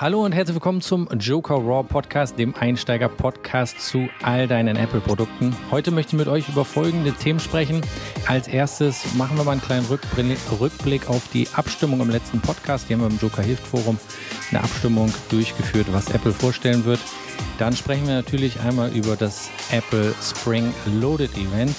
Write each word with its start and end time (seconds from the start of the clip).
Hallo 0.00 0.24
und 0.24 0.30
herzlich 0.30 0.54
willkommen 0.54 0.80
zum 0.80 1.08
Joker 1.18 1.56
Raw 1.56 1.82
Podcast, 1.82 2.38
dem 2.38 2.54
Einsteiger-Podcast 2.54 3.80
zu 3.80 4.08
all 4.22 4.46
deinen 4.46 4.76
Apple-Produkten. 4.76 5.56
Heute 5.72 5.90
möchte 5.90 6.14
ich 6.14 6.18
mit 6.20 6.28
euch 6.28 6.48
über 6.48 6.64
folgende 6.64 7.10
Themen 7.10 7.40
sprechen. 7.40 7.80
Als 8.28 8.46
erstes 8.46 9.12
machen 9.16 9.36
wir 9.36 9.42
mal 9.42 9.50
einen 9.50 9.60
kleinen 9.60 9.86
Rückblick 9.86 11.10
auf 11.10 11.28
die 11.34 11.48
Abstimmung 11.52 12.00
im 12.00 12.10
letzten 12.10 12.40
Podcast. 12.40 12.88
Die 12.88 12.94
haben 12.94 13.00
wir 13.00 13.08
im 13.08 13.18
Joker 13.18 13.42
Hilft 13.42 13.66
Forum 13.66 13.98
eine 14.52 14.62
Abstimmung 14.62 15.12
durchgeführt, 15.30 15.88
was 15.90 16.10
Apple 16.10 16.32
vorstellen 16.32 16.84
wird. 16.84 17.00
Dann 17.58 17.74
sprechen 17.74 18.06
wir 18.06 18.14
natürlich 18.14 18.60
einmal 18.60 18.92
über 18.92 19.16
das 19.16 19.50
Apple 19.72 20.14
Spring 20.22 20.72
Loaded 21.00 21.36
Event. 21.36 21.74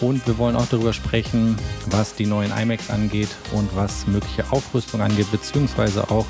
Und 0.00 0.24
wir 0.28 0.38
wollen 0.38 0.54
auch 0.54 0.66
darüber 0.66 0.92
sprechen, 0.92 1.56
was 1.90 2.14
die 2.14 2.26
neuen 2.26 2.56
iMacs 2.56 2.88
angeht 2.88 3.30
und 3.50 3.68
was 3.74 4.06
mögliche 4.06 4.44
Aufrüstung 4.52 5.00
angeht, 5.00 5.32
beziehungsweise 5.32 6.08
auch 6.08 6.26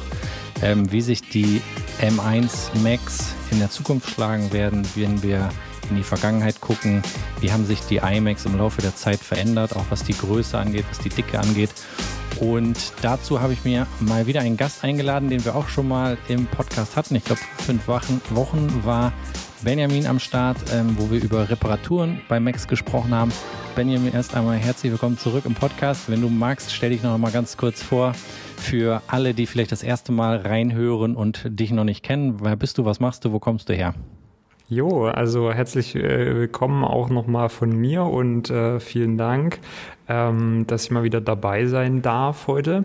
ähm, 0.62 0.90
wie 0.92 1.00
sich 1.00 1.28
die 1.28 1.60
M1 2.00 2.76
Max 2.82 3.34
in 3.50 3.58
der 3.58 3.70
Zukunft 3.70 4.10
schlagen 4.10 4.52
werden, 4.52 4.86
wenn 4.94 5.22
wir 5.22 5.50
in 5.90 5.96
die 5.96 6.02
Vergangenheit 6.02 6.60
gucken, 6.60 7.02
wie 7.40 7.50
haben 7.50 7.64
sich 7.64 7.80
die 7.80 7.96
iMacs 7.96 8.44
im 8.44 8.58
Laufe 8.58 8.82
der 8.82 8.94
Zeit 8.94 9.20
verändert, 9.20 9.74
auch 9.74 9.86
was 9.90 10.04
die 10.04 10.16
Größe 10.16 10.58
angeht, 10.58 10.84
was 10.90 10.98
die 10.98 11.08
Dicke 11.08 11.38
angeht. 11.38 11.70
Und 12.40 12.92
dazu 13.02 13.40
habe 13.40 13.52
ich 13.52 13.64
mir 13.64 13.86
mal 14.00 14.26
wieder 14.26 14.40
einen 14.42 14.56
Gast 14.56 14.84
eingeladen, 14.84 15.28
den 15.28 15.44
wir 15.44 15.56
auch 15.56 15.68
schon 15.68 15.88
mal 15.88 16.16
im 16.28 16.46
Podcast 16.46 16.96
hatten. 16.96 17.16
Ich 17.16 17.24
glaube, 17.24 17.40
fünf 17.58 17.88
Wochen 17.88 18.70
war 18.84 19.12
Benjamin 19.62 20.06
am 20.06 20.20
Start, 20.20 20.58
ähm, 20.72 20.94
wo 20.98 21.10
wir 21.10 21.20
über 21.20 21.48
Reparaturen 21.48 22.20
bei 22.28 22.38
Max 22.38 22.68
gesprochen 22.68 23.12
haben. 23.12 23.32
Benjamin, 23.74 24.12
erst 24.12 24.34
einmal 24.34 24.56
herzlich 24.56 24.92
willkommen 24.92 25.18
zurück 25.18 25.44
im 25.46 25.54
Podcast. 25.54 26.02
Wenn 26.08 26.20
du 26.20 26.28
magst, 26.28 26.72
stell 26.72 26.90
dich 26.90 27.02
noch 27.02 27.16
mal 27.18 27.32
ganz 27.32 27.56
kurz 27.56 27.82
vor 27.82 28.12
für 28.58 29.02
alle, 29.06 29.34
die 29.34 29.46
vielleicht 29.46 29.72
das 29.72 29.82
erste 29.82 30.12
Mal 30.12 30.38
reinhören 30.38 31.16
und 31.16 31.46
dich 31.48 31.72
noch 31.72 31.84
nicht 31.84 32.02
kennen. 32.02 32.40
Wer 32.42 32.56
bist 32.56 32.78
du, 32.78 32.84
was 32.84 33.00
machst 33.00 33.24
du, 33.24 33.32
wo 33.32 33.38
kommst 33.38 33.68
du 33.68 33.74
her? 33.74 33.94
Jo, 34.68 35.06
also 35.06 35.50
herzlich 35.50 35.96
äh, 35.96 36.36
willkommen 36.36 36.84
auch 36.84 37.08
nochmal 37.08 37.48
von 37.48 37.70
mir 37.74 38.04
und 38.04 38.50
äh, 38.50 38.80
vielen 38.80 39.16
Dank, 39.16 39.60
ähm, 40.08 40.66
dass 40.66 40.84
ich 40.84 40.90
mal 40.90 41.04
wieder 41.04 41.22
dabei 41.22 41.66
sein 41.66 42.02
darf 42.02 42.48
heute. 42.48 42.84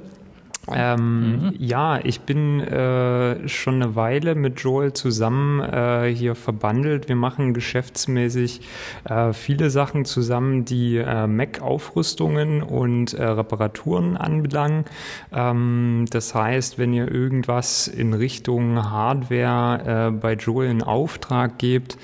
Ähm, 0.72 1.32
mhm. 1.32 1.54
Ja, 1.58 2.00
ich 2.02 2.22
bin 2.22 2.62
äh, 2.62 3.48
schon 3.50 3.82
eine 3.82 3.96
Weile 3.96 4.34
mit 4.36 4.62
Joel 4.62 4.94
zusammen 4.94 5.60
äh, 5.60 6.14
hier 6.14 6.36
verbandelt. 6.36 7.10
Wir 7.10 7.18
machen 7.18 7.54
geschäftsmäßig 7.54 8.62
äh, 9.04 9.34
viele 9.34 9.70
Sachen 9.70 10.06
zusammen, 10.06 10.64
die 10.64 10.98
äh, 10.98 11.28
Mac-Aufrüstungen 11.28 12.64
und 12.64 13.14
äh, 13.14 13.24
Reparaturen 13.26 14.16
anbelangen. 14.16 14.86
Ähm, 15.34 16.06
das 16.10 16.34
heißt, 16.34 16.78
wenn 16.78 16.94
ihr 16.94 17.12
irgendwas 17.12 17.90
in 17.90 18.14
Richtung 18.14 18.90
Hardware 18.90 20.08
äh, 20.08 20.12
bei 20.12 20.34
Joel 20.34 20.70
in 20.70 20.82
Auftrag 20.82 21.58
gebt, 21.58 21.98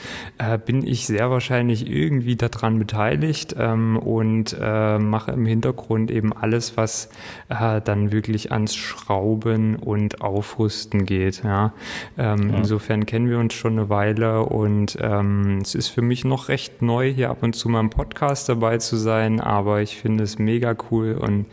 bin 0.66 0.86
ich 0.86 1.06
sehr 1.06 1.30
wahrscheinlich 1.30 1.90
irgendwie 1.90 2.36
daran 2.36 2.80
beteiligt 2.80 3.56
ähm, 3.58 3.98
und 3.98 4.58
mache 4.60 5.32
im 5.32 5.46
Hintergrund 5.46 6.12
eben 6.12 6.34
alles, 6.34 6.78
was 6.78 7.10
dann 7.48 8.12
wirklich 8.12 8.49
ans 8.52 8.76
Schrauben 8.76 9.76
und 9.76 10.22
Aufrüsten 10.22 11.06
geht. 11.06 11.44
Ja. 11.44 11.74
Ähm, 12.18 12.50
ja. 12.50 12.58
Insofern 12.58 13.06
kennen 13.06 13.30
wir 13.30 13.40
uns 13.40 13.54
schon 13.54 13.74
eine 13.74 13.90
Weile 13.90 14.44
und 14.44 14.98
ähm, 15.02 15.60
es 15.62 15.76
ist 15.76 15.88
für 15.90 16.02
mich 16.02 16.26
noch 16.26 16.50
recht 16.50 16.82
neu, 16.82 17.12
hier 17.12 17.30
ab 17.30 17.44
und 17.44 17.54
zu 17.56 17.70
mal 17.70 17.80
im 17.80 17.90
Podcast 17.90 18.50
dabei 18.50 18.78
zu 18.78 18.98
sein, 18.98 19.40
aber 19.40 19.82
ich 19.82 19.98
finde 19.98 20.24
es 20.24 20.40
mega 20.40 20.76
cool 20.92 21.14
und 21.14 21.46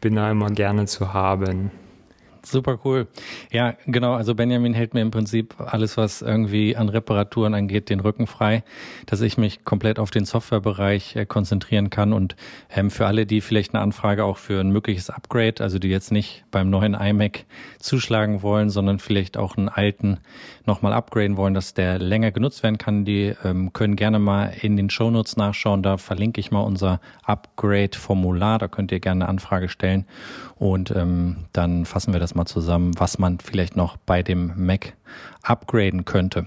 bin 0.00 0.16
da 0.16 0.30
immer 0.30 0.50
gerne 0.50 0.86
zu 0.86 1.12
haben. 1.12 1.70
Super 2.42 2.78
cool. 2.84 3.06
Ja, 3.52 3.74
genau. 3.86 4.14
Also 4.14 4.34
Benjamin 4.34 4.72
hält 4.72 4.94
mir 4.94 5.02
im 5.02 5.10
Prinzip 5.10 5.54
alles, 5.58 5.96
was 5.96 6.22
irgendwie 6.22 6.74
an 6.74 6.88
Reparaturen 6.88 7.54
angeht, 7.54 7.90
den 7.90 8.00
Rücken 8.00 8.26
frei, 8.26 8.64
dass 9.06 9.20
ich 9.20 9.36
mich 9.36 9.64
komplett 9.64 9.98
auf 9.98 10.10
den 10.10 10.24
Softwarebereich 10.24 11.16
äh, 11.16 11.26
konzentrieren 11.26 11.90
kann. 11.90 12.12
Und 12.12 12.36
ähm, 12.74 12.90
für 12.90 13.06
alle, 13.06 13.26
die 13.26 13.40
vielleicht 13.40 13.74
eine 13.74 13.82
Anfrage 13.82 14.24
auch 14.24 14.38
für 14.38 14.60
ein 14.60 14.70
mögliches 14.70 15.10
Upgrade, 15.10 15.62
also 15.62 15.78
die 15.78 15.88
jetzt 15.88 16.12
nicht 16.12 16.44
beim 16.50 16.70
neuen 16.70 16.94
iMac 16.94 17.44
zuschlagen 17.78 18.42
wollen, 18.42 18.70
sondern 18.70 18.98
vielleicht 18.98 19.36
auch 19.36 19.56
einen 19.56 19.68
alten 19.68 20.18
nochmal 20.70 20.92
upgraden 20.92 21.36
wollen, 21.36 21.52
dass 21.52 21.74
der 21.74 21.98
länger 21.98 22.30
genutzt 22.30 22.62
werden 22.62 22.78
kann, 22.78 23.04
die 23.04 23.34
ähm, 23.42 23.72
können 23.72 23.96
gerne 23.96 24.20
mal 24.20 24.52
in 24.62 24.76
den 24.76 24.88
Shownotes 24.88 25.36
nachschauen. 25.36 25.82
Da 25.82 25.96
verlinke 25.96 26.38
ich 26.40 26.52
mal 26.52 26.60
unser 26.60 27.00
Upgrade-Formular. 27.24 28.58
Da 28.58 28.68
könnt 28.68 28.92
ihr 28.92 29.00
gerne 29.00 29.24
eine 29.24 29.28
Anfrage 29.28 29.68
stellen. 29.68 30.06
Und 30.54 30.92
ähm, 30.92 31.38
dann 31.52 31.86
fassen 31.86 32.12
wir 32.12 32.20
das 32.20 32.36
mal 32.36 32.46
zusammen, 32.46 32.92
was 32.98 33.18
man 33.18 33.40
vielleicht 33.40 33.74
noch 33.74 33.96
bei 33.96 34.22
dem 34.22 34.52
Mac 34.54 34.92
upgraden 35.42 36.04
könnte. 36.04 36.46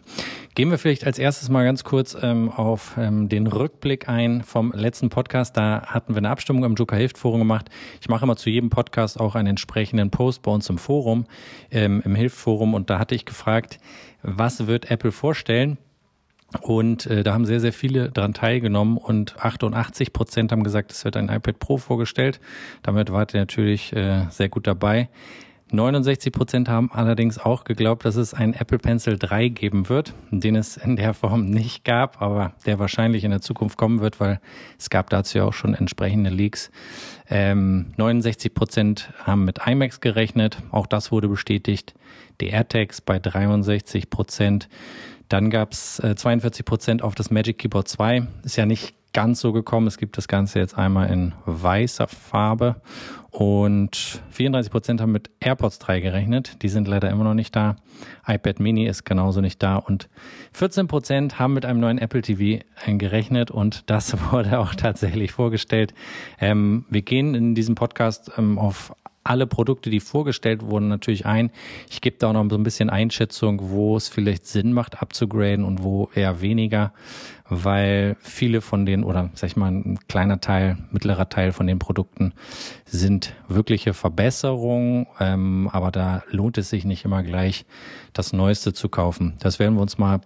Gehen 0.56 0.70
wir 0.70 0.78
vielleicht 0.78 1.06
als 1.06 1.18
erstes 1.18 1.50
mal 1.50 1.64
ganz 1.64 1.84
kurz 1.84 2.16
ähm, 2.22 2.50
auf 2.50 2.96
ähm, 2.98 3.28
den 3.28 3.48
Rückblick 3.48 4.08
ein 4.08 4.44
vom 4.44 4.72
letzten 4.72 5.10
Podcast. 5.10 5.58
Da 5.58 5.84
hatten 5.88 6.14
wir 6.14 6.20
eine 6.20 6.30
Abstimmung 6.30 6.64
im 6.64 6.76
Joker 6.76 6.96
Hilft 6.96 7.18
Forum 7.18 7.40
gemacht. 7.40 7.70
Ich 8.02 8.10
mache 8.10 8.24
immer 8.24 8.36
zu 8.36 8.50
jedem 8.50 8.70
Podcast 8.70 9.20
auch 9.20 9.36
einen 9.36 9.48
entsprechenden 9.48 10.12
Post 10.12 10.44
bei 10.44 10.52
uns 10.52 10.70
im 10.70 10.78
Forum, 10.78 11.26
ähm, 11.72 12.02
im 12.06 12.14
Hilftforum. 12.14 12.76
Und 12.76 12.90
da 12.90 13.00
hatte 13.00 13.16
ich 13.16 13.26
gefragt, 13.26 13.80
was 14.22 14.68
wird 14.68 14.92
Apple 14.92 15.12
vorstellen? 15.12 15.78
Und 16.62 17.08
äh, 17.08 17.24
da 17.24 17.34
haben 17.34 17.46
sehr, 17.46 17.60
sehr 17.60 17.74
viele 17.74 18.12
dran 18.12 18.34
teilgenommen 18.34 18.98
und 18.98 19.44
88 19.44 20.14
Prozent 20.14 20.52
haben 20.52 20.64
gesagt, 20.64 20.92
es 20.92 21.04
wird 21.04 21.18
ein 21.18 21.30
iPad 21.30 21.60
Pro 21.60 21.78
vorgestellt. 21.78 22.40
Damit 22.84 23.12
wart 23.12 23.34
ihr 23.34 23.40
natürlich 23.40 23.94
äh, 23.94 24.28
sehr 24.30 24.50
gut 24.50 24.68
dabei. 24.68 25.10
69 25.74 26.32
Prozent 26.32 26.70
haben 26.70 26.92
allerdings 26.92 27.40
auch 27.40 27.64
geglaubt, 27.64 28.06
dass 28.06 28.16
es 28.16 28.36
einen 28.36 28.54
Apple 28.54 28.78
Pencil 28.78 29.18
3 29.18 29.48
geben 29.48 29.90
wird, 29.90 30.14
den 30.30 30.56
es 30.56 30.78
in 30.78 30.98
der 30.98 31.16
Form 31.16 31.46
nicht 31.46 31.84
gab, 31.84 32.22
aber 32.22 32.54
der 32.68 32.78
wahrscheinlich 32.78 33.24
in 33.24 33.32
der 33.32 33.42
Zukunft 33.42 33.76
kommen 33.76 34.00
wird, 34.00 34.20
weil 34.20 34.40
es 34.78 34.92
gab 34.92 35.10
dazu 35.10 35.40
ja 35.40 35.46
auch 35.46 35.54
schon 35.54 35.74
entsprechende 35.74 36.30
Leaks. 36.30 36.70
Ähm, 37.28 37.88
69 37.98 38.54
Prozent 38.54 39.12
haben 39.24 39.46
mit 39.46 39.66
iMacs 39.66 40.00
gerechnet, 40.00 40.60
auch 40.70 40.86
das 40.86 41.12
wurde 41.12 41.28
bestätigt. 41.28 41.96
Die 42.40 42.50
AirTags 42.50 43.02
bei 43.02 43.18
63 43.18 44.12
Prozent. 44.12 44.70
Dann 45.28 45.50
gab 45.50 45.72
es 45.72 45.98
äh, 46.00 46.16
42 46.16 46.66
Prozent 46.66 47.02
auf 47.02 47.16
das 47.16 47.32
Magic 47.32 47.58
Keyboard 47.58 47.88
2. 47.88 48.28
Ist 48.44 48.58
ja 48.58 48.68
nicht 48.68 48.94
ganz 49.14 49.40
so 49.40 49.54
gekommen. 49.54 49.88
Es 49.88 49.98
gibt 49.98 50.18
das 50.18 50.28
Ganze 50.28 50.60
jetzt 50.60 50.78
einmal 50.78 51.10
in 51.10 51.34
weißer 51.46 52.08
Farbe 52.08 52.82
und 53.30 54.22
34 54.30 54.72
Prozent 54.72 55.02
haben 55.02 55.12
mit 55.12 55.32
AirPods 55.40 55.80
3 55.80 56.02
gerechnet. 56.02 56.62
Die 56.62 56.70
sind 56.70 56.88
leider 56.88 57.10
immer 57.10 57.24
noch 57.24 57.34
nicht 57.34 57.56
da. 57.56 57.78
iPad 58.28 58.60
Mini 58.60 58.86
ist 58.86 59.06
genauso 59.06 59.42
nicht 59.42 59.64
da 59.64 59.78
und 59.78 60.10
14 60.54 60.88
Prozent 60.88 61.40
haben 61.40 61.54
mit 61.54 61.66
einem 61.66 61.80
neuen 61.80 61.98
Apple 61.98 62.22
TV 62.22 62.64
gerechnet 62.86 63.50
und 63.50 63.90
das 63.90 64.16
wurde 64.32 64.60
auch 64.60 64.76
tatsächlich 64.76 65.32
vorgestellt. 65.32 65.94
Ähm, 66.40 66.86
wir 66.90 67.02
gehen 67.02 67.34
in 67.34 67.56
diesem 67.56 67.76
Podcast 67.76 68.32
ähm, 68.38 68.60
auf 68.60 68.94
alle 69.24 69.48
Produkte, 69.48 69.90
die 69.90 70.00
vorgestellt 70.00 70.64
wurden, 70.64 70.88
natürlich 70.88 71.26
ein. 71.26 71.52
Ich 71.90 72.02
gebe 72.02 72.18
da 72.18 72.30
auch 72.30 72.34
noch 72.34 72.46
so 72.50 72.58
ein 72.58 72.64
bisschen 72.64 72.90
Einschätzung, 72.90 73.70
wo 73.70 73.96
es 73.96 74.08
vielleicht 74.08 74.46
Sinn 74.46 74.74
macht, 74.74 75.02
abzugraden 75.02 75.66
und 75.66 75.84
wo 75.84 76.10
eher 76.14 76.42
weniger, 76.42 76.94
weil 77.48 78.18
viele 78.20 78.62
von 78.62 78.86
den, 78.86 79.04
oder 79.04 79.30
sag 79.34 79.48
ich 79.48 79.56
mal, 79.56 79.72
ein 79.72 80.00
kleiner 80.08 80.42
Teil, 80.42 80.78
mittlerer 80.92 81.30
Teil 81.30 81.52
von 81.52 81.68
den 81.68 81.80
Produkten 81.80 82.34
sind 82.86 83.34
wirkliche 83.48 83.94
Verbesserungen, 83.94 85.08
ähm, 85.20 85.70
aber 85.72 85.92
da 85.92 86.24
lohnt 86.30 86.58
es 86.58 86.70
sich 86.70 86.86
nicht 86.86 87.06
immer 87.06 87.24
gleich, 87.24 87.66
das 88.14 88.34
Neueste 88.34 88.74
zu 88.74 88.90
kaufen. 88.90 89.36
Das 89.40 89.60
werden 89.60 89.76
wir 89.76 89.82
uns 89.82 89.98
mal 89.98 90.22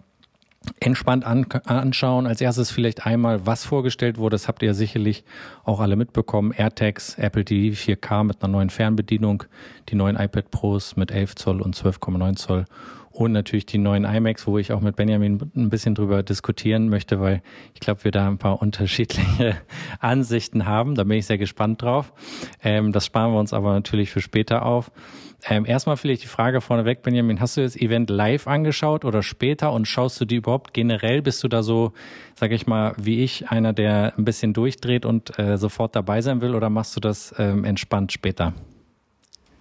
entspannt 0.79 1.25
an, 1.25 1.45
anschauen. 1.66 2.28
Als 2.28 2.41
erstes 2.41 2.72
vielleicht 2.72 3.06
einmal, 3.06 3.45
was 3.45 3.66
vorgestellt 3.66 4.18
wurde. 4.18 4.35
Das 4.35 4.47
habt 4.47 4.62
ihr 4.63 4.73
sicherlich 4.73 5.23
auch 5.63 5.79
alle 5.79 5.95
mitbekommen. 5.95 6.51
AirTags, 6.51 7.16
Apple 7.16 7.45
TV 7.45 7.75
4K 7.75 8.23
mit 8.23 8.44
einer 8.44 8.51
neuen 8.51 8.69
Fernbedienung, 8.69 9.44
die 9.90 9.95
neuen 9.95 10.16
iPad 10.16 10.51
Pros 10.51 10.95
mit 10.95 11.12
11 11.12 11.35
Zoll 11.35 11.62
und 11.62 11.75
12,9 11.75 12.35
Zoll 12.35 12.66
und 13.17 13.31
natürlich 13.31 13.65
die 13.65 13.80
neuen 13.80 14.06
iMacs, 14.06 14.45
wo 14.45 14.59
ich 14.59 14.71
auch 14.71 14.80
mit 14.80 14.95
Benjamin 14.95 15.39
ein 15.56 15.69
bisschen 15.69 15.95
drüber 15.95 16.21
diskutieren 16.21 16.88
möchte, 16.88 17.19
weil 17.19 17.42
ich 17.74 17.80
glaube, 17.80 18.03
wir 18.03 18.12
da 18.12 18.27
ein 18.27 18.38
paar 18.38 18.62
unterschiedliche 18.62 19.57
Ansichten 20.00 20.68
haben. 20.68 20.94
Da 20.94 21.03
bin 21.03 21.18
ich 21.18 21.25
sehr 21.25 21.39
gespannt 21.39 21.81
drauf. 21.81 22.13
Ähm, 22.63 22.92
das 22.92 23.07
sparen 23.07 23.33
wir 23.33 23.39
uns 23.39 23.53
aber 23.53 23.74
natürlich 23.74 24.12
für 24.12 24.21
später 24.21 24.65
auf. 24.65 24.92
Ähm, 25.50 25.65
erstmal 25.65 25.97
vielleicht 25.97 26.24
die 26.24 26.27
Frage 26.27 26.62
vorneweg, 26.62 27.01
Benjamin, 27.01 27.39
hast 27.39 27.57
du 27.57 27.62
das 27.62 27.75
Event 27.75 28.12
live 28.12 28.47
angeschaut 28.47 29.03
oder 29.03 29.24
später 29.24 29.71
und 29.71 29.88
schaust 29.88 30.21
du 30.21 30.25
die 30.25 30.36
überhaupt 30.36 30.74
generell? 30.74 31.24
Bist 31.24 31.44
du 31.44 31.47
da 31.47 31.63
so, 31.63 31.94
sage 32.36 32.53
ich 32.53 32.68
mal, 32.68 32.94
wie 32.97 33.24
ich, 33.24 33.50
einer, 33.50 33.74
der 33.74 34.13
ein 34.15 34.25
bisschen 34.25 34.53
durchdreht 34.53 35.06
und 35.06 35.38
äh, 35.39 35.57
sofort 35.57 35.95
dabei 35.95 36.21
sein 36.21 36.42
will 36.42 36.53
oder 36.53 36.69
machst 36.69 36.95
du 36.95 37.00
das 37.00 37.33
ähm, 37.39 37.63
entspannt 37.63 38.12
später? 38.12 38.53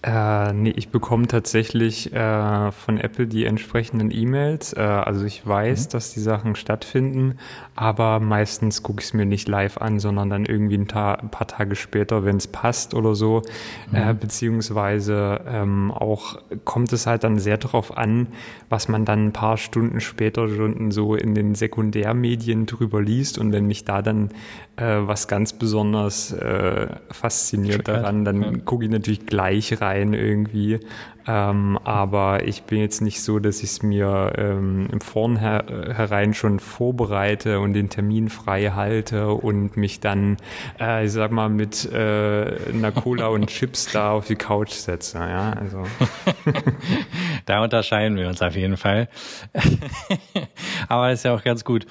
Äh, 0.06 0.52
nee, 0.52 0.70
ich 0.70 0.90
bekomme 0.90 1.26
tatsächlich 1.26 2.12
äh, 2.12 2.70
von 2.70 2.96
Apple 2.98 3.26
die 3.26 3.44
entsprechenden 3.44 4.12
E-Mails. 4.12 4.72
Äh, 4.72 4.80
also 4.80 5.24
ich 5.24 5.44
weiß, 5.44 5.86
mhm. 5.86 5.90
dass 5.90 6.14
die 6.14 6.20
Sachen 6.20 6.54
stattfinden, 6.54 7.38
aber 7.74 8.20
meistens 8.20 8.84
gucke 8.84 9.00
ich 9.00 9.06
es 9.06 9.14
mir 9.14 9.26
nicht 9.26 9.48
live 9.48 9.78
an, 9.78 9.98
sondern 9.98 10.30
dann 10.30 10.44
irgendwie 10.44 10.78
ein, 10.78 10.86
Ta 10.86 11.14
ein 11.14 11.30
paar 11.30 11.48
Tage 11.48 11.74
später, 11.74 12.24
wenn 12.24 12.36
es 12.36 12.46
passt 12.46 12.94
oder 12.94 13.16
so. 13.16 13.42
Äh, 13.92 14.12
mhm. 14.12 14.18
beziehungsweise 14.18 15.40
ähm, 15.48 15.90
auch 15.90 16.40
kommt 16.64 16.92
es 16.92 17.08
halt 17.08 17.24
dann 17.24 17.40
sehr 17.40 17.58
darauf 17.58 17.98
an, 17.98 18.28
was 18.68 18.86
man 18.86 19.04
dann 19.04 19.26
ein 19.26 19.32
paar 19.32 19.56
Stunden 19.56 19.98
später 19.98 20.48
schon 20.48 20.92
so 20.92 21.16
in 21.16 21.34
den 21.34 21.56
Sekundärmedien 21.56 22.66
drüber 22.66 23.02
liest. 23.02 23.38
Und 23.38 23.50
wenn 23.50 23.66
mich 23.66 23.84
da 23.84 24.02
dann 24.02 24.30
äh, 24.76 24.98
was 25.00 25.26
ganz 25.26 25.52
besonders 25.52 26.32
äh, 26.32 26.86
fasziniert 27.10 27.88
daran, 27.88 28.24
dann 28.24 28.42
ja. 28.42 28.52
gucke 28.64 28.84
ich 28.84 28.90
natürlich 28.90 29.26
gleich 29.26 29.80
rein 29.80 29.95
irgendwie. 29.96 30.80
Ähm, 31.28 31.78
aber 31.82 32.44
ich 32.46 32.62
bin 32.62 32.78
jetzt 32.78 33.00
nicht 33.00 33.20
so, 33.20 33.40
dass 33.40 33.58
ich 33.58 33.70
es 33.70 33.82
mir 33.82 34.32
ähm, 34.36 34.88
im 34.92 35.00
Vornherein 35.00 36.34
schon 36.34 36.60
vorbereite 36.60 37.58
und 37.58 37.72
den 37.72 37.90
Termin 37.90 38.28
frei 38.28 38.70
halte 38.70 39.30
und 39.32 39.76
mich 39.76 39.98
dann, 39.98 40.36
äh, 40.78 41.04
ich 41.04 41.12
sag 41.12 41.32
mal, 41.32 41.48
mit 41.48 41.90
äh, 41.90 42.70
einer 42.72 42.92
Cola 42.92 43.26
und 43.26 43.46
Chips 43.48 43.90
da 43.90 44.12
auf 44.12 44.26
die 44.28 44.36
Couch 44.36 44.70
setze. 44.70 45.18
Ja, 45.18 45.52
also. 45.52 45.82
da 47.46 47.62
unterscheiden 47.62 48.16
wir 48.16 48.28
uns 48.28 48.40
auf 48.40 48.54
jeden 48.54 48.76
Fall. 48.76 49.08
aber 50.88 51.10
ist 51.10 51.24
ja 51.24 51.34
auch 51.34 51.42
ganz 51.42 51.64
gut. 51.64 51.86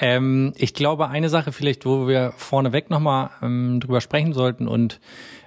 Ähm, 0.00 0.52
ich 0.56 0.74
glaube, 0.74 1.08
eine 1.08 1.28
Sache 1.28 1.52
vielleicht, 1.52 1.86
wo 1.86 2.08
wir 2.08 2.32
vorneweg 2.36 2.90
nochmal 2.90 3.30
ähm, 3.40 3.78
drüber 3.78 4.00
sprechen 4.00 4.32
sollten 4.32 4.66
und 4.66 5.00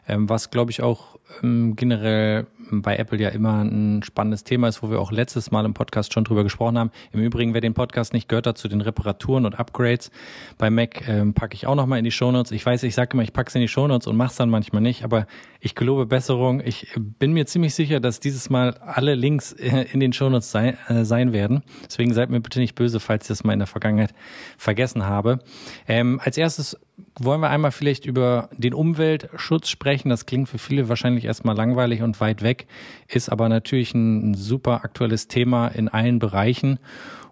ähm, 0.07 0.29
was, 0.29 0.49
glaube 0.49 0.71
ich, 0.71 0.81
auch 0.81 1.12
generell 1.41 2.47
bei 2.71 2.97
Apple 2.97 3.19
ja 3.19 3.29
immer 3.29 3.63
ein 3.63 4.03
spannendes 4.03 4.43
Thema 4.43 4.67
ist, 4.67 4.81
wo 4.81 4.89
wir 4.89 4.99
auch 4.99 5.11
letztes 5.11 5.51
Mal 5.51 5.65
im 5.65 5.73
Podcast 5.73 6.13
schon 6.13 6.23
drüber 6.23 6.43
gesprochen 6.43 6.77
haben. 6.77 6.91
Im 7.11 7.21
Übrigen, 7.21 7.53
wer 7.53 7.61
den 7.61 7.73
Podcast 7.73 8.13
nicht 8.13 8.29
gehört 8.29 8.47
hat 8.47 8.57
zu 8.57 8.67
den 8.67 8.81
Reparaturen 8.81 9.45
und 9.45 9.59
Upgrades 9.59 10.11
bei 10.57 10.69
Mac, 10.69 11.07
ähm, 11.07 11.33
packe 11.33 11.55
ich 11.55 11.67
auch 11.67 11.75
nochmal 11.75 11.99
in 11.99 12.05
die 12.05 12.11
Shownotes. 12.11 12.51
Ich 12.51 12.65
weiß, 12.65 12.83
ich 12.83 12.95
sage 12.95 13.11
immer, 13.13 13.23
ich 13.23 13.33
packe 13.33 13.49
es 13.49 13.55
in 13.55 13.61
die 13.61 13.67
Shownotes 13.67 14.07
und 14.07 14.15
mache 14.15 14.31
es 14.31 14.35
dann 14.35 14.49
manchmal 14.49 14.81
nicht, 14.81 15.03
aber 15.03 15.27
ich 15.59 15.75
gelobe 15.75 16.05
Besserung. 16.05 16.61
Ich 16.63 16.87
bin 16.95 17.33
mir 17.33 17.45
ziemlich 17.45 17.75
sicher, 17.75 17.99
dass 17.99 18.19
dieses 18.19 18.49
Mal 18.49 18.75
alle 18.75 19.15
Links 19.15 19.53
äh, 19.53 19.85
in 19.91 19.99
den 19.99 20.13
Shownotes 20.13 20.51
sein, 20.51 20.77
äh, 20.87 21.03
sein 21.03 21.33
werden. 21.33 21.63
Deswegen 21.85 22.13
seid 22.13 22.29
mir 22.29 22.41
bitte 22.41 22.59
nicht 22.59 22.75
böse, 22.75 22.99
falls 22.99 23.25
ich 23.25 23.29
das 23.29 23.43
mal 23.43 23.53
in 23.53 23.59
der 23.59 23.67
Vergangenheit 23.67 24.13
vergessen 24.57 25.05
habe. 25.05 25.39
Ähm, 25.87 26.19
als 26.23 26.37
erstes 26.37 26.77
wollen 27.19 27.41
wir 27.41 27.49
einmal 27.49 27.71
vielleicht 27.71 28.05
über 28.05 28.49
den 28.57 28.73
Umweltschutz 28.73 29.69
sprechen. 29.69 30.09
Das 30.09 30.25
klingt 30.25 30.49
für 30.49 30.57
viele 30.57 30.89
wahrscheinlich 30.89 31.25
erstmal 31.25 31.55
langweilig 31.55 32.01
und 32.01 32.19
weit 32.19 32.41
weg, 32.41 32.67
ist 33.07 33.29
aber 33.29 33.49
natürlich 33.49 33.93
ein 33.93 34.33
super 34.33 34.83
aktuelles 34.83 35.27
Thema 35.27 35.67
in 35.67 35.89
allen 35.89 36.19
Bereichen. 36.19 36.79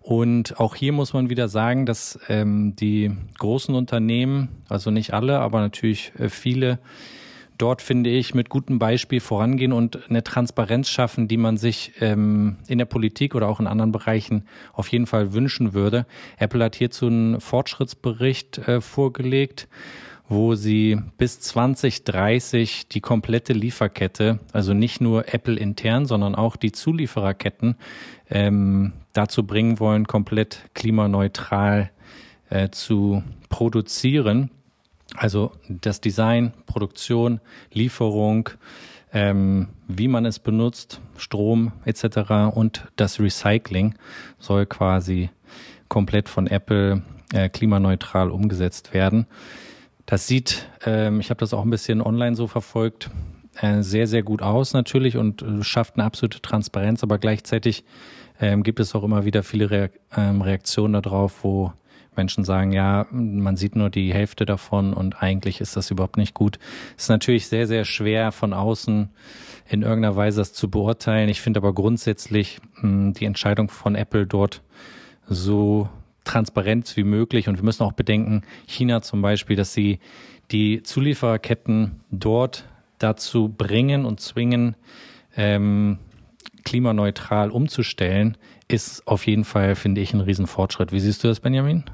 Und 0.01 0.59
auch 0.59 0.75
hier 0.75 0.93
muss 0.93 1.13
man 1.13 1.29
wieder 1.29 1.47
sagen, 1.47 1.85
dass 1.85 2.19
ähm, 2.27 2.75
die 2.75 3.11
großen 3.37 3.75
Unternehmen, 3.75 4.49
also 4.67 4.89
nicht 4.89 5.13
alle, 5.13 5.39
aber 5.39 5.59
natürlich 5.59 6.11
äh, 6.17 6.29
viele, 6.29 6.79
dort, 7.61 7.81
finde 7.81 8.09
ich, 8.09 8.33
mit 8.33 8.49
gutem 8.49 8.79
Beispiel 8.79 9.19
vorangehen 9.19 9.73
und 9.73 10.09
eine 10.09 10.23
Transparenz 10.23 10.89
schaffen, 10.89 11.27
die 11.27 11.37
man 11.37 11.57
sich 11.57 11.93
ähm, 11.99 12.57
in 12.67 12.77
der 12.77 12.85
Politik 12.85 13.35
oder 13.35 13.47
auch 13.47 13.59
in 13.59 13.67
anderen 13.67 13.91
Bereichen 13.91 14.45
auf 14.73 14.87
jeden 14.87 15.05
Fall 15.05 15.33
wünschen 15.33 15.73
würde. 15.73 16.05
Apple 16.37 16.63
hat 16.63 16.75
hierzu 16.75 17.07
einen 17.07 17.39
Fortschrittsbericht 17.39 18.57
äh, 18.59 18.81
vorgelegt 18.81 19.67
wo 20.31 20.55
sie 20.55 20.97
bis 21.17 21.41
2030 21.41 22.87
die 22.87 23.01
komplette 23.01 23.51
Lieferkette, 23.51 24.39
also 24.53 24.73
nicht 24.73 25.01
nur 25.01 25.33
Apple 25.33 25.59
intern, 25.59 26.05
sondern 26.05 26.35
auch 26.35 26.55
die 26.55 26.71
Zuliefererketten 26.71 27.75
ähm, 28.29 28.93
dazu 29.11 29.45
bringen 29.45 29.81
wollen, 29.81 30.07
komplett 30.07 30.69
klimaneutral 30.73 31.91
äh, 32.49 32.69
zu 32.69 33.23
produzieren. 33.49 34.51
Also 35.15 35.51
das 35.67 36.01
Design, 36.01 36.53
Produktion, 36.65 37.41
Lieferung, 37.71 38.49
ähm, 39.13 39.69
wie 39.87 40.07
man 40.07 40.25
es 40.25 40.39
benutzt, 40.39 41.01
Strom 41.17 41.73
etc. 41.85 42.53
und 42.53 42.87
das 42.95 43.19
Recycling 43.19 43.95
soll 44.39 44.65
quasi 44.65 45.29
komplett 45.89 46.29
von 46.29 46.47
Apple 46.47 47.01
äh, 47.33 47.49
klimaneutral 47.49 48.31
umgesetzt 48.31 48.93
werden. 48.93 49.27
Das 50.05 50.27
sieht, 50.27 50.67
ähm, 50.85 51.19
ich 51.19 51.29
habe 51.29 51.39
das 51.39 51.53
auch 51.53 51.63
ein 51.63 51.69
bisschen 51.69 52.01
online 52.01 52.35
so 52.35 52.47
verfolgt, 52.47 53.09
äh, 53.59 53.81
sehr, 53.81 54.07
sehr 54.07 54.23
gut 54.23 54.41
aus 54.41 54.73
natürlich 54.73 55.17
und 55.17 55.41
äh, 55.41 55.63
schafft 55.63 55.95
eine 55.95 56.05
absolute 56.05 56.41
Transparenz, 56.41 57.03
aber 57.03 57.17
gleichzeitig 57.17 57.83
ähm, 58.39 58.63
gibt 58.63 58.79
es 58.79 58.95
auch 58.95 59.03
immer 59.03 59.25
wieder 59.25 59.43
viele 59.43 59.69
Reak 59.69 59.99
ähm, 60.15 60.41
Reaktionen 60.41 61.01
darauf, 61.01 61.43
wo 61.43 61.73
Menschen 62.15 62.43
sagen, 62.43 62.73
ja, 62.73 63.07
man 63.11 63.55
sieht 63.55 63.75
nur 63.75 63.89
die 63.89 64.13
Hälfte 64.13 64.45
davon 64.45 64.93
und 64.93 65.21
eigentlich 65.23 65.61
ist 65.61 65.77
das 65.77 65.91
überhaupt 65.91 66.17
nicht 66.17 66.33
gut. 66.33 66.59
Es 66.97 67.03
ist 67.03 67.09
natürlich 67.09 67.47
sehr, 67.47 67.67
sehr 67.67 67.85
schwer 67.85 68.31
von 68.31 68.53
außen 68.53 69.09
in 69.69 69.81
irgendeiner 69.81 70.15
Weise 70.15 70.41
das 70.41 70.51
zu 70.51 70.69
beurteilen. 70.69 71.29
Ich 71.29 71.41
finde 71.41 71.59
aber 71.59 71.73
grundsätzlich 71.73 72.59
mh, 72.81 73.13
die 73.13 73.25
Entscheidung 73.25 73.69
von 73.69 73.95
Apple 73.95 74.27
dort 74.27 74.61
so 75.25 75.87
transparent 76.25 76.97
wie 76.97 77.03
möglich 77.03 77.47
und 77.47 77.57
wir 77.57 77.63
müssen 77.63 77.83
auch 77.83 77.93
bedenken, 77.93 78.43
China 78.67 79.01
zum 79.01 79.21
Beispiel, 79.21 79.55
dass 79.55 79.73
sie 79.73 79.99
die 80.51 80.83
Zuliefererketten 80.83 82.01
dort 82.11 82.65
dazu 82.99 83.47
bringen 83.49 84.05
und 84.05 84.19
zwingen, 84.19 84.75
ähm, 85.35 85.97
klimaneutral 86.63 87.49
umzustellen, 87.49 88.37
ist 88.67 89.07
auf 89.07 89.25
jeden 89.25 89.45
Fall, 89.45 89.75
finde 89.75 90.01
ich, 90.01 90.13
ein 90.13 90.21
Riesenfortschritt. 90.21 90.91
Wie 90.91 90.99
siehst 90.99 91.23
du 91.23 91.29
das, 91.29 91.39
Benjamin? 91.39 91.85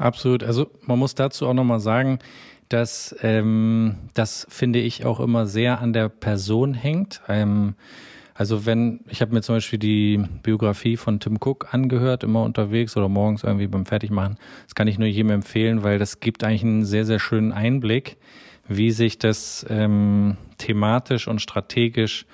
Absolut. 0.00 0.42
Also 0.42 0.70
man 0.86 0.98
muss 0.98 1.14
dazu 1.14 1.46
auch 1.46 1.52
nochmal 1.52 1.78
sagen, 1.78 2.20
dass 2.70 3.14
ähm, 3.20 3.96
das 4.14 4.46
finde 4.48 4.78
ich 4.78 5.04
auch 5.04 5.20
immer 5.20 5.46
sehr 5.46 5.80
an 5.80 5.92
der 5.92 6.08
Person 6.08 6.72
hängt. 6.72 7.20
Ähm, 7.28 7.74
also 8.32 8.64
wenn, 8.64 9.00
ich 9.10 9.20
habe 9.20 9.34
mir 9.34 9.42
zum 9.42 9.56
Beispiel 9.56 9.78
die 9.78 10.24
Biografie 10.42 10.96
von 10.96 11.20
Tim 11.20 11.36
Cook 11.36 11.74
angehört, 11.74 12.24
immer 12.24 12.42
unterwegs 12.44 12.96
oder 12.96 13.10
morgens 13.10 13.44
irgendwie 13.44 13.66
beim 13.66 13.84
Fertigmachen. 13.84 14.38
Das 14.64 14.74
kann 14.74 14.88
ich 14.88 14.98
nur 14.98 15.06
jedem 15.06 15.32
empfehlen, 15.32 15.82
weil 15.82 15.98
das 15.98 16.20
gibt 16.20 16.44
eigentlich 16.44 16.62
einen 16.62 16.86
sehr, 16.86 17.04
sehr 17.04 17.18
schönen 17.18 17.52
Einblick, 17.52 18.16
wie 18.68 18.92
sich 18.92 19.18
das 19.18 19.66
ähm, 19.68 20.38
thematisch 20.56 21.28
und 21.28 21.42
strategisch 21.42 22.24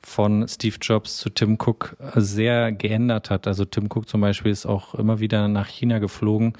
von 0.00 0.48
Steve 0.48 0.76
Jobs 0.80 1.18
zu 1.18 1.28
Tim 1.28 1.58
Cook 1.60 1.98
sehr 2.14 2.72
geändert 2.72 3.28
hat. 3.28 3.46
Also 3.46 3.66
Tim 3.66 3.88
Cook 3.90 4.08
zum 4.08 4.22
Beispiel 4.22 4.52
ist 4.52 4.64
auch 4.64 4.94
immer 4.94 5.20
wieder 5.20 5.48
nach 5.48 5.68
China 5.68 5.98
geflogen, 5.98 6.54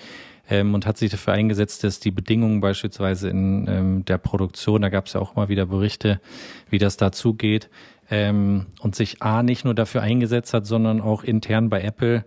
ähm, 0.51 0.75
und 0.75 0.85
hat 0.85 0.99
sich 0.99 1.11
dafür 1.11 1.33
eingesetzt, 1.33 1.85
dass 1.85 2.01
die 2.01 2.11
Bedingungen 2.11 2.61
beispielsweise 2.61 3.31
in 3.31 3.67
ähm, 3.69 4.05
der 4.05 4.19
Produktion, 4.19 4.83
da 4.83 4.89
gab 4.89 5.07
es 5.07 5.15
ja 5.15 5.21
auch 5.21 5.37
immer 5.37 5.49
wieder 5.49 5.67
Berichte, 5.67 6.21
wie 6.69 6.79
das 6.79 6.97
dazu 6.97 7.35
geht, 7.35 7.71
ähm, 8.11 8.67
und 8.81 8.97
sich 8.97 9.23
A 9.23 9.43
nicht 9.43 9.65
nur 9.65 9.75
dafür 9.75 10.03
eingesetzt 10.03 10.53
hat, 10.53 10.67
sondern 10.67 11.01
auch 11.01 11.23
intern 11.23 11.71
bei 11.71 11.81
Apple 11.81 12.25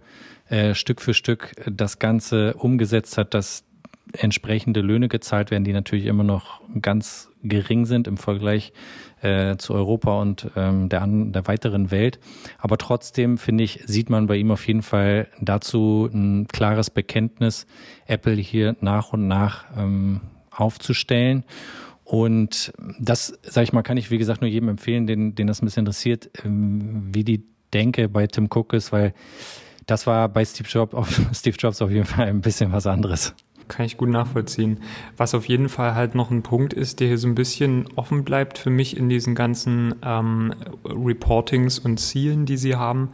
äh, 0.48 0.74
Stück 0.74 1.02
für 1.02 1.14
Stück 1.14 1.52
das 1.70 2.00
Ganze 2.00 2.54
umgesetzt 2.56 3.18
hat, 3.18 3.34
dass 3.34 3.66
entsprechende 4.14 4.82
Löhne 4.82 5.08
gezahlt 5.08 5.52
werden, 5.52 5.64
die 5.64 5.74
natürlich 5.74 6.06
immer 6.06 6.24
noch 6.24 6.62
ganz 6.82 7.30
gering 7.44 7.86
sind 7.86 8.08
im 8.08 8.18
Vergleich 8.18 8.74
äh, 9.22 9.58
zu 9.58 9.74
Europa 9.74 10.22
und 10.22 10.52
ähm, 10.56 10.90
der, 10.90 11.02
an, 11.02 11.32
der 11.32 11.48
weiteren 11.48 11.92
Welt. 11.92 12.20
Aber 12.58 12.78
trotzdem, 12.78 13.38
finde 13.38 13.64
ich, 13.64 13.82
sieht 13.86 14.10
man 14.10 14.28
bei 14.28 14.36
ihm 14.38 14.52
auf 14.52 14.68
jeden 14.68 14.82
Fall 14.82 15.28
dazu 15.42 16.10
ein 16.14 16.48
klares 16.48 16.90
Bekenntnis, 16.90 17.66
Apple 18.06 18.36
hier 18.36 18.76
nach 18.82 19.14
und 19.14 19.28
nach 19.28 19.66
ähm, 19.78 20.22
aufzustellen. 20.52 21.44
Und 22.04 22.74
das, 23.00 23.40
sage 23.44 23.64
ich 23.64 23.74
mal, 23.74 23.82
kann 23.82 23.98
ich, 23.98 24.12
wie 24.12 24.18
gesagt, 24.18 24.42
nur 24.42 24.50
jedem 24.50 24.70
empfehlen, 24.70 25.08
den, 25.08 25.36
den 25.36 25.48
das 25.48 25.62
ein 25.62 25.66
bisschen 25.66 25.82
interessiert, 25.82 26.30
ähm, 26.44 27.10
wie 27.14 27.24
die 27.24 27.44
Denke 27.74 28.08
bei 28.10 28.28
Tim 28.28 28.50
Cook 28.54 28.74
ist, 28.74 28.92
weil 28.92 29.14
das 29.86 30.06
war 30.06 30.30
bei 30.30 30.46
Steve 30.46 30.68
Jobs, 30.70 30.94
auf, 30.94 31.20
Steve 31.34 31.56
Jobs 31.58 31.82
auf 31.82 31.90
jeden 31.90 32.06
Fall 32.06 32.28
ein 32.28 32.42
bisschen 32.42 32.72
was 32.72 32.88
anderes. 32.88 33.34
Kann 33.74 33.88
ich 33.88 33.98
gut 33.98 34.10
nachvollziehen. 34.10 34.78
Was 35.18 35.34
auf 35.34 35.46
jeden 35.46 35.68
Fall 35.68 35.96
halt 35.96 36.14
noch 36.14 36.30
ein 36.30 36.44
Punkt 36.44 36.74
ist, 36.74 37.00
der 37.00 37.08
hier 37.08 37.18
so 37.18 37.28
ein 37.28 37.34
bisschen 37.34 37.88
offen 37.96 38.24
bleibt 38.24 38.60
für 38.60 38.70
mich 38.70 38.96
in 38.96 39.10
diesen 39.10 39.34
ganzen 39.34 39.96
ähm, 40.04 40.54
Reportings 40.86 41.80
und 41.80 42.00
Zielen, 42.00 42.46
die 42.46 42.58
sie 42.58 42.76
haben, 42.76 43.10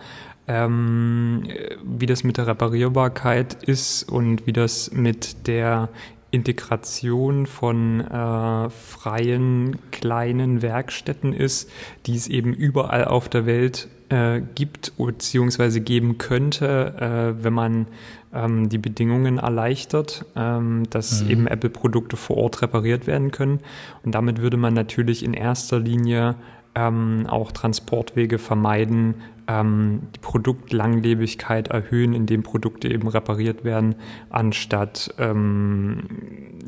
ähm, 0.47 1.43
wie 1.81 2.07
das 2.07 2.25
mit 2.25 2.35
der 2.35 2.47
Reparierbarkeit 2.47 3.63
ist 3.63 4.03
und 4.03 4.47
wie 4.47 4.51
das 4.51 4.91
mit 4.91 5.47
der 5.47 5.87
Integration 6.31 7.45
von 7.45 8.01
äh, 8.01 8.69
freien 8.69 9.77
kleinen 9.91 10.61
Werkstätten 10.61 11.31
ist, 11.31 11.71
die 12.05 12.15
es 12.15 12.27
eben 12.27 12.53
überall 12.53 13.05
auf 13.05 13.29
der 13.29 13.45
Welt 13.45 13.87
äh, 14.09 14.41
gibt 14.55 14.93
bzw. 14.97 15.79
geben 15.79 16.17
könnte, 16.17 17.35
äh, 17.39 17.43
wenn 17.43 17.53
man 17.53 17.87
ähm, 18.33 18.69
die 18.69 18.77
Bedingungen 18.77 19.37
erleichtert, 19.37 20.25
ähm, 20.35 20.83
dass 20.89 21.23
mhm. 21.23 21.29
eben 21.29 21.47
Apple-Produkte 21.47 22.17
vor 22.17 22.37
Ort 22.37 22.61
repariert 22.61 23.07
werden 23.07 23.31
können. 23.31 23.59
Und 24.03 24.15
damit 24.15 24.41
würde 24.41 24.57
man 24.57 24.73
natürlich 24.73 25.23
in 25.23 25.33
erster 25.33 25.79
Linie 25.79 26.35
ähm, 26.75 27.25
auch 27.27 27.51
Transportwege 27.51 28.37
vermeiden, 28.37 29.15
ähm, 29.47 30.01
die 30.15 30.19
Produktlanglebigkeit 30.19 31.69
erhöhen, 31.69 32.13
indem 32.13 32.43
Produkte 32.43 32.87
eben 32.87 33.07
repariert 33.07 33.63
werden, 33.63 33.95
anstatt 34.29 35.13
ähm, 35.17 36.03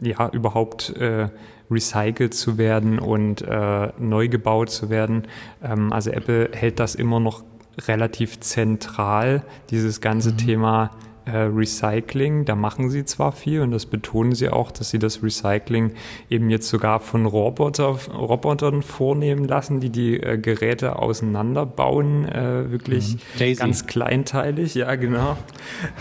ja 0.02 0.30
überhaupt 0.30 0.96
äh, 0.98 1.30
recycelt 1.70 2.34
zu 2.34 2.58
werden 2.58 3.00
und 3.00 3.42
äh, 3.44 3.90
neu 4.00 4.28
gebaut 4.28 4.72
zu 4.72 4.90
werden. 4.90 5.24
Ähm, 5.64 5.94
also 5.94 6.10
Apple 6.12 6.50
hält 6.54 6.80
das 6.80 6.96
immer 6.96 7.20
noch 7.20 7.44
relativ 7.88 8.40
zentral, 8.42 9.44
dieses 9.70 10.02
ganze 10.02 10.34
mhm. 10.34 10.38
Thema 10.38 10.92
äh, 11.26 11.38
Recycling. 11.38 12.46
Da 12.46 12.56
machen 12.56 12.90
sie 12.90 13.06
zwar 13.06 13.32
viel 13.32 13.62
und 13.62 13.72
das 13.72 13.86
betonen 13.86 14.34
sie 14.34 14.50
auch, 14.50 14.72
dass 14.72 14.90
sie 14.90 15.00
das 15.00 15.22
Recycling 15.22 15.92
eben 16.30 16.50
jetzt 16.50 16.68
sogar 16.68 17.00
von 17.00 17.26
Roboter, 17.26 17.98
Robotern 18.14 18.82
vornehmen 18.82 19.46
lassen, 19.46 19.80
die 19.80 19.90
die 19.90 20.20
äh, 20.20 20.38
Geräte 20.38 20.98
auseinanderbauen, 20.98 22.28
äh, 22.28 22.72
wirklich 22.72 23.18
mhm. 23.40 23.56
ganz 23.56 23.86
kleinteilig, 23.86 24.76
ja 24.76 24.96
genau. 24.96 25.38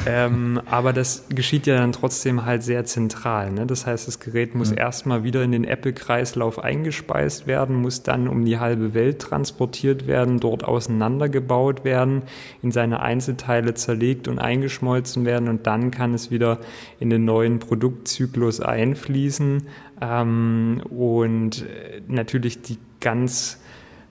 ähm, 0.06 0.60
aber 0.66 0.92
das 0.92 1.26
geschieht 1.28 1.66
ja 1.66 1.76
dann 1.76 1.92
trotzdem 1.92 2.44
halt 2.46 2.62
sehr 2.62 2.84
zentral. 2.84 3.50
Ne? 3.50 3.66
Das 3.66 3.86
heißt, 3.86 4.08
das 4.08 4.20
Gerät 4.20 4.54
muss 4.54 4.70
mhm. 4.70 4.78
erstmal 4.78 5.22
wieder 5.22 5.42
in 5.42 5.52
den 5.52 5.64
Apple-Kreislauf 5.64 6.58
eingespeist 6.58 7.46
werden, 7.46 7.76
muss 7.76 8.02
dann 8.02 8.26
um 8.26 8.44
die 8.44 8.58
halbe 8.58 8.94
Welt 8.94 9.20
transportiert 9.20 10.06
werden, 10.06 10.40
dort 10.40 10.64
auseinandergebaut 10.64 11.84
werden, 11.84 12.22
in 12.62 12.72
seine 12.72 13.00
Einzelteile 13.00 13.74
zerlegt 13.74 14.28
und 14.28 14.38
eingeschmolzen 14.38 15.09
nutzen 15.10 15.24
werden 15.24 15.48
und 15.48 15.66
dann 15.66 15.90
kann 15.90 16.14
es 16.14 16.30
wieder 16.30 16.58
in 16.98 17.10
den 17.10 17.24
neuen 17.24 17.58
Produktzyklus 17.58 18.60
einfließen. 18.60 19.66
Ähm, 20.00 20.82
und 20.90 21.62
äh, 21.62 22.00
natürlich 22.06 22.62
die 22.62 22.78
ganz 23.00 23.60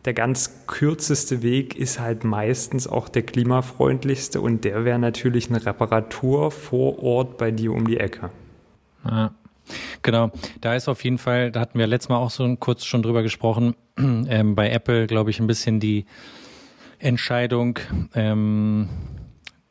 der 0.06 0.14
ganz 0.14 0.66
kürzeste 0.66 1.44
Weg 1.44 1.76
ist 1.76 2.00
halt 2.00 2.24
meistens 2.24 2.88
auch 2.88 3.10
der 3.10 3.24
klimafreundlichste 3.24 4.40
und 4.40 4.64
der 4.64 4.86
wäre 4.86 4.98
natürlich 4.98 5.50
eine 5.50 5.64
Reparatur 5.66 6.52
vor 6.52 7.04
Ort 7.04 7.38
bei 7.38 7.52
dir 7.52 7.74
um 7.74 7.86
die 7.86 7.98
Ecke. 7.98 8.30
Ja, 9.04 9.34
genau. 10.02 10.32
Da 10.62 10.74
ist 10.74 10.88
auf 10.88 11.04
jeden 11.04 11.18
Fall, 11.18 11.52
da 11.52 11.60
hatten 11.60 11.78
wir 11.78 11.86
letztes 11.86 12.08
Mal 12.08 12.18
auch 12.18 12.32
so 12.32 12.56
kurz 12.56 12.86
schon 12.86 13.04
drüber 13.04 13.24
gesprochen, 13.24 13.76
ähm, 13.98 14.56
bei 14.56 14.70
Apple, 14.70 15.06
glaube 15.06 15.32
ich, 15.32 15.42
ein 15.42 15.48
bisschen 15.48 15.82
die 15.82 16.06
Entscheidung, 16.98 17.78
ähm, 18.16 18.88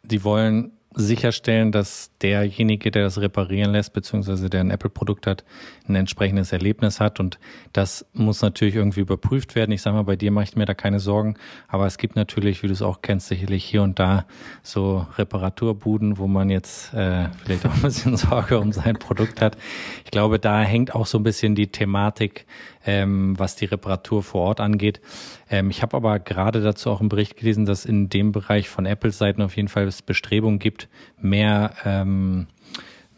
die 0.02 0.24
wollen 0.24 0.77
sicherstellen, 0.94 1.70
dass 1.70 2.10
derjenige, 2.22 2.90
der 2.90 3.02
das 3.02 3.20
reparieren 3.20 3.72
lässt, 3.72 3.92
beziehungsweise 3.92 4.48
der 4.48 4.60
ein 4.60 4.70
Apple-Produkt 4.70 5.26
hat, 5.26 5.44
ein 5.86 5.94
entsprechendes 5.94 6.52
Erlebnis 6.52 6.98
hat. 6.98 7.20
Und 7.20 7.38
das 7.72 8.06
muss 8.14 8.40
natürlich 8.40 8.74
irgendwie 8.74 9.00
überprüft 9.00 9.54
werden. 9.54 9.70
Ich 9.72 9.82
sage 9.82 9.96
mal, 9.96 10.02
bei 10.02 10.16
dir 10.16 10.30
mache 10.30 10.44
ich 10.44 10.56
mir 10.56 10.64
da 10.64 10.74
keine 10.74 10.98
Sorgen. 10.98 11.36
Aber 11.68 11.86
es 11.86 11.98
gibt 11.98 12.16
natürlich, 12.16 12.62
wie 12.62 12.68
du 12.68 12.72
es 12.72 12.82
auch 12.82 13.02
kennst, 13.02 13.28
sicherlich 13.28 13.64
hier 13.64 13.82
und 13.82 13.98
da 13.98 14.26
so 14.62 15.06
Reparaturbuden, 15.16 16.18
wo 16.18 16.26
man 16.26 16.48
jetzt 16.48 16.94
äh, 16.94 17.28
vielleicht 17.44 17.66
auch 17.66 17.74
ein 17.74 17.82
bisschen 17.82 18.16
Sorge 18.16 18.58
um 18.58 18.72
sein 18.72 18.98
Produkt 18.98 19.40
hat. 19.40 19.56
Ich 20.04 20.10
glaube, 20.10 20.38
da 20.38 20.62
hängt 20.62 20.94
auch 20.94 21.06
so 21.06 21.18
ein 21.18 21.22
bisschen 21.22 21.54
die 21.54 21.68
Thematik, 21.68 22.46
ähm, 22.88 23.38
was 23.38 23.54
die 23.54 23.66
Reparatur 23.66 24.22
vor 24.22 24.40
Ort 24.40 24.60
angeht. 24.60 25.02
Ähm, 25.50 25.68
ich 25.68 25.82
habe 25.82 25.94
aber 25.94 26.18
gerade 26.18 26.62
dazu 26.62 26.90
auch 26.90 27.00
einen 27.00 27.10
Bericht 27.10 27.36
gelesen, 27.36 27.66
dass 27.66 27.84
in 27.84 28.08
dem 28.08 28.32
Bereich 28.32 28.70
von 28.70 28.86
Apples 28.86 29.18
Seiten 29.18 29.42
auf 29.42 29.56
jeden 29.56 29.68
Fall 29.68 29.86
es 29.86 30.00
Bestrebungen 30.00 30.58
gibt, 30.58 30.88
mehr 31.20 31.74
ähm, 31.84 32.46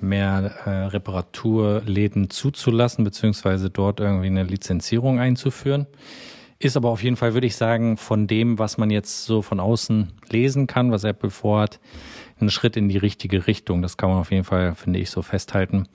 mehr 0.00 0.52
äh, 0.64 0.70
Reparaturläden 0.86 2.30
zuzulassen, 2.30 3.04
beziehungsweise 3.04 3.70
dort 3.70 4.00
irgendwie 4.00 4.26
eine 4.26 4.44
Lizenzierung 4.44 5.20
einzuführen. 5.20 5.86
Ist 6.58 6.76
aber 6.76 6.88
auf 6.88 7.02
jeden 7.02 7.16
Fall, 7.16 7.34
würde 7.34 7.46
ich 7.46 7.54
sagen, 7.54 7.98
von 7.98 8.26
dem, 8.26 8.58
was 8.58 8.76
man 8.76 8.90
jetzt 8.90 9.24
so 9.24 9.42
von 9.42 9.60
außen 9.60 10.12
lesen 10.30 10.66
kann, 10.66 10.90
was 10.90 11.04
Apple 11.04 11.30
vorhat, 11.30 11.80
ein 12.40 12.50
Schritt 12.50 12.78
in 12.78 12.88
die 12.88 12.96
richtige 12.96 13.46
Richtung. 13.46 13.82
Das 13.82 13.98
kann 13.98 14.08
man 14.08 14.18
auf 14.18 14.30
jeden 14.32 14.44
Fall, 14.44 14.74
finde 14.74 14.98
ich, 14.98 15.10
so 15.10 15.20
festhalten. 15.20 15.86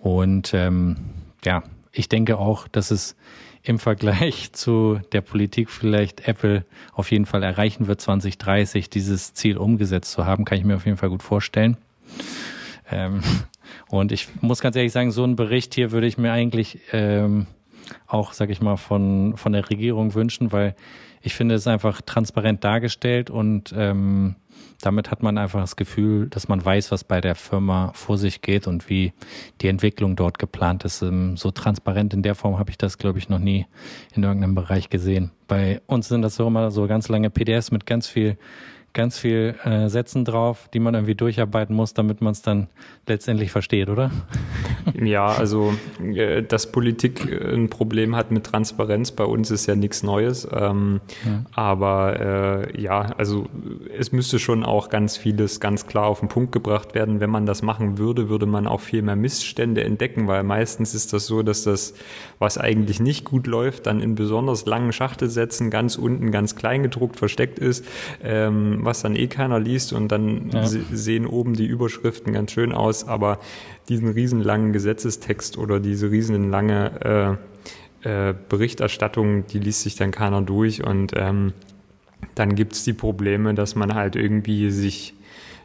Und 0.00 0.52
ähm, 0.52 0.96
ja, 1.44 1.62
ich 1.94 2.08
denke 2.08 2.38
auch, 2.38 2.68
dass 2.68 2.90
es 2.90 3.16
im 3.62 3.78
Vergleich 3.78 4.52
zu 4.52 5.00
der 5.12 5.22
Politik 5.22 5.70
vielleicht 5.70 6.28
Apple 6.28 6.64
auf 6.92 7.10
jeden 7.10 7.26
Fall 7.26 7.42
erreichen 7.42 7.86
wird, 7.86 8.00
2030 8.00 8.90
dieses 8.90 9.34
Ziel 9.34 9.56
umgesetzt 9.56 10.12
zu 10.12 10.26
haben, 10.26 10.44
kann 10.44 10.58
ich 10.58 10.64
mir 10.64 10.76
auf 10.76 10.84
jeden 10.84 10.98
Fall 10.98 11.08
gut 11.08 11.22
vorstellen. 11.22 11.76
Ähm, 12.90 13.22
und 13.88 14.12
ich 14.12 14.28
muss 14.40 14.60
ganz 14.60 14.76
ehrlich 14.76 14.92
sagen, 14.92 15.10
so 15.10 15.24
einen 15.24 15.36
Bericht 15.36 15.74
hier 15.74 15.92
würde 15.92 16.06
ich 16.06 16.18
mir 16.18 16.32
eigentlich 16.32 16.80
ähm, 16.92 17.46
auch, 18.06 18.32
sag 18.32 18.50
ich 18.50 18.60
mal, 18.60 18.76
von, 18.76 19.36
von 19.36 19.52
der 19.52 19.68
Regierung 19.70 20.14
wünschen, 20.14 20.52
weil 20.52 20.74
ich 21.22 21.34
finde 21.34 21.54
es 21.54 21.66
einfach 21.66 22.02
transparent 22.02 22.64
dargestellt 22.64 23.30
und 23.30 23.74
ähm, 23.76 24.36
damit 24.84 25.10
hat 25.10 25.22
man 25.22 25.38
einfach 25.38 25.60
das 25.60 25.76
Gefühl, 25.76 26.28
dass 26.28 26.48
man 26.48 26.62
weiß, 26.62 26.90
was 26.90 27.04
bei 27.04 27.20
der 27.20 27.34
Firma 27.34 27.92
vor 27.94 28.18
sich 28.18 28.42
geht 28.42 28.66
und 28.66 28.90
wie 28.90 29.12
die 29.60 29.68
Entwicklung 29.68 30.14
dort 30.14 30.38
geplant 30.38 30.84
ist. 30.84 31.00
Ähm, 31.02 31.36
so 31.36 31.50
transparent 31.50 32.12
in 32.12 32.22
der 32.22 32.34
Form 32.34 32.58
habe 32.58 32.70
ich 32.70 32.78
das, 32.78 32.98
glaube 32.98 33.18
ich, 33.18 33.28
noch 33.28 33.38
nie 33.38 33.66
in 34.14 34.22
irgendeinem 34.22 34.54
Bereich 34.54 34.90
gesehen. 34.90 35.30
Bei 35.48 35.80
uns 35.86 36.08
sind 36.08 36.22
das 36.22 36.36
so 36.36 36.46
immer 36.46 36.70
so 36.70 36.86
ganz 36.86 37.08
lange 37.08 37.30
PDFs 37.30 37.70
mit 37.70 37.86
ganz 37.86 38.08
viel 38.08 38.36
ganz 38.94 39.18
viel 39.18 39.56
äh, 39.64 39.88
Sätzen 39.88 40.24
drauf, 40.24 40.68
die 40.72 40.78
man 40.78 40.94
irgendwie 40.94 41.16
durcharbeiten 41.16 41.74
muss, 41.74 41.92
damit 41.94 42.20
man 42.20 42.32
es 42.32 42.42
dann 42.42 42.68
letztendlich 43.06 43.50
versteht, 43.50 43.90
oder? 43.90 44.10
Ja, 45.02 45.26
also 45.26 45.74
äh, 46.02 46.42
dass 46.42 46.70
Politik 46.70 47.26
äh, 47.30 47.54
ein 47.54 47.70
Problem 47.70 48.14
hat 48.14 48.30
mit 48.30 48.44
Transparenz 48.44 49.12
bei 49.12 49.24
uns 49.24 49.50
ist 49.50 49.66
ja 49.66 49.74
nichts 49.74 50.02
Neues. 50.02 50.46
Ähm, 50.52 51.00
ja. 51.24 51.44
Aber 51.54 52.20
äh, 52.20 52.80
ja, 52.80 53.14
also 53.16 53.46
es 53.98 54.12
müsste 54.12 54.38
schon 54.38 54.62
auch 54.62 54.90
ganz 54.90 55.16
vieles 55.16 55.58
ganz 55.58 55.86
klar 55.86 56.06
auf 56.06 56.20
den 56.20 56.28
Punkt 56.28 56.52
gebracht 56.52 56.94
werden. 56.94 57.20
Wenn 57.20 57.30
man 57.30 57.46
das 57.46 57.62
machen 57.62 57.98
würde, 57.98 58.28
würde 58.28 58.46
man 58.46 58.66
auch 58.66 58.80
viel 58.80 59.00
mehr 59.02 59.16
Missstände 59.16 59.82
entdecken, 59.84 60.28
weil 60.28 60.42
meistens 60.42 60.94
ist 60.94 61.12
das 61.14 61.26
so, 61.26 61.42
dass 61.42 61.64
das, 61.64 61.94
was 62.38 62.58
eigentlich 62.58 63.00
nicht 63.00 63.24
gut 63.24 63.46
läuft, 63.46 63.86
dann 63.86 64.00
in 64.00 64.14
besonders 64.14 64.66
langen 64.66 64.92
Schachtelsätzen 64.92 65.70
ganz 65.70 65.96
unten 65.96 66.30
ganz 66.30 66.56
klein 66.56 66.82
gedruckt 66.82 67.16
versteckt 67.16 67.58
ist. 67.58 67.86
Ähm, 68.22 68.83
was 68.84 69.02
dann 69.02 69.16
eh 69.16 69.26
keiner 69.26 69.60
liest 69.60 69.92
und 69.92 70.08
dann 70.08 70.50
ja. 70.50 70.66
sehen 70.66 71.26
oben 71.26 71.54
die 71.54 71.66
Überschriften 71.66 72.32
ganz 72.32 72.52
schön 72.52 72.72
aus, 72.72 73.06
aber 73.06 73.38
diesen 73.88 74.08
riesenlangen 74.08 74.72
Gesetzestext 74.72 75.58
oder 75.58 75.80
diese 75.80 76.10
riesenlange 76.10 77.38
äh, 78.04 78.28
äh, 78.30 78.34
Berichterstattung, 78.48 79.46
die 79.46 79.58
liest 79.58 79.82
sich 79.82 79.96
dann 79.96 80.10
keiner 80.10 80.42
durch 80.42 80.84
und 80.84 81.12
ähm, 81.16 81.52
dann 82.34 82.54
gibt 82.54 82.72
es 82.74 82.84
die 82.84 82.92
Probleme, 82.92 83.54
dass 83.54 83.74
man 83.74 83.94
halt 83.94 84.16
irgendwie 84.16 84.70
sich 84.70 85.14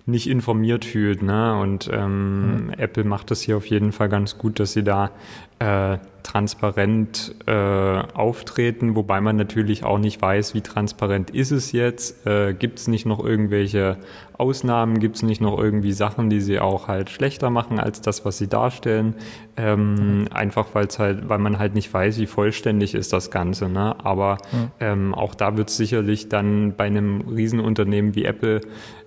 nicht 0.06 0.30
informiert 0.30 0.86
fühlt. 0.86 1.22
Ne? 1.22 1.60
Und 1.60 1.90
ähm, 1.92 2.66
mhm. 2.66 2.70
Apple 2.78 3.04
macht 3.04 3.32
das 3.32 3.42
hier 3.42 3.58
auf 3.58 3.66
jeden 3.66 3.92
Fall 3.92 4.10
ganz 4.10 4.38
gut, 4.38 4.60
dass 4.60 4.74
sie 4.74 4.84
da 4.84 5.12
äh, 5.60 5.98
transparent 6.24 7.36
äh, 7.48 7.52
auftreten, 7.52 8.96
wobei 8.96 9.20
man 9.20 9.36
natürlich 9.36 9.84
auch 9.84 9.98
nicht 9.98 10.22
weiß, 10.22 10.54
wie 10.54 10.62
transparent 10.62 11.32
ist 11.32 11.52
es 11.52 11.72
jetzt. 11.72 12.26
Äh, 12.28 12.54
gibt 12.54 12.80
es 12.80 12.88
nicht 12.88 13.06
noch 13.06 13.24
irgendwelche 13.24 13.98
Ausnahmen? 14.38 15.00
Gibt 15.00 15.18
es 15.18 15.24
nicht 15.24 15.42
noch 15.42 15.58
irgendwie 15.58 15.92
Sachen, 15.92 16.30
die 16.30 16.40
sie 16.40 16.60
auch 16.60 16.88
halt 16.88 17.10
schlechter 17.10 17.50
machen 17.50 17.80
als 17.80 18.02
das, 18.02 18.26
was 18.26 18.38
sie 18.38 18.48
darstellen? 18.48 19.16
Ähm, 19.58 20.22
mhm. 20.22 20.28
Einfach 20.32 20.68
weil 20.74 20.88
es 20.88 21.00
halt, 21.00 21.28
weil 21.30 21.40
man 21.40 21.58
halt 21.58 21.74
nicht 21.74 21.94
weiß, 21.94 22.20
wie 22.20 22.28
vollständig 22.28 22.96
ist 22.96 23.12
das 23.12 23.32
Ganze. 23.32 23.68
Ne? 23.68 23.96
Aber 24.04 24.38
mhm. 24.52 24.72
ähm, 24.80 25.16
auch 25.16 25.36
da 25.36 25.58
wird 25.58 25.70
es 25.70 25.78
sicherlich 25.78 26.30
dann 26.30 26.76
bei 26.76 26.86
einem 26.86 27.22
Riesenunternehmen 27.22 28.16
wie 28.16 28.26
Apple 28.26 28.62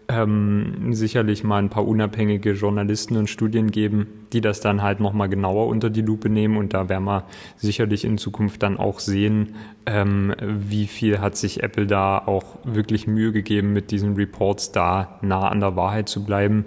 ähm, 0.08 0.92
sicherlich 0.92 1.44
mal 1.44 1.58
ein 1.58 1.68
paar 1.68 1.86
unabhängige 1.86 2.52
Journalisten 2.52 3.16
und 3.16 3.28
Studien 3.28 3.70
geben, 3.70 4.06
die 4.32 4.40
das 4.40 4.60
dann 4.60 4.82
halt 4.82 5.00
nochmal 5.00 5.28
genauer 5.28 5.66
unter 5.68 5.90
die 5.90 6.02
Lupe 6.02 6.28
nehmen. 6.28 6.56
Und 6.56 6.74
da 6.74 6.88
werden 6.88 7.04
wir 7.04 7.24
sicherlich 7.56 8.04
in 8.04 8.18
Zukunft 8.18 8.62
dann 8.62 8.76
auch 8.76 9.00
sehen, 9.00 9.54
ähm, 9.86 10.34
wie 10.40 10.86
viel 10.86 11.20
hat 11.20 11.36
sich 11.36 11.62
Apple 11.62 11.86
da 11.86 12.18
auch 12.18 12.44
wirklich 12.64 13.06
Mühe 13.06 13.32
gegeben, 13.32 13.72
mit 13.72 13.90
diesen 13.90 14.14
Reports 14.14 14.72
da 14.72 15.18
nah 15.22 15.48
an 15.48 15.60
der 15.60 15.76
Wahrheit 15.76 16.08
zu 16.08 16.24
bleiben. 16.24 16.64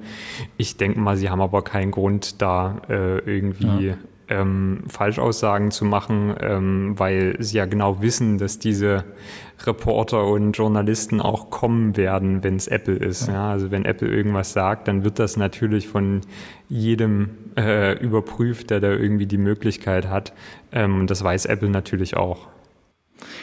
Ich 0.58 0.77
denke 0.77 1.00
mal, 1.00 1.18
sie 1.18 1.30
haben 1.30 1.42
aber 1.42 1.63
keinen 1.63 1.92
Grund, 1.92 2.42
da 2.42 2.82
äh, 2.89 3.20
irgendwie 3.20 3.88
ja 3.88 3.96
ähm, 4.29 4.84
Falschaussagen 4.88 5.72
zu 5.72 5.86
machen, 5.86 6.36
ähm, 6.39 6.98
weil 6.98 7.36
sie 7.39 7.58
ja 7.58 7.65
genau 7.65 8.01
wissen, 8.01 8.38
dass 8.38 8.60
diese 8.60 9.03
Reporter 9.65 10.25
und 10.25 10.53
Journalisten 10.53 11.22
auch 11.22 11.50
kommen 11.50 11.98
werden, 11.98 12.44
wenn 12.44 12.55
es 12.55 12.67
Apple 12.67 12.96
ist. 12.96 13.27
Ja. 13.27 13.51
Also 13.51 13.72
wenn 13.72 13.86
Apple 13.86 14.08
irgendwas 14.08 14.53
sagt, 14.53 14.88
dann 14.88 15.03
wird 15.03 15.20
das 15.20 15.38
natürlich 15.38 15.88
von 15.88 16.22
jedem 16.70 17.29
äh, 17.58 17.98
überprüft, 18.00 18.70
der 18.70 18.79
da 18.79 18.89
irgendwie 18.89 19.27
die 19.27 19.38
Möglichkeit 19.38 20.10
hat. 20.10 20.34
Ähm, 20.72 21.01
und 21.01 21.10
das 21.10 21.24
weiß 21.24 21.46
Apple 21.46 21.70
natürlich 21.70 22.17
auch. 22.17 22.48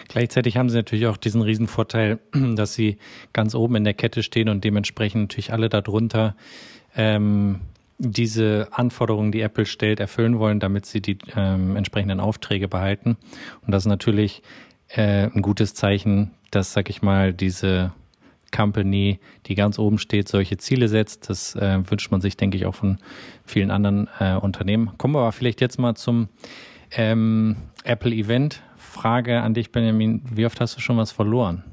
Gleichzeitig 0.09 0.57
haben 0.57 0.69
sie 0.69 0.77
natürlich 0.77 1.07
auch 1.07 1.17
diesen 1.17 1.43
Riesenvorteil, 1.43 2.19
dass 2.55 2.75
sie 2.75 2.99
ganz 3.33 3.55
oben 3.55 3.77
in 3.77 3.85
der 3.85 3.95
Kette 3.95 4.23
stehen 4.23 4.49
und 4.49 4.65
dementsprechend 4.65 5.23
natürlich 5.23 5.53
alle 5.53 5.69
darunter 5.69 6.37
ähm, 6.95 7.61
diese 8.02 8.68
Anforderungen, 8.73 9.30
die 9.30 9.40
Apple 9.40 9.64
stellt, 9.64 10.00
erfüllen 10.00 10.38
wollen, 10.38 10.59
damit 10.59 10.87
sie 10.87 11.00
die 11.00 11.18
ähm, 11.37 11.76
entsprechenden 11.76 12.18
Aufträge 12.18 12.66
behalten. 12.66 13.16
Und 13.64 13.73
das 13.73 13.85
ist 13.85 13.88
natürlich 13.88 14.42
äh, 14.88 15.28
ein 15.32 15.40
gutes 15.40 15.75
Zeichen, 15.75 16.32
dass, 16.50 16.73
sag 16.73 16.90
ich 16.90 17.00
mal, 17.00 17.32
diese 17.32 17.92
Company, 18.54 19.21
die 19.47 19.54
ganz 19.54 19.78
oben 19.78 19.99
steht, 19.99 20.28
solche 20.28 20.59
Ziele 20.59 20.88
setzt. 20.88 21.30
Das 21.30 21.54
äh, 21.54 21.78
wünscht 21.88 22.11
man 22.11 22.21
sich, 22.21 22.37
denke 22.37 22.56
ich, 22.56 22.66
auch 22.66 22.75
von 22.75 22.99
vielen 23.44 23.71
anderen 23.71 24.09
äh, 24.18 24.35
Unternehmen. 24.35 24.90
Kommen 24.99 25.14
wir 25.14 25.21
aber 25.21 25.32
vielleicht 25.32 25.61
jetzt 25.61 25.78
mal 25.78 25.94
zum 25.94 26.28
ähm, 26.90 27.56
Apple 27.85 28.12
Event. 28.12 28.62
Frage 28.76 29.40
an 29.40 29.54
dich, 29.54 29.73
Benjamin. 29.73 30.23
Wie 30.30 30.44
oft 30.44 30.61
hast 30.61 30.76
du 30.76 30.80
schon 30.80 30.99
was 30.99 31.12
verloren? 31.12 31.64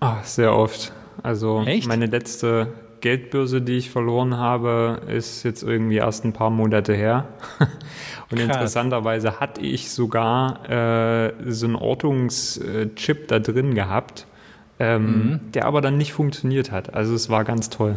Ach, 0.00 0.24
sehr 0.24 0.54
oft. 0.54 0.92
Also 1.22 1.62
Echt? 1.64 1.88
meine 1.88 2.06
letzte 2.06 2.72
Geldbörse, 3.00 3.60
die 3.62 3.78
ich 3.78 3.90
verloren 3.90 4.36
habe, 4.36 5.02
ist 5.08 5.42
jetzt 5.42 5.62
irgendwie 5.62 5.96
erst 5.96 6.24
ein 6.24 6.32
paar 6.32 6.50
Monate 6.50 6.94
her. 6.94 7.28
Und 8.30 8.38
Krass. 8.38 8.48
interessanterweise 8.48 9.38
hatte 9.38 9.60
ich 9.60 9.90
sogar 9.90 10.68
äh, 10.68 11.32
so 11.46 11.66
einen 11.66 11.76
Ortungschip 11.76 13.28
da 13.28 13.38
drin 13.38 13.74
gehabt, 13.74 14.26
ähm, 14.78 15.02
mhm. 15.02 15.40
der 15.52 15.66
aber 15.66 15.80
dann 15.80 15.96
nicht 15.96 16.12
funktioniert 16.12 16.72
hat. 16.72 16.94
Also 16.94 17.14
es 17.14 17.30
war 17.30 17.44
ganz 17.44 17.70
toll. 17.70 17.96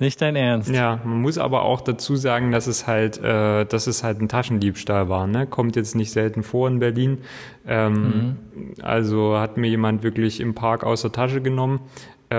Nicht 0.00 0.20
dein 0.20 0.34
Ernst. 0.34 0.70
Ja, 0.70 0.98
man 1.04 1.22
muss 1.22 1.38
aber 1.38 1.62
auch 1.62 1.80
dazu 1.80 2.16
sagen, 2.16 2.50
dass 2.50 2.66
es 2.66 2.86
halt, 2.86 3.18
äh, 3.22 3.64
dass 3.64 3.86
es 3.86 4.02
halt 4.02 4.20
ein 4.20 4.28
Taschendiebstahl 4.28 5.08
war. 5.08 5.26
Ne? 5.26 5.46
Kommt 5.46 5.76
jetzt 5.76 5.94
nicht 5.94 6.10
selten 6.10 6.42
vor 6.42 6.68
in 6.68 6.80
Berlin. 6.80 7.18
Ähm, 7.66 7.94
mhm. 7.94 8.36
Also 8.82 9.38
hat 9.38 9.56
mir 9.56 9.68
jemand 9.68 10.02
wirklich 10.02 10.40
im 10.40 10.54
Park 10.54 10.84
aus 10.84 11.02
der 11.02 11.12
Tasche 11.12 11.40
genommen. 11.40 11.80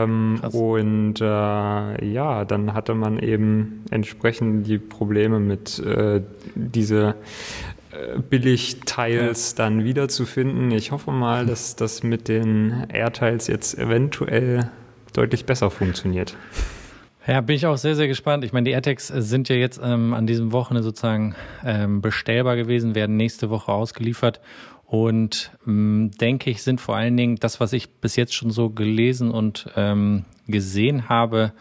Ähm, 0.03 0.39
und 0.51 1.21
äh, 1.21 1.23
ja, 2.05 2.45
dann 2.45 2.73
hatte 2.73 2.95
man 2.95 3.19
eben 3.19 3.85
entsprechend 3.91 4.67
die 4.67 4.77
Probleme 4.77 5.39
mit 5.39 5.79
äh, 5.79 6.21
diese 6.55 7.15
äh, 7.91 8.19
Billigteils 8.19 9.51
ja. 9.51 9.65
dann 9.65 9.83
wiederzufinden. 9.83 10.71
Ich 10.71 10.91
hoffe 10.91 11.11
mal, 11.11 11.45
dass 11.45 11.75
das 11.75 12.03
mit 12.03 12.27
den 12.27 12.85
AirTiles 12.89 13.47
jetzt 13.47 13.77
eventuell 13.77 14.71
deutlich 15.13 15.45
besser 15.45 15.71
funktioniert. 15.71 16.35
Ja, 17.27 17.41
bin 17.41 17.55
ich 17.55 17.65
auch 17.65 17.77
sehr, 17.77 17.95
sehr 17.95 18.07
gespannt. 18.07 18.43
Ich 18.43 18.53
meine, 18.53 18.65
die 18.65 18.71
AirTags 18.71 19.07
sind 19.07 19.49
ja 19.49 19.55
jetzt 19.55 19.79
ähm, 19.83 20.13
an 20.13 20.27
diesem 20.27 20.51
Wochenende 20.51 20.83
sozusagen 20.83 21.35
ähm, 21.65 21.99
bestellbar 22.01 22.55
gewesen, 22.55 22.93
werden 22.93 23.17
nächste 23.17 23.49
Woche 23.49 23.71
ausgeliefert 23.71 24.41
und 24.85 25.51
ähm, 25.67 26.11
denke 26.19 26.49
ich, 26.49 26.61
sind 26.61 26.79
vor 26.79 26.95
allen 26.95 27.17
Dingen 27.17 27.37
das, 27.37 27.59
was 27.59 27.73
ich 27.73 27.89
bis 27.89 28.15
jetzt 28.15 28.33
schon 28.33 28.51
so 28.51 28.69
gelesen 28.69 29.31
und 29.31 29.69
ähm, 29.75 30.25
gesehen 30.47 31.09
habe, 31.09 31.53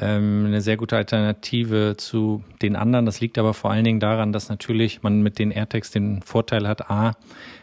ähm, 0.00 0.44
eine 0.46 0.60
sehr 0.60 0.76
gute 0.76 0.96
Alternative 0.96 1.94
zu 1.96 2.42
den 2.62 2.76
anderen. 2.76 3.06
Das 3.06 3.20
liegt 3.20 3.38
aber 3.38 3.54
vor 3.54 3.70
allen 3.70 3.84
Dingen 3.84 4.00
daran, 4.00 4.32
dass 4.32 4.48
natürlich 4.48 5.02
man 5.02 5.22
mit 5.22 5.38
den 5.38 5.50
AirTags 5.50 5.90
den 5.90 6.22
Vorteil 6.22 6.66
hat, 6.66 6.90
a, 6.90 7.12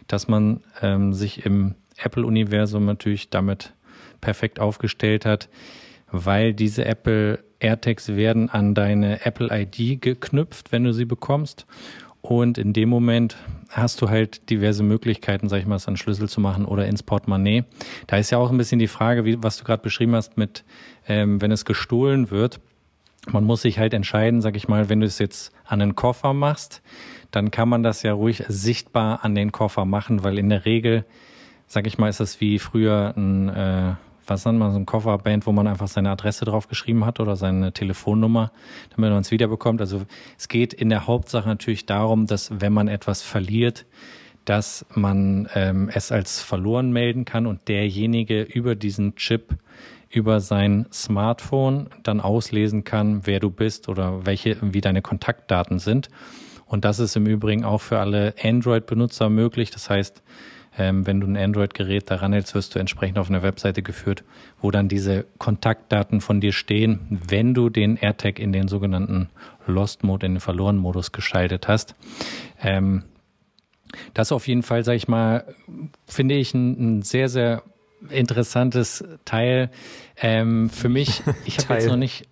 dass 0.08 0.28
man 0.28 0.62
ähm, 0.82 1.14
sich 1.14 1.46
im 1.46 1.76
Apple-Universum 1.98 2.86
natürlich 2.86 3.30
damit 3.30 3.74
perfekt 4.22 4.60
aufgestellt 4.60 5.26
hat, 5.26 5.50
weil 6.12 6.54
diese 6.54 6.86
Apple 6.86 7.44
AirTags 7.60 8.16
werden 8.16 8.50
an 8.50 8.74
deine 8.74 9.26
Apple 9.26 9.50
ID 9.52 10.02
geknüpft, 10.02 10.72
wenn 10.72 10.84
du 10.84 10.94
sie 10.94 11.06
bekommst. 11.06 11.66
Und 12.30 12.58
in 12.58 12.74
dem 12.74 12.90
Moment 12.90 13.38
hast 13.70 14.02
du 14.02 14.10
halt 14.10 14.50
diverse 14.50 14.82
Möglichkeiten, 14.82 15.48
sag 15.48 15.60
ich 15.60 15.68
mal, 15.68 15.76
es 15.76 15.88
an 15.88 15.96
Schlüssel 15.96 16.28
zu 16.28 16.42
machen 16.42 16.66
oder 16.66 16.88
ins 16.88 17.04
Portemonnaie. 17.04 17.66
Da 18.08 18.18
ist 18.18 18.32
ja 18.32 18.40
auch 18.40 18.50
ein 18.50 18.58
bisschen 18.58 18.80
die 18.80 18.88
Frage, 18.88 19.26
wie, 19.26 19.44
was 19.44 19.58
du 19.58 19.64
gerade 19.64 19.84
beschrieben 19.84 20.16
hast 20.16 20.36
mit, 20.36 20.64
ähm, 21.08 21.40
wenn 21.40 21.52
es 21.52 21.66
gestohlen 21.66 22.32
wird. 22.32 22.60
Man 23.28 23.44
muss 23.44 23.62
sich 23.62 23.78
halt 23.78 23.94
entscheiden, 23.94 24.42
sag 24.42 24.56
ich 24.56 24.68
mal, 24.68 24.90
wenn 24.90 25.02
du 25.02 25.06
es 25.06 25.20
jetzt 25.20 25.54
an 25.66 25.84
einen 25.84 25.96
Koffer 25.96 26.34
machst, 26.34 26.82
dann 27.30 27.52
kann 27.52 27.70
man 27.70 27.84
das 27.84 28.02
ja 28.02 28.14
ruhig 28.14 28.44
sichtbar 28.48 29.24
an 29.24 29.36
den 29.36 29.52
Koffer 29.52 29.86
machen, 29.86 30.24
weil 30.24 30.40
in 30.40 30.50
der 30.50 30.66
Regel, 30.66 31.06
sag 31.68 31.86
ich 31.86 32.00
mal, 32.00 32.10
ist 32.10 32.22
das 32.22 32.42
wie 32.42 32.58
früher 32.58 33.14
ein 33.16 33.50
äh, 33.50 33.94
was 34.28 34.46
nennt 34.46 34.60
man 34.60 34.72
so 34.72 34.80
ein 34.80 34.86
Kofferband, 34.86 35.46
wo 35.46 35.52
man 35.52 35.68
einfach 35.68 35.88
seine 35.88 36.12
Adresse 36.12 36.46
drauf 36.46 36.68
geschrieben 36.68 37.06
hat 37.06 37.20
oder 37.20 37.36
seine 37.36 37.72
Telefonnummer, 37.72 38.52
damit 38.96 39.12
man 39.12 39.22
es 39.22 39.32
wiederbekommt. 39.32 39.82
Also 39.82 40.02
es 40.38 40.48
geht 40.48 40.74
in 40.74 40.90
der 40.90 41.08
Hauptsache 41.08 41.48
natürlich 41.48 41.86
darum, 41.86 42.26
dass 42.26 42.60
wenn 42.60 42.74
man 42.74 42.88
etwas 42.88 43.22
verliert, 43.22 43.86
dass 44.46 44.86
man 44.94 45.50
ähm, 45.56 45.90
es 45.94 46.12
als 46.12 46.42
verloren 46.42 46.92
melden 46.92 47.26
kann 47.26 47.48
und 47.48 47.68
derjenige 47.68 48.44
über 48.44 48.76
diesen 48.76 49.16
Chip 49.16 49.58
über 50.16 50.40
sein 50.40 50.86
Smartphone 50.94 51.90
dann 52.04 52.22
auslesen 52.22 52.84
kann, 52.84 53.26
wer 53.26 53.40
du 53.40 53.50
bist 53.50 53.90
oder 53.90 54.26
welche, 54.26 54.58
wie 54.62 54.82
deine 54.82 55.02
Kontaktdaten 55.02 55.80
sind. 55.80 56.10
Und 56.66 56.86
das 56.86 57.00
ist 57.00 57.16
im 57.16 57.26
Übrigen 57.26 57.66
auch 57.66 57.82
für 57.82 58.00
alle 58.00 58.34
Android-Benutzer 58.42 59.30
möglich. 59.30 59.72
Das 59.72 59.90
heißt, 59.90 60.24
ähm, 60.78 61.08
wenn 61.08 61.20
du 61.20 61.28
ein 61.28 61.38
Android-Gerät 61.38 62.10
daran 62.12 62.34
hältst, 62.34 62.56
wirst 62.56 62.76
du 62.76 62.80
entsprechend 62.80 63.18
auf 63.18 63.30
eine 63.30 63.44
Webseite 63.44 63.82
geführt, 63.82 64.24
wo 64.62 64.72
dann 64.72 64.88
diese 64.88 65.26
Kontaktdaten 65.38 66.22
von 66.22 66.42
dir 66.42 66.52
stehen, 66.52 67.22
wenn 67.28 67.54
du 67.54 67.70
den 67.70 67.98
AirTag 67.98 68.40
in 68.40 68.52
den 68.52 68.68
sogenannten 68.68 69.30
Lost 69.66 70.04
Mode, 70.04 70.26
in 70.26 70.34
den 70.36 70.40
verloren 70.40 70.78
Modus 70.78 71.12
geschaltet 71.12 71.68
hast. 71.68 71.96
Ähm, 72.62 73.04
das 74.14 74.32
auf 74.32 74.48
jeden 74.48 74.64
Fall, 74.64 74.84
sage 74.84 74.98
ich 74.98 75.08
mal, 75.08 75.56
finde 76.06 76.36
ich 76.36 76.54
ein, 76.54 76.98
ein 76.98 77.02
sehr, 77.02 77.30
sehr 77.30 77.64
interessantes 78.10 79.04
Teil. 79.24 79.70
Ähm, 80.18 80.70
für 80.70 80.90
mich, 80.90 81.24
ich 81.46 81.60
habe 81.60 81.76
jetzt 81.76 81.88
noch 81.88 81.96
nicht 81.96 82.28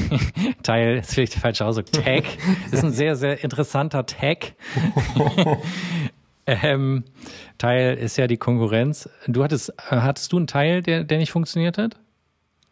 Teil, 0.62 0.98
ist 0.98 1.14
vielleicht 1.14 1.34
der 1.34 1.40
falsche 1.42 1.66
Ausdruck, 1.66 1.92
Tag, 1.92 2.24
ist 2.70 2.84
ein 2.84 2.92
sehr, 2.92 3.16
sehr 3.16 3.42
interessanter 3.42 4.06
Tag. 4.06 4.54
ähm, 6.46 7.04
Teil 7.58 7.96
ist 7.96 8.16
ja 8.16 8.26
die 8.26 8.36
Konkurrenz. 8.36 9.08
Du 9.26 9.42
hattest, 9.42 9.70
äh, 9.70 9.96
hattest 9.96 10.32
du 10.32 10.36
einen 10.36 10.46
Teil, 10.46 10.82
der, 10.82 11.04
der 11.04 11.18
nicht 11.18 11.30
funktioniert 11.30 11.78
hat? 11.78 11.96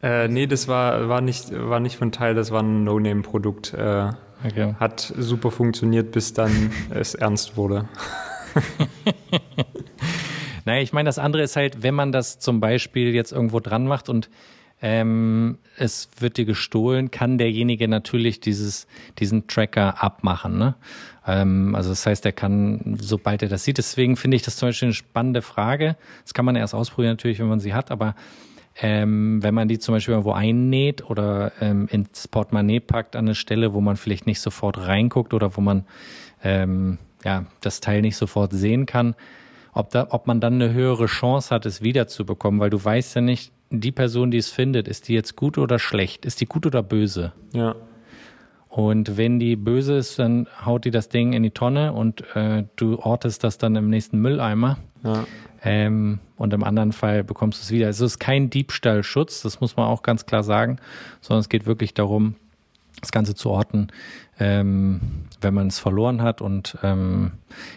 Äh, 0.02 0.28
nee, 0.28 0.46
das 0.46 0.68
war, 0.68 1.08
war, 1.08 1.20
nicht, 1.20 1.52
war 1.52 1.80
nicht 1.80 1.96
von 1.96 2.10
Teil, 2.10 2.34
das 2.34 2.50
war 2.50 2.62
ein 2.62 2.84
No-Name-Produkt. 2.84 3.74
Äh, 3.74 4.10
okay. 4.44 4.74
Hat 4.80 5.12
super 5.16 5.50
funktioniert, 5.50 6.12
bis 6.12 6.34
dann 6.34 6.72
es 6.90 7.14
ernst 7.14 7.56
wurde. 7.56 7.88
naja, 10.64 10.82
ich 10.82 10.92
meine, 10.92 11.08
das 11.08 11.18
andere 11.18 11.42
ist 11.42 11.56
halt, 11.56 11.82
wenn 11.82 11.94
man 11.94 12.12
das 12.12 12.40
zum 12.40 12.60
Beispiel 12.60 13.14
jetzt 13.14 13.32
irgendwo 13.32 13.60
dran 13.60 13.86
macht 13.86 14.08
und 14.08 14.28
ähm, 14.84 15.58
es 15.76 16.08
wird 16.18 16.36
dir 16.36 16.44
gestohlen, 16.44 17.12
kann 17.12 17.38
derjenige 17.38 17.86
natürlich 17.86 18.40
dieses, 18.40 18.88
diesen 19.20 19.46
Tracker 19.46 20.02
abmachen. 20.02 20.58
Ne? 20.58 20.74
Ähm, 21.26 21.74
also 21.74 21.90
das 21.90 22.06
heißt, 22.06 22.24
er 22.26 22.32
kann, 22.32 22.96
sobald 23.00 23.42
er 23.42 23.48
das 23.48 23.64
sieht, 23.64 23.78
deswegen 23.78 24.16
finde 24.16 24.36
ich 24.36 24.42
das 24.42 24.56
zum 24.56 24.68
Beispiel 24.68 24.86
eine 24.86 24.94
spannende 24.94 25.42
Frage. 25.42 25.96
Das 26.24 26.34
kann 26.34 26.44
man 26.44 26.56
erst 26.56 26.74
ausprobieren 26.74 27.12
natürlich, 27.12 27.38
wenn 27.38 27.48
man 27.48 27.60
sie 27.60 27.74
hat, 27.74 27.90
aber 27.90 28.14
ähm, 28.80 29.42
wenn 29.42 29.54
man 29.54 29.68
die 29.68 29.78
zum 29.78 29.94
Beispiel 29.94 30.12
irgendwo 30.12 30.32
einnäht 30.32 31.08
oder 31.08 31.52
ähm, 31.60 31.88
ins 31.90 32.26
Portemonnaie 32.26 32.80
packt 32.80 33.16
an 33.16 33.26
eine 33.26 33.34
Stelle, 33.34 33.74
wo 33.74 33.80
man 33.80 33.96
vielleicht 33.96 34.26
nicht 34.26 34.40
sofort 34.40 34.78
reinguckt 34.78 35.34
oder 35.34 35.56
wo 35.56 35.60
man 35.60 35.84
ähm, 36.42 36.98
ja, 37.24 37.44
das 37.60 37.80
Teil 37.80 38.00
nicht 38.00 38.16
sofort 38.16 38.52
sehen 38.52 38.86
kann, 38.86 39.14
ob, 39.74 39.90
da, 39.90 40.08
ob 40.10 40.26
man 40.26 40.40
dann 40.40 40.54
eine 40.54 40.72
höhere 40.72 41.06
Chance 41.06 41.54
hat, 41.54 41.66
es 41.66 41.82
wiederzubekommen, 41.82 42.60
weil 42.60 42.70
du 42.70 42.82
weißt 42.82 43.16
ja 43.16 43.20
nicht, 43.20 43.52
die 43.70 43.92
Person, 43.92 44.30
die 44.30 44.38
es 44.38 44.50
findet, 44.50 44.86
ist 44.86 45.08
die 45.08 45.14
jetzt 45.14 45.34
gut 45.34 45.56
oder 45.56 45.78
schlecht? 45.78 46.26
Ist 46.26 46.40
die 46.40 46.46
gut 46.46 46.66
oder 46.66 46.82
böse? 46.82 47.32
Ja. 47.54 47.74
Und 48.72 49.18
wenn 49.18 49.38
die 49.38 49.54
böse 49.54 49.96
ist, 49.96 50.18
dann 50.18 50.46
haut 50.64 50.86
die 50.86 50.90
das 50.90 51.10
Ding 51.10 51.34
in 51.34 51.42
die 51.42 51.50
Tonne 51.50 51.92
und 51.92 52.24
äh, 52.34 52.64
du 52.76 52.98
ortest 52.98 53.44
das 53.44 53.58
dann 53.58 53.76
im 53.76 53.90
nächsten 53.90 54.18
Mülleimer. 54.18 54.78
Ja. 55.04 55.26
Ähm, 55.62 56.20
und 56.38 56.54
im 56.54 56.64
anderen 56.64 56.92
Fall 56.92 57.22
bekommst 57.22 57.60
du 57.60 57.64
es 57.64 57.70
wieder. 57.70 57.88
Also 57.88 58.06
es 58.06 58.12
ist 58.12 58.18
kein 58.18 58.48
Diebstahlschutz, 58.48 59.42
das 59.42 59.60
muss 59.60 59.76
man 59.76 59.88
auch 59.88 60.02
ganz 60.02 60.24
klar 60.24 60.42
sagen, 60.42 60.78
sondern 61.20 61.40
es 61.40 61.50
geht 61.50 61.66
wirklich 61.66 61.92
darum, 61.92 62.36
das 63.02 63.12
Ganze 63.12 63.34
zu 63.34 63.50
orten, 63.50 63.88
ähm, 64.40 65.02
wenn 65.42 65.52
man 65.52 65.66
es 65.66 65.78
verloren 65.78 66.22
hat 66.22 66.40
und 66.40 66.78
ähm, 66.82 67.32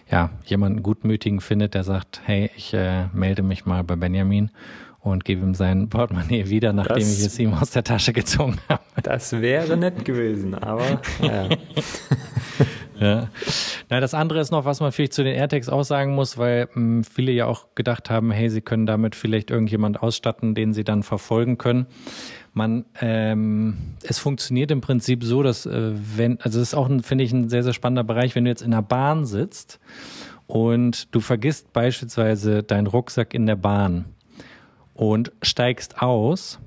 ja, 0.10 0.29
jemanden 0.45 0.81
gutmütigen 0.81 1.41
findet, 1.41 1.73
der 1.73 1.84
sagt, 1.84 2.21
hey, 2.23 2.51
ich 2.55 2.73
äh, 2.73 3.08
melde 3.12 3.43
mich 3.43 3.65
mal 3.65 3.84
bei 3.84 3.97
Benjamin 3.97 4.49
und 5.06 5.24
gebe 5.24 5.46
ihm 5.46 5.54
sein 5.54 5.88
Portemonnaie 5.88 6.50
wieder, 6.50 6.74
nachdem 6.74 6.96
das, 6.96 7.20
ich 7.20 7.26
es 7.26 7.38
ihm 7.38 7.54
aus 7.54 7.70
der 7.70 7.84
Tasche 7.84 8.12
gezogen 8.12 8.58
habe. 8.68 8.82
Das 9.04 9.34
wäre 9.34 9.78
nett 9.78 10.04
gewesen, 10.04 10.56
aber 10.56 11.00
ja. 11.22 11.48
ja. 13.00 13.30
Na, 13.88 14.00
das 14.00 14.15
andere 14.15 14.39
ist 14.39 14.50
noch, 14.50 14.65
was 14.65 14.80
man 14.80 14.91
vielleicht 14.91 15.13
zu 15.13 15.24
den 15.24 15.36
AirTags 15.36 15.70
auch 15.70 15.84
sagen 15.84 16.15
muss, 16.15 16.39
weil 16.39 16.65
mh, 16.65 16.74
hm, 16.74 17.04
viele 17.04 17.32
ja 17.32 17.46
auch 17.46 17.68
gedacht 17.76 18.10
haben, 18.10 18.32
hey, 18.32 18.50
sie 18.50 18.62
können 18.62 18.88
damit 18.88 19.13
vielleicht 19.13 19.52
irgendjemand 19.52 20.02
ausstatten, 20.02 20.56
den 20.56 20.74
sie 20.74 20.84
dann 20.84 21.04
verfolgen 21.04 21.60
können. 21.60 21.86
Man, 22.54 22.86
ähm, 23.00 23.78
es 24.02 24.18
funktioniert 24.18 24.72
im 24.72 24.82
Prinzip 24.82 25.24
so, 25.24 25.44
dass 25.44 25.68
äh, 25.68 25.91
wenn, 25.94 26.41
also 26.41 26.58
das 26.58 26.70
ist 26.70 26.74
auch, 26.74 26.89
finde 27.04 27.24
ich, 27.24 27.32
ein 27.32 27.48
sehr, 27.48 27.62
sehr 27.62 27.74
spannender 27.74 28.04
Bereich, 28.04 28.34
wenn 28.34 28.46
du 28.46 28.50
jetzt 28.50 28.63
in 28.63 28.72
der 28.72 28.82
Bahn 28.82 29.26
sitzt 29.26 29.80
und 30.48 31.13
du 31.13 31.20
vergisst 31.20 31.74
beispielsweise 31.74 32.63
deinen 32.63 32.88
Rucksack 32.88 33.36
in 33.36 33.46
der 33.46 33.56
Bahn 33.56 34.06
und 34.95 35.31
steigst 35.43 36.01
aus, 36.01 36.60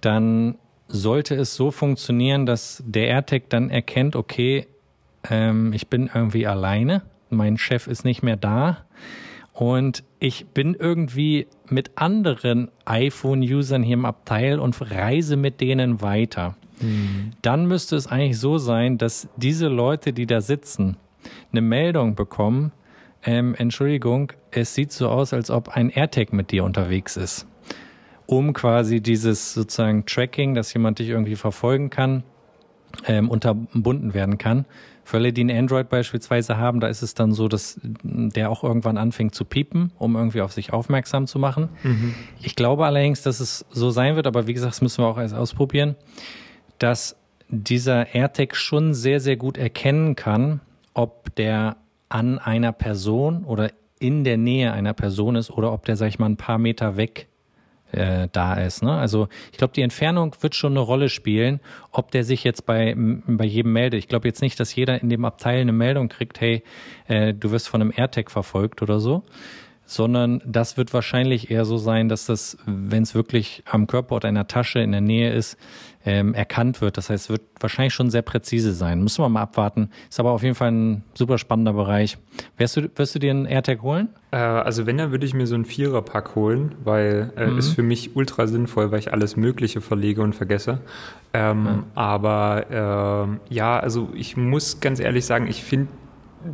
dann 0.00 0.56
sollte 0.88 1.34
es 1.34 1.54
so 1.54 1.70
funktionieren, 1.70 2.44
dass 2.44 2.82
der 2.86 3.08
AirTag 3.08 3.48
dann 3.48 3.70
erkennt, 3.70 4.14
okay, 4.14 4.66
ähm, 5.30 5.72
ich 5.72 5.88
bin 5.88 6.10
irgendwie 6.12 6.46
alleine, 6.46 7.02
mein 7.30 7.56
Chef 7.56 7.86
ist 7.86 8.04
nicht 8.04 8.22
mehr 8.22 8.36
da 8.36 8.84
und 9.54 10.04
ich 10.18 10.46
bin 10.48 10.74
irgendwie 10.74 11.46
mit 11.68 11.92
anderen 11.94 12.70
iPhone-Usern 12.84 13.82
hier 13.82 13.94
im 13.94 14.04
Abteil 14.04 14.58
und 14.58 14.78
reise 14.90 15.36
mit 15.36 15.60
denen 15.60 16.02
weiter. 16.02 16.56
Mhm. 16.80 17.30
Dann 17.40 17.66
müsste 17.66 17.96
es 17.96 18.06
eigentlich 18.06 18.38
so 18.38 18.58
sein, 18.58 18.98
dass 18.98 19.28
diese 19.36 19.68
Leute, 19.68 20.12
die 20.12 20.26
da 20.26 20.40
sitzen, 20.40 20.96
eine 21.52 21.62
Meldung 21.62 22.16
bekommen, 22.16 22.72
ähm, 23.24 23.54
Entschuldigung, 23.54 24.32
es 24.50 24.74
sieht 24.74 24.90
so 24.90 25.08
aus, 25.08 25.32
als 25.32 25.50
ob 25.50 25.68
ein 25.68 25.90
AirTag 25.90 26.32
mit 26.32 26.50
dir 26.50 26.64
unterwegs 26.64 27.16
ist 27.16 27.46
um 28.32 28.54
quasi 28.54 29.02
dieses 29.02 29.52
sozusagen 29.52 30.06
Tracking, 30.06 30.54
dass 30.54 30.72
jemand 30.72 30.98
dich 30.98 31.10
irgendwie 31.10 31.36
verfolgen 31.36 31.90
kann, 31.90 32.22
ähm, 33.06 33.28
unterbunden 33.28 34.14
werden 34.14 34.38
kann. 34.38 34.64
Für 35.04 35.18
alle, 35.18 35.32
die 35.34 35.44
ein 35.44 35.50
Android 35.50 35.90
beispielsweise 35.90 36.56
haben, 36.56 36.80
da 36.80 36.86
ist 36.86 37.02
es 37.02 37.12
dann 37.12 37.32
so, 37.32 37.48
dass 37.48 37.78
der 37.82 38.48
auch 38.50 38.64
irgendwann 38.64 38.96
anfängt 38.96 39.34
zu 39.34 39.44
piepen, 39.44 39.92
um 39.98 40.16
irgendwie 40.16 40.40
auf 40.40 40.52
sich 40.52 40.72
aufmerksam 40.72 41.26
zu 41.26 41.38
machen. 41.38 41.68
Mhm. 41.82 42.14
Ich 42.40 42.56
glaube 42.56 42.86
allerdings, 42.86 43.20
dass 43.22 43.40
es 43.40 43.66
so 43.70 43.90
sein 43.90 44.16
wird, 44.16 44.26
aber 44.26 44.46
wie 44.46 44.54
gesagt, 44.54 44.72
das 44.72 44.80
müssen 44.80 45.04
wir 45.04 45.08
auch 45.08 45.18
erst 45.18 45.34
ausprobieren, 45.34 45.96
dass 46.78 47.16
dieser 47.48 48.14
AirTag 48.14 48.56
schon 48.56 48.94
sehr, 48.94 49.20
sehr 49.20 49.36
gut 49.36 49.58
erkennen 49.58 50.16
kann, 50.16 50.60
ob 50.94 51.34
der 51.34 51.76
an 52.08 52.38
einer 52.38 52.72
Person 52.72 53.44
oder 53.44 53.72
in 53.98 54.24
der 54.24 54.38
Nähe 54.38 54.72
einer 54.72 54.94
Person 54.94 55.36
ist 55.36 55.50
oder 55.50 55.72
ob 55.72 55.84
der, 55.84 55.96
sag 55.96 56.08
ich 56.08 56.18
mal, 56.18 56.30
ein 56.30 56.36
paar 56.38 56.58
Meter 56.58 56.96
weg 56.96 57.28
äh, 57.92 58.28
da 58.32 58.54
ist. 58.54 58.82
Ne? 58.82 58.92
Also 58.92 59.28
ich 59.52 59.58
glaube, 59.58 59.74
die 59.74 59.82
Entfernung 59.82 60.34
wird 60.40 60.54
schon 60.54 60.72
eine 60.72 60.80
Rolle 60.80 61.08
spielen, 61.08 61.60
ob 61.90 62.10
der 62.10 62.24
sich 62.24 62.44
jetzt 62.44 62.66
bei, 62.66 62.94
bei 62.96 63.44
jedem 63.44 63.72
meldet. 63.72 63.98
Ich 63.98 64.08
glaube 64.08 64.28
jetzt 64.28 64.42
nicht, 64.42 64.58
dass 64.58 64.74
jeder 64.74 65.00
in 65.00 65.08
dem 65.08 65.24
Abteil 65.24 65.60
eine 65.60 65.72
Meldung 65.72 66.08
kriegt, 66.08 66.40
hey, 66.40 66.62
äh, 67.08 67.34
du 67.34 67.50
wirst 67.50 67.68
von 67.68 67.80
einem 67.80 67.92
AirTag 67.94 68.30
verfolgt 68.30 68.82
oder 68.82 69.00
so, 69.00 69.22
sondern 69.94 70.42
das 70.44 70.76
wird 70.76 70.92
wahrscheinlich 70.94 71.50
eher 71.50 71.64
so 71.64 71.78
sein, 71.78 72.08
dass 72.08 72.26
das, 72.26 72.56
wenn 72.66 73.02
es 73.02 73.14
wirklich 73.14 73.62
am 73.70 73.86
Körperort 73.86 74.24
einer 74.24 74.46
Tasche 74.46 74.80
in 74.80 74.92
der 74.92 75.00
Nähe 75.00 75.32
ist, 75.32 75.56
ähm, 76.04 76.34
erkannt 76.34 76.80
wird. 76.80 76.96
Das 76.96 77.10
heißt, 77.10 77.24
es 77.24 77.30
wird 77.30 77.42
wahrscheinlich 77.60 77.94
schon 77.94 78.10
sehr 78.10 78.22
präzise 78.22 78.72
sein. 78.72 79.02
Müssen 79.02 79.22
wir 79.22 79.28
mal 79.28 79.42
abwarten. 79.42 79.90
Ist 80.08 80.18
aber 80.18 80.32
auf 80.32 80.42
jeden 80.42 80.54
Fall 80.54 80.72
ein 80.72 81.04
super 81.14 81.38
spannender 81.38 81.72
Bereich. 81.72 82.18
Wirst 82.56 82.76
du, 82.76 82.90
wirst 82.96 83.14
du 83.14 83.18
dir 83.18 83.30
einen 83.30 83.46
AirTag 83.46 83.82
holen? 83.82 84.08
Äh, 84.32 84.36
also 84.36 84.86
wenn, 84.86 84.98
dann 84.98 85.12
würde 85.12 85.26
ich 85.26 85.34
mir 85.34 85.46
so 85.46 85.54
einen 85.54 85.64
Viererpack 85.64 86.34
holen, 86.34 86.74
weil 86.82 87.32
äh, 87.36 87.46
mhm. 87.46 87.58
ist 87.58 87.74
für 87.74 87.82
mich 87.82 88.16
ultra 88.16 88.46
sinnvoll, 88.46 88.90
weil 88.90 88.98
ich 88.98 89.12
alles 89.12 89.36
Mögliche 89.36 89.80
verlege 89.80 90.22
und 90.22 90.34
vergesse. 90.34 90.80
Ähm, 91.32 91.62
mhm. 91.62 91.84
Aber 91.94 93.38
äh, 93.48 93.54
ja, 93.54 93.78
also 93.78 94.08
ich 94.14 94.36
muss 94.36 94.80
ganz 94.80 94.98
ehrlich 94.98 95.24
sagen, 95.24 95.46
ich 95.46 95.62
finde 95.62 95.88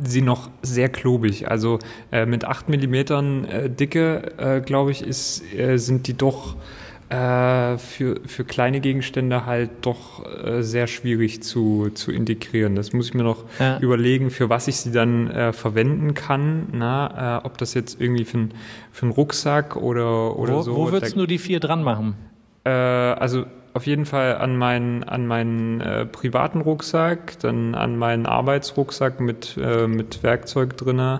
sie 0.03 0.21
noch 0.21 0.49
sehr 0.61 0.89
klobig. 0.89 1.49
Also 1.49 1.79
äh, 2.11 2.25
mit 2.25 2.45
8 2.45 2.69
mm 2.69 2.93
äh, 2.93 3.69
Dicke, 3.69 4.31
äh, 4.37 4.61
glaube 4.61 4.91
ich, 4.91 5.05
ist, 5.05 5.43
äh, 5.53 5.77
sind 5.77 6.07
die 6.07 6.15
doch 6.15 6.55
äh, 7.09 7.77
für, 7.77 8.19
für 8.25 8.43
kleine 8.43 8.81
Gegenstände 8.81 9.45
halt 9.45 9.71
doch 9.81 10.23
äh, 10.43 10.61
sehr 10.61 10.87
schwierig 10.87 11.41
zu, 11.41 11.89
zu 11.93 12.11
integrieren. 12.11 12.75
Das 12.75 12.93
muss 12.93 13.07
ich 13.07 13.13
mir 13.13 13.23
noch 13.23 13.45
ja. 13.59 13.79
überlegen, 13.79 14.29
für 14.29 14.49
was 14.49 14.67
ich 14.67 14.77
sie 14.77 14.91
dann 14.91 15.53
verwenden 15.53 16.13
kann. 16.13 16.67
Na, 16.71 17.43
ob 17.43 17.57
das 17.57 17.73
jetzt 17.73 17.99
irgendwie 17.99 18.25
für, 18.25 18.37
ein, 18.37 18.53
für 18.91 19.03
einen 19.03 19.11
Rucksack 19.11 19.75
oder, 19.75 20.37
oder 20.37 20.55
wo, 20.57 20.61
so. 20.61 20.75
Wo 20.75 20.91
würdest 20.91 21.15
du 21.15 21.25
die 21.25 21.39
vier 21.39 21.59
dran 21.59 21.83
machen? 21.83 22.15
Also 22.63 23.45
auf 23.73 23.85
jeden 23.85 24.05
Fall 24.05 24.37
an 24.37 24.57
meinen, 24.57 25.03
an 25.03 25.27
meinen 25.27 25.81
äh, 25.81 26.05
privaten 26.05 26.61
Rucksack, 26.61 27.39
dann 27.39 27.75
an 27.75 27.97
meinen 27.97 28.25
Arbeitsrucksack 28.25 29.19
mit, 29.19 29.57
mit 29.57 30.23
Werkzeug 30.23 30.77
drin. 30.77 31.19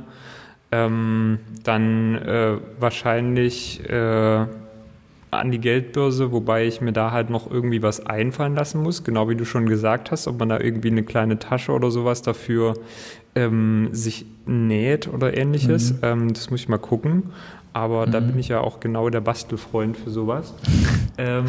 Ähm, 0.72 1.40
dann 1.64 2.20
wahrscheinlich 2.80 3.82
an 5.32 5.52
die 5.52 5.60
Geldbörse, 5.60 6.32
wobei 6.32 6.66
ich 6.66 6.82
mir 6.82 6.92
da 6.92 7.12
halt 7.12 7.30
noch 7.30 7.50
irgendwie 7.50 7.84
was 7.84 8.06
einfallen 8.06 8.56
lassen 8.56 8.82
muss, 8.82 9.04
genau 9.04 9.30
wie 9.30 9.36
du 9.36 9.46
schon 9.46 9.68
gesagt 9.68 10.12
hast, 10.12 10.28
ob 10.28 10.40
man 10.40 10.50
da 10.50 10.60
irgendwie 10.60 10.90
eine 10.90 11.04
kleine 11.04 11.38
Tasche 11.38 11.72
oder 11.72 11.92
sowas 11.92 12.22
dafür 12.22 12.74
ähm, 13.36 13.90
sich 13.92 14.26
näht 14.48 15.08
oder 15.08 15.38
ähnliches. 15.38 15.94
Mhm. 15.94 16.00
Ähm, 16.02 16.34
das 16.34 16.50
muss 16.50 16.62
ich 16.62 16.70
mal 16.70 16.80
gucken. 16.80 17.32
Aber 17.74 18.08
mhm. 18.08 18.12
da 18.12 18.20
bin 18.20 18.40
ich 18.40 18.48
ja 18.48 18.62
auch 18.62 18.80
genau 18.80 19.10
der 19.10 19.22
Bastelfreund 19.22 19.98
für 19.98 20.10
sowas. 20.10 20.54
ähm, 21.18 21.46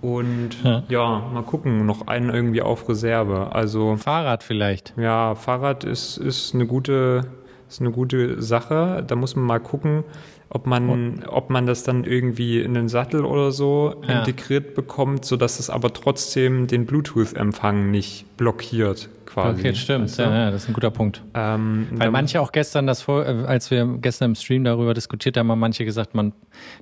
und 0.00 0.50
ja. 0.62 0.82
ja. 0.88 1.22
mal 1.32 1.42
gucken, 1.42 1.86
noch 1.86 2.06
einen 2.06 2.30
irgendwie 2.30 2.62
auf 2.62 2.88
Reserve. 2.88 3.52
Also 3.52 3.96
Fahrrad 3.96 4.42
vielleicht. 4.42 4.94
Ja, 4.96 5.34
Fahrrad 5.34 5.84
ist, 5.84 6.16
ist 6.16 6.54
eine 6.54 6.66
gute, 6.66 7.26
ist 7.68 7.80
eine 7.80 7.90
gute 7.90 8.40
Sache. 8.40 9.04
Da 9.06 9.16
muss 9.16 9.36
man 9.36 9.46
mal 9.46 9.60
gucken 9.60 10.04
ob 10.50 10.66
man, 10.66 11.24
ob 11.26 11.50
man 11.50 11.66
das 11.66 11.82
dann 11.82 12.04
irgendwie 12.04 12.60
in 12.60 12.74
den 12.74 12.88
Sattel 12.88 13.24
oder 13.24 13.52
so 13.52 14.02
ja. 14.06 14.20
integriert 14.20 14.74
bekommt, 14.74 15.24
sodass 15.24 15.58
es 15.58 15.68
aber 15.68 15.92
trotzdem 15.92 16.66
den 16.66 16.86
Bluetooth-Empfang 16.86 17.90
nicht 17.90 18.36
blockiert. 18.36 19.10
Quasi. 19.26 19.60
Okay, 19.60 19.74
stimmt. 19.74 20.16
Du? 20.16 20.22
ja, 20.22 20.34
ja, 20.34 20.50
das 20.50 20.62
ist 20.62 20.70
ein 20.70 20.72
guter 20.72 20.90
Punkt. 20.90 21.22
Ähm, 21.34 21.88
Weil 21.92 22.10
manche 22.10 22.40
auch 22.40 22.50
gestern 22.50 22.86
das 22.86 23.02
vor, 23.02 23.26
äh, 23.26 23.44
als 23.46 23.70
wir 23.70 23.86
gestern 24.00 24.30
im 24.30 24.34
Stream 24.34 24.64
darüber 24.64 24.94
diskutiert 24.94 25.36
haben, 25.36 25.50
haben 25.50 25.58
manche 25.58 25.84
gesagt, 25.84 26.14
man 26.14 26.32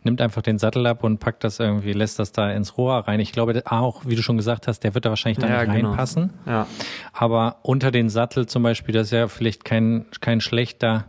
nimmt 0.05 0.21
einfach 0.21 0.43
den 0.43 0.59
Sattel 0.59 0.87
ab 0.87 1.03
und 1.03 1.19
packt 1.19 1.43
das 1.43 1.59
irgendwie, 1.59 1.93
lässt 1.93 2.21
das 2.21 2.31
da 2.31 2.53
ins 2.53 2.79
Rohr 2.79 2.99
rein. 3.09 3.19
Ich 3.19 3.33
glaube 3.33 3.61
auch, 3.67 4.03
wie 4.07 4.15
du 4.15 4.23
schon 4.23 4.37
gesagt 4.37 4.69
hast, 4.69 4.85
der 4.85 4.95
wird 4.95 5.05
da 5.05 5.09
wahrscheinlich 5.09 5.39
dann 5.39 5.51
ja, 5.51 5.65
genau. 5.65 5.89
reinpassen. 5.89 6.31
Genau. 6.45 6.57
Ja. 6.59 6.67
Aber 7.13 7.57
unter 7.63 7.91
den 7.91 8.09
Sattel 8.09 8.47
zum 8.47 8.63
Beispiel, 8.63 8.95
das 8.95 9.09
ist 9.09 9.13
ja 9.13 9.27
vielleicht 9.27 9.65
kein, 9.65 10.07
kein 10.21 10.41
schlechter 10.41 11.07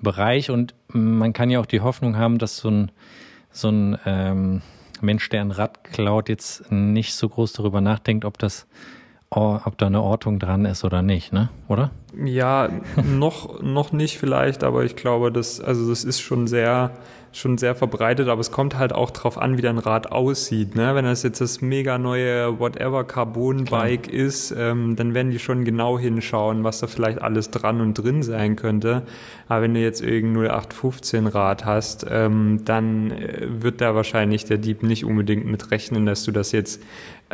Bereich 0.00 0.50
und 0.50 0.74
man 0.88 1.32
kann 1.32 1.50
ja 1.50 1.60
auch 1.60 1.66
die 1.66 1.80
Hoffnung 1.80 2.16
haben, 2.16 2.38
dass 2.38 2.58
so 2.58 2.70
ein, 2.70 2.90
so 3.50 3.68
ein 3.68 3.98
ähm, 4.06 4.62
Mensch, 5.00 5.28
der 5.28 5.40
ein 5.40 5.50
Rad 5.50 5.84
klaut, 5.84 6.28
jetzt 6.28 6.70
nicht 6.70 7.14
so 7.14 7.28
groß 7.28 7.52
darüber 7.52 7.80
nachdenkt, 7.80 8.24
ob 8.24 8.38
das, 8.38 8.66
ob 9.30 9.76
da 9.78 9.86
eine 9.86 10.02
Ortung 10.02 10.38
dran 10.38 10.64
ist 10.64 10.84
oder 10.84 11.02
nicht, 11.02 11.32
ne? 11.32 11.50
Oder? 11.68 11.90
Ja, 12.24 12.68
noch, 13.04 13.60
noch 13.62 13.92
nicht 13.92 14.18
vielleicht, 14.18 14.64
aber 14.64 14.84
ich 14.84 14.96
glaube, 14.96 15.30
das, 15.30 15.60
also 15.60 15.88
das 15.88 16.04
ist 16.04 16.20
schon 16.20 16.46
sehr, 16.46 16.92
schon 17.32 17.58
sehr 17.58 17.74
verbreitet, 17.74 18.28
aber 18.28 18.40
es 18.40 18.50
kommt 18.50 18.78
halt 18.78 18.92
auch 18.92 19.10
drauf 19.10 19.38
an, 19.38 19.58
wie 19.58 19.62
dein 19.62 19.78
Rad 19.78 20.10
aussieht. 20.12 20.74
Ne? 20.74 20.94
Wenn 20.94 21.04
das 21.04 21.22
jetzt 21.22 21.40
das 21.40 21.60
mega 21.60 21.98
neue 21.98 22.58
Whatever 22.58 23.04
Carbon 23.04 23.64
Bike 23.64 24.04
Klar. 24.04 24.14
ist, 24.14 24.54
ähm, 24.56 24.96
dann 24.96 25.14
werden 25.14 25.30
die 25.30 25.38
schon 25.38 25.64
genau 25.64 25.98
hinschauen, 25.98 26.64
was 26.64 26.80
da 26.80 26.86
vielleicht 26.86 27.20
alles 27.20 27.50
dran 27.50 27.80
und 27.80 27.94
drin 27.94 28.22
sein 28.22 28.56
könnte. 28.56 29.02
Aber 29.48 29.62
wenn 29.62 29.74
du 29.74 29.80
jetzt 29.80 30.02
irgendein 30.02 30.44
0815 30.46 31.26
Rad 31.26 31.64
hast, 31.64 32.06
ähm, 32.08 32.60
dann 32.64 33.10
äh, 33.10 33.46
wird 33.48 33.80
da 33.80 33.94
wahrscheinlich 33.94 34.44
der 34.44 34.58
Dieb 34.58 34.82
nicht 34.82 35.04
unbedingt 35.04 35.46
mit 35.46 35.70
rechnen, 35.70 36.06
dass 36.06 36.24
du 36.24 36.32
das 36.32 36.52
jetzt 36.52 36.82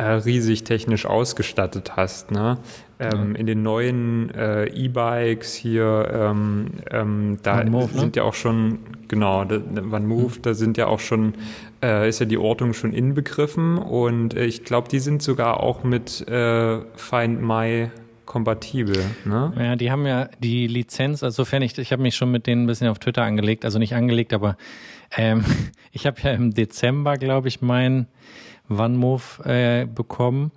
riesig 0.03 0.63
technisch 0.63 1.05
ausgestattet 1.05 1.95
hast. 1.95 2.31
Ne? 2.31 2.57
Ähm, 2.99 3.33
ja. 3.33 3.39
In 3.39 3.45
den 3.45 3.63
neuen 3.63 4.33
äh, 4.33 4.65
E-Bikes 4.67 5.53
hier, 5.53 6.09
ähm, 6.13 6.71
ähm, 6.91 7.39
da 7.43 7.63
Move, 7.63 7.93
ne? 7.93 7.99
sind 7.99 8.15
ne? 8.15 8.21
ja 8.21 8.23
auch 8.23 8.33
schon, 8.33 8.79
genau, 9.07 9.43
da, 9.45 9.59
Van 9.65 10.05
Move, 10.05 10.35
mhm. 10.37 10.41
da 10.41 10.53
sind 10.53 10.77
ja 10.77 10.87
auch 10.87 10.99
schon, 10.99 11.33
äh, 11.83 12.07
ist 12.07 12.19
ja 12.19 12.25
die 12.25 12.37
Ortung 12.37 12.73
schon 12.73 12.93
inbegriffen 12.93 13.77
und 13.77 14.33
äh, 14.33 14.45
ich 14.45 14.63
glaube, 14.63 14.87
die 14.89 14.99
sind 14.99 15.21
sogar 15.21 15.61
auch 15.61 15.83
mit 15.83 16.27
äh, 16.27 16.79
Find 16.95 17.41
My 17.41 17.89
kompatibel. 18.25 18.97
Ne? 19.23 19.53
Ja, 19.57 19.75
die 19.75 19.91
haben 19.91 20.05
ja 20.05 20.29
die 20.39 20.67
Lizenz, 20.67 21.21
also 21.23 21.43
sofern 21.43 21.61
ich, 21.61 21.77
ich 21.77 21.91
habe 21.91 22.01
mich 22.01 22.15
schon 22.15 22.31
mit 22.31 22.47
denen 22.47 22.63
ein 22.63 22.67
bisschen 22.67 22.87
auf 22.87 22.99
Twitter 22.99 23.23
angelegt, 23.23 23.65
also 23.65 23.77
nicht 23.77 23.93
angelegt, 23.93 24.33
aber 24.33 24.57
ähm, 25.15 25.43
ich 25.91 26.05
habe 26.05 26.19
ja 26.21 26.31
im 26.31 26.53
Dezember, 26.53 27.17
glaube 27.17 27.47
ich, 27.47 27.61
mein 27.61 28.07
OneMove 28.69 29.45
äh, 29.45 29.85
bekommen 29.85 30.51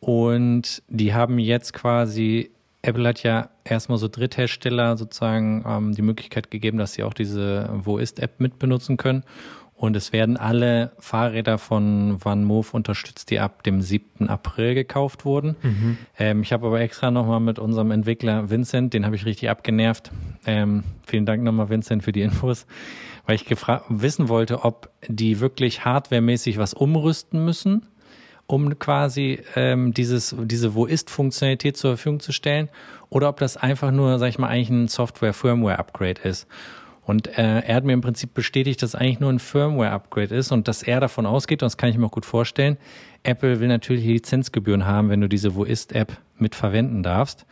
und 0.00 0.82
die 0.88 1.14
haben 1.14 1.38
jetzt 1.38 1.72
quasi, 1.72 2.50
Apple 2.82 3.08
hat 3.08 3.22
ja 3.22 3.50
erstmal 3.64 3.98
so 3.98 4.08
Dritthersteller 4.08 4.96
sozusagen 4.96 5.64
ähm, 5.66 5.94
die 5.94 6.02
Möglichkeit 6.02 6.50
gegeben, 6.50 6.78
dass 6.78 6.92
sie 6.92 7.02
auch 7.02 7.14
diese 7.14 7.70
Wo 7.72 7.98
ist 7.98 8.20
App 8.20 8.38
mitbenutzen 8.38 8.96
können. 8.96 9.24
Und 9.74 9.94
es 9.94 10.12
werden 10.14 10.38
alle 10.38 10.92
Fahrräder 10.98 11.58
von 11.58 12.18
OneMove 12.24 12.72
unterstützt, 12.72 13.30
die 13.30 13.40
ab 13.40 13.62
dem 13.62 13.82
7. 13.82 14.26
April 14.26 14.74
gekauft 14.74 15.26
wurden. 15.26 15.54
Mhm. 15.62 15.98
Ähm, 16.18 16.42
ich 16.42 16.52
habe 16.52 16.68
aber 16.68 16.80
extra 16.80 17.10
nochmal 17.10 17.40
mit 17.40 17.58
unserem 17.58 17.90
Entwickler 17.90 18.48
Vincent, 18.48 18.94
den 18.94 19.04
habe 19.04 19.16
ich 19.16 19.26
richtig 19.26 19.50
abgenervt. 19.50 20.12
Ähm, 20.46 20.84
vielen 21.06 21.26
Dank 21.26 21.42
nochmal, 21.42 21.68
Vincent, 21.68 22.04
für 22.04 22.12
die 22.12 22.22
Infos 22.22 22.66
weil 23.26 23.36
ich 23.36 23.46
wissen 23.88 24.28
wollte, 24.28 24.64
ob 24.64 24.90
die 25.06 25.40
wirklich 25.40 25.84
hardwaremäßig 25.84 26.58
was 26.58 26.74
umrüsten 26.74 27.44
müssen, 27.44 27.86
um 28.46 28.78
quasi 28.78 29.40
ähm, 29.56 29.92
dieses, 29.92 30.34
diese 30.38 30.74
Wo 30.74 30.86
ist-Funktionalität 30.86 31.76
zur 31.76 31.96
Verfügung 31.96 32.20
zu 32.20 32.32
stellen, 32.32 32.68
oder 33.10 33.28
ob 33.28 33.38
das 33.38 33.56
einfach 33.56 33.90
nur, 33.90 34.18
sag 34.18 34.28
ich 34.28 34.38
mal, 34.38 34.48
eigentlich 34.48 34.70
ein 34.70 34.88
Software-Firmware-Upgrade 34.88 36.22
ist. 36.22 36.46
Und 37.04 37.38
äh, 37.38 37.60
er 37.60 37.76
hat 37.76 37.84
mir 37.84 37.92
im 37.92 38.00
Prinzip 38.00 38.34
bestätigt, 38.34 38.82
dass 38.82 38.90
es 38.90 38.94
eigentlich 38.96 39.20
nur 39.20 39.30
ein 39.32 39.38
Firmware-Upgrade 39.38 40.34
ist 40.34 40.50
und 40.50 40.66
dass 40.66 40.82
er 40.82 41.00
davon 41.00 41.26
ausgeht, 41.26 41.62
und 41.62 41.66
das 41.66 41.76
kann 41.76 41.88
ich 41.88 41.98
mir 41.98 42.06
auch 42.06 42.12
gut 42.12 42.26
vorstellen, 42.26 42.78
Apple 43.22 43.60
will 43.60 43.68
natürlich 43.68 44.04
Lizenzgebühren 44.04 44.86
haben, 44.86 45.08
wenn 45.08 45.20
du 45.20 45.28
diese 45.28 45.54
Wo 45.54 45.64
ist-App 45.64 46.16
mit 46.38 46.54
verwenden 46.54 47.02
darfst. 47.02 47.46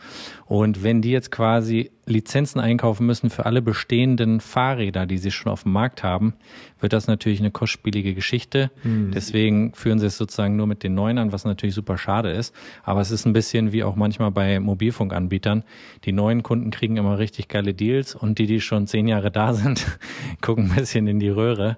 Und 0.45 0.83
wenn 0.83 1.01
die 1.01 1.11
jetzt 1.11 1.31
quasi 1.31 1.91
Lizenzen 2.05 2.59
einkaufen 2.59 3.05
müssen 3.05 3.31
für 3.31 3.47
alle 3.47 3.63
bestehenden 3.63 4.39
Fahrräder, 4.39 5.07
die 5.07 5.17
sie 5.17 5.31
schon 5.31 5.51
auf 5.51 5.63
dem 5.63 5.71
Markt 5.71 6.03
haben, 6.03 6.35
wird 6.79 6.93
das 6.93 7.07
natürlich 7.07 7.39
eine 7.39 7.49
kostspielige 7.49 8.13
Geschichte. 8.13 8.69
Mhm. 8.83 9.11
Deswegen 9.11 9.73
führen 9.73 9.97
sie 9.97 10.05
es 10.05 10.17
sozusagen 10.17 10.55
nur 10.55 10.67
mit 10.67 10.83
den 10.83 10.93
neuen 10.93 11.17
an, 11.17 11.31
was 11.31 11.45
natürlich 11.45 11.73
super 11.73 11.97
schade 11.97 12.29
ist. 12.29 12.53
Aber 12.83 13.01
es 13.01 13.09
ist 13.09 13.25
ein 13.25 13.33
bisschen 13.33 13.71
wie 13.71 13.83
auch 13.83 13.95
manchmal 13.95 14.29
bei 14.29 14.59
Mobilfunkanbietern. 14.59 15.63
Die 16.03 16.11
neuen 16.11 16.43
Kunden 16.43 16.69
kriegen 16.69 16.97
immer 16.97 17.17
richtig 17.17 17.47
geile 17.47 17.73
Deals 17.73 18.13
und 18.13 18.37
die, 18.37 18.45
die 18.45 18.61
schon 18.61 18.85
zehn 18.85 19.07
Jahre 19.07 19.31
da 19.31 19.53
sind, 19.53 19.85
gucken 20.41 20.69
ein 20.69 20.75
bisschen 20.75 21.07
in 21.07 21.19
die 21.19 21.29
Röhre. 21.29 21.77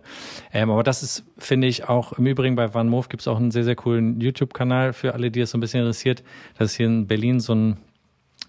Ähm, 0.52 0.70
aber 0.70 0.84
das 0.84 1.04
ist, 1.04 1.24
finde 1.38 1.68
ich, 1.68 1.88
auch 1.88 2.14
im 2.14 2.28
Übrigen 2.28 2.56
bei 2.56 2.74
OneMove 2.74 3.08
gibt 3.08 3.22
es 3.22 3.30
auch 3.30 3.38
einen 3.38 3.52
sehr, 3.52 3.64
sehr 3.64 3.76
coolen 3.76 4.20
YouTube-Kanal 4.20 4.92
für 4.92 5.14
alle, 5.14 5.32
die 5.32 5.40
es 5.40 5.52
so 5.52 5.58
ein 5.58 5.62
bisschen 5.62 5.80
interessiert. 5.80 6.22
Das 6.58 6.72
ist 6.72 6.76
hier 6.76 6.88
in 6.98 7.08
Berlin 7.08 7.40
so 7.40 7.54
ein, 7.54 7.78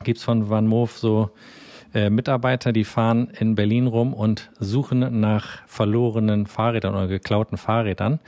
gibt's 0.05 0.25
von 0.25 0.51
OneMove 0.51 0.99
so 0.99 1.31
äh, 1.95 2.11
Mitarbeiter, 2.11 2.73
die 2.73 2.85
fahren 2.85 3.29
in 3.39 3.55
Berlin 3.55 3.87
rum 3.87 4.13
und 4.13 4.51
suchen 4.59 5.21
nach 5.21 5.67
verlorenen 5.67 6.47
Fahrrädern 6.47 6.95
oder 6.95 7.09
geklauten 7.09 7.57
Fahrrädern, 7.57 8.21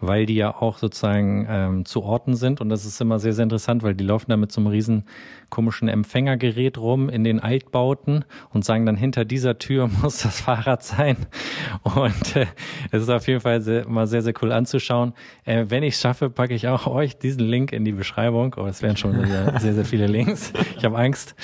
weil 0.00 0.26
die 0.26 0.34
ja 0.34 0.54
auch 0.54 0.78
sozusagen 0.78 1.46
ähm, 1.48 1.84
zu 1.84 2.02
Orten 2.02 2.34
sind. 2.36 2.60
Und 2.60 2.68
das 2.68 2.84
ist 2.84 3.00
immer 3.00 3.18
sehr, 3.18 3.32
sehr 3.32 3.44
interessant, 3.44 3.82
weil 3.82 3.94
die 3.94 4.04
laufen 4.04 4.30
da 4.30 4.36
mit 4.36 4.52
so 4.52 4.60
einem 4.60 4.68
riesen 4.68 5.04
komischen 5.48 5.88
Empfängergerät 5.88 6.76
rum 6.76 7.08
in 7.08 7.24
den 7.24 7.40
Altbauten 7.40 8.24
und 8.50 8.64
sagen 8.64 8.84
dann, 8.84 8.96
hinter 8.96 9.24
dieser 9.24 9.58
Tür 9.58 9.88
muss 10.02 10.22
das 10.22 10.40
Fahrrad 10.40 10.82
sein. 10.82 11.16
Und 11.82 12.36
äh, 12.36 12.46
es 12.90 13.02
ist 13.02 13.08
auf 13.08 13.26
jeden 13.26 13.40
Fall 13.40 13.60
sehr, 13.60 13.88
mal 13.88 14.06
sehr, 14.06 14.22
sehr 14.22 14.34
cool 14.42 14.52
anzuschauen. 14.52 15.14
Äh, 15.44 15.66
wenn 15.68 15.82
ich 15.82 15.94
es 15.94 16.00
schaffe, 16.00 16.28
packe 16.28 16.54
ich 16.54 16.68
auch 16.68 16.86
euch 16.86 17.18
diesen 17.18 17.40
Link 17.40 17.72
in 17.72 17.84
die 17.84 17.92
Beschreibung. 17.92 18.54
Oh, 18.58 18.66
es 18.66 18.82
wären 18.82 18.96
schon 18.96 19.26
sehr, 19.26 19.58
sehr, 19.60 19.74
sehr 19.74 19.84
viele 19.84 20.06
Links. 20.06 20.52
Ich 20.76 20.84
habe 20.84 20.98
Angst. 20.98 21.34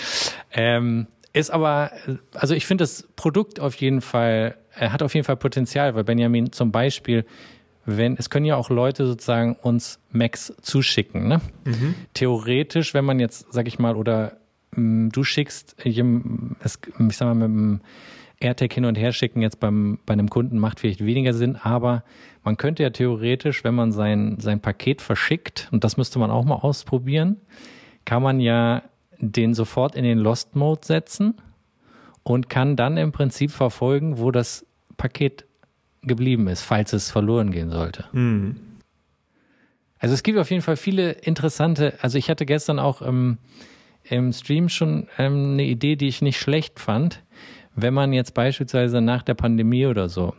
Ähm, 0.52 1.06
ist 1.32 1.50
aber, 1.50 1.92
also 2.34 2.54
ich 2.54 2.66
finde 2.66 2.82
das 2.82 3.08
Produkt 3.16 3.58
auf 3.58 3.74
jeden 3.76 4.02
Fall, 4.02 4.56
er 4.74 4.92
hat 4.92 5.02
auf 5.02 5.14
jeden 5.14 5.24
Fall 5.24 5.36
Potenzial, 5.36 5.94
weil 5.94 6.04
Benjamin 6.04 6.52
zum 6.52 6.72
Beispiel, 6.72 7.24
wenn, 7.84 8.16
es 8.16 8.30
können 8.30 8.46
ja 8.46 8.56
auch 8.56 8.70
Leute 8.70 9.06
sozusagen 9.06 9.56
uns 9.56 9.98
Macs 10.10 10.54
zuschicken, 10.62 11.28
ne? 11.28 11.40
Mhm. 11.64 11.94
Theoretisch, 12.14 12.94
wenn 12.94 13.04
man 13.04 13.18
jetzt, 13.18 13.52
sag 13.52 13.66
ich 13.66 13.78
mal, 13.78 13.96
oder 13.96 14.36
mh, 14.72 15.06
mm, 15.06 15.12
du 15.12 15.24
schickst, 15.24 15.76
ich 15.84 15.96
sag 15.96 17.20
mal, 17.20 17.34
mit 17.34 17.44
dem 17.44 17.80
AirTag 18.40 18.72
hin 18.72 18.84
und 18.84 18.96
her 18.96 19.12
schicken 19.12 19.42
jetzt 19.42 19.60
beim, 19.60 19.98
bei 20.04 20.12
einem 20.12 20.28
Kunden 20.28 20.58
macht 20.58 20.80
vielleicht 20.80 21.04
weniger 21.04 21.32
Sinn, 21.32 21.56
aber 21.56 22.04
man 22.44 22.56
könnte 22.56 22.82
ja 22.82 22.90
theoretisch, 22.90 23.64
wenn 23.64 23.74
man 23.74 23.92
sein, 23.92 24.38
sein 24.40 24.60
Paket 24.60 25.00
verschickt, 25.00 25.68
und 25.70 25.84
das 25.84 25.96
müsste 25.96 26.18
man 26.18 26.30
auch 26.30 26.44
mal 26.44 26.56
ausprobieren, 26.56 27.36
kann 28.04 28.22
man 28.22 28.40
ja 28.40 28.82
den 29.18 29.54
sofort 29.54 29.94
in 29.94 30.04
den 30.04 30.18
Lost 30.18 30.56
Mode 30.56 30.80
setzen 30.84 31.34
und 32.24 32.48
kann 32.48 32.76
dann 32.76 32.96
im 32.96 33.12
Prinzip 33.12 33.52
verfolgen, 33.52 34.18
wo 34.18 34.30
das 34.30 34.66
Paket 34.96 35.44
geblieben 36.02 36.48
ist, 36.48 36.62
falls 36.62 36.92
es 36.92 37.10
verloren 37.10 37.50
gehen 37.50 37.70
sollte. 37.70 38.04
Mhm. 38.12 38.56
Also 39.98 40.14
es 40.14 40.22
gibt 40.22 40.38
auf 40.38 40.50
jeden 40.50 40.62
Fall 40.62 40.76
viele 40.76 41.12
interessante, 41.12 41.94
also 42.00 42.18
ich 42.18 42.28
hatte 42.28 42.44
gestern 42.44 42.78
auch 42.78 43.02
im, 43.02 43.38
im 44.04 44.32
Stream 44.32 44.68
schon 44.68 45.06
ähm, 45.16 45.52
eine 45.52 45.64
Idee, 45.64 45.94
die 45.96 46.08
ich 46.08 46.22
nicht 46.22 46.40
schlecht 46.40 46.80
fand, 46.80 47.22
wenn 47.76 47.94
man 47.94 48.12
jetzt 48.12 48.34
beispielsweise 48.34 49.00
nach 49.00 49.22
der 49.22 49.34
Pandemie 49.34 49.86
oder 49.86 50.08
so 50.08 50.34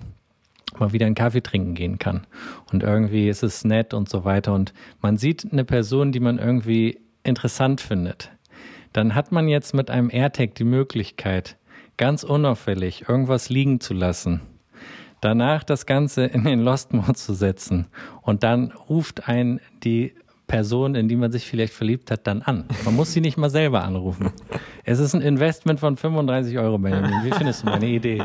mal 0.79 0.91
wieder 0.91 1.05
einen 1.05 1.15
Kaffee 1.15 1.41
trinken 1.41 1.75
gehen 1.75 1.99
kann 1.99 2.25
und 2.71 2.83
irgendwie 2.83 3.29
ist 3.29 3.43
es 3.43 3.63
nett 3.63 3.93
und 3.93 4.09
so 4.09 4.25
weiter 4.25 4.53
und 4.53 4.73
man 5.01 5.17
sieht 5.17 5.47
eine 5.51 5.63
Person, 5.63 6.11
die 6.11 6.19
man 6.19 6.39
irgendwie 6.39 6.99
interessant 7.23 7.79
findet 7.79 8.31
dann 8.93 9.15
hat 9.15 9.31
man 9.31 9.47
jetzt 9.47 9.73
mit 9.73 9.89
einem 9.89 10.09
AirTag 10.11 10.55
die 10.55 10.63
Möglichkeit, 10.63 11.57
ganz 11.97 12.23
unauffällig 12.23 13.09
irgendwas 13.09 13.49
liegen 13.49 13.79
zu 13.79 13.93
lassen, 13.93 14.41
danach 15.23 15.63
das 15.63 15.85
Ganze 15.85 16.25
in 16.25 16.43
den 16.43 16.61
Lost 16.61 16.93
Mode 16.93 17.13
zu 17.13 17.33
setzen 17.33 17.87
und 18.21 18.43
dann 18.43 18.71
ruft 18.71 19.27
ein 19.27 19.59
die 19.83 20.13
Person, 20.47 20.95
in 20.95 21.07
die 21.07 21.15
man 21.15 21.31
sich 21.31 21.47
vielleicht 21.47 21.73
verliebt 21.73 22.11
hat, 22.11 22.27
dann 22.27 22.41
an. 22.41 22.65
Man 22.85 22.95
muss 22.95 23.13
sie 23.13 23.21
nicht 23.21 23.37
mal 23.37 23.49
selber 23.49 23.83
anrufen. 23.83 24.31
Es 24.85 24.99
ist 24.99 25.13
ein 25.13 25.21
Investment 25.21 25.79
von 25.79 25.95
35 25.95 26.57
Euro, 26.57 26.77
Benjamin. 26.77 27.23
Wie 27.23 27.31
findest 27.31 27.63
du 27.63 27.67
meine 27.67 27.85
Idee? 27.85 28.17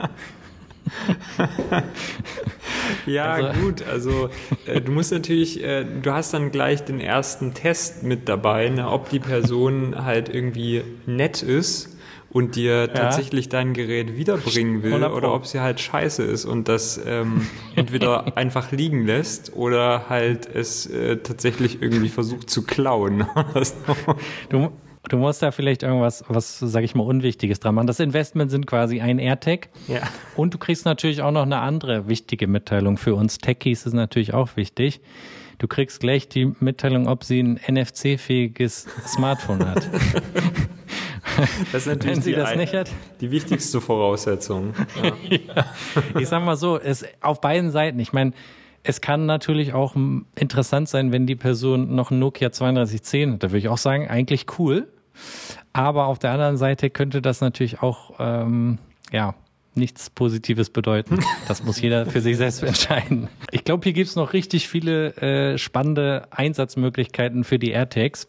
ja, 3.07 3.33
also. 3.33 3.61
gut. 3.61 3.87
Also 3.87 4.29
äh, 4.67 4.81
du 4.81 4.91
musst 4.91 5.13
natürlich, 5.13 5.63
äh, 5.63 5.85
du 5.85 6.13
hast 6.13 6.35
dann 6.35 6.51
gleich 6.51 6.85
den 6.85 6.99
ersten 6.99 7.55
Test 7.55 8.03
mit 8.03 8.29
dabei, 8.29 8.71
ne, 8.71 8.91
ob 8.91 9.09
die 9.09 9.21
Person 9.21 10.05
halt 10.05 10.29
irgendwie 10.29 10.83
nett 11.07 11.45
ist 11.45 11.97
und 12.31 12.57
dir 12.57 12.81
ja. 12.81 12.87
tatsächlich 12.88 13.49
dein 13.49 13.73
Gerät 13.73 14.17
wiederbringen 14.17 14.83
will 14.83 15.05
oder 15.05 15.33
ob 15.33 15.47
sie 15.47 15.61
halt 15.61 15.81
scheiße 15.81 16.23
ist 16.23 16.45
und 16.45 16.69
das 16.69 17.01
ähm, 17.05 17.47
entweder 17.75 18.37
einfach 18.37 18.71
liegen 18.71 19.07
lässt 19.07 19.55
oder 19.57 20.09
halt 20.09 20.47
es 20.47 20.87
äh, 20.87 21.19
tatsächlich 21.19 21.81
irgendwie 21.81 22.09
versucht 22.09 22.51
zu 22.51 22.64
klauen. 22.64 23.27
du, 24.51 24.71
Du 25.09 25.17
musst 25.17 25.43
da 25.43 25.53
vielleicht 25.53 25.85
irgendwas, 25.85 26.23
was, 26.29 26.59
sag 26.59 26.85
ich 26.85 26.95
mal, 26.95 27.05
Unwichtiges 27.05 27.61
dran 27.61 27.75
machen. 27.75 27.87
Das 27.87 27.99
Investment 27.99 28.51
sind 28.51 28.67
quasi 28.67 29.01
ein 29.01 29.19
AirTag. 29.19 29.69
Ja. 29.87 30.01
Und 30.37 30.53
du 30.53 30.59
kriegst 30.59 30.85
natürlich 30.85 31.23
auch 31.23 31.31
noch 31.31 31.45
eine 31.45 31.61
andere 31.61 32.09
wichtige 32.09 32.47
Mitteilung. 32.47 32.99
Für 32.99 33.14
uns 33.14 33.38
Techies 33.38 33.87
ist 33.87 33.95
natürlich 33.95 34.35
auch 34.35 34.57
wichtig. 34.57 35.01
Du 35.59 35.67
kriegst 35.67 36.01
gleich 36.01 36.29
die 36.29 36.53
Mitteilung, 36.61 37.09
ob 37.09 37.25
sie 37.25 37.41
ein 37.41 37.59
NFC-fähiges 37.69 38.87
Smartphone 39.07 39.67
hat. 39.67 39.88
Das 41.72 41.83
ist 41.83 41.87
natürlich 41.87 42.16
Wenn 42.16 42.22
sie 42.22 42.31
die, 42.31 42.37
das 42.37 42.57
nicht 42.57 42.74
hat. 42.74 42.90
die 43.20 43.31
wichtigste 43.31 43.81
Voraussetzung. 43.81 44.74
Ja. 45.02 45.12
ja. 45.54 45.64
Ich 46.18 46.28
sag 46.28 46.44
mal 46.44 46.57
so, 46.57 46.78
es 46.78 47.04
auf 47.20 47.40
beiden 47.40 47.70
Seiten. 47.70 47.98
Ich 48.00 48.12
meine, 48.12 48.33
es 48.83 49.00
kann 49.00 49.26
natürlich 49.26 49.74
auch 49.74 49.94
interessant 50.35 50.88
sein, 50.88 51.12
wenn 51.12 51.26
die 51.26 51.37
Person 51.37 51.94
noch 51.94 52.11
ein 52.11 52.18
Nokia 52.18 52.48
3210 52.48 53.35
hat. 53.35 53.42
Da 53.42 53.48
würde 53.50 53.59
ich 53.59 53.68
auch 53.68 53.78
sagen, 53.78 54.09
eigentlich 54.09 54.46
cool 54.59 54.88
Aber 55.72 56.07
auf 56.07 56.18
der 56.18 56.33
anderen 56.33 56.57
Seite 56.57 56.90
könnte 56.90 57.22
das 57.22 57.40
natürlich 57.40 57.83
auch, 57.83 58.14
ähm, 58.18 58.78
ja, 59.12 59.35
nichts 59.74 60.11
Positives 60.11 60.70
bedeuten. 60.70 61.20
Das 61.46 61.62
muss 61.62 61.81
jeder 61.81 62.07
für 62.07 62.20
sich 62.20 62.37
selbst 62.37 62.62
entscheiden. 62.62 63.28
Ich 63.52 63.64
glaube, 63.64 63.85
hier 63.85 63.92
gibt 63.92 64.09
es 64.09 64.16
noch 64.16 64.33
richtig 64.33 64.68
viele 64.68 65.14
äh, 65.16 65.59
spannende 65.59 66.26
Einsatzmöglichkeiten 66.31 67.44
für 67.44 67.59
die 67.59 67.70
AirTags. 67.70 68.26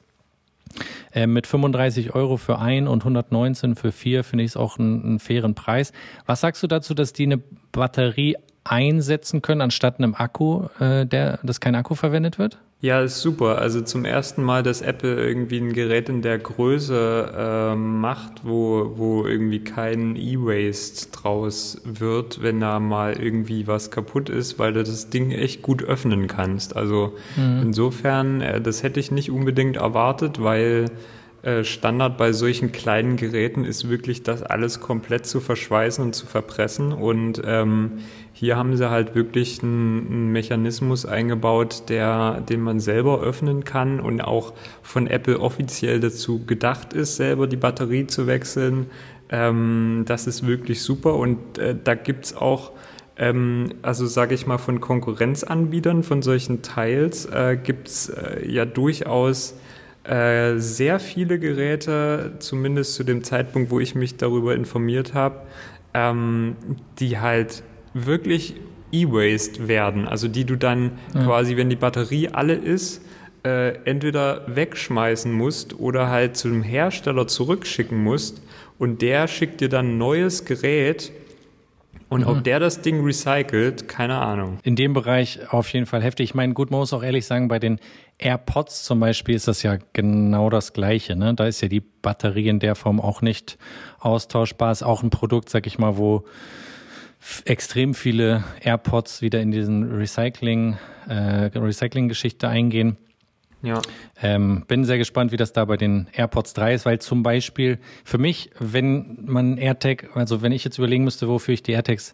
Äh, 1.12 1.28
mit 1.28 1.48
35 1.48 2.14
Euro 2.14 2.38
für 2.38 2.60
ein 2.60 2.88
und 2.88 3.02
119 3.02 3.76
für 3.76 3.92
vier 3.92 4.24
finde 4.24 4.44
ich 4.44 4.52
es 4.52 4.58
auch 4.58 4.78
einen, 4.78 5.04
einen 5.04 5.20
fairen 5.20 5.56
Preis. 5.56 5.92
Was 6.26 6.42
sagst 6.42 6.62
du 6.64 6.68
dazu, 6.68 6.94
dass 6.94 7.14
die 7.14 7.24
eine 7.24 7.40
Batterie 7.72 8.36
einsetzen 8.64 9.42
können 9.42 9.62
anstatt 9.62 9.98
einem 9.98 10.16
Akku, 10.16 10.68
äh, 10.80 11.06
der, 11.06 11.40
dass 11.44 11.60
kein 11.60 11.76
Akku 11.76 11.96
verwendet 11.96 12.38
wird? 12.38 12.60
Ja, 12.82 13.02
ist 13.02 13.20
super. 13.20 13.58
Also 13.58 13.82
zum 13.82 14.06
ersten 14.06 14.42
Mal, 14.42 14.64
dass 14.64 14.82
Apple 14.82 15.22
irgendwie 15.22 15.60
ein 15.60 15.74
Gerät 15.74 16.08
in 16.08 16.22
der 16.22 16.40
Größe 16.40 17.34
äh, 17.36 17.76
macht, 17.76 18.46
wo, 18.46 18.94
wo 18.96 19.26
irgendwie 19.26 19.60
kein 19.60 20.16
E-Waste 20.16 21.12
draus 21.12 21.82
wird, 21.84 22.42
wenn 22.42 22.62
da 22.62 22.80
mal 22.80 23.22
irgendwie 23.22 23.68
was 23.68 23.92
kaputt 23.92 24.30
ist, 24.30 24.60
weil 24.60 24.72
du 24.72 24.82
das 24.82 25.10
Ding 25.10 25.32
echt 25.32 25.62
gut 25.62 25.84
öffnen 25.84 26.28
kannst. 26.28 26.74
Also 26.78 27.18
mhm. 27.36 27.64
insofern, 27.64 28.40
äh, 28.40 28.62
das 28.62 28.82
hätte 28.82 29.02
ich 29.02 29.12
nicht 29.12 29.30
unbedingt 29.30 29.76
erwartet, 29.76 30.42
weil 30.42 30.86
äh, 31.42 31.66
Standard 31.66 32.18
bei 32.18 32.34
solchen 32.34 32.72
kleinen 32.72 33.16
Geräten 33.16 33.64
ist 33.64 33.90
wirklich, 33.90 34.24
das 34.24 34.44
alles 34.44 34.82
komplett 34.82 35.26
zu 35.26 35.40
verschweißen 35.40 36.04
und 36.04 36.14
zu 36.14 36.26
verpressen. 36.26 36.92
Und 36.92 37.42
ähm, 37.46 38.00
hier 38.40 38.56
haben 38.56 38.78
sie 38.78 38.90
halt 38.90 39.16
wirklich 39.16 39.62
einen, 39.62 40.32
Mechanismus 40.32 41.06
eingebaut, 41.06 41.84
der, 41.90 42.40
den 42.40 42.62
man 42.62 42.80
selber 42.80 43.20
öffnen 43.20 43.66
kann 43.66 44.00
und 44.00 44.22
auch 44.22 44.54
von 44.82 45.08
Apple 45.08 45.42
offiziell 45.42 46.00
dazu 46.00 46.46
gedacht 46.46 46.94
ist, 46.94 47.18
selber 47.18 47.48
die 47.48 47.58
Batterie 47.58 48.08
zu 48.08 48.28
wechseln. 48.28 48.86
Ähm, 49.30 50.04
das 50.06 50.26
ist 50.26 50.48
wirklich 50.48 50.82
super 50.82 51.16
und 51.16 51.58
äh, 51.58 51.76
da 51.84 51.96
gibt's 51.96 52.34
auch 52.34 52.72
ähm, 53.18 53.74
also 53.82 54.08
sage 54.08 54.36
ich 54.36 54.48
mal 54.48 54.58
von 54.58 54.80
Konkurrenzanbietern 54.80 56.04
von 56.04 56.22
solchen 56.22 56.62
Teils 56.62 57.26
äh, 57.26 57.58
gibt's 57.62 58.08
äh, 58.08 58.50
ja 58.50 58.64
durchaus 58.64 59.60
äh, 60.06 60.60
sehr 60.60 61.02
viele 61.02 61.40
Geräte, 61.40 62.38
zumindest 62.40 62.96
zu 62.96 63.04
dem 63.04 63.22
Zeitpunkt, 63.22 63.70
wo 63.70 63.82
ich 63.82 63.96
mich 63.96 64.16
darüber 64.16 64.56
informiert 64.56 65.14
habe, 65.14 65.42
ähm, 65.94 66.56
die 67.00 67.20
halt 67.20 67.64
wirklich 68.06 68.56
E-Waste 68.92 69.68
werden. 69.68 70.08
Also 70.08 70.28
die 70.28 70.46
du 70.46 70.56
dann 70.56 70.94
ja. 71.14 71.24
quasi, 71.24 71.58
wenn 71.58 71.70
die 71.70 71.76
Batterie 71.76 72.30
alle 72.30 72.56
ist, 72.56 73.02
äh, 73.44 73.76
entweder 73.86 74.44
wegschmeißen 74.48 75.32
musst 75.32 75.80
oder 75.80 76.10
halt 76.10 76.36
zu 76.36 76.50
dem 76.50 76.64
Hersteller 76.64 77.28
zurückschicken 77.28 78.04
musst 78.04 78.42
und 78.78 79.02
der 79.02 79.28
schickt 79.28 79.62
dir 79.62 79.70
dann 79.70 79.92
ein 79.92 79.98
neues 79.98 80.46
Gerät 80.46 81.12
und 82.10 82.22
mhm. 82.22 82.28
ob 82.28 82.44
der 82.44 82.60
das 82.60 82.82
Ding 82.82 83.06
recycelt, 83.06 83.88
keine 83.88 84.18
Ahnung. 84.18 84.58
In 84.64 84.76
dem 84.76 84.94
Bereich 84.94 85.54
auf 85.54 85.72
jeden 85.72 85.86
Fall 85.86 86.02
heftig. 86.02 86.32
Ich 86.32 86.36
meine, 86.36 86.54
gut, 86.54 86.72
man 86.72 86.80
muss 86.80 86.92
auch 86.92 87.04
ehrlich 87.04 87.26
sagen, 87.26 87.48
bei 87.48 87.60
den 87.60 87.80
AirPods 88.18 88.84
zum 88.84 89.00
Beispiel 89.00 89.36
ist 89.36 89.48
das 89.48 89.62
ja 89.64 89.78
genau 89.94 90.50
das 90.50 90.74
Gleiche. 90.74 91.16
Ne? 91.16 91.36
Da 91.36 91.46
ist 91.46 91.62
ja 91.62 91.68
die 91.68 91.82
Batterie 91.82 92.50
in 92.50 92.60
der 92.60 92.76
Form 92.76 93.00
auch 93.00 93.22
nicht 93.22 93.58
austauschbar. 94.00 94.72
Ist 94.72 94.84
auch 94.84 95.04
ein 95.04 95.12
Produkt, 95.12 95.50
sag 95.50 95.68
ich 95.68 95.78
mal, 95.78 95.98
wo 95.98 96.26
extrem 97.46 97.94
viele 97.94 98.44
AirPods 98.62 99.22
wieder 99.22 99.42
in 99.42 99.52
diesen 99.52 99.92
Recycling, 99.92 100.78
äh, 101.08 101.50
Recycling-Geschichte 101.58 102.48
eingehen. 102.48 102.98
Ja. 103.62 103.82
Ähm, 104.22 104.64
bin 104.68 104.86
sehr 104.86 104.98
gespannt, 104.98 105.32
wie 105.32 105.38
das 105.38 105.52
da 105.52 105.66
bei 105.66 105.76
den 105.76 106.08
AirPods 106.14 106.54
3 106.54 106.74
ist, 106.76 106.86
weil 106.86 107.00
zum 107.00 107.24
Beispiel 107.24 107.80
für 108.06 108.18
mich, 108.18 108.52
wenn 108.58 109.20
man 109.26 109.58
AirTag, 109.58 110.16
also 110.16 110.42
wenn 110.42 110.54
ich 110.54 110.64
jetzt 110.64 110.78
überlegen 110.78 111.04
müsste, 111.04 111.28
wofür 111.28 111.54
ich 111.54 111.64
die 111.64 111.74
AirTags 111.74 112.14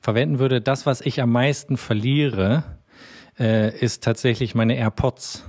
verwenden 0.00 0.38
würde, 0.38 0.60
das, 0.60 0.84
was 0.84 1.00
ich 1.00 1.22
am 1.22 1.32
meisten 1.32 1.78
verliere, 1.78 2.64
äh, 3.38 3.74
ist 3.78 4.02
tatsächlich 4.02 4.54
meine 4.54 4.76
AirPods. 4.76 5.44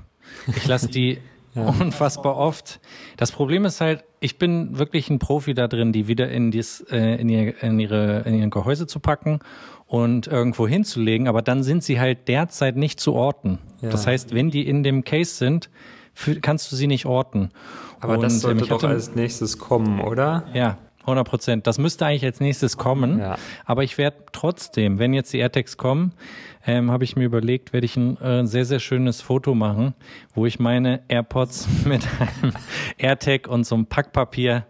Ich 0.55 0.65
lasse 0.65 0.87
die 0.87 1.17
ja. 1.55 1.63
unfassbar 1.63 2.37
oft. 2.37 2.79
Das 3.17 3.31
Problem 3.31 3.65
ist 3.65 3.81
halt, 3.81 4.05
ich 4.23 4.37
bin 4.37 4.77
wirklich 4.77 5.09
ein 5.09 5.19
Profi 5.19 5.53
da 5.53 5.67
drin, 5.67 5.91
die 5.91 6.07
wieder 6.07 6.29
in, 6.29 6.49
dies, 6.49 6.79
äh, 6.89 7.19
in, 7.19 7.27
ihr, 7.27 7.61
in, 7.61 7.77
ihre, 7.77 8.21
in 8.21 8.35
ihren 8.35 8.49
Gehäuse 8.49 8.87
zu 8.87 9.01
packen 9.01 9.39
und 9.85 10.27
irgendwo 10.27 10.65
hinzulegen, 10.65 11.27
aber 11.27 11.41
dann 11.41 11.61
sind 11.61 11.83
sie 11.83 11.99
halt 11.99 12.29
derzeit 12.29 12.77
nicht 12.77 13.01
zu 13.01 13.13
orten. 13.13 13.59
Ja. 13.81 13.89
Das 13.89 14.07
heißt, 14.07 14.33
wenn 14.33 14.49
die 14.49 14.65
in 14.65 14.81
dem 14.81 15.03
Case 15.03 15.35
sind, 15.35 15.69
kannst 16.41 16.71
du 16.71 16.77
sie 16.77 16.87
nicht 16.87 17.05
orten. 17.05 17.51
Aber 17.99 18.13
und, 18.13 18.23
das 18.23 18.39
sollte 18.39 18.63
ähm, 18.63 18.69
doch 18.69 18.83
als 18.83 19.13
nächstes 19.13 19.57
kommen, 19.57 19.99
oder? 19.99 20.45
Ja, 20.53 20.77
100 21.03 21.27
Prozent. 21.27 21.67
Das 21.67 21.77
müsste 21.77 22.05
eigentlich 22.05 22.25
als 22.25 22.39
nächstes 22.39 22.77
kommen. 22.77 23.19
Ja. 23.19 23.37
Aber 23.65 23.83
ich 23.83 23.97
werde 23.97 24.17
trotzdem, 24.31 24.99
wenn 24.99 25.13
jetzt 25.13 25.31
die 25.33 25.39
AirTags 25.39 25.77
kommen, 25.77 26.13
ähm, 26.65 26.91
habe 26.91 27.03
ich 27.03 27.15
mir 27.15 27.25
überlegt, 27.25 27.73
werde 27.73 27.85
ich 27.85 27.95
ein 27.97 28.17
äh, 28.21 28.45
sehr, 28.45 28.65
sehr 28.65 28.79
schönes 28.79 29.21
Foto 29.21 29.53
machen, 29.53 29.93
wo 30.33 30.45
ich 30.45 30.59
meine 30.59 31.01
AirPods 31.07 31.67
mit 31.85 32.07
einem 32.19 32.53
AirTag 32.97 33.47
und 33.47 33.65
so 33.65 33.75
einem 33.75 33.85
Packpapier 33.85 34.65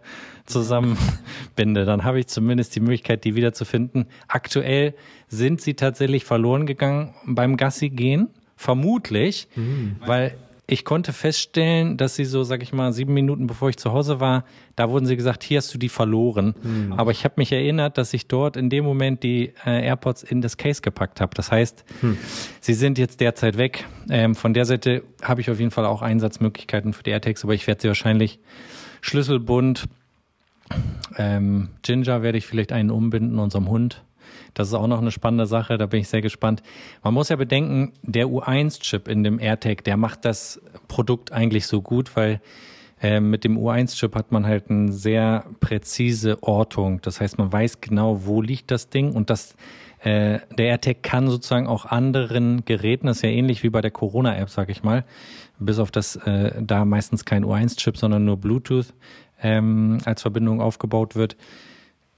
zusammenbinde. 0.46 1.84
Dann 1.84 2.04
habe 2.04 2.20
ich 2.20 2.26
zumindest 2.26 2.74
die 2.76 2.80
Möglichkeit, 2.80 3.24
die 3.24 3.34
wiederzufinden. 3.34 4.06
Aktuell 4.28 4.94
sind 5.28 5.60
sie 5.60 5.74
tatsächlich 5.74 6.24
verloren 6.24 6.66
gegangen 6.66 7.14
beim 7.24 7.56
Gassi 7.56 7.88
gehen. 7.90 8.28
Vermutlich, 8.56 9.48
mhm. 9.56 9.96
weil 10.06 10.36
ich 10.66 10.84
konnte 10.84 11.12
feststellen, 11.12 11.98
dass 11.98 12.16
sie 12.16 12.24
so, 12.24 12.42
sag 12.42 12.62
ich 12.62 12.72
mal, 12.72 12.92
sieben 12.92 13.12
Minuten 13.12 13.46
bevor 13.46 13.68
ich 13.68 13.76
zu 13.76 13.92
Hause 13.92 14.18
war, 14.20 14.44
da 14.76 14.88
wurden 14.88 15.04
sie 15.04 15.16
gesagt, 15.16 15.42
hier 15.44 15.58
hast 15.58 15.72
du 15.74 15.78
die 15.78 15.90
verloren. 15.90 16.54
Mhm. 16.62 16.94
Aber 16.94 17.10
ich 17.10 17.24
habe 17.24 17.34
mich 17.36 17.52
erinnert, 17.52 17.98
dass 17.98 18.14
ich 18.14 18.28
dort 18.28 18.56
in 18.56 18.70
dem 18.70 18.84
Moment 18.84 19.22
die 19.22 19.52
äh, 19.66 19.86
AirPods 19.86 20.22
in 20.22 20.40
das 20.40 20.56
Case 20.56 20.80
gepackt 20.80 21.20
habe. 21.20 21.34
Das 21.34 21.52
heißt, 21.52 21.84
mhm. 22.00 22.16
sie 22.60 22.72
sind 22.72 22.96
jetzt 22.96 23.20
derzeit 23.20 23.58
weg. 23.58 23.84
Ähm, 24.08 24.34
von 24.34 24.54
der 24.54 24.64
Seite 24.64 25.02
habe 25.22 25.42
ich 25.42 25.50
auf 25.50 25.58
jeden 25.58 25.70
Fall 25.70 25.84
auch 25.84 26.00
Einsatzmöglichkeiten 26.00 26.94
für 26.94 27.02
die 27.02 27.10
AirTags, 27.10 27.44
aber 27.44 27.52
ich 27.52 27.66
werde 27.66 27.82
sie 27.82 27.88
wahrscheinlich 27.88 28.38
schlüsselbunt. 29.02 29.84
Ähm, 31.18 31.68
Ginger 31.82 32.22
werde 32.22 32.38
ich 32.38 32.46
vielleicht 32.46 32.72
einen 32.72 32.90
umbinden, 32.90 33.38
unserem 33.38 33.68
Hund. 33.68 34.02
Das 34.54 34.68
ist 34.68 34.74
auch 34.74 34.86
noch 34.86 35.00
eine 35.00 35.10
spannende 35.10 35.46
Sache, 35.46 35.76
da 35.78 35.86
bin 35.86 36.00
ich 36.00 36.08
sehr 36.08 36.22
gespannt. 36.22 36.62
Man 37.02 37.12
muss 37.12 37.28
ja 37.28 37.36
bedenken, 37.36 37.92
der 38.02 38.26
U1-Chip 38.26 39.08
in 39.08 39.24
dem 39.24 39.38
AirTag, 39.38 39.84
der 39.84 39.96
macht 39.96 40.24
das 40.24 40.60
Produkt 40.88 41.32
eigentlich 41.32 41.66
so 41.66 41.82
gut, 41.82 42.16
weil 42.16 42.40
äh, 43.02 43.20
mit 43.20 43.44
dem 43.44 43.58
U1-Chip 43.58 44.14
hat 44.14 44.32
man 44.32 44.46
halt 44.46 44.70
eine 44.70 44.92
sehr 44.92 45.44
präzise 45.60 46.42
Ortung. 46.42 47.00
Das 47.02 47.20
heißt, 47.20 47.36
man 47.38 47.52
weiß 47.52 47.80
genau, 47.80 48.24
wo 48.24 48.40
liegt 48.40 48.70
das 48.70 48.88
Ding 48.88 49.12
und 49.12 49.28
das 49.28 49.56
äh, 50.04 50.40
der 50.56 50.66
AirTag 50.66 51.02
kann 51.02 51.28
sozusagen 51.28 51.66
auch 51.66 51.86
anderen 51.86 52.64
Geräten, 52.66 53.06
das 53.06 53.16
ist 53.18 53.22
ja 53.22 53.30
ähnlich 53.30 53.62
wie 53.62 53.70
bei 53.70 53.80
der 53.80 53.90
Corona-App, 53.90 54.50
sag 54.50 54.68
ich 54.68 54.82
mal, 54.82 55.04
bis 55.58 55.78
auf 55.78 55.90
das 55.90 56.16
äh, 56.16 56.52
da 56.60 56.84
meistens 56.84 57.24
kein 57.24 57.44
U1-Chip, 57.44 57.96
sondern 57.96 58.24
nur 58.24 58.36
Bluetooth 58.36 58.92
ähm, 59.42 59.98
als 60.04 60.22
Verbindung 60.22 60.60
aufgebaut 60.60 61.16
wird, 61.16 61.36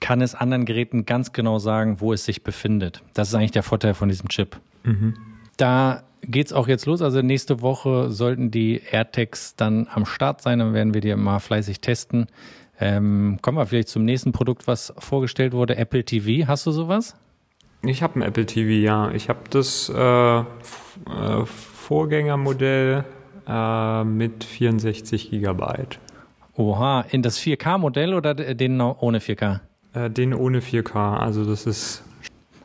kann 0.01 0.21
es 0.21 0.35
anderen 0.35 0.65
Geräten 0.65 1.07
ganz 1.07 1.33
genau 1.33 1.59
sagen, 1.59 2.01
wo 2.01 2.13
es 2.13 2.25
sich 2.25 2.45
befindet. 2.45 3.03
Das 3.15 3.29
ist 3.29 3.35
eigentlich 3.35 3.53
der 3.53 3.63
Vorteil 3.63 3.95
von 3.95 4.09
diesem 4.09 4.29
Chip. 4.29 4.59
Mhm. 4.85 5.15
Da 5.57 6.03
es 6.33 6.53
auch 6.53 6.69
jetzt 6.69 6.87
los. 6.87 7.03
Also 7.03 7.23
nächste 7.23 7.63
Woche 7.63 8.11
sollten 8.11 8.51
die 8.51 8.83
AirTags 8.91 9.57
dann 9.57 9.89
am 9.93 10.07
Start 10.07 10.43
sein. 10.43 10.59
Dann 10.59 10.75
werden 10.75 10.95
wir 10.95 11.01
die 11.01 11.15
mal 11.15 11.39
fleißig 11.39 11.81
testen. 11.81 12.27
Ähm, 12.79 13.39
kommen 13.41 13.57
wir 13.59 13.67
vielleicht 13.67 13.89
zum 13.89 14.05
nächsten 14.05 14.33
Produkt, 14.33 14.67
was 14.67 14.93
vorgestellt 14.99 15.53
wurde, 15.53 15.77
Apple 15.77 16.05
TV. 16.05 16.47
Hast 16.47 16.67
du 16.67 16.73
sowas? 16.73 17.17
Ich 17.83 18.03
habe 18.03 18.19
ein 18.19 18.23
Apple 18.23 18.45
TV, 18.47 18.71
ja. 18.71 19.11
Ich 19.13 19.29
habe 19.29 19.41
das 19.51 19.89
äh, 19.89 20.39
äh, 20.41 20.45
Vorgängermodell 21.47 23.05
äh, 23.47 24.05
mit 24.05 24.45
64 24.45 25.31
Gigabyte. 25.31 25.99
Oha, 26.55 27.03
in 27.11 27.23
das 27.23 27.39
4K-Modell 27.39 28.15
oder 28.15 28.35
den 28.35 28.81
ohne 28.81 29.19
4K? 29.19 29.61
Äh, 29.97 30.11
den 30.11 30.35
ohne 30.35 30.61
4K, 30.61 31.17
also 31.17 31.45
das 31.45 31.67
ist. 31.67 32.03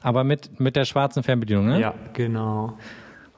Aber 0.02 0.24
mit, 0.24 0.60
mit 0.60 0.76
der 0.76 0.86
schwarzen 0.86 1.24
Fernbedienung, 1.24 1.68
ne? 1.68 1.80
Ja, 1.80 1.94
genau. 2.14 2.78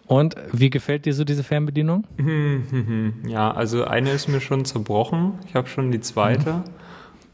Und 0.08 0.36
wie 0.52 0.70
gefällt 0.70 1.06
dir 1.06 1.14
so 1.14 1.24
diese 1.24 1.44
Fernbedienung? 1.44 2.06
Ja, 3.28 3.52
also 3.52 3.86
eine 3.86 4.12
ist 4.12 4.28
mir 4.28 4.42
schon 4.42 4.66
zerbrochen. 4.66 5.34
Ich 5.48 5.56
habe 5.56 5.68
schon 5.68 5.92
die 5.92 6.00
zweite. 6.00 6.64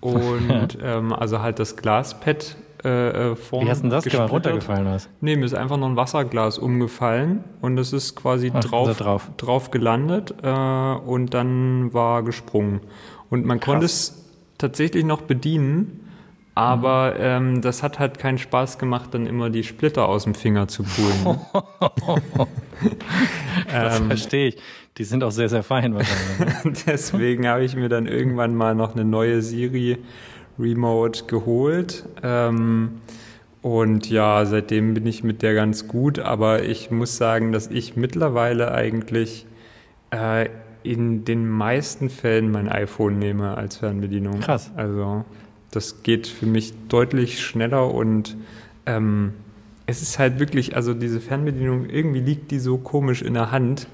Mhm. 0.02 0.10
Und 0.12 0.78
ähm, 0.84 1.14
also 1.14 1.42
halt 1.42 1.60
das 1.60 1.76
Glaspad 1.78 2.58
äh, 2.84 3.32
äh 3.32 3.36
vorne. 3.36 3.68
Wie 3.68 3.72
hast 3.72 3.84
du 3.84 3.90
das 3.90 4.04
gemacht? 4.04 4.32
Runtergefallen 4.32 4.86
was? 4.86 5.10
Nee, 5.22 5.36
mir 5.36 5.46
ist 5.46 5.56
einfach 5.56 5.78
nur 5.78 5.90
ein 5.90 5.96
Wasserglas 5.96 6.58
umgefallen 6.58 7.44
und 7.62 7.78
es 7.78 7.94
ist 7.94 8.16
quasi 8.16 8.52
Ach, 8.54 8.64
drauf, 8.64 8.98
drauf. 8.98 9.30
drauf 9.38 9.72
gelandet 9.72 10.34
äh, 10.42 10.48
und 10.50 11.34
dann 11.34 11.94
war 11.94 12.24
gesprungen. 12.24 12.82
Und 13.30 13.46
man 13.46 13.60
Krass. 13.60 13.72
konnte 13.72 13.86
es 13.86 14.26
tatsächlich 14.58 15.06
noch 15.06 15.22
bedienen, 15.22 16.09
aber 16.60 17.16
ähm, 17.18 17.62
das 17.62 17.84
hat 17.84 18.00
halt 18.00 18.20
keinen 18.20 18.38
Spaß 18.38 18.80
gemacht, 18.80 19.14
dann 19.14 19.26
immer 19.28 19.50
die 19.50 19.64
Splitter 19.64 20.10
aus 20.10 20.26
dem 20.26 20.36
Finger 20.36 20.68
zu 20.68 20.84
pulen. 20.84 21.40
das 23.72 24.02
ähm, 24.02 24.08
verstehe 24.08 24.50
ich. 24.50 24.58
Die 24.98 25.06
sind 25.06 25.24
auch 25.24 25.32
sehr, 25.32 25.48
sehr 25.48 25.64
fein 25.64 25.96
wahrscheinlich. 25.96 26.84
Deswegen 26.86 27.48
habe 27.48 27.64
ich 27.64 27.78
mir 27.78 27.88
dann 27.88 28.08
irgendwann 28.08 28.56
mal 28.56 28.76
noch 28.76 28.94
eine 28.94 29.06
neue 29.06 29.42
Siri 29.42 30.00
Remote 30.60 31.28
geholt. 31.28 32.04
Ähm, 32.24 33.00
und 33.62 34.10
ja, 34.10 34.46
seitdem 34.46 34.96
bin 34.96 35.08
ich 35.08 35.24
mit 35.24 35.42
der 35.42 35.54
ganz 35.54 35.88
gut, 35.88 36.20
aber 36.20 36.64
ich 36.64 36.92
muss 36.92 37.16
sagen, 37.16 37.54
dass 37.54 37.68
ich 37.68 37.96
mittlerweile 37.96 38.74
eigentlich 38.74 39.46
äh, 40.12 40.50
in 40.84 41.24
den 41.24 41.48
meisten 41.48 42.10
Fällen 42.10 42.52
mein 42.52 42.68
iPhone 42.68 43.18
nehme 43.18 43.56
als 43.56 43.78
Fernbedienung. 43.78 44.42
Krass. 44.42 44.72
Also 44.76 45.24
das 45.72 46.04
geht 46.04 46.28
für 46.28 46.46
mich 46.46 46.74
deutlich 46.88 47.42
schneller 47.42 47.94
und 47.94 48.36
ähm, 48.86 49.34
es 49.86 50.02
ist 50.02 50.20
halt 50.20 50.40
wirklich, 50.40 50.76
also 50.76 50.94
diese 50.94 51.20
Fernbedienung, 51.20 51.90
irgendwie 51.90 52.20
liegt 52.20 52.52
die 52.52 52.60
so 52.60 52.78
komisch 52.78 53.22
in 53.22 53.34
der 53.34 53.52
Hand, 53.52 53.88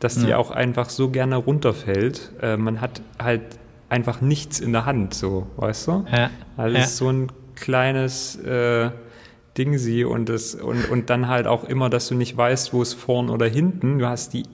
dass 0.00 0.16
die 0.16 0.28
ja. 0.28 0.38
auch 0.38 0.50
einfach 0.50 0.88
so 0.88 1.10
gerne 1.10 1.36
runterfällt. 1.36 2.32
Äh, 2.40 2.56
man 2.56 2.80
hat 2.80 3.02
halt 3.22 3.42
einfach 3.88 4.20
nichts 4.20 4.58
in 4.58 4.72
der 4.72 4.86
Hand, 4.86 5.14
so, 5.14 5.46
weißt 5.56 5.88
du? 5.88 6.04
Ja. 6.10 6.30
Also 6.56 6.76
ja. 6.76 6.82
es 6.82 6.90
ist 6.90 6.96
so 6.96 7.10
ein 7.10 7.30
kleines 7.54 8.36
äh, 8.36 8.90
Ding 9.58 9.76
sie 9.76 10.04
und, 10.04 10.28
das, 10.30 10.54
und, 10.54 10.90
und 10.90 11.10
dann 11.10 11.28
halt 11.28 11.46
auch 11.46 11.64
immer, 11.64 11.90
dass 11.90 12.08
du 12.08 12.14
nicht 12.14 12.36
weißt, 12.36 12.72
wo 12.72 12.80
es 12.80 12.94
vorn 12.94 13.28
oder 13.28 13.46
hinten. 13.46 13.98
Du 13.98 14.08
hast 14.08 14.32
die 14.32 14.44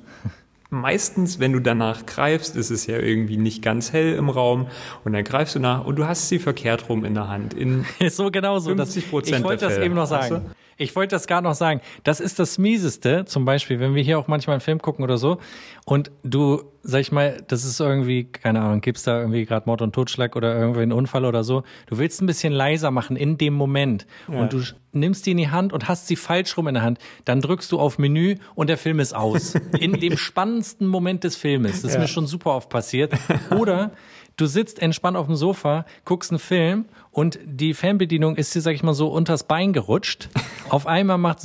meistens, 0.70 1.38
wenn 1.38 1.52
du 1.52 1.60
danach 1.60 2.06
greifst, 2.06 2.56
ist 2.56 2.70
es 2.70 2.86
ja 2.86 2.98
irgendwie 2.98 3.36
nicht 3.36 3.62
ganz 3.62 3.92
hell 3.92 4.14
im 4.14 4.28
Raum 4.28 4.66
und 5.04 5.12
dann 5.12 5.24
greifst 5.24 5.54
du 5.54 5.60
nach 5.60 5.84
und 5.84 5.96
du 5.96 6.06
hast 6.06 6.28
sie 6.28 6.38
verkehrt 6.38 6.88
rum 6.88 7.04
in 7.04 7.14
der 7.14 7.28
Hand. 7.28 7.54
In 7.54 7.86
so 8.10 8.30
genau 8.30 8.58
so. 8.58 8.74
50 8.74 9.10
Prozent 9.10 9.38
Ich 9.38 9.44
wollte 9.44 9.66
das 9.66 9.78
eben 9.78 9.94
noch 9.94 10.06
sagen. 10.06 10.50
Ich 10.80 10.94
wollte 10.94 11.16
das 11.16 11.26
gar 11.26 11.42
noch 11.42 11.54
sagen. 11.54 11.80
Das 12.04 12.20
ist 12.20 12.38
das 12.38 12.56
Mieseste, 12.56 13.24
zum 13.24 13.44
Beispiel, 13.44 13.80
wenn 13.80 13.96
wir 13.96 14.02
hier 14.02 14.16
auch 14.16 14.28
manchmal 14.28 14.54
einen 14.54 14.60
Film 14.60 14.80
gucken 14.80 15.04
oder 15.04 15.18
so 15.18 15.38
und 15.84 16.12
du, 16.22 16.62
sag 16.84 17.00
ich 17.00 17.10
mal, 17.10 17.42
das 17.48 17.64
ist 17.64 17.80
irgendwie, 17.80 18.24
keine 18.24 18.60
Ahnung, 18.60 18.80
gibt's 18.80 19.02
da 19.02 19.18
irgendwie 19.18 19.44
gerade 19.44 19.66
Mord 19.66 19.82
und 19.82 19.92
Totschlag 19.92 20.36
oder 20.36 20.56
irgendwie 20.56 20.82
einen 20.82 20.92
Unfall 20.92 21.24
oder 21.24 21.42
so. 21.42 21.64
Du 21.86 21.98
willst 21.98 22.22
ein 22.22 22.26
bisschen 22.26 22.52
leiser 22.52 22.92
machen 22.92 23.16
in 23.16 23.36
dem 23.38 23.54
Moment 23.54 24.06
ja. 24.32 24.38
und 24.38 24.52
du 24.52 24.62
nimmst 24.92 25.26
die 25.26 25.32
in 25.32 25.36
die 25.38 25.50
Hand 25.50 25.72
und 25.72 25.88
hast 25.88 26.06
sie 26.06 26.14
falsch 26.14 26.56
rum 26.56 26.68
in 26.68 26.74
der 26.74 26.84
Hand. 26.84 26.98
Dann 27.24 27.40
drückst 27.40 27.72
du 27.72 27.80
auf 27.80 27.98
Menü 27.98 28.36
und 28.54 28.70
der 28.70 28.78
Film 28.78 29.00
ist 29.00 29.14
aus. 29.14 29.54
In 29.80 29.94
dem 29.94 30.16
spannendsten 30.16 30.86
Moment 30.86 31.24
des 31.24 31.36
Filmes. 31.36 31.82
Das 31.82 31.90
ist 31.90 31.94
ja. 31.94 32.00
mir 32.00 32.08
schon 32.08 32.26
super 32.26 32.54
oft 32.54 32.68
passiert. 32.68 33.12
Oder 33.50 33.92
du 34.36 34.46
sitzt 34.46 34.80
entspannt 34.80 35.16
auf 35.16 35.26
dem 35.26 35.36
Sofa, 35.36 35.84
guckst 36.04 36.30
einen 36.30 36.38
Film 36.38 36.86
und 37.18 37.40
die 37.44 37.74
Fernbedienung 37.74 38.36
ist 38.36 38.54
dir, 38.54 38.60
sag 38.60 38.76
ich 38.76 38.84
mal, 38.84 38.94
so 38.94 39.08
unters 39.08 39.42
Bein 39.42 39.72
gerutscht. 39.72 40.28
Auf 40.68 40.86
einmal 40.86 41.18
macht 41.18 41.40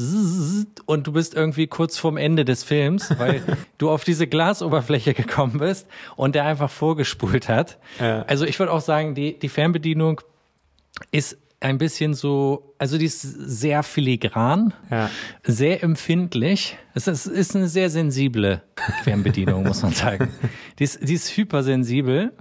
und 0.86 1.07
du 1.07 1.13
bist 1.13 1.34
irgendwie 1.34 1.65
kurz 1.65 1.97
vorm 1.97 2.15
Ende 2.15 2.45
des 2.45 2.63
Films, 2.63 3.11
weil 3.17 3.41
du 3.80 3.89
auf 3.89 4.03
diese 4.03 4.28
Glasoberfläche 4.28 5.15
gekommen 5.15 5.57
bist 5.59 5.88
und 6.15 6.36
der 6.36 6.45
einfach 6.45 6.69
vorgespult 6.69 7.49
hat. 7.49 7.80
Ja. 7.99 8.21
Also 8.24 8.45
ich 8.45 8.59
würde 8.59 8.71
auch 8.71 8.82
sagen, 8.82 9.15
die, 9.15 9.39
die 9.39 9.49
Fernbedienung 9.49 10.21
ist 11.11 11.38
ein 11.59 11.80
bisschen 11.80 12.13
so, 12.13 12.76
also 12.78 12.99
die 12.99 13.05
ist 13.05 13.21
sehr 13.21 13.82
filigran, 13.82 14.74
ja. 14.91 15.09
sehr 15.41 15.82
empfindlich. 15.82 16.78
Es 16.93 17.07
ist, 17.07 17.26
ist 17.26 17.55
eine 17.55 17.67
sehr 17.67 17.89
sensible 17.89 18.61
Fernbedienung, 19.03 19.63
muss 19.63 19.82
man 19.82 19.93
sagen. 19.93 20.30
Die 20.78 20.84
ist, 20.84 21.07
die 21.07 21.13
ist 21.13 21.36
hypersensibel 21.38 22.34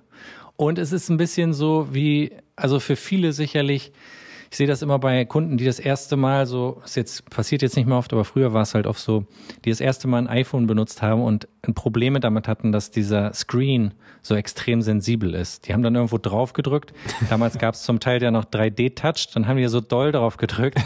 und 0.57 0.79
es 0.79 0.93
ist 0.93 1.11
ein 1.11 1.17
bisschen 1.17 1.53
so 1.53 1.89
wie, 1.93 2.33
also 2.57 2.81
für 2.81 2.97
viele 2.97 3.33
sicherlich, 3.33 3.93
ich 4.53 4.59
sehe 4.59 4.67
das 4.67 4.83
immer 4.83 4.99
bei 4.99 5.25
Kunden, 5.25 5.57
die 5.57 5.65
das 5.65 5.79
erste 5.79 6.15
Mal 6.15 6.45
so, 6.45 6.83
es 6.85 6.95
jetzt 6.95 7.31
passiert 7.31 7.63
jetzt 7.63 7.75
nicht 7.75 7.87
mehr 7.87 7.97
oft, 7.97 8.13
aber 8.13 8.27
früher 8.27 8.53
war 8.53 8.61
es 8.61 8.75
halt 8.75 8.87
oft 8.87 9.01
so, 9.01 9.25
die 9.65 9.71
das 9.71 9.81
erste 9.81 10.09
Mal 10.09 10.19
ein 10.19 10.29
iPhone 10.29 10.67
benutzt 10.67 11.01
haben 11.01 11.23
und 11.23 11.49
Probleme 11.75 12.21
damit 12.21 12.49
hatten, 12.49 12.71
dass 12.71 12.91
dieser 12.91 13.33
Screen 13.33 13.95
so 14.21 14.35
extrem 14.35 14.83
sensibel 14.83 15.35
ist. 15.35 15.67
Die 15.67 15.73
haben 15.73 15.83
dann 15.83 15.95
irgendwo 15.95 16.19
drauf 16.19 16.53
gedrückt. 16.53 16.93
Damals 17.31 17.57
gab 17.57 17.77
es 17.77 17.83
zum 17.83 17.99
Teil 17.99 18.23
ja 18.23 18.31
noch 18.31 18.45
3D-Touch, 18.45 19.33
dann 19.33 19.49
haben 19.49 19.57
die 19.57 19.63
ja 19.63 19.71
so 19.71 19.81
doll 19.81 20.13
drauf 20.13 20.37
gedrückt. 20.37 20.79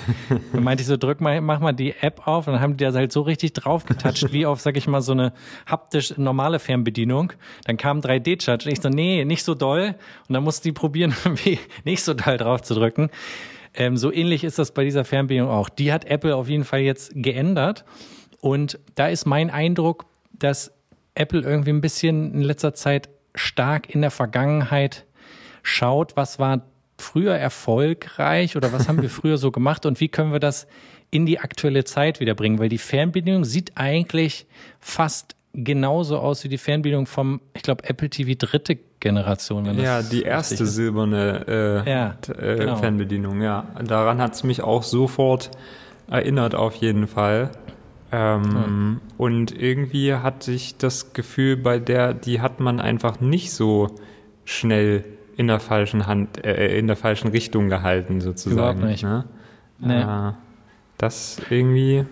Dann 0.53 0.62
meinte 0.62 0.83
ich 0.83 0.87
so, 0.87 0.97
drück 0.97 1.21
mal, 1.21 1.41
mach 1.41 1.59
mal 1.59 1.73
die 1.73 1.93
App 2.01 2.29
auf 2.29 2.47
und 2.47 2.53
dann 2.53 2.62
haben 2.62 2.77
die 2.77 2.85
da 2.85 2.93
halt 2.93 3.11
so 3.11 3.23
richtig 3.23 3.55
drauf 3.55 3.85
getoucht, 3.85 4.33
wie 4.33 4.47
auf, 4.47 4.61
sag 4.61 4.77
ich 4.77 4.87
mal, 4.87 5.03
so 5.03 5.11
eine 5.11 5.33
haptisch 5.69 6.17
normale 6.17 6.61
Fernbedienung. 6.61 7.33
Dann 7.64 7.79
kam 7.79 7.99
3D-Touch 7.99 8.67
und 8.67 8.73
ich 8.73 8.81
so, 8.81 8.91
nee, 8.91 9.25
nicht 9.25 9.43
so 9.43 9.57
doll. 9.57 9.97
Und 10.29 10.35
dann 10.35 10.45
musste 10.45 10.69
die 10.69 10.73
probieren, 10.73 11.17
irgendwie 11.25 11.59
nicht 11.83 12.05
so 12.05 12.14
doll 12.14 12.37
drauf 12.37 12.62
zu 12.62 12.75
drücken. 12.75 13.11
Ähm, 13.77 13.97
so 13.97 14.12
ähnlich 14.12 14.43
ist 14.43 14.59
das 14.59 14.72
bei 14.72 14.85
dieser 14.85 15.05
Fernbedienung 15.05 15.51
auch. 15.51 15.68
Die 15.68 15.93
hat 15.93 16.07
Apple 16.07 16.35
auf 16.35 16.49
jeden 16.49 16.64
Fall 16.64 16.81
jetzt 16.81 17.12
geändert. 17.14 17.85
Und 18.41 18.79
da 18.95 19.09
ist 19.09 19.27
mein 19.27 19.51
Eindruck, 19.51 20.07
dass 20.33 20.72
Apple 21.14 21.43
irgendwie 21.43 21.70
ein 21.70 21.81
bisschen 21.81 22.35
in 22.35 22.43
letzter 22.43 22.74
Zeit 22.74 23.09
stark 23.35 23.95
in 23.95 24.01
der 24.01 24.11
Vergangenheit 24.11 25.05
schaut, 25.62 26.16
was 26.16 26.39
war 26.39 26.62
früher 26.99 27.35
erfolgreich 27.35 28.57
oder 28.57 28.72
was 28.72 28.89
haben 28.89 29.03
wir 29.03 29.11
früher 29.11 29.37
so 29.37 29.51
gemacht 29.51 29.87
und 29.87 30.01
wie 30.01 30.09
können 30.09 30.33
wir 30.33 30.41
das 30.41 30.66
in 31.11 31.27
die 31.27 31.39
aktuelle 31.39 31.85
Zeit 31.85 32.20
wiederbringen, 32.20 32.59
weil 32.59 32.68
die 32.68 32.79
Fernbedienung 32.79 33.45
sieht 33.45 33.72
eigentlich 33.77 34.47
fast 34.81 35.36
genauso 35.57 36.19
aus 36.19 36.45
wie 36.45 36.49
die 36.49 36.59
Fernbedienung 36.59 37.07
vom, 37.07 37.41
ich 37.55 37.63
glaube, 37.63 37.85
Apple 37.89 38.11
TV 38.11 38.33
dritte 38.39 38.79
Generation. 39.01 39.79
ja, 39.79 40.03
die 40.03 40.23
erste 40.23 40.67
silberne 40.67 41.85
äh, 41.87 41.91
ja, 41.91 42.17
äh, 42.29 42.57
genau. 42.57 42.77
Fernbedienung, 42.77 43.43
ja. 43.43 43.67
Daran 43.83 44.21
hat 44.21 44.35
es 44.35 44.45
mich 44.45 44.63
auch 44.63 44.83
sofort 44.83 45.51
erinnert, 46.09 46.55
auf 46.55 46.75
jeden 46.77 47.07
Fall. 47.07 47.51
Ähm, 48.13 49.01
ja. 49.01 49.15
Und 49.17 49.59
irgendwie 49.61 50.15
hatte 50.15 50.53
ich 50.53 50.77
das 50.77 51.13
Gefühl, 51.13 51.57
bei 51.57 51.79
der, 51.79 52.15
die 52.15 52.41
hat 52.41 52.61
man 52.61 52.81
einfach 52.81 53.21
nicht 53.21 53.53
so 53.53 53.89
schnell 54.45 55.05
in 55.37 55.49
der 55.49 55.61
falschen 55.61 56.07
Hand, 56.07 56.45
äh, 56.45 56.79
in 56.79 56.87
der 56.87 56.97
falschen 56.97 57.29
Richtung 57.29 57.69
gehalten, 57.69 58.21
sozusagen. 58.21 58.79
Überhaupt 58.79 58.91
nicht. 58.91 59.03
Ne? 59.03 59.25
Nee. 59.79 60.01
Äh, 60.01 60.33
das 60.99 61.41
irgendwie 61.51 62.07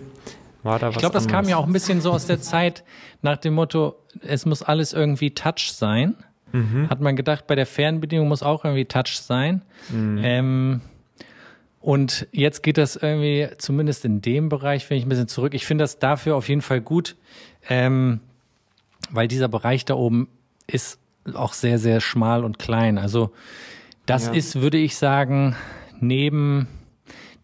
war 0.65 0.79
da 0.79 0.87
was. 0.87 0.95
Ich 0.95 0.99
glaube, 0.99 1.13
das 1.13 1.27
kam 1.27 1.47
ja 1.47 1.57
auch 1.57 1.65
ein 1.67 1.73
bisschen 1.73 2.01
so 2.01 2.11
aus 2.11 2.25
der 2.25 2.41
Zeit 2.41 2.83
nach 3.21 3.37
dem 3.37 3.53
Motto, 3.53 3.95
es 4.21 4.45
muss 4.45 4.61
alles 4.61 4.93
irgendwie 4.93 5.31
Touch 5.31 5.71
sein. 5.71 6.15
Mhm. 6.51 6.89
Hat 6.89 6.99
man 7.01 7.15
gedacht, 7.15 7.47
bei 7.47 7.55
der 7.55 7.65
Fernbedienung 7.65 8.27
muss 8.27 8.43
auch 8.43 8.65
irgendwie 8.65 8.85
Touch 8.85 9.17
sein. 9.17 9.61
Mhm. 9.89 10.21
Ähm, 10.23 10.81
und 11.79 12.27
jetzt 12.31 12.63
geht 12.63 12.77
das 12.77 12.95
irgendwie, 12.95 13.47
zumindest 13.57 14.05
in 14.05 14.21
dem 14.21 14.49
Bereich, 14.49 14.85
finde 14.85 14.99
ich 14.99 15.05
ein 15.05 15.09
bisschen 15.09 15.27
zurück. 15.27 15.53
Ich 15.53 15.65
finde 15.65 15.83
das 15.83 15.99
dafür 15.99 16.35
auf 16.35 16.49
jeden 16.49 16.61
Fall 16.61 16.81
gut, 16.81 17.15
ähm, 17.69 18.21
weil 19.11 19.27
dieser 19.27 19.47
Bereich 19.47 19.85
da 19.85 19.93
oben 19.93 20.27
ist 20.65 20.99
auch 21.33 21.53
sehr, 21.53 21.77
sehr 21.77 22.01
schmal 22.01 22.43
und 22.43 22.57
klein. 22.57 22.97
Also 22.97 23.31
das 24.05 24.27
ja. 24.27 24.33
ist, 24.33 24.61
würde 24.61 24.77
ich 24.77 24.97
sagen, 24.97 25.55
neben 25.99 26.67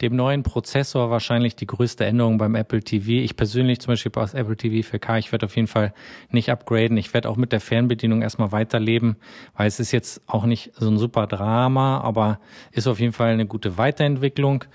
dem 0.02 0.16
neuen 0.16 0.44
Prozessor 0.44 1.12
wahrscheinlich 1.12 1.56
die 1.56 1.68
größte 1.68 2.06
Änderung 2.06 2.38
beim 2.38 2.56
Apple 2.56 2.82
TV. 2.82 3.24
Ich 3.24 3.36
persönlich 3.36 3.80
zum 3.80 3.94
Beispiel 3.94 4.12
aus 4.16 4.34
Apple 4.34 4.58
TV 4.58 4.88
4K, 4.88 5.20
ich 5.20 5.32
werde 5.32 5.46
auf 5.46 5.56
jeden 5.56 5.68
Fall 5.68 5.94
nicht 6.30 6.50
upgraden. 6.50 6.98
Ich 6.98 7.14
werde 7.14 7.30
auch 7.30 7.38
mit 7.38 7.52
der 7.52 7.62
Fernbedienung 7.62 8.22
erstmal 8.22 8.52
weiterleben, 8.52 9.18
weil 9.56 9.68
es 9.68 9.80
ist 9.80 9.92
jetzt 9.92 10.22
auch 10.28 10.46
nicht 10.46 10.72
so 10.76 10.90
ein 10.90 10.98
super 10.98 11.28
Drama, 11.28 12.02
aber 12.02 12.40
ist 12.72 12.88
auf 12.88 13.00
jeden 13.00 13.14
Fall 13.14 13.34
eine 13.34 13.46
gute 13.46 13.78
Weiterentwicklung. 13.78 14.66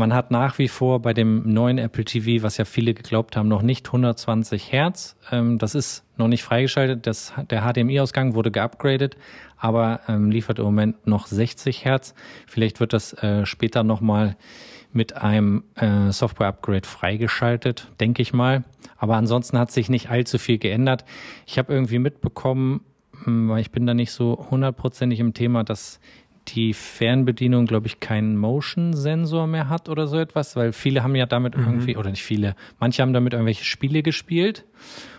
Man 0.00 0.14
hat 0.14 0.30
nach 0.30 0.56
wie 0.56 0.68
vor 0.68 1.02
bei 1.02 1.12
dem 1.12 1.52
neuen 1.52 1.76
Apple 1.76 2.06
TV, 2.06 2.42
was 2.42 2.56
ja 2.56 2.64
viele 2.64 2.94
geglaubt 2.94 3.36
haben, 3.36 3.48
noch 3.48 3.60
nicht 3.60 3.86
120 3.88 4.72
Hertz. 4.72 5.14
Ähm, 5.30 5.58
das 5.58 5.74
ist 5.74 6.04
noch 6.16 6.26
nicht 6.26 6.42
freigeschaltet. 6.42 7.06
Das, 7.06 7.34
der 7.50 7.70
HDMI-Ausgang 7.70 8.34
wurde 8.34 8.50
geupgradet, 8.50 9.18
aber 9.58 10.00
ähm, 10.08 10.30
liefert 10.30 10.58
im 10.58 10.64
Moment 10.64 11.06
noch 11.06 11.26
60 11.26 11.84
Hertz. 11.84 12.14
Vielleicht 12.46 12.80
wird 12.80 12.94
das 12.94 13.12
äh, 13.22 13.44
später 13.44 13.82
nochmal 13.84 14.36
mit 14.90 15.16
einem 15.18 15.64
äh, 15.74 16.10
Software-Upgrade 16.10 16.88
freigeschaltet, 16.88 17.88
denke 18.00 18.22
ich 18.22 18.32
mal. 18.32 18.64
Aber 18.96 19.16
ansonsten 19.16 19.58
hat 19.58 19.70
sich 19.70 19.90
nicht 19.90 20.08
allzu 20.08 20.38
viel 20.38 20.56
geändert. 20.56 21.04
Ich 21.44 21.58
habe 21.58 21.74
irgendwie 21.74 21.98
mitbekommen, 21.98 22.80
hm, 23.24 23.50
weil 23.50 23.60
ich 23.60 23.70
bin 23.70 23.84
da 23.84 23.92
nicht 23.92 24.12
so 24.12 24.46
hundertprozentig 24.50 25.20
im 25.20 25.34
Thema, 25.34 25.62
dass 25.62 26.00
die 26.48 26.74
Fernbedienung, 26.74 27.66
glaube 27.66 27.86
ich, 27.86 28.00
keinen 28.00 28.36
Motion-Sensor 28.36 29.46
mehr 29.46 29.68
hat 29.68 29.88
oder 29.88 30.06
so 30.06 30.18
etwas, 30.18 30.56
weil 30.56 30.72
viele 30.72 31.02
haben 31.02 31.14
ja 31.14 31.26
damit 31.26 31.56
mhm. 31.56 31.64
irgendwie, 31.64 31.96
oder 31.96 32.10
nicht 32.10 32.22
viele, 32.22 32.56
manche 32.78 33.02
haben 33.02 33.12
damit 33.12 33.32
irgendwelche 33.32 33.64
Spiele 33.64 34.02
gespielt 34.02 34.64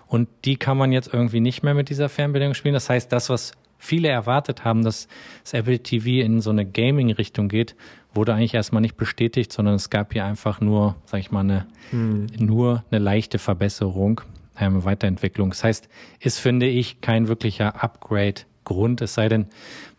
und 0.07 0.27
die 0.45 0.57
kann 0.57 0.77
man 0.77 0.91
jetzt 0.91 1.13
irgendwie 1.13 1.39
nicht 1.39 1.63
mehr 1.63 1.73
mit 1.73 1.89
dieser 1.89 2.09
Fernbedienung 2.09 2.53
spielen. 2.53 2.73
Das 2.73 2.89
heißt, 2.89 3.11
das, 3.13 3.29
was 3.29 3.53
viele 3.77 4.09
erwartet 4.09 4.65
haben, 4.65 4.83
dass 4.83 5.07
das 5.43 5.53
Apple 5.53 5.79
TV 5.79 6.23
in 6.23 6.41
so 6.41 6.49
eine 6.49 6.65
Gaming-Richtung 6.65 7.47
geht, 7.47 7.75
wurde 8.13 8.33
eigentlich 8.33 8.53
erstmal 8.53 8.81
nicht 8.81 8.97
bestätigt, 8.97 9.53
sondern 9.53 9.75
es 9.75 9.89
gab 9.89 10.13
hier 10.13 10.25
einfach 10.25 10.59
nur, 10.61 10.95
sag 11.05 11.21
ich 11.21 11.31
mal, 11.31 11.39
eine, 11.41 11.65
hm. 11.91 12.27
nur 12.37 12.83
eine 12.91 12.99
leichte 12.99 13.39
Verbesserung, 13.39 14.21
eine 14.53 14.83
Weiterentwicklung. 14.83 15.49
Das 15.49 15.63
heißt, 15.63 15.89
ist, 16.19 16.39
finde 16.39 16.67
ich, 16.67 17.01
kein 17.01 17.27
wirklicher 17.27 17.81
Upgrade 17.83 18.41
Grund, 18.63 19.01
es 19.01 19.13
sei 19.13 19.29
denn, 19.29 19.47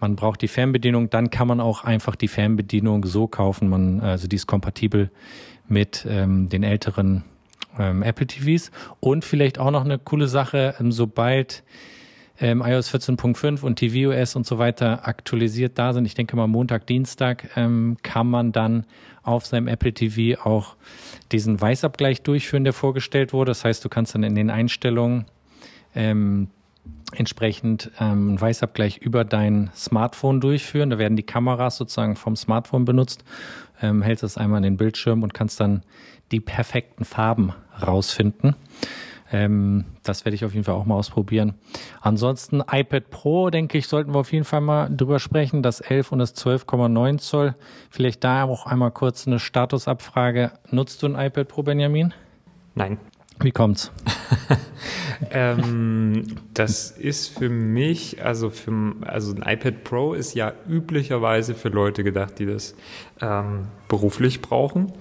man 0.01 0.17
braucht 0.17 0.43
die 0.43 0.49
Fernbedienung, 0.49 1.11
dann 1.11 1.31
kann 1.31 1.49
man 1.49 1.61
auch 1.61 1.85
einfach 1.85 2.17
die 2.17 2.29
Fernbedienung 2.29 3.05
so 3.05 3.27
kaufen. 3.27 3.69
Man, 3.69 4.01
also 4.01 4.29
die 4.29 4.37
ist 4.37 4.47
kompatibel 4.47 5.11
mit 5.69 6.07
ähm, 6.09 6.49
den 6.49 6.63
älteren 6.63 7.25
ähm, 7.79 8.03
Apple 8.03 8.27
TVs. 8.27 8.71
Und 9.01 9.25
vielleicht 9.25 9.59
auch 9.59 9.71
noch 9.71 9.85
eine 9.85 9.99
coole 9.99 10.29
Sache, 10.29 10.75
ähm, 10.79 10.93
sobald 10.93 11.65
ähm, 12.41 12.63
iOS 12.65 12.93
14.5 12.93 13.63
und 13.63 13.79
tvOS 13.79 14.37
und 14.37 14.47
so 14.47 14.59
weiter 14.59 15.07
aktualisiert 15.07 15.79
da 15.79 15.93
sind, 15.93 16.07
ich 16.07 16.15
denke 16.15 16.35
mal 16.35 16.47
Montag, 16.47 16.87
Dienstag, 16.87 17.51
ähm, 17.57 17.97
kann 18.03 18.29
man 18.29 18.53
dann 18.53 18.87
auf 19.23 19.47
seinem 19.47 19.69
Apple 19.69 19.93
TV 19.93 20.43
auch 20.43 20.77
diesen 21.31 21.61
Weißabgleich 21.61 22.23
durchführen, 22.23 22.65
der 22.65 22.73
vorgestellt 22.73 23.33
wurde. 23.33 23.51
Das 23.51 23.65
heißt, 23.65 23.85
du 23.85 23.89
kannst 23.89 24.15
dann 24.15 24.25
in 24.25 24.35
den 24.35 24.51
Einstellungen 24.51 25.27
ähm, 25.95 26.49
entsprechend 27.15 27.91
ähm, 28.01 28.29
einen 28.29 28.41
Weißabgleich 28.41 28.99
über 28.99 29.25
dein 29.25 29.71
Smartphone 29.75 30.41
durchführen. 30.41 30.91
Da 30.91 30.99
werden 30.99 31.17
die 31.17 31.23
Kameras 31.23 31.77
sozusagen 31.77 32.17
vom 32.17 32.37
Smartphone 32.37 32.85
benutzt. 32.85 33.25
Ähm, 33.81 34.03
hältst 34.03 34.23
das 34.23 34.39
einmal 34.39 34.59
in 34.59 34.65
den 34.65 34.77
Bildschirm 34.77 35.23
und 35.23 35.35
kannst 35.35 35.61
dann 35.61 35.83
die 36.31 36.41
perfekten 36.41 37.05
Farben 37.05 37.53
rausfinden. 37.81 38.57
Ähm, 39.33 39.85
das 40.03 40.25
werde 40.25 40.35
ich 40.35 40.45
auf 40.45 40.53
jeden 40.53 40.65
Fall 40.65 40.75
auch 40.75 40.85
mal 40.85 40.95
ausprobieren. 40.95 41.55
Ansonsten 42.01 42.61
iPad 42.61 43.11
Pro, 43.11 43.51
denke 43.51 43.79
ich, 43.79 43.89
sollten 43.89 44.15
wir 44.15 44.21
auf 44.21 44.33
jeden 44.33 44.45
Fall 44.45 44.61
mal 44.61 44.95
drüber 44.95 45.19
sprechen. 45.19 45.63
Das 45.63 45.81
11 45.81 46.13
und 46.13 46.19
das 46.19 46.37
12,9 46.37 47.19
Zoll. 47.19 47.55
Vielleicht 47.91 48.25
da 48.25 48.45
auch 48.45 48.67
einmal 48.67 48.91
kurz 48.91 49.27
eine 49.27 49.39
Statusabfrage. 49.39 50.53
Nutzt 50.71 51.03
du 51.03 51.07
ein 51.07 51.15
iPad 51.15 51.49
Pro, 51.49 51.63
Benjamin? 51.63 52.13
Nein. 52.75 52.99
Wie 53.43 53.53
kommt's? 53.53 53.91
ähm, 55.31 56.25
das 56.55 56.91
ist 56.91 57.29
für 57.29 57.49
mich, 57.49 58.25
also 58.25 58.51
für 58.51 58.95
also 59.03 59.35
ein 59.35 59.43
iPad 59.43 59.85
Pro 59.85 60.15
ist 60.15 60.35
ja 60.35 60.53
üblicherweise 60.69 61.55
für 61.55 61.69
Leute 61.69 62.05
gedacht, 62.05 62.39
die 62.39 62.47
das 62.47 62.75
ähm, 63.21 63.67
beruflich 63.89 64.41
brauchen. 64.41 64.93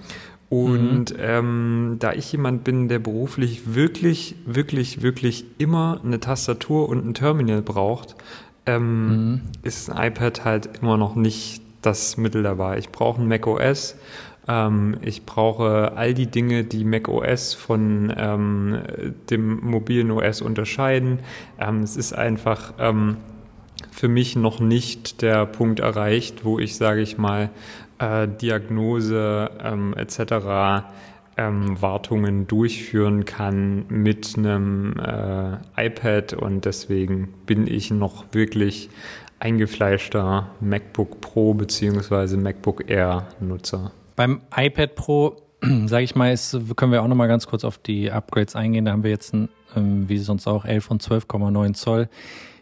Und 0.48 1.12
mhm. 1.12 1.18
ähm, 1.18 1.96
da 1.98 2.12
ich 2.12 2.30
jemand 2.32 2.62
bin, 2.62 2.88
der 2.88 2.98
beruflich 2.98 3.74
wirklich, 3.74 4.36
wirklich, 4.44 5.00
wirklich 5.00 5.46
immer 5.56 6.00
eine 6.04 6.20
Tastatur 6.20 6.90
und 6.90 7.06
ein 7.06 7.14
Terminal 7.14 7.62
braucht, 7.62 8.16
ähm, 8.66 9.06
mhm. 9.06 9.40
ist 9.62 9.90
ein 9.90 10.08
iPad 10.08 10.44
halt 10.44 10.78
immer 10.82 10.98
noch 10.98 11.14
nicht 11.14 11.62
das 11.80 12.16
Mittel 12.16 12.42
dabei. 12.42 12.78
Ich 12.78 12.90
brauche 12.90 13.20
ein 13.20 13.28
Mac 13.28 13.46
OS. 13.46 13.96
Ähm, 14.48 14.96
ich 15.02 15.24
brauche 15.24 15.92
all 15.96 16.14
die 16.14 16.26
Dinge, 16.26 16.64
die 16.64 16.84
Mac 16.84 17.08
OS 17.08 17.54
von 17.54 18.12
ähm, 18.16 18.82
dem 19.30 19.60
mobilen 19.60 20.10
OS 20.10 20.42
unterscheiden. 20.42 21.20
Ähm, 21.58 21.82
es 21.82 21.96
ist 21.96 22.12
einfach 22.12 22.74
ähm, 22.78 23.16
für 23.90 24.08
mich 24.08 24.36
noch 24.36 24.60
nicht 24.60 25.22
der 25.22 25.46
Punkt 25.46 25.80
erreicht, 25.80 26.44
wo 26.44 26.58
ich, 26.58 26.76
sage 26.76 27.00
ich 27.00 27.18
mal, 27.18 27.50
äh, 27.98 28.28
Diagnose 28.28 29.50
ähm, 29.62 29.94
etc. 29.96 30.84
Ähm, 31.36 31.80
Wartungen 31.80 32.46
durchführen 32.46 33.24
kann 33.24 33.84
mit 33.88 34.36
einem 34.36 34.94
äh, 34.98 35.86
iPad 35.86 36.34
und 36.34 36.64
deswegen 36.64 37.32
bin 37.46 37.66
ich 37.66 37.90
noch 37.90 38.24
wirklich 38.32 38.90
eingefleischter 39.38 40.50
MacBook 40.60 41.20
Pro 41.20 41.54
bzw. 41.54 42.36
MacBook 42.36 42.88
Air 42.88 43.28
Nutzer. 43.40 43.92
Beim 44.16 44.42
iPad 44.54 44.94
Pro, 44.94 45.36
sage 45.86 46.04
ich 46.04 46.14
mal, 46.14 46.32
ist, 46.32 46.58
können 46.76 46.92
wir 46.92 47.02
auch 47.02 47.08
noch 47.08 47.16
mal 47.16 47.28
ganz 47.28 47.46
kurz 47.46 47.64
auf 47.64 47.78
die 47.78 48.10
Upgrades 48.10 48.56
eingehen. 48.56 48.84
Da 48.84 48.92
haben 48.92 49.04
wir 49.04 49.10
jetzt, 49.10 49.34
ein, 49.34 49.48
ähm, 49.76 50.08
wie 50.08 50.18
sonst 50.18 50.46
auch, 50.46 50.64
11 50.64 50.90
und 50.90 51.02
12,9 51.02 51.74
Zoll. 51.74 52.08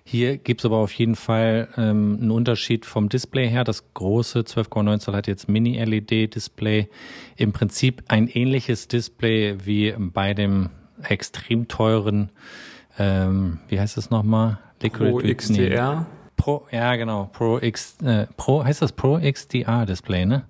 Hier 0.04 0.38
gibt 0.38 0.62
es 0.62 0.64
aber 0.64 0.78
auf 0.78 0.92
jeden 0.92 1.14
Fall 1.14 1.68
ähm, 1.76 2.18
einen 2.20 2.30
Unterschied 2.30 2.84
vom 2.84 3.08
Display 3.08 3.48
her. 3.48 3.64
Das 3.64 3.94
große 3.94 4.40
12,9 4.40 4.98
Zoll 4.98 5.14
hat 5.14 5.26
jetzt 5.28 5.48
Mini-LED-Display. 5.48 6.88
Im 7.36 7.52
Prinzip 7.52 8.02
ein 8.08 8.26
ähnliches 8.26 8.88
Display 8.88 9.56
wie 9.64 9.94
bei 9.96 10.34
dem 10.34 10.70
extrem 11.02 11.68
teuren, 11.68 12.30
ähm, 12.98 13.60
wie 13.68 13.78
heißt 13.78 13.96
es 13.96 14.10
nochmal? 14.10 14.58
Liquid 14.82 15.10
Pro 15.10 15.18
XDR. 15.18 16.06
Pro, 16.36 16.66
ja 16.70 16.96
genau, 16.96 17.30
Pro 17.32 17.58
X, 17.58 17.96
äh, 18.02 18.26
Pro, 18.36 18.64
heißt 18.64 18.82
das 18.82 18.92
Pro 18.92 19.18
XDR 19.20 19.86
Display, 19.86 20.24
ne? 20.26 20.44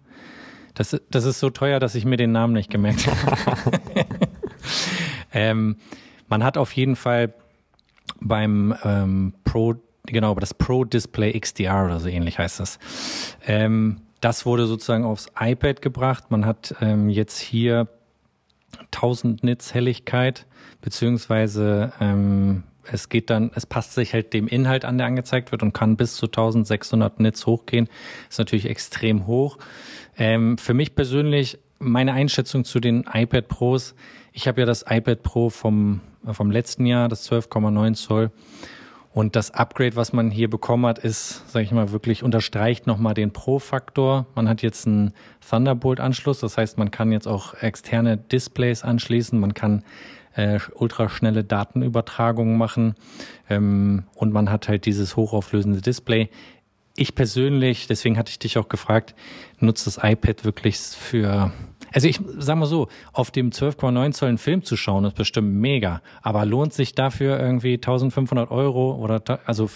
Das, 0.80 0.98
das 1.10 1.26
ist 1.26 1.40
so 1.40 1.50
teuer, 1.50 1.78
dass 1.78 1.94
ich 1.94 2.06
mir 2.06 2.16
den 2.16 2.32
Namen 2.32 2.54
nicht 2.54 2.70
gemerkt 2.70 3.06
habe. 3.06 3.78
ähm, 5.34 5.76
man 6.26 6.42
hat 6.42 6.56
auf 6.56 6.72
jeden 6.72 6.96
Fall 6.96 7.34
beim 8.18 8.74
ähm, 8.82 9.34
Pro, 9.44 9.74
genau, 10.06 10.34
das 10.36 10.54
Pro 10.54 10.86
Display 10.86 11.38
XDR 11.38 11.84
oder 11.84 12.00
so 12.00 12.08
ähnlich 12.08 12.38
heißt 12.38 12.60
das. 12.60 12.78
Ähm, 13.46 14.00
das 14.22 14.46
wurde 14.46 14.66
sozusagen 14.66 15.04
aufs 15.04 15.30
iPad 15.38 15.82
gebracht. 15.82 16.30
Man 16.30 16.46
hat 16.46 16.74
ähm, 16.80 17.10
jetzt 17.10 17.38
hier 17.38 17.86
1000 18.86 19.44
Nits 19.44 19.74
Helligkeit, 19.74 20.46
beziehungsweise 20.80 21.92
ähm, 22.00 22.62
es 22.92 23.08
geht 23.08 23.30
dann, 23.30 23.50
es 23.54 23.66
passt 23.66 23.94
sich 23.94 24.12
halt 24.12 24.32
dem 24.32 24.48
Inhalt 24.48 24.84
an, 24.84 24.98
der 24.98 25.06
angezeigt 25.06 25.52
wird 25.52 25.62
und 25.62 25.72
kann 25.72 25.96
bis 25.96 26.16
zu 26.16 26.26
1600 26.26 27.20
Nits 27.20 27.46
hochgehen. 27.46 27.88
Ist 28.28 28.38
natürlich 28.38 28.68
extrem 28.68 29.26
hoch. 29.26 29.58
Ähm, 30.16 30.58
für 30.58 30.74
mich 30.74 30.94
persönlich, 30.94 31.58
meine 31.78 32.12
Einschätzung 32.12 32.64
zu 32.64 32.80
den 32.80 33.04
iPad 33.12 33.48
Pros, 33.48 33.94
ich 34.32 34.46
habe 34.46 34.60
ja 34.60 34.66
das 34.66 34.84
iPad 34.88 35.22
Pro 35.22 35.50
vom 35.50 36.00
vom 36.32 36.50
letzten 36.50 36.86
Jahr, 36.86 37.08
das 37.08 37.30
12,9 37.30 37.94
Zoll. 37.94 38.30
Und 39.12 39.34
das 39.34 39.50
Upgrade, 39.50 39.96
was 39.96 40.12
man 40.12 40.30
hier 40.30 40.48
bekommen 40.48 40.86
hat, 40.86 41.00
ist, 41.00 41.50
sage 41.50 41.64
ich 41.64 41.72
mal, 41.72 41.90
wirklich 41.90 42.22
unterstreicht 42.22 42.86
nochmal 42.86 43.14
den 43.14 43.32
Pro-Faktor. 43.32 44.26
Man 44.36 44.48
hat 44.48 44.62
jetzt 44.62 44.86
einen 44.86 45.14
Thunderbolt-Anschluss, 45.48 46.38
das 46.38 46.56
heißt, 46.56 46.78
man 46.78 46.92
kann 46.92 47.10
jetzt 47.10 47.26
auch 47.26 47.54
externe 47.54 48.18
Displays 48.18 48.84
anschließen, 48.84 49.38
man 49.40 49.52
kann 49.52 49.82
äh, 50.34 50.58
ultraschnelle 50.74 51.44
Datenübertragungen 51.44 52.56
machen 52.56 52.94
ähm, 53.48 54.04
und 54.14 54.32
man 54.32 54.50
hat 54.50 54.68
halt 54.68 54.86
dieses 54.86 55.16
hochauflösende 55.16 55.80
Display. 55.80 56.28
Ich 56.96 57.14
persönlich, 57.14 57.86
deswegen 57.86 58.18
hatte 58.18 58.30
ich 58.30 58.38
dich 58.38 58.58
auch 58.58 58.68
gefragt, 58.68 59.14
nutze 59.58 59.86
das 59.86 59.98
iPad 60.02 60.44
wirklich 60.44 60.76
für 60.76 61.52
also 61.92 62.08
ich 62.08 62.20
sag 62.38 62.56
mal 62.56 62.66
so, 62.66 62.88
auf 63.12 63.30
dem 63.30 63.50
12,9 63.50 64.12
Zoll 64.12 64.28
einen 64.28 64.38
Film 64.38 64.62
zu 64.62 64.76
schauen, 64.76 65.04
ist 65.04 65.16
bestimmt 65.16 65.54
mega. 65.54 66.02
Aber 66.22 66.44
lohnt 66.44 66.72
sich 66.72 66.94
dafür 66.94 67.38
irgendwie 67.38 67.74
1500 67.74 68.50
Euro 68.50 68.94
oder, 68.94 69.40
also 69.44 69.70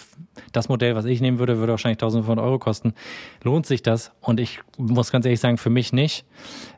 das 0.53 0.69
Modell, 0.69 0.95
was 0.95 1.05
ich 1.05 1.21
nehmen 1.21 1.39
würde, 1.39 1.59
würde 1.59 1.73
wahrscheinlich 1.73 1.97
1500 1.97 2.45
Euro 2.45 2.59
kosten. 2.59 2.95
Lohnt 3.43 3.67
sich 3.67 3.83
das? 3.83 4.13
Und 4.21 4.39
ich 4.41 4.61
muss 4.77 5.11
ganz 5.11 5.25
ehrlich 5.25 5.41
sagen, 5.41 5.59
für 5.59 5.71
mich 5.71 5.93
nicht. 5.93 6.25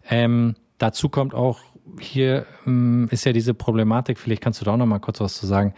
Ähm, 0.09 0.55
dazu 0.79 1.09
kommt 1.09 1.35
auch, 1.35 1.61
hier 2.01 2.47
ähm, 2.67 3.09
ist 3.11 3.25
ja 3.25 3.33
diese 3.33 3.55
Problematik, 3.55 4.19
vielleicht 4.19 4.43
kannst 4.43 4.61
du 4.61 4.65
da 4.65 4.73
auch 4.73 4.77
noch 4.77 4.87
mal 4.87 4.99
kurz 4.99 5.21
was 5.21 5.35
zu 5.35 5.47
sagen, 5.47 5.75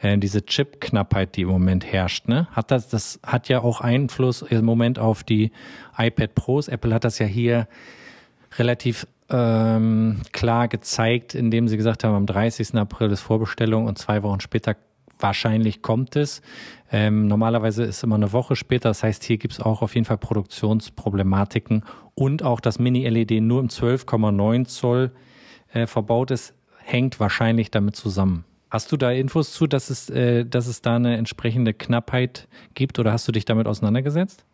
äh, 0.00 0.18
diese 0.18 0.44
Chip-Knappheit, 0.44 1.36
die 1.36 1.42
im 1.42 1.48
Moment 1.48 1.90
herrscht. 1.90 2.28
Ne? 2.28 2.48
Hat 2.52 2.70
das, 2.70 2.88
das 2.88 3.20
hat 3.24 3.48
ja 3.48 3.60
auch 3.60 3.80
Einfluss 3.80 4.42
im 4.42 4.64
Moment 4.64 4.98
auf 4.98 5.22
die 5.22 5.52
iPad 5.96 6.34
Pros. 6.34 6.68
Apple 6.68 6.92
hat 6.92 7.04
das 7.04 7.18
ja 7.18 7.26
hier 7.26 7.68
relativ 8.58 9.06
ähm, 9.30 10.20
klar 10.32 10.68
gezeigt, 10.68 11.34
indem 11.34 11.68
sie 11.68 11.76
gesagt 11.76 12.04
haben, 12.04 12.14
am 12.14 12.26
30. 12.26 12.74
April 12.74 13.10
ist 13.10 13.20
Vorbestellung 13.20 13.86
und 13.86 13.98
zwei 13.98 14.22
Wochen 14.22 14.40
später 14.40 14.76
wahrscheinlich 15.18 15.82
kommt 15.82 16.16
es. 16.16 16.42
Ähm, 16.90 17.28
normalerweise 17.28 17.84
ist 17.84 18.02
immer 18.02 18.16
eine 18.16 18.32
Woche 18.32 18.56
später. 18.56 18.90
Das 18.90 19.02
heißt, 19.02 19.24
hier 19.24 19.38
gibt 19.38 19.54
es 19.54 19.60
auch 19.60 19.80
auf 19.80 19.94
jeden 19.94 20.04
Fall 20.04 20.18
Produktionsproblematiken 20.18 21.84
und 22.14 22.42
auch 22.42 22.60
das 22.60 22.78
Mini-LED 22.78 23.42
nur 23.42 23.60
im 23.60 23.68
12,9 23.68 24.66
Zoll 24.66 25.12
äh, 25.72 25.86
verbaut 25.86 26.30
ist, 26.30 26.54
hängt 26.78 27.20
wahrscheinlich 27.20 27.70
damit 27.70 27.96
zusammen. 27.96 28.44
Hast 28.70 28.90
du 28.90 28.96
da 28.96 29.10
Infos 29.10 29.52
zu, 29.52 29.66
dass 29.66 29.90
es, 29.90 30.08
äh, 30.08 30.46
dass 30.46 30.66
es 30.66 30.80
da 30.80 30.96
eine 30.96 31.16
entsprechende 31.16 31.74
Knappheit 31.74 32.48
gibt 32.74 32.98
oder 32.98 33.12
hast 33.12 33.28
du 33.28 33.32
dich 33.32 33.44
damit 33.44 33.66
auseinandergesetzt? 33.66 34.44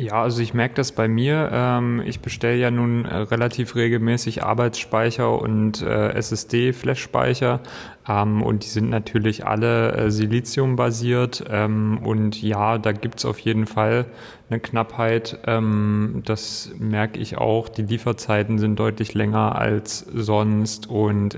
Ja, 0.00 0.22
also 0.22 0.40
ich 0.40 0.54
merke 0.54 0.74
das 0.76 0.92
bei 0.92 1.08
mir. 1.08 1.50
Ähm, 1.52 2.02
ich 2.06 2.20
bestelle 2.20 2.56
ja 2.56 2.70
nun 2.70 3.04
äh, 3.04 3.16
relativ 3.16 3.74
regelmäßig 3.74 4.42
Arbeitsspeicher 4.42 5.38
und 5.38 5.82
äh, 5.82 6.12
SSD-Flash-Speicher 6.14 7.60
ähm, 8.08 8.42
und 8.42 8.64
die 8.64 8.68
sind 8.68 8.88
natürlich 8.88 9.44
alle 9.44 9.92
äh, 9.92 10.10
Silizium-basiert 10.10 11.44
ähm, 11.50 11.98
und 12.02 12.40
ja, 12.40 12.78
da 12.78 12.92
gibt's 12.92 13.26
auf 13.26 13.38
jeden 13.40 13.66
Fall 13.66 14.06
eine 14.48 14.58
Knappheit. 14.58 15.38
das 15.44 16.72
merke 16.76 17.20
ich 17.20 17.38
auch. 17.38 17.68
Die 17.68 17.82
Lieferzeiten 17.82 18.58
sind 18.58 18.80
deutlich 18.80 19.14
länger 19.14 19.54
als 19.54 20.00
sonst 20.00 20.88
und 20.88 21.36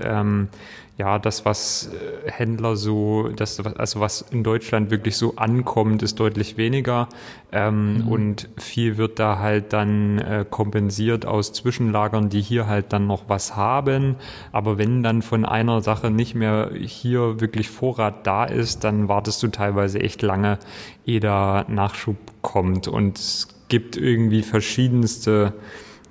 ja, 0.95 1.17
das, 1.17 1.43
was 1.43 1.89
äh, 1.91 2.29
Händler 2.29 2.75
so, 2.75 3.29
das, 3.29 3.59
also 3.59 3.99
was 3.99 4.21
in 4.21 4.43
Deutschland 4.43 4.91
wirklich 4.91 5.17
so 5.17 5.35
ankommt, 5.37 6.03
ist 6.03 6.19
deutlich 6.19 6.55
weniger. 6.55 7.09
Ähm, 7.51 7.97
mhm. 7.97 8.07
Und 8.07 8.49
viel 8.57 8.97
wird 8.97 9.17
da 9.17 9.39
halt 9.39 9.73
dann 9.73 10.19
äh, 10.19 10.45
kompensiert 10.47 11.25
aus 11.25 11.51
Zwischenlagern, 11.51 12.29
die 12.29 12.41
hier 12.41 12.67
halt 12.67 12.93
dann 12.93 13.07
noch 13.07 13.23
was 13.27 13.55
haben. 13.55 14.17
Aber 14.51 14.77
wenn 14.77 15.01
dann 15.01 15.23
von 15.23 15.45
einer 15.45 15.81
Sache 15.81 16.11
nicht 16.11 16.35
mehr 16.35 16.69
hier 16.75 17.41
wirklich 17.41 17.69
Vorrat 17.69 18.27
da 18.27 18.45
ist, 18.45 18.83
dann 18.83 19.07
wartest 19.07 19.41
du 19.41 19.47
teilweise 19.47 19.99
echt 19.99 20.21
lange, 20.21 20.59
ehe 21.07 21.19
da 21.19 21.65
Nachschub 21.67 22.17
kommt. 22.43 22.87
Und 22.87 23.17
es 23.17 23.47
gibt 23.67 23.97
irgendwie 23.97 24.43
verschiedenste 24.43 25.53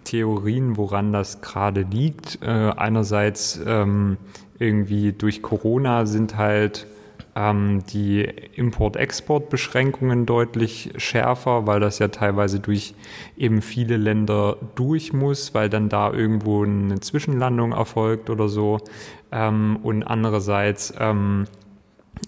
Theorien, 0.04 0.76
woran 0.76 1.12
das 1.12 1.40
gerade 1.40 1.82
liegt. 1.82 2.40
Äh, 2.42 2.72
einerseits 2.76 3.60
ähm, 3.64 4.16
irgendwie 4.62 5.12
durch 5.12 5.42
Corona 5.42 6.06
sind 6.06 6.36
halt 6.36 6.86
ähm, 7.34 7.82
die 7.92 8.22
Import-Export-Beschränkungen 8.22 10.26
deutlich 10.26 10.90
schärfer, 10.96 11.66
weil 11.66 11.80
das 11.80 11.98
ja 11.98 12.08
teilweise 12.08 12.60
durch 12.60 12.94
eben 13.36 13.62
viele 13.62 13.96
Länder 13.96 14.56
durch 14.74 15.12
muss, 15.12 15.54
weil 15.54 15.68
dann 15.68 15.88
da 15.88 16.12
irgendwo 16.12 16.64
eine 16.64 17.00
Zwischenlandung 17.00 17.72
erfolgt 17.72 18.30
oder 18.30 18.48
so. 18.48 18.78
Ähm, 19.30 19.78
und 19.82 20.02
andererseits 20.02 20.92
ähm, 20.98 21.46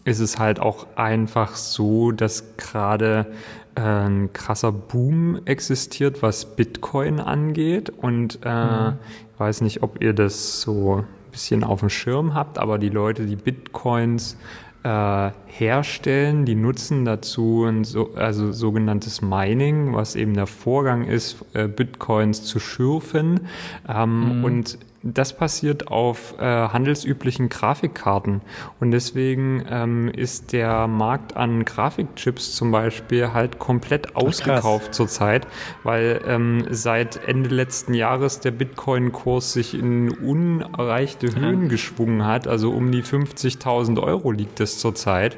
ist 0.04 0.20
es 0.20 0.38
halt 0.38 0.58
auch 0.58 0.86
einfach 0.96 1.54
so, 1.54 2.10
dass 2.10 2.56
gerade 2.56 3.26
äh, 3.74 3.80
ein 3.80 4.32
krasser 4.32 4.72
Boom 4.72 5.40
existiert, 5.44 6.22
was 6.22 6.56
Bitcoin 6.56 7.20
angeht. 7.20 7.90
Und 7.90 8.38
äh, 8.42 8.64
mhm. 8.64 8.92
ich 9.32 9.40
weiß 9.40 9.60
nicht, 9.60 9.82
ob 9.82 10.02
ihr 10.02 10.14
das 10.14 10.62
so 10.62 11.04
bisschen 11.34 11.64
auf 11.64 11.80
dem 11.80 11.90
Schirm 11.90 12.32
habt, 12.32 12.58
aber 12.58 12.78
die 12.78 12.90
Leute, 12.90 13.26
die 13.26 13.34
Bitcoins 13.34 14.36
äh, 14.84 15.30
herstellen, 15.46 16.44
die 16.44 16.54
nutzen 16.54 17.04
dazu 17.04 17.64
ein 17.64 17.82
so, 17.82 18.14
also 18.14 18.52
sogenanntes 18.52 19.20
Mining, 19.20 19.94
was 19.94 20.14
eben 20.14 20.34
der 20.34 20.46
Vorgang 20.46 21.04
ist, 21.04 21.44
äh, 21.54 21.66
Bitcoins 21.66 22.44
zu 22.44 22.60
schürfen. 22.60 23.40
Ähm, 23.88 24.38
mhm. 24.38 24.44
Und 24.44 24.78
das 25.04 25.36
passiert 25.36 25.88
auf 25.88 26.34
äh, 26.38 26.42
handelsüblichen 26.42 27.50
Grafikkarten. 27.50 28.40
Und 28.80 28.90
deswegen 28.90 29.64
ähm, 29.68 30.08
ist 30.08 30.52
der 30.52 30.86
Markt 30.88 31.36
an 31.36 31.66
Grafikchips 31.66 32.56
zum 32.56 32.70
Beispiel 32.70 33.34
halt 33.34 33.58
komplett 33.58 34.16
ausgekauft 34.16 34.94
zurzeit, 34.94 35.46
weil 35.82 36.22
ähm, 36.26 36.66
seit 36.70 37.28
Ende 37.28 37.50
letzten 37.50 37.92
Jahres 37.92 38.40
der 38.40 38.52
Bitcoin-Kurs 38.52 39.52
sich 39.52 39.74
in 39.74 40.10
unerreichte 40.10 41.34
Höhen 41.34 41.68
geschwungen 41.68 42.24
hat. 42.24 42.48
Also 42.48 42.70
um 42.70 42.90
die 42.90 43.02
50.000 43.02 44.02
Euro 44.02 44.32
liegt 44.32 44.58
es 44.60 44.78
zurzeit. 44.78 45.36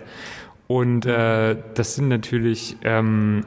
Und 0.68 1.06
äh, 1.06 1.56
das 1.74 1.96
sind 1.96 2.08
natürlich 2.08 2.76
ähm, 2.82 3.44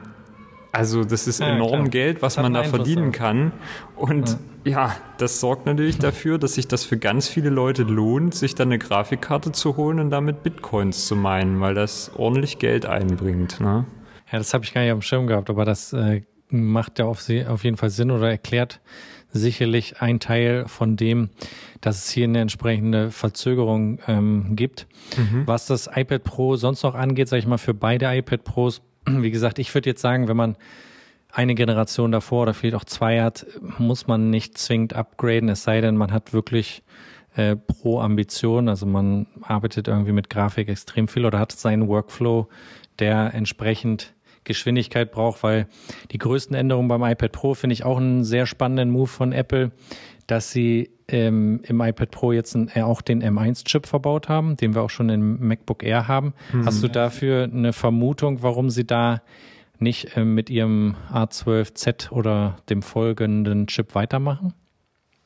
also 0.72 1.04
das 1.04 1.26
ist 1.26 1.40
ja, 1.40 1.48
enorm 1.48 1.70
klar. 1.70 1.88
Geld, 1.88 2.22
was 2.22 2.36
man 2.36 2.54
da 2.54 2.64
verdienen 2.64 3.12
kann. 3.12 3.52
Und 3.96 4.38
ja. 4.64 4.70
ja. 4.70 4.96
das 5.18 5.40
sorgt 5.40 5.66
natürlich 5.66 5.98
dafür, 5.98 6.38
dass 6.38 6.54
sich 6.54 6.68
das 6.68 6.84
für 6.84 6.96
ganz 6.96 7.28
viele 7.28 7.50
Leute 7.50 7.82
lohnt, 7.82 8.34
sich 8.34 8.54
dann 8.54 8.68
eine 8.68 8.78
Grafikkarte 8.78 9.52
zu 9.52 9.76
holen 9.76 9.98
und 9.98 10.10
damit 10.10 10.42
Bitcoins 10.42 11.06
zu 11.06 11.16
meinen, 11.16 11.60
weil 11.60 11.74
das 11.74 12.12
ordentlich 12.16 12.58
Geld 12.58 12.86
einbringt. 12.86 13.60
Ne? 13.60 13.84
Ja, 14.30 14.38
das 14.38 14.54
habe 14.54 14.64
ich 14.64 14.72
gar 14.72 14.82
nicht 14.82 14.92
auf 14.92 14.98
dem 14.98 15.02
Schirm 15.02 15.26
gehabt, 15.26 15.50
aber 15.50 15.64
das 15.64 15.92
äh, 15.92 16.22
macht 16.50 16.98
ja 16.98 17.06
auf, 17.06 17.28
auf 17.48 17.64
jeden 17.64 17.76
Fall 17.76 17.90
Sinn 17.90 18.10
oder 18.10 18.30
erklärt 18.30 18.80
sicherlich 19.32 20.00
ein 20.00 20.18
Teil 20.18 20.66
von 20.66 20.96
dem, 20.96 21.30
dass 21.80 22.04
es 22.04 22.10
hier 22.10 22.24
eine 22.24 22.40
entsprechende 22.40 23.10
Verzögerung 23.10 24.00
ähm, 24.08 24.56
gibt. 24.56 24.86
Mhm. 25.16 25.46
Was 25.46 25.66
das 25.66 25.88
iPad 25.92 26.24
Pro 26.24 26.56
sonst 26.56 26.82
noch 26.82 26.94
angeht, 26.94 27.28
sage 27.28 27.40
ich 27.40 27.46
mal, 27.46 27.58
für 27.58 27.74
beide 27.74 28.06
iPad 28.06 28.44
Pros 28.44 28.82
wie 29.22 29.30
gesagt, 29.30 29.58
ich 29.58 29.74
würde 29.74 29.90
jetzt 29.90 30.02
sagen, 30.02 30.28
wenn 30.28 30.36
man 30.36 30.56
eine 31.32 31.54
Generation 31.54 32.12
davor 32.12 32.42
oder 32.42 32.54
vielleicht 32.54 32.74
auch 32.74 32.84
zwei 32.84 33.22
hat, 33.22 33.46
muss 33.78 34.06
man 34.06 34.30
nicht 34.30 34.58
zwingend 34.58 34.94
upgraden, 34.94 35.48
es 35.48 35.62
sei 35.62 35.80
denn, 35.80 35.96
man 35.96 36.12
hat 36.12 36.32
wirklich 36.32 36.82
äh, 37.36 37.56
pro 37.56 38.00
Ambition, 38.00 38.68
also 38.68 38.86
man 38.86 39.26
arbeitet 39.42 39.86
irgendwie 39.88 40.12
mit 40.12 40.30
Grafik 40.30 40.68
extrem 40.68 41.06
viel 41.06 41.24
oder 41.24 41.38
hat 41.38 41.52
seinen 41.52 41.88
Workflow, 41.88 42.48
der 42.98 43.32
entsprechend 43.34 44.14
Geschwindigkeit 44.44 45.12
braucht, 45.12 45.42
weil 45.42 45.68
die 46.10 46.18
größten 46.18 46.56
Änderungen 46.56 46.88
beim 46.88 47.04
iPad 47.04 47.32
Pro 47.32 47.54
finde 47.54 47.74
ich 47.74 47.84
auch 47.84 47.98
einen 47.98 48.24
sehr 48.24 48.46
spannenden 48.46 48.90
Move 48.90 49.06
von 49.06 49.32
Apple, 49.32 49.70
dass 50.30 50.52
sie 50.52 50.90
ähm, 51.08 51.60
im 51.64 51.80
iPad 51.80 52.10
Pro 52.10 52.32
jetzt 52.32 52.54
ein, 52.54 52.70
äh, 52.74 52.82
auch 52.82 53.02
den 53.02 53.22
M1-Chip 53.22 53.86
verbaut 53.86 54.28
haben, 54.28 54.56
den 54.56 54.74
wir 54.74 54.82
auch 54.82 54.90
schon 54.90 55.08
im 55.08 55.46
MacBook 55.46 55.82
Air 55.82 56.06
haben. 56.08 56.34
Mhm. 56.52 56.66
Hast 56.66 56.82
du 56.82 56.88
dafür 56.88 57.44
eine 57.44 57.72
Vermutung, 57.72 58.42
warum 58.42 58.70
sie 58.70 58.86
da 58.86 59.22
nicht 59.78 60.16
äh, 60.16 60.24
mit 60.24 60.50
ihrem 60.50 60.94
A12Z 61.12 62.10
oder 62.10 62.56
dem 62.68 62.82
folgenden 62.82 63.66
Chip 63.66 63.94
weitermachen? 63.94 64.54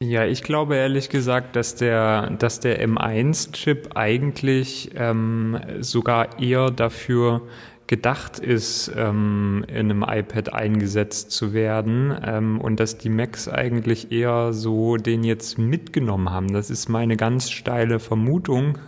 Ja, 0.01 0.25
ich 0.25 0.43
glaube 0.43 0.77
ehrlich 0.77 1.09
gesagt, 1.09 1.57
dass 1.57 1.77
der, 1.77 2.31
dass 2.31 2.61
der 2.61 2.87
M1-Chip 2.87 3.97
eigentlich 3.97 4.91
ähm, 4.97 5.59
sogar 5.81 6.41
eher 6.41 6.71
dafür 6.71 7.43
gedacht 7.87 8.39
ist, 8.39 8.91
ähm, 8.97 9.65
in 9.69 9.91
einem 9.91 10.05
iPad 10.09 10.55
eingesetzt 10.55 11.31
zu 11.33 11.53
werden 11.53 12.17
ähm, 12.25 12.61
und 12.61 12.81
dass 12.81 12.97
die 12.97 13.11
Macs 13.11 13.47
eigentlich 13.47 14.11
eher 14.11 14.55
so 14.55 14.97
den 14.97 15.23
jetzt 15.23 15.59
mitgenommen 15.59 16.31
haben. 16.31 16.53
Das 16.53 16.71
ist 16.71 16.89
meine 16.89 17.17
ganz 17.17 17.51
steile 17.51 17.99
Vermutung. 17.99 18.79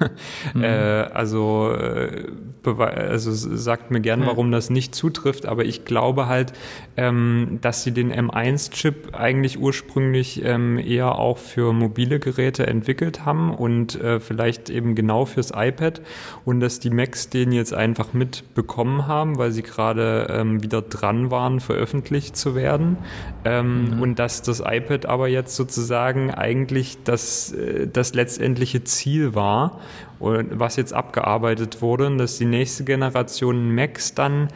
Mhm. 0.54 0.62
äh, 0.62 0.66
also, 0.66 1.72
äh, 1.72 2.24
also 2.64 3.32
sagt 3.32 3.90
mir 3.90 4.00
gern, 4.00 4.24
warum 4.24 4.50
das 4.50 4.70
nicht 4.70 4.94
zutrifft, 4.94 5.44
aber 5.46 5.64
ich 5.64 5.84
glaube 5.84 6.26
halt, 6.26 6.54
ähm, 6.96 7.58
dass 7.60 7.82
sie 7.82 7.92
den 7.92 8.12
M1-Chip 8.12 9.14
eigentlich 9.14 9.58
ursprünglich 9.58 10.44
ähm, 10.44 10.78
eher 10.78 11.18
auch 11.18 11.38
für 11.38 11.72
mobile 11.72 12.18
Geräte 12.18 12.66
entwickelt 12.66 13.24
haben 13.24 13.54
und 13.54 14.00
äh, 14.00 14.20
vielleicht 14.20 14.70
eben 14.70 14.94
genau 14.94 15.24
fürs 15.24 15.52
iPad 15.54 16.00
und 16.44 16.60
dass 16.60 16.80
die 16.80 16.90
Macs 16.90 17.28
den 17.28 17.52
jetzt 17.52 17.74
einfach 17.74 18.12
mitbekommen 18.12 18.66
bekommen 18.66 19.06
haben, 19.06 19.38
weil 19.38 19.52
sie 19.52 19.62
gerade 19.62 20.26
ähm, 20.30 20.62
wieder 20.62 20.82
dran 20.82 21.30
waren, 21.30 21.60
veröffentlicht 21.60 22.36
zu 22.36 22.54
werden. 22.54 22.98
Ähm, 23.44 23.96
mhm. 23.96 24.02
Und 24.02 24.18
dass 24.18 24.42
das 24.42 24.60
iPad 24.60 25.06
aber 25.06 25.28
jetzt 25.28 25.56
sozusagen 25.56 26.30
eigentlich 26.32 26.98
das, 27.04 27.52
äh, 27.52 27.86
das 27.86 28.14
letztendliche 28.14 28.84
Ziel 28.84 29.34
war, 29.34 29.80
was 30.18 30.76
jetzt 30.76 30.94
abgearbeitet 30.94 31.82
wurde, 31.82 32.06
und 32.06 32.18
dass 32.18 32.38
die 32.38 32.46
nächste 32.46 32.84
Generation 32.84 33.74
Macs 33.74 34.14
dann 34.14 34.48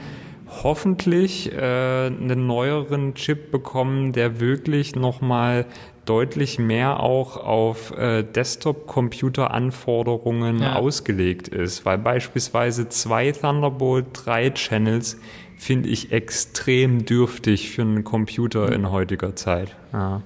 hoffentlich 0.63 1.53
äh, 1.53 2.07
einen 2.07 2.47
neueren 2.47 3.15
Chip 3.15 3.51
bekommen, 3.51 4.13
der 4.13 4.41
wirklich 4.41 4.97
nochmal 4.97 5.67
deutlich 6.05 6.59
mehr 6.59 7.01
auch 7.01 7.37
auf 7.37 7.97
äh, 7.97 8.25
Desktop-Computer-Anforderungen 8.25 10.61
ja. 10.61 10.75
ausgelegt 10.75 11.49
ist, 11.49 11.85
weil 11.85 11.99
beispielsweise 11.99 12.89
zwei 12.89 13.31
Thunderbolt 13.33 14.07
3 14.13 14.51
Channels 14.51 15.19
finde 15.57 15.89
ich 15.89 16.11
extrem 16.11 17.05
dürftig 17.05 17.71
für 17.71 17.83
einen 17.83 18.03
Computer 18.03 18.73
in 18.73 18.91
heutiger 18.91 19.37
Zeit. 19.37 19.77
Ja. 19.93 20.23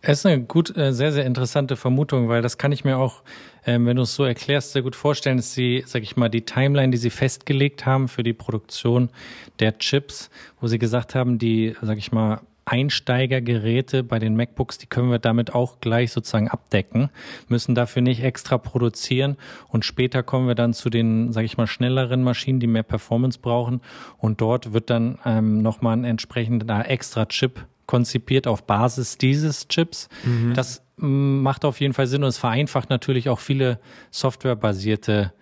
Es 0.00 0.20
ist 0.20 0.26
eine 0.26 0.42
gut, 0.42 0.76
äh, 0.76 0.92
sehr, 0.92 1.10
sehr 1.10 1.26
interessante 1.26 1.74
Vermutung, 1.76 2.28
weil 2.28 2.40
das 2.40 2.58
kann 2.58 2.70
ich 2.70 2.84
mir 2.84 2.96
auch, 2.96 3.22
ähm, 3.66 3.86
wenn 3.86 3.96
du 3.96 4.02
es 4.02 4.14
so 4.14 4.24
erklärst, 4.24 4.72
sehr 4.72 4.82
gut 4.82 4.96
vorstellen, 4.96 5.36
dass 5.36 5.52
sie, 5.52 5.82
sag 5.86 6.02
ich 6.02 6.16
mal, 6.16 6.28
die 6.28 6.42
Timeline, 6.42 6.90
die 6.90 6.98
sie 6.98 7.10
festgelegt 7.10 7.84
haben 7.84 8.08
für 8.08 8.22
die 8.22 8.32
Produktion 8.32 9.10
der 9.58 9.78
Chips, 9.78 10.30
wo 10.60 10.68
sie 10.68 10.78
gesagt 10.78 11.14
haben, 11.14 11.38
die, 11.38 11.74
sag 11.82 11.98
ich 11.98 12.12
mal, 12.12 12.40
Einsteigergeräte 12.68 14.02
bei 14.02 14.18
den 14.18 14.34
MacBooks, 14.34 14.78
die 14.78 14.86
können 14.86 15.08
wir 15.10 15.20
damit 15.20 15.54
auch 15.54 15.78
gleich 15.80 16.10
sozusagen 16.10 16.48
abdecken, 16.48 17.10
müssen 17.46 17.76
dafür 17.76 18.02
nicht 18.02 18.24
extra 18.24 18.58
produzieren. 18.58 19.36
Und 19.68 19.84
später 19.84 20.24
kommen 20.24 20.48
wir 20.48 20.56
dann 20.56 20.74
zu 20.74 20.90
den, 20.90 21.32
sage 21.32 21.46
ich 21.46 21.56
mal, 21.56 21.68
schnelleren 21.68 22.24
Maschinen, 22.24 22.58
die 22.58 22.66
mehr 22.66 22.82
Performance 22.82 23.38
brauchen. 23.40 23.80
Und 24.18 24.40
dort 24.40 24.72
wird 24.72 24.90
dann 24.90 25.18
ähm, 25.24 25.62
nochmal 25.62 25.96
ein 25.96 26.04
entsprechender 26.04 26.90
extra 26.90 27.26
Chip 27.26 27.64
konzipiert 27.86 28.46
auf 28.46 28.64
Basis 28.64 29.18
dieses 29.18 29.68
Chips. 29.68 30.08
Mhm. 30.24 30.54
Das 30.54 30.82
mm, 30.96 31.42
macht 31.42 31.64
auf 31.64 31.80
jeden 31.80 31.94
Fall 31.94 32.06
Sinn 32.06 32.22
und 32.22 32.28
es 32.28 32.38
vereinfacht 32.38 32.90
natürlich 32.90 33.28
auch 33.28 33.40
viele 33.40 33.78
softwarebasierte 34.10 35.32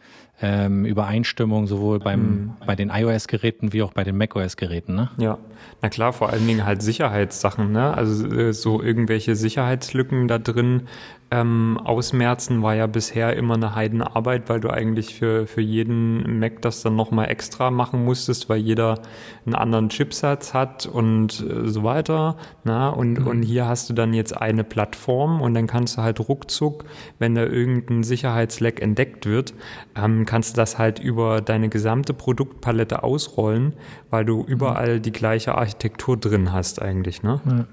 ähm, 0.43 0.85
Übereinstimmung 0.85 1.67
sowohl 1.67 2.01
beim, 2.01 2.21
mhm. 2.21 2.53
bei 2.67 2.75
den 2.75 2.91
iOS-Geräten 2.91 3.73
wie 3.73 3.83
auch 3.83 3.93
bei 3.93 4.03
den 4.03 4.17
macOS-Geräten. 4.17 4.95
Ne? 4.95 5.11
Ja, 5.17 5.39
na 5.81 5.89
klar, 5.89 6.13
vor 6.13 6.31
allen 6.31 6.47
Dingen 6.47 6.67
halt 6.67 6.83
Sicherheitssachen. 6.83 7.71
Ne? 7.71 7.95
Also 7.95 8.27
äh, 8.27 8.53
so 8.53 8.83
irgendwelche 8.83 9.37
Sicherheitslücken 9.37 10.27
da 10.27 10.39
drin 10.39 10.89
ähm, 11.31 11.81
ausmerzen 11.83 12.63
war 12.63 12.75
ja 12.75 12.87
bisher 12.87 13.37
immer 13.37 13.55
eine 13.55 13.75
Heidenarbeit, 13.75 14.49
weil 14.49 14.61
du 14.61 14.71
eigentlich 14.71 15.15
für, 15.15 15.47
für 15.47 15.61
jeden 15.61 16.39
Mac 16.39 16.63
das 16.63 16.83
dann 16.83 16.97
nochmal 16.97 17.31
extra 17.31 17.71
machen 17.71 18.05
musstest, 18.05 18.49
weil 18.49 18.59
jeder 18.59 19.01
einen 19.45 19.55
anderen 19.55 19.89
Chipsatz 19.89 20.55
hat 20.55 20.87
und 20.87 21.41
äh, 21.41 21.69
so 21.69 21.83
weiter. 21.83 22.37
Na? 22.63 22.91
Und, 22.91 23.21
mhm. 23.21 23.27
und 23.27 23.43
hier 23.43 23.67
hast 23.67 23.91
du 23.91 23.95
dann 23.95 24.15
jetzt 24.15 24.37
eine 24.37 24.65
Plattform 24.65 25.41
und 25.41 25.55
dann 25.55 25.67
kannst 25.67 25.97
du 25.97 26.03
halt 26.03 26.21
ruckzuck, 26.21 26.85
wenn 27.19 27.35
da 27.35 27.45
irgendein 27.45 28.03
Sicherheitsleck 28.03 28.81
entdeckt 28.81 29.27
wird, 29.27 29.55
ähm, 29.97 30.27
kannst 30.27 30.57
du 30.57 30.61
das 30.61 30.79
halt 30.79 30.99
über 30.99 31.41
deine 31.41 31.69
gesamte 31.69 32.15
Produktpalette 32.15 33.03
ausrollen, 33.03 33.75
weil 34.11 34.25
du 34.25 34.43
mhm. 34.43 34.47
überall 34.47 35.01
die 35.01 35.13
gleiche 35.13 35.57
Architektur 35.57 36.17
drin 36.17 36.53
hast 36.53 36.81
eigentlich. 36.81 37.23
Ne? 37.23 37.41
Ja. 37.45 37.67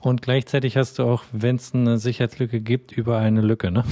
Und 0.00 0.22
gleichzeitig 0.22 0.76
hast 0.76 0.98
du 0.98 1.04
auch, 1.04 1.24
wenn 1.32 1.56
es 1.56 1.74
eine 1.74 1.98
Sicherheitslücke 1.98 2.60
gibt, 2.60 2.92
überall 2.92 3.24
eine 3.24 3.40
Lücke, 3.40 3.70
ne? 3.70 3.84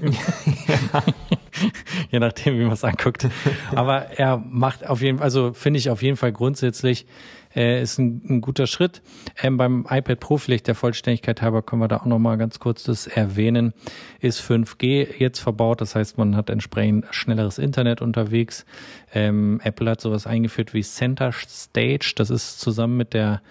ja. 0.00 1.02
Je 2.10 2.18
nachdem, 2.18 2.58
wie 2.58 2.64
man 2.64 2.72
es 2.72 2.84
anguckt. 2.84 3.28
Aber 3.74 4.18
er 4.18 4.36
macht 4.36 4.86
auf 4.86 5.00
jeden 5.02 5.18
Fall, 5.18 5.24
also 5.24 5.52
finde 5.52 5.78
ich 5.78 5.90
auf 5.90 6.02
jeden 6.02 6.16
Fall 6.16 6.32
grundsätzlich, 6.32 7.06
äh, 7.54 7.82
ist 7.82 7.98
ein, 7.98 8.22
ein 8.28 8.40
guter 8.40 8.66
Schritt. 8.66 9.02
Ähm, 9.42 9.56
beim 9.56 9.86
iPad 9.88 10.20
Pro, 10.20 10.38
vielleicht 10.38 10.66
der 10.66 10.74
Vollständigkeit 10.74 11.42
halber, 11.42 11.62
können 11.62 11.82
wir 11.82 11.88
da 11.88 11.98
auch 11.98 12.06
nochmal 12.06 12.38
ganz 12.38 12.58
kurz 12.58 12.84
das 12.84 13.06
erwähnen, 13.06 13.74
ist 14.20 14.40
5G 14.40 15.18
jetzt 15.18 15.40
verbaut. 15.40 15.80
Das 15.80 15.94
heißt, 15.94 16.18
man 16.18 16.36
hat 16.36 16.50
entsprechend 16.50 17.06
schnelleres 17.10 17.58
Internet 17.58 18.00
unterwegs. 18.02 18.64
Ähm, 19.12 19.60
Apple 19.62 19.90
hat 19.90 20.00
sowas 20.00 20.26
eingeführt 20.26 20.74
wie 20.74 20.82
Center 20.82 21.32
Stage. 21.32 22.14
Das 22.16 22.30
ist 22.30 22.60
zusammen 22.60 22.96
mit 22.96 23.14
der 23.14 23.42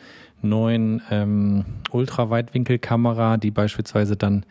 neuen 0.41 1.01
ähm, 1.09 1.65
Ultraweitwinkelkamera, 1.91 3.37
die 3.37 3.51
beispielsweise 3.51 4.15
dann, 4.15 4.45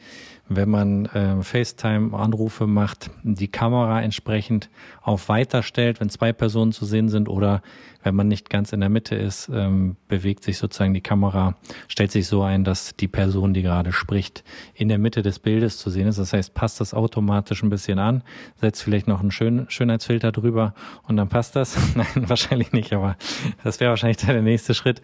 wenn 0.49 0.69
man 0.69 1.07
äh, 1.07 1.43
FaceTime-Anrufe 1.43 2.67
macht, 2.67 3.11
die 3.23 3.49
Kamera 3.49 4.03
entsprechend 4.03 4.69
auf 5.03 5.29
weiter 5.29 5.63
stellt, 5.63 6.01
wenn 6.01 6.11
zwei 6.11 6.33
Personen 6.33 6.73
zu 6.73 6.85
sehen 6.85 7.09
sind 7.09 7.29
oder 7.29 7.63
wenn 8.03 8.15
man 8.15 8.29
nicht 8.29 8.51
ganz 8.51 8.73
in 8.73 8.81
der 8.81 8.89
Mitte 8.89 9.15
ist, 9.15 9.51
ähm, 9.53 9.97
bewegt 10.09 10.43
sich 10.45 10.59
sozusagen 10.59 10.95
die 10.95 11.01
Kamera, 11.01 11.57
stellt 11.89 12.11
sich 12.11 12.27
so 12.27 12.43
ein, 12.43 12.65
dass 12.65 12.97
die 12.97 13.09
Person, 13.09 13.55
die 13.55 13.63
gerade 13.63 13.93
spricht, 13.93 14.45
in 14.75 14.89
der 14.89 14.99
Mitte 14.99 15.23
des 15.23 15.39
Bildes 15.39 15.79
zu 15.79 15.91
sehen 15.91 16.07
ist. 16.07 16.19
Das 16.19 16.33
heißt, 16.33 16.55
passt 16.55 16.81
das 16.81 16.95
automatisch 16.95 17.63
ein 17.63 17.71
bisschen 17.71 17.99
an, 17.99 18.23
setzt 18.61 18.83
vielleicht 18.83 19.09
noch 19.09 19.21
einen 19.21 19.31
Schön 19.31 19.67
Schönheitsfilter 19.69 20.33
drüber 20.33 20.75
und 21.07 21.17
dann 21.17 21.29
passt 21.29 21.57
das. 21.57 21.77
Nein, 21.95 22.29
wahrscheinlich 22.29 22.73
nicht, 22.73 22.93
aber 22.93 23.17
das 23.65 23.81
wäre 23.81 23.91
wahrscheinlich 23.91 24.19
der 24.19 24.43
nächste 24.43 24.75
Schritt. 24.75 25.03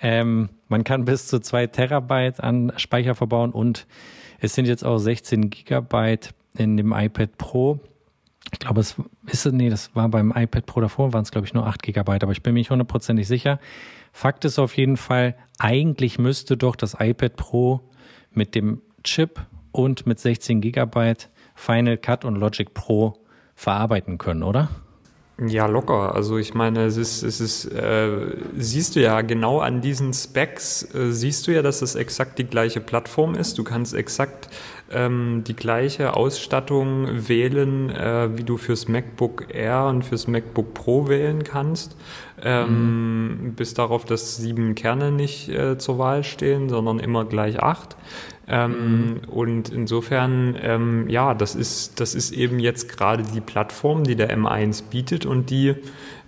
Ähm, 0.00 0.48
man 0.68 0.84
kann 0.84 1.04
bis 1.04 1.26
zu 1.26 1.40
zwei 1.40 1.66
Terabyte 1.66 2.40
an 2.40 2.72
Speicher 2.76 3.14
verbauen 3.14 3.50
und 3.50 3.86
es 4.40 4.54
sind 4.54 4.66
jetzt 4.66 4.84
auch 4.84 4.98
16 4.98 5.50
Gigabyte 5.50 6.30
in 6.56 6.76
dem 6.76 6.92
iPad 6.92 7.36
Pro. 7.36 7.80
Ich 8.60 8.66
glaube, 8.66 8.80
es 8.80 8.96
ist, 9.26 9.46
nee, 9.52 9.70
das 9.70 9.96
war 9.96 10.10
beim 10.10 10.34
iPad 10.36 10.66
Pro 10.66 10.82
davor, 10.82 11.14
waren 11.14 11.22
es, 11.22 11.30
glaube 11.30 11.46
ich, 11.46 11.54
nur 11.54 11.66
8 11.66 11.82
Gigabyte, 11.82 12.22
aber 12.22 12.32
ich 12.32 12.42
bin 12.42 12.52
mir 12.52 12.60
nicht 12.60 12.70
hundertprozentig 12.70 13.26
sicher. 13.26 13.58
Fakt 14.12 14.44
ist 14.44 14.58
auf 14.58 14.76
jeden 14.76 14.98
Fall, 14.98 15.34
eigentlich 15.58 16.18
müsste 16.18 16.58
doch 16.58 16.76
das 16.76 16.94
iPad 17.00 17.36
Pro 17.36 17.80
mit 18.32 18.54
dem 18.54 18.82
Chip 19.02 19.40
und 19.72 20.06
mit 20.06 20.18
16 20.20 20.60
Gigabyte 20.60 21.30
Final 21.54 21.96
Cut 21.96 22.26
und 22.26 22.36
Logic 22.36 22.74
Pro 22.74 23.14
verarbeiten 23.54 24.18
können, 24.18 24.42
oder? 24.42 24.68
Ja, 25.46 25.66
locker. 25.66 26.14
Also 26.14 26.36
ich 26.36 26.52
meine, 26.52 26.84
es 26.84 26.98
ist, 26.98 27.22
es 27.22 27.40
ist, 27.40 27.64
äh, 27.66 28.36
siehst 28.58 28.96
du 28.96 29.00
ja 29.00 29.22
genau 29.22 29.60
an 29.60 29.80
diesen 29.80 30.12
Specs, 30.12 30.94
äh, 30.94 31.12
siehst 31.12 31.46
du 31.46 31.52
ja, 31.52 31.62
dass 31.62 31.80
es 31.80 31.94
exakt 31.94 32.38
die 32.38 32.44
gleiche 32.44 32.80
Plattform 32.80 33.34
ist. 33.34 33.56
Du 33.56 33.64
kannst 33.64 33.94
exakt 33.94 34.50
ähm, 34.90 35.42
die 35.46 35.56
gleiche 35.56 36.14
Ausstattung 36.14 37.28
wählen, 37.28 37.88
äh, 37.88 38.36
wie 38.36 38.42
du 38.42 38.58
fürs 38.58 38.86
MacBook 38.86 39.46
Air 39.54 39.86
und 39.86 40.04
fürs 40.04 40.26
MacBook 40.26 40.74
Pro 40.74 41.08
wählen 41.08 41.42
kannst. 41.42 41.96
Ähm, 42.42 43.44
mhm. 43.44 43.54
Bis 43.54 43.72
darauf, 43.72 44.04
dass 44.04 44.36
sieben 44.36 44.74
Kerne 44.74 45.10
nicht 45.10 45.48
äh, 45.48 45.78
zur 45.78 45.98
Wahl 45.98 46.22
stehen, 46.22 46.68
sondern 46.68 46.98
immer 46.98 47.24
gleich 47.24 47.62
acht. 47.62 47.96
Ähm, 48.50 48.72
mhm. 48.72 49.20
Und 49.28 49.68
insofern, 49.68 50.56
ähm, 50.60 51.08
ja, 51.08 51.34
das 51.34 51.54
ist, 51.54 52.00
das 52.00 52.16
ist 52.16 52.32
eben 52.32 52.58
jetzt 52.58 52.88
gerade 52.88 53.22
die 53.22 53.40
Plattform, 53.40 54.02
die 54.02 54.16
der 54.16 54.36
M1 54.36 54.90
bietet 54.90 55.24
und 55.24 55.50
die 55.50 55.76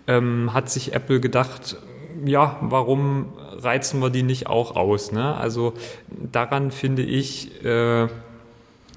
ähm, 0.06 0.54
hat 0.54 0.70
sich 0.70 0.94
Apple 0.94 1.18
gedacht, 1.18 1.76
ja, 2.24 2.58
warum 2.60 3.32
reizen 3.58 4.00
wir 4.00 4.10
die 4.10 4.22
nicht 4.22 4.46
auch 4.46 4.76
aus? 4.76 5.10
Ne? 5.10 5.34
Also 5.34 5.74
daran 6.08 6.70
finde 6.70 7.02
ich, 7.02 7.64
äh, 7.64 8.06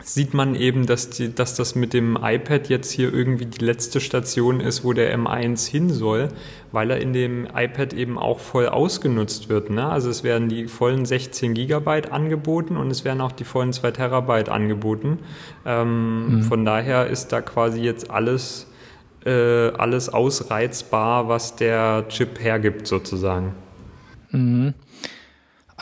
sieht 0.05 0.35
man 0.35 0.53
eben, 0.53 0.85
dass, 0.85 1.09
die, 1.09 1.33
dass 1.33 1.55
das 1.55 1.73
mit 1.73 1.91
dem 1.91 2.15
iPad 2.21 2.69
jetzt 2.69 2.91
hier 2.91 3.11
irgendwie 3.11 3.47
die 3.47 3.65
letzte 3.65 3.99
Station 3.99 4.59
ist, 4.59 4.83
wo 4.83 4.93
der 4.93 5.17
M1 5.17 5.67
hin 5.67 5.89
soll, 5.89 6.29
weil 6.71 6.91
er 6.91 7.01
in 7.01 7.11
dem 7.11 7.47
iPad 7.53 7.91
eben 7.93 8.19
auch 8.19 8.39
voll 8.39 8.67
ausgenutzt 8.67 9.49
wird. 9.49 9.71
Ne? 9.71 9.83
Also 9.83 10.11
es 10.11 10.23
werden 10.23 10.47
die 10.47 10.67
vollen 10.67 11.05
16 11.05 11.55
Gigabyte 11.55 12.11
angeboten 12.11 12.77
und 12.77 12.91
es 12.91 13.03
werden 13.03 13.19
auch 13.19 13.31
die 13.31 13.45
vollen 13.45 13.73
2 13.73 13.91
Terabyte 13.91 14.49
angeboten. 14.49 15.17
Ähm, 15.65 16.35
mhm. 16.35 16.43
Von 16.43 16.65
daher 16.65 17.07
ist 17.07 17.29
da 17.29 17.41
quasi 17.41 17.81
jetzt 17.81 18.11
alles, 18.11 18.67
äh, 19.25 19.69
alles 19.69 20.09
ausreizbar, 20.09 21.27
was 21.29 21.55
der 21.55 22.05
Chip 22.09 22.39
hergibt 22.39 22.85
sozusagen. 22.85 23.55
Mhm. 24.29 24.75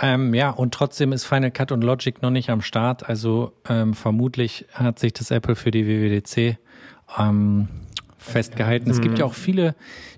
Ähm, 0.02 0.34
ja, 0.34 0.50
und 0.50 0.74
trotzdem 0.74 1.14
ist 1.14 1.26
Final 1.26 1.52
Cut 1.52 1.72
und 1.72 1.84
Logic 1.84 2.22
noch 2.22 2.32
nicht 2.32 2.50
am 2.50 2.62
Start. 2.62 3.08
Also 3.08 3.54
ähm, 3.70 3.94
vermutlich 3.94 4.66
hat 4.74 5.00
sich 5.00 5.14
das 5.14 5.30
Apple 5.30 5.56
für 5.56 5.72
die 5.72 5.86
WWDC 5.86 6.58
ähm, 7.18 7.68
festgehalten. 8.18 8.89
Es 8.89 9.02
gibt 9.02 9.20
ja 9.20 9.26
auch 9.26 9.36
viele 9.36 9.76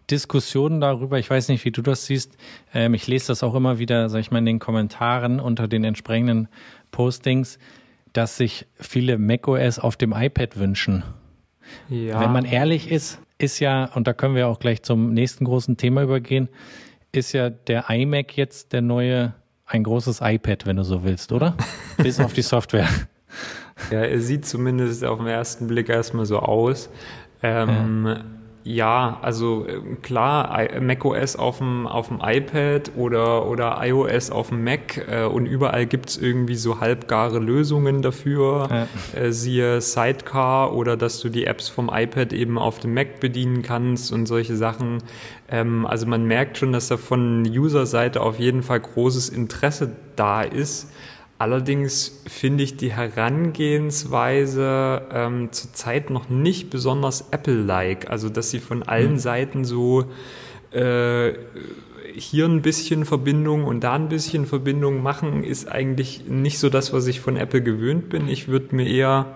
Diskussionen 0.10 0.80
darüber. 0.80 1.20
Ich 1.20 1.30
weiß 1.30 1.50
nicht, 1.50 1.66
wie 1.66 1.72
du 1.72 1.82
das 1.82 2.06
siehst. 2.06 2.38
Ähm, 2.74 2.94
ich 2.94 3.08
lese 3.08 3.28
das 3.28 3.44
auch 3.44 3.56
immer 3.56 3.80
wieder, 3.80 4.08
sag 4.10 4.20
ich 4.20 4.32
mal, 4.32 4.40
in 4.40 4.46
den 4.46 4.60
Kommentaren 4.60 5.40
unter 5.40 5.68
den 5.68 5.84
entsprechenden 5.84 6.48
Postings, 6.92 7.60
dass 8.14 8.38
sich 8.38 8.68
viele 8.80 9.18
macOS 9.18 9.80
auf 9.80 9.98
dem 9.98 10.14
iPad 10.14 10.58
wünschen. 10.58 11.04
Ja. 11.90 12.22
Wenn 12.22 12.32
man 12.32 12.46
ehrlich 12.46 12.90
ist, 12.90 13.20
ist 13.38 13.60
ja, 13.60 13.86
und 13.94 14.08
da 14.08 14.14
können 14.14 14.36
wir 14.36 14.48
auch 14.48 14.60
gleich 14.60 14.84
zum 14.84 15.14
nächsten 15.14 15.44
großen 15.44 15.76
Thema 15.76 16.04
übergehen, 16.04 16.48
ist 17.12 17.34
ja 17.34 17.50
der 17.50 17.90
iMac 17.90 18.38
jetzt 18.38 18.72
der 18.72 18.82
neue 18.82 19.34
ein 19.66 19.84
großes 19.84 20.20
iPad, 20.22 20.66
wenn 20.66 20.76
du 20.76 20.84
so 20.84 21.04
willst, 21.04 21.32
oder? 21.32 21.56
Bis 21.98 22.20
auf 22.20 22.34
die 22.34 22.42
Software. 22.42 22.88
Ja, 23.92 24.00
er 24.00 24.22
sieht 24.22 24.46
zumindest 24.46 25.04
auf 25.04 25.20
den 25.20 25.28
ersten 25.28 25.68
Blick 25.68 25.90
erstmal 25.90 26.26
so 26.26 26.40
aus. 26.40 26.90
Ähm, 27.44 28.06
ja. 28.06 28.24
Ja, 28.68 29.20
also 29.22 29.68
äh, 29.68 29.80
klar, 30.02 30.68
macOS 30.82 31.36
auf 31.36 31.60
dem, 31.60 31.86
auf 31.86 32.08
dem 32.08 32.20
iPad 32.20 32.94
oder, 32.96 33.48
oder 33.48 33.78
iOS 33.80 34.32
auf 34.32 34.50
dem 34.50 34.64
Mac 34.64 35.08
äh, 35.08 35.26
und 35.26 35.46
überall 35.46 35.86
gibt's 35.86 36.18
irgendwie 36.18 36.56
so 36.56 36.80
halbgare 36.80 37.38
Lösungen 37.38 38.02
dafür. 38.02 38.68
Ja. 38.72 39.22
Äh, 39.22 39.32
siehe 39.32 39.82
Sidecar 39.82 40.74
oder 40.74 40.98
dass 40.98 41.20
du 41.20 41.30
die 41.30 41.46
Apps 41.46 41.70
vom 41.70 41.92
iPad 41.94 42.34
eben 42.34 42.58
auf 42.58 42.80
dem 42.80 42.96
Mac 42.96 43.20
bedienen 43.20 43.62
kannst 43.62 44.12
und 44.12 44.26
solche 44.26 44.56
Sachen. 44.56 45.04
Ähm, 45.48 45.86
also 45.86 46.08
man 46.08 46.26
merkt 46.26 46.58
schon, 46.58 46.72
dass 46.72 46.88
da 46.88 46.98
von 46.98 47.44
User-Seite 47.48 48.20
auf 48.20 48.40
jeden 48.40 48.64
Fall 48.64 48.80
großes 48.80 49.30
Interesse 49.30 49.92
da 50.16 50.42
ist. 50.42 50.90
Allerdings 51.38 52.24
finde 52.28 52.64
ich 52.64 52.78
die 52.78 52.94
Herangehensweise 52.94 55.02
ähm, 55.12 55.52
zurzeit 55.52 56.10
noch 56.10 56.30
nicht 56.30 56.70
besonders 56.70 57.26
Apple-like. 57.32 58.10
Also, 58.10 58.30
dass 58.30 58.52
sie 58.52 58.60
von 58.60 58.84
allen 58.84 59.14
mhm. 59.14 59.20
Seiten 59.20 59.66
so 59.66 60.06
äh, 60.72 61.34
hier 62.14 62.46
ein 62.46 62.62
bisschen 62.62 63.04
Verbindung 63.04 63.66
und 63.66 63.84
da 63.84 63.96
ein 63.96 64.08
bisschen 64.08 64.46
Verbindung 64.46 65.04
machen, 65.04 65.44
ist 65.44 65.70
eigentlich 65.70 66.26
nicht 66.28 66.60
so 66.60 66.70
das, 66.70 66.94
was 66.94 67.06
ich 67.08 67.20
von 67.20 67.36
Apple 67.36 67.62
gewöhnt 67.62 68.08
bin. 68.08 68.30
Ich 68.30 68.48
würde 68.48 68.74
mir 68.74 68.88
eher 68.88 69.36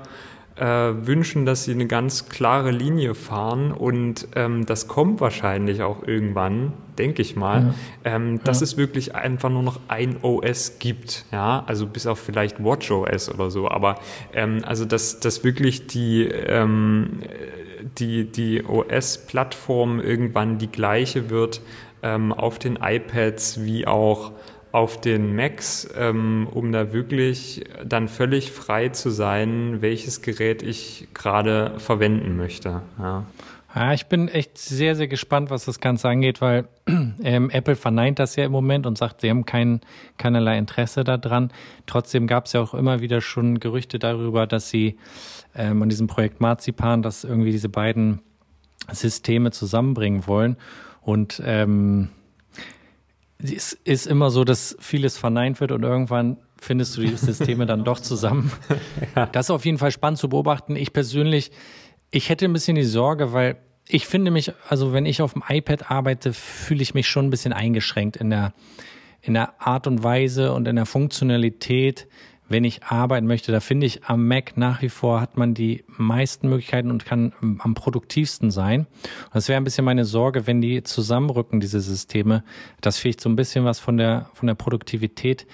äh, 0.59 1.07
wünschen, 1.07 1.45
dass 1.45 1.63
sie 1.63 1.71
eine 1.71 1.87
ganz 1.87 2.27
klare 2.27 2.71
Linie 2.71 3.15
fahren 3.15 3.71
und 3.71 4.27
ähm, 4.35 4.65
das 4.65 4.87
kommt 4.87 5.21
wahrscheinlich 5.21 5.81
auch 5.81 6.05
irgendwann, 6.05 6.73
denke 6.97 7.21
ich 7.21 7.35
mal, 7.35 7.73
ja. 8.03 8.15
ähm, 8.15 8.43
dass 8.43 8.59
ja. 8.59 8.65
es 8.65 8.77
wirklich 8.77 9.15
einfach 9.15 9.49
nur 9.49 9.63
noch 9.63 9.79
ein 9.87 10.17
OS 10.21 10.79
gibt, 10.79 11.25
ja, 11.31 11.63
also 11.65 11.87
bis 11.87 12.07
auf 12.07 12.19
vielleicht 12.19 12.61
WatchOS 12.61 13.33
oder 13.33 13.49
so, 13.49 13.69
aber 13.71 13.99
ähm, 14.33 14.61
also 14.65 14.83
dass, 14.83 15.19
dass 15.21 15.43
wirklich 15.43 15.87
die, 15.87 16.23
ähm, 16.25 17.21
die, 17.97 18.25
die 18.29 18.63
OS-Plattform 18.65 20.01
irgendwann 20.01 20.57
die 20.57 20.67
gleiche 20.67 21.29
wird 21.29 21.61
ähm, 22.03 22.33
auf 22.33 22.59
den 22.59 22.79
iPads 22.81 23.63
wie 23.63 23.87
auch 23.87 24.33
auf 24.71 25.01
den 25.01 25.35
Macs, 25.35 25.89
ähm, 25.97 26.47
um 26.51 26.71
da 26.71 26.93
wirklich 26.93 27.63
dann 27.83 28.07
völlig 28.07 28.51
frei 28.51 28.89
zu 28.89 29.09
sein, 29.09 29.81
welches 29.81 30.21
Gerät 30.21 30.61
ich 30.61 31.07
gerade 31.13 31.73
verwenden 31.79 32.37
möchte. 32.37 32.81
Ja. 32.99 33.25
Ja, 33.75 33.93
ich 33.93 34.07
bin 34.07 34.29
echt 34.29 34.57
sehr, 34.57 34.95
sehr 34.95 35.07
gespannt, 35.07 35.51
was 35.51 35.65
das 35.65 35.79
Ganze 35.79 36.09
angeht, 36.09 36.41
weil 36.41 36.67
ähm, 37.23 37.51
Apple 37.51 37.75
verneint 37.75 38.17
das 38.17 38.35
ja 38.35 38.43
im 38.45 38.51
Moment 38.51 38.87
und 38.87 38.97
sagt, 38.97 39.21
sie 39.21 39.29
haben 39.29 39.45
kein, 39.45 39.81
keinerlei 40.17 40.57
Interesse 40.57 41.03
daran. 41.03 41.51
Trotzdem 41.85 42.25
gab 42.25 42.47
es 42.47 42.53
ja 42.53 42.61
auch 42.61 42.73
immer 42.73 42.99
wieder 42.99 43.21
schon 43.21 43.59
Gerüchte 43.59 43.99
darüber, 43.99 44.47
dass 44.47 44.71
sie 44.71 44.97
ähm, 45.55 45.83
an 45.83 45.89
diesem 45.89 46.07
Projekt 46.07 46.41
Marzipan, 46.41 47.03
dass 47.03 47.23
irgendwie 47.23 47.51
diese 47.51 47.69
beiden 47.69 48.21
Systeme 48.91 49.51
zusammenbringen 49.51 50.25
wollen. 50.25 50.57
Und 51.01 51.39
ähm, 51.45 52.09
es 53.41 53.73
ist 53.73 54.05
immer 54.05 54.31
so, 54.31 54.43
dass 54.43 54.75
vieles 54.79 55.17
verneint 55.17 55.61
wird 55.61 55.71
und 55.71 55.83
irgendwann 55.83 56.37
findest 56.59 56.97
du 56.97 57.01
die 57.01 57.15
Systeme 57.15 57.65
dann 57.65 57.83
doch 57.85 57.99
zusammen. 57.99 58.51
ja. 59.15 59.27
Das 59.27 59.47
ist 59.47 59.51
auf 59.51 59.65
jeden 59.65 59.77
Fall 59.77 59.91
spannend 59.91 60.19
zu 60.19 60.29
beobachten. 60.29 60.75
Ich 60.75 60.91
persönlich, 60.91 61.51
ich 62.11 62.29
hätte 62.29 62.45
ein 62.45 62.53
bisschen 62.53 62.75
die 62.75 62.83
Sorge, 62.83 63.31
weil 63.31 63.57
ich 63.87 64.05
finde 64.05 64.29
mich, 64.29 64.51
also 64.67 64.93
wenn 64.93 65.05
ich 65.05 65.21
auf 65.21 65.33
dem 65.33 65.43
iPad 65.47 65.89
arbeite, 65.89 66.33
fühle 66.33 66.81
ich 66.81 66.93
mich 66.93 67.07
schon 67.07 67.27
ein 67.27 67.29
bisschen 67.29 67.53
eingeschränkt 67.53 68.17
in 68.17 68.29
der, 68.29 68.53
in 69.21 69.33
der 69.33 69.59
Art 69.61 69.87
und 69.87 70.03
Weise 70.03 70.53
und 70.53 70.67
in 70.67 70.75
der 70.75 70.85
Funktionalität, 70.85 72.07
wenn 72.49 72.63
ich 72.63 72.83
arbeiten 72.83 73.27
möchte. 73.27 73.51
Da 73.51 73.59
finde 73.59 73.85
ich 73.85 74.05
am 74.05 74.27
Mac 74.27 74.57
nach 74.57 74.81
wie 74.81 74.89
vor 74.89 75.21
hat 75.21 75.37
man 75.37 75.53
die 75.53 75.83
meisten 75.87 76.49
Möglichkeiten 76.49 76.91
und 76.91 77.05
kann 77.05 77.33
am 77.59 77.73
produktivsten 77.73 78.51
sein. 78.51 78.81
Und 78.81 79.35
das 79.35 79.47
wäre 79.47 79.59
ein 79.59 79.63
bisschen 79.63 79.85
meine 79.85 80.05
Sorge, 80.05 80.47
wenn 80.47 80.61
die 80.61 80.83
zusammenrücken, 80.83 81.59
diese 81.59 81.79
Systeme, 81.79 82.43
dass 82.81 82.97
vielleicht 82.97 83.21
so 83.21 83.29
ein 83.29 83.35
bisschen 83.35 83.65
was 83.65 83.79
von 83.79 83.97
der, 83.97 84.29
von 84.33 84.47
der 84.47 84.55
Produktivität 84.55 85.45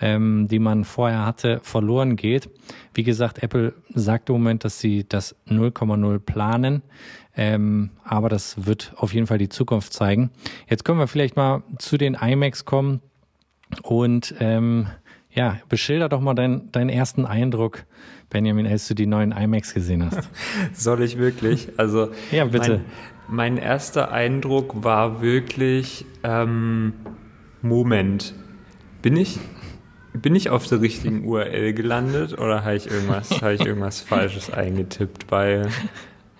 ähm, 0.00 0.48
die 0.48 0.58
man 0.58 0.84
vorher 0.84 1.24
hatte, 1.24 1.60
verloren 1.62 2.16
geht. 2.16 2.50
Wie 2.94 3.04
gesagt, 3.04 3.42
Apple 3.42 3.74
sagt 3.94 4.28
im 4.28 4.34
Moment, 4.34 4.64
dass 4.64 4.80
sie 4.80 5.06
das 5.08 5.36
0,0 5.48 6.18
planen. 6.18 6.82
Ähm, 7.36 7.90
aber 8.04 8.28
das 8.28 8.66
wird 8.66 8.92
auf 8.96 9.12
jeden 9.12 9.26
Fall 9.26 9.38
die 9.38 9.48
Zukunft 9.48 9.92
zeigen. 9.92 10.30
Jetzt 10.68 10.84
können 10.84 10.98
wir 10.98 11.08
vielleicht 11.08 11.36
mal 11.36 11.62
zu 11.78 11.96
den 11.96 12.14
iMacs 12.14 12.64
kommen 12.64 13.00
und 13.82 14.34
ähm, 14.38 14.86
ja, 15.34 15.58
beschilder 15.68 16.08
doch 16.08 16.20
mal 16.20 16.34
dein, 16.34 16.70
deinen 16.72 16.88
ersten 16.88 17.26
Eindruck, 17.26 17.84
Benjamin, 18.30 18.66
als 18.66 18.88
du 18.88 18.94
die 18.94 19.06
neuen 19.06 19.32
iMacs 19.32 19.74
gesehen 19.74 20.04
hast. 20.04 20.28
Soll 20.72 21.02
ich 21.02 21.18
wirklich? 21.18 21.68
Also 21.76 22.10
ja, 22.30 22.44
bitte. 22.44 22.80
Mein, 23.28 23.56
mein 23.56 23.56
erster 23.58 24.12
Eindruck 24.12 24.84
war 24.84 25.20
wirklich 25.20 26.06
ähm, 26.22 26.94
Moment. 27.62 28.34
Bin 29.02 29.16
ich 29.16 29.38
bin 30.14 30.36
ich 30.36 30.48
auf 30.48 30.66
der 30.66 30.80
richtigen 30.80 31.24
URL 31.24 31.72
gelandet 31.72 32.38
oder 32.38 32.64
habe 32.64 32.76
ich 32.76 32.88
irgendwas, 32.88 33.42
habe 33.42 33.54
ich 33.54 33.66
irgendwas 33.66 34.00
Falsches 34.02 34.48
eingetippt? 34.50 35.30
Weil 35.30 35.68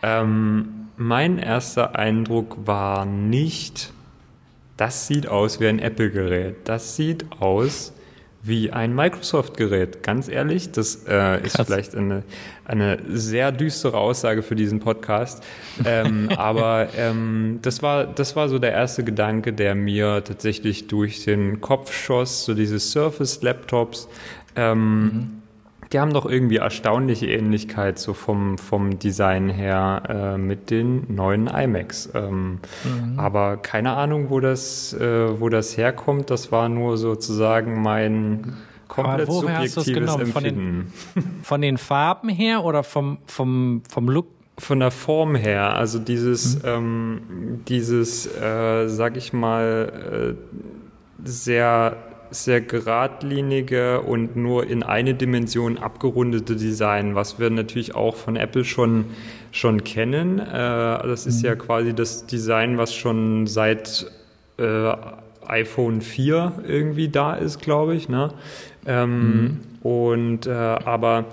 ähm, 0.03 0.89
mein 0.97 1.39
erster 1.39 1.97
Eindruck 1.97 2.67
war 2.67 3.05
nicht, 3.05 3.93
das 4.77 5.09
sieht 5.09 5.27
aus 5.27 5.59
wie 5.59 5.67
ein 5.67 5.81
Apple-Gerät. 5.81 6.69
Das 6.69 6.95
sieht 6.95 7.27
aus 7.41 7.94
wie 8.45 8.71
ein 8.71 8.95
Microsoft-Gerät. 8.95 10.03
Ganz 10.03 10.29
ehrlich, 10.29 10.71
das 10.71 11.07
äh, 11.09 11.43
ist 11.45 11.61
vielleicht 11.65 11.97
eine, 11.97 12.25
eine 12.67 12.99
sehr 13.09 13.53
düstere 13.53 13.97
Aussage 13.97 14.43
für 14.43 14.55
diesen 14.55 14.81
Podcast. 14.81 15.43
Ähm, 15.85 16.29
aber 16.37 16.89
ähm, 16.97 17.61
das, 17.63 17.83
war, 17.83 18.07
das 18.07 18.37
war 18.37 18.51
so 18.51 18.59
der 18.59 18.73
erste 18.73 19.03
Gedanke, 19.03 19.55
der 19.55 19.75
mir 19.75 20.23
tatsächlich 20.23 20.89
durch 20.89 21.25
den 21.25 21.63
Kopf 21.63 21.93
schoss, 21.95 22.45
so 22.45 22.53
diese 22.53 22.79
Surface-Laptops. 22.79 24.09
Ähm, 24.57 25.03
mhm 25.03 25.44
die 25.95 26.01
haben 26.01 26.13
doch 26.13 26.27
irgendwie 26.27 26.57
erstaunliche 26.57 27.27
Ähnlichkeit 27.27 28.01
so 28.01 28.15
vom, 28.15 28.59
vom 28.59 28.99
Design 28.99 29.49
her 29.49 30.03
äh, 30.09 30.39
mit 30.39 30.71
den 30.71 31.15
neuen 31.15 31.47
iMacs. 31.47 32.11
Ähm, 32.15 32.59
mhm. 32.83 33.17
Aber 33.17 33.59
keine 33.59 33.93
Ahnung, 33.93 34.29
wo 34.29 34.41
das, 34.41 34.93
äh, 34.93 35.41
wo 35.41 35.49
das 35.49 35.77
herkommt. 35.77 36.31
Das 36.31 36.51
war 36.51 36.69
nur 36.69 36.97
sozusagen 36.97 37.81
mein 37.81 38.55
komplett 38.89 39.31
subjektives 39.31 40.17
Empfinden. 40.17 40.33
Von 40.33 40.43
den, 41.15 41.41
von 41.45 41.61
den, 41.61 41.79
Farben 41.79 42.29
her 42.29 42.65
oder 42.65 42.83
vom, 42.83 43.19
vom, 43.27 43.83
vom 43.89 44.09
Look? 44.09 44.27
Von 44.59 44.81
der 44.81 44.91
Form 44.91 45.37
her, 45.37 45.75
also 45.75 46.01
dieses, 46.01 46.57
mhm. 46.57 46.69
ähm, 46.69 47.21
dieses, 47.69 48.27
äh, 48.27 48.89
sag 48.89 49.17
ich 49.17 49.33
mal, 49.33 50.37
äh, 51.23 51.29
sehr 51.29 51.97
sehr 52.31 52.61
geradlinige 52.61 54.01
und 54.01 54.37
nur 54.37 54.67
in 54.67 54.83
eine 54.83 55.15
Dimension 55.15 55.79
abgerundete 55.79 56.57
Design, 56.57 57.15
was 57.15 57.39
wir 57.39 57.51
natürlich 57.51 57.95
auch 57.95 58.17
von 58.17 58.37
Apple 58.37 58.65
schon, 58.65 59.07
schon 59.53 59.85
kennen. 59.85 60.39
Äh, 60.39 60.45
das 60.53 61.27
ist 61.27 61.43
mhm. 61.43 61.47
ja 61.47 61.55
quasi 61.57 61.95
das 61.95 62.27
Design, 62.27 62.79
was 62.79 62.95
schon 62.95 63.47
seit 63.47 64.11
äh, 64.59 64.93
iPhone 65.47 66.01
4 66.01 66.53
irgendwie 66.67 67.09
da 67.09 67.35
ist, 67.35 67.61
glaube 67.61 67.95
ich. 67.95 68.09
Ne? 68.09 68.33
Ähm, 68.87 69.21
mhm. 69.21 69.61
Und 69.83 70.47
äh, 70.47 70.53
aber 70.53 71.27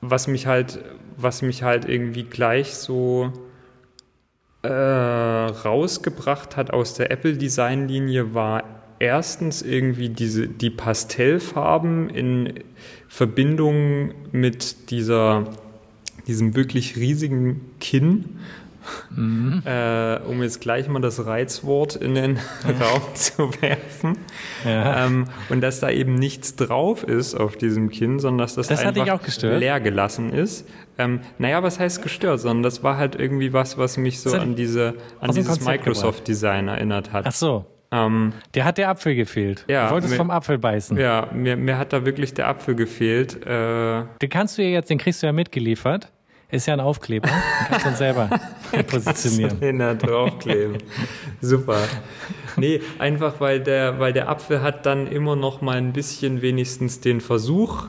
was 0.00 0.26
mich 0.26 0.46
halt, 0.46 0.80
was 1.16 1.42
mich 1.42 1.62
halt 1.62 1.88
irgendwie 1.88 2.24
gleich 2.24 2.74
so 2.74 3.32
äh, 4.62 4.68
rausgebracht 4.68 6.56
hat 6.56 6.72
aus 6.72 6.94
der 6.94 7.10
Apple-Design-Linie 7.10 8.34
war 8.34 8.64
erstens 9.02 9.62
irgendwie 9.62 10.08
diese, 10.08 10.46
die 10.46 10.70
Pastellfarben 10.70 12.08
in 12.08 12.54
Verbindung 13.08 14.14
mit 14.30 14.90
dieser, 14.90 15.44
diesem 16.28 16.54
wirklich 16.54 16.96
riesigen 16.96 17.72
Kinn. 17.80 18.38
Mhm. 19.10 19.62
Äh, 19.72 20.18
um 20.26 20.42
jetzt 20.42 20.60
gleich 20.60 20.88
mal 20.88 21.00
das 21.00 21.24
Reizwort 21.24 21.94
in 21.94 22.16
den 22.16 22.36
Raum 22.80 23.02
zu 23.14 23.50
werfen. 23.60 24.18
Ja. 24.64 25.06
Ähm, 25.06 25.26
und 25.50 25.60
dass 25.60 25.78
da 25.78 25.88
eben 25.88 26.14
nichts 26.16 26.56
drauf 26.56 27.04
ist 27.04 27.36
auf 27.36 27.56
diesem 27.56 27.90
Kinn, 27.90 28.18
sondern 28.18 28.38
dass 28.38 28.54
das, 28.56 28.68
das 28.68 28.80
einfach 28.80 29.20
leer 29.42 29.78
gelassen 29.80 30.32
ist. 30.32 30.66
Ähm, 30.98 31.20
naja, 31.38 31.62
was 31.62 31.78
heißt 31.78 32.02
gestört, 32.02 32.40
sondern 32.40 32.64
das 32.64 32.82
war 32.82 32.96
halt 32.96 33.14
irgendwie 33.14 33.52
was, 33.52 33.78
was 33.78 33.98
mich 33.98 34.20
so 34.20 34.32
an, 34.32 34.56
diese, 34.56 34.94
an 35.20 35.30
dieses 35.30 35.60
Microsoft-Design 35.60 36.66
erinnert 36.66 37.12
hat. 37.12 37.26
Ach 37.26 37.32
so. 37.32 37.66
Ähm, 37.92 38.32
der 38.54 38.64
hat 38.64 38.78
der 38.78 38.88
Apfel 38.88 39.14
gefehlt. 39.14 39.66
Ja, 39.68 39.86
du 39.86 39.92
wolltest 39.92 40.12
mir, 40.12 40.16
vom 40.16 40.30
Apfel 40.30 40.58
beißen. 40.58 40.96
Ja, 40.96 41.28
mir, 41.32 41.56
mir 41.56 41.76
hat 41.76 41.92
da 41.92 42.06
wirklich 42.06 42.32
der 42.32 42.48
Apfel 42.48 42.74
gefehlt. 42.74 43.46
Äh, 43.46 44.04
den 44.20 44.30
kannst 44.30 44.56
du 44.56 44.62
ja 44.62 44.70
jetzt, 44.70 44.88
den 44.88 44.98
kriegst 44.98 45.22
du 45.22 45.26
ja 45.26 45.32
mitgeliefert. 45.32 46.10
Ist 46.50 46.66
ja 46.66 46.74
ein 46.74 46.80
Aufkleber. 46.80 47.28
Den 47.28 47.68
kannst 47.68 47.86
du 47.86 47.88
dann 47.90 47.96
selber 47.96 48.30
positionieren. 48.86 49.60
Den 49.60 49.78
da 49.78 49.94
draufkleben. 49.94 50.78
Super. 51.40 51.78
Nee, 52.56 52.80
einfach 52.98 53.40
weil 53.40 53.60
der, 53.60 53.98
weil 53.98 54.12
der 54.12 54.28
Apfel 54.28 54.62
hat 54.62 54.84
dann 54.84 55.06
immer 55.06 55.36
noch 55.36 55.62
mal 55.62 55.76
ein 55.76 55.92
bisschen 55.92 56.42
wenigstens 56.42 57.00
den 57.00 57.20
Versuch 57.20 57.88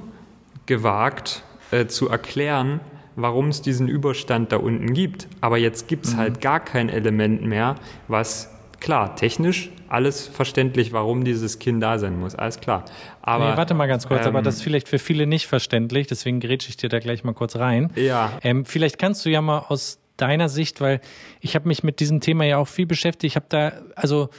gewagt 0.66 1.44
äh, 1.72 1.88
zu 1.88 2.10
erklären, 2.10 2.80
warum 3.16 3.50
es 3.50 3.62
diesen 3.62 3.88
Überstand 3.88 4.52
da 4.52 4.58
unten 4.58 4.94
gibt. 4.94 5.28
Aber 5.42 5.58
jetzt 5.58 5.88
gibt 5.88 6.06
es 6.06 6.14
mhm. 6.14 6.18
halt 6.20 6.42
gar 6.42 6.62
kein 6.62 6.88
Element 6.90 7.44
mehr, 7.44 7.76
was 8.08 8.50
klar, 8.84 9.16
technisch 9.16 9.72
alles 9.94 10.28
verständlich, 10.28 10.92
warum 10.92 11.24
dieses 11.24 11.60
Kind 11.60 11.82
da 11.82 12.00
sein 12.00 12.20
muss. 12.20 12.34
Alles 12.34 12.60
klar. 12.60 12.86
Aber, 13.22 13.52
nee, 13.52 13.58
warte 13.58 13.76
mal 13.76 13.88
ganz 13.88 14.08
kurz, 14.08 14.22
ähm, 14.22 14.30
aber 14.30 14.42
das 14.42 14.56
ist 14.56 14.62
vielleicht 14.64 14.90
für 14.90 14.98
viele 14.98 15.28
nicht 15.28 15.46
verständlich, 15.46 16.08
deswegen 16.08 16.40
grätsche 16.40 16.70
ich 16.70 16.78
dir 16.78 16.90
da 16.90 16.98
gleich 16.98 17.24
mal 17.24 17.34
kurz 17.34 17.56
rein. 17.56 17.92
Ja. 17.96 18.34
Ähm, 18.42 18.66
vielleicht 18.66 18.98
kannst 18.98 19.24
du 19.24 19.30
ja 19.30 19.42
mal 19.42 19.60
aus 19.70 20.00
deiner 20.18 20.50
Sicht, 20.50 20.82
weil 20.82 21.00
ich 21.42 21.54
habe 21.54 21.68
mich 21.68 21.84
mit 21.84 22.00
diesem 22.00 22.22
Thema 22.22 22.44
ja 22.44 22.58
auch 22.58 22.68
viel 22.68 22.88
beschäftigt. 22.88 23.32
Ich 23.32 23.36
habe 23.36 23.46
da, 23.50 23.74
also 23.96 24.30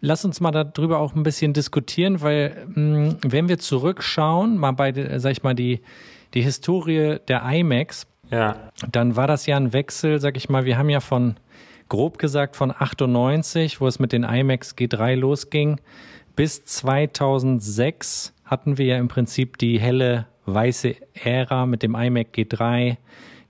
lass 0.00 0.24
uns 0.24 0.40
mal 0.40 0.52
darüber 0.52 1.00
auch 1.00 1.16
ein 1.16 1.24
bisschen 1.24 1.52
diskutieren, 1.52 2.20
weil 2.20 2.66
mh, 2.68 2.74
hm, 2.74 3.16
wenn 3.22 3.48
wir 3.48 3.58
zurückschauen, 3.58 4.58
mal 4.58 4.72
bei, 4.72 5.18
sag 5.18 5.32
ich 5.32 5.42
mal, 5.42 5.54
die, 5.54 5.80
die 6.34 6.42
Historie 6.42 7.18
der 7.26 7.42
IMAX, 7.42 8.06
ja. 8.30 8.70
dann 8.90 9.16
war 9.16 9.26
das 9.26 9.46
ja 9.46 9.56
ein 9.56 9.72
Wechsel, 9.72 10.20
sag 10.20 10.36
ich 10.36 10.48
mal, 10.48 10.64
wir 10.64 10.78
haben 10.78 10.88
ja 10.88 11.00
von 11.00 11.34
grob 11.90 12.16
gesagt 12.16 12.56
von 12.56 12.70
98, 12.70 13.82
wo 13.82 13.86
es 13.86 13.98
mit 13.98 14.12
den 14.12 14.24
iMacs 14.24 14.74
G3 14.78 15.16
losging, 15.16 15.78
bis 16.34 16.64
2006 16.64 18.32
hatten 18.46 18.78
wir 18.78 18.86
ja 18.86 18.96
im 18.96 19.08
Prinzip 19.08 19.58
die 19.58 19.78
helle 19.78 20.26
weiße 20.46 20.94
Ära 21.12 21.66
mit 21.66 21.82
dem 21.82 21.94
iMac 21.94 22.28
G3, 22.34 22.96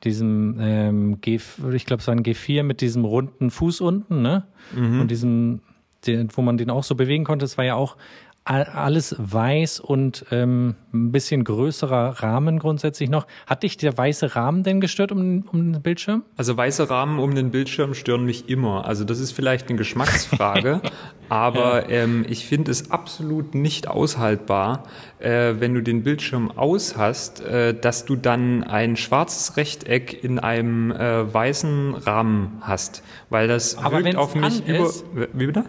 diesem 0.02 0.56
ähm, 0.60 1.20
G, 1.20 1.38
ich 1.72 1.86
glaube 1.86 2.00
es 2.00 2.08
war 2.08 2.14
ein 2.14 2.24
G4 2.24 2.62
mit 2.64 2.80
diesem 2.80 3.04
runden 3.04 3.50
Fuß 3.50 3.80
unten, 3.80 4.22
ne? 4.22 4.44
Mhm. 4.74 5.02
Und 5.02 5.10
diesem, 5.10 5.60
den, 6.06 6.28
wo 6.34 6.42
man 6.42 6.56
den 6.56 6.70
auch 6.70 6.84
so 6.84 6.94
bewegen 6.94 7.24
konnte. 7.24 7.44
Es 7.44 7.58
war 7.58 7.64
ja 7.64 7.74
auch 7.74 7.96
alles 8.44 9.14
weiß 9.18 9.80
und 9.80 10.24
ähm, 10.30 10.74
ein 10.92 11.12
bisschen 11.12 11.44
größerer 11.44 12.22
Rahmen 12.22 12.58
grundsätzlich 12.58 13.08
noch. 13.10 13.26
Hat 13.46 13.62
dich 13.62 13.76
der 13.76 13.96
weiße 13.96 14.34
Rahmen 14.34 14.62
denn 14.62 14.80
gestört 14.80 15.12
um, 15.12 15.44
um 15.52 15.72
den 15.72 15.82
Bildschirm? 15.82 16.24
Also 16.36 16.56
weiße 16.56 16.88
Rahmen 16.90 17.18
um 17.18 17.34
den 17.34 17.50
Bildschirm 17.50 17.94
stören 17.94 18.24
mich 18.24 18.48
immer. 18.48 18.86
Also 18.86 19.04
das 19.04 19.20
ist 19.20 19.32
vielleicht 19.32 19.68
eine 19.68 19.76
Geschmacksfrage, 19.76 20.80
aber 21.28 21.90
ähm, 21.90 22.24
ich 22.28 22.46
finde 22.46 22.70
es 22.72 22.90
absolut 22.90 23.54
nicht 23.54 23.88
aushaltbar, 23.88 24.84
äh, 25.18 25.54
wenn 25.58 25.74
du 25.74 25.82
den 25.82 26.02
Bildschirm 26.02 26.50
aus 26.50 26.96
hast, 26.96 27.40
äh, 27.42 27.78
dass 27.78 28.04
du 28.04 28.16
dann 28.16 28.64
ein 28.64 28.96
schwarzes 28.96 29.58
Rechteck 29.58 30.24
in 30.24 30.38
einem 30.38 30.90
äh, 30.90 31.32
weißen 31.32 31.94
Rahmen 31.94 32.58
hast, 32.62 33.02
weil 33.28 33.46
das 33.46 33.76
aber 33.76 34.02
wirkt 34.02 34.16
auf 34.16 34.34
mich 34.34 34.66
über. 34.66 34.86
Ist, 34.86 35.04
wie 35.14 35.46
bitte? 35.46 35.64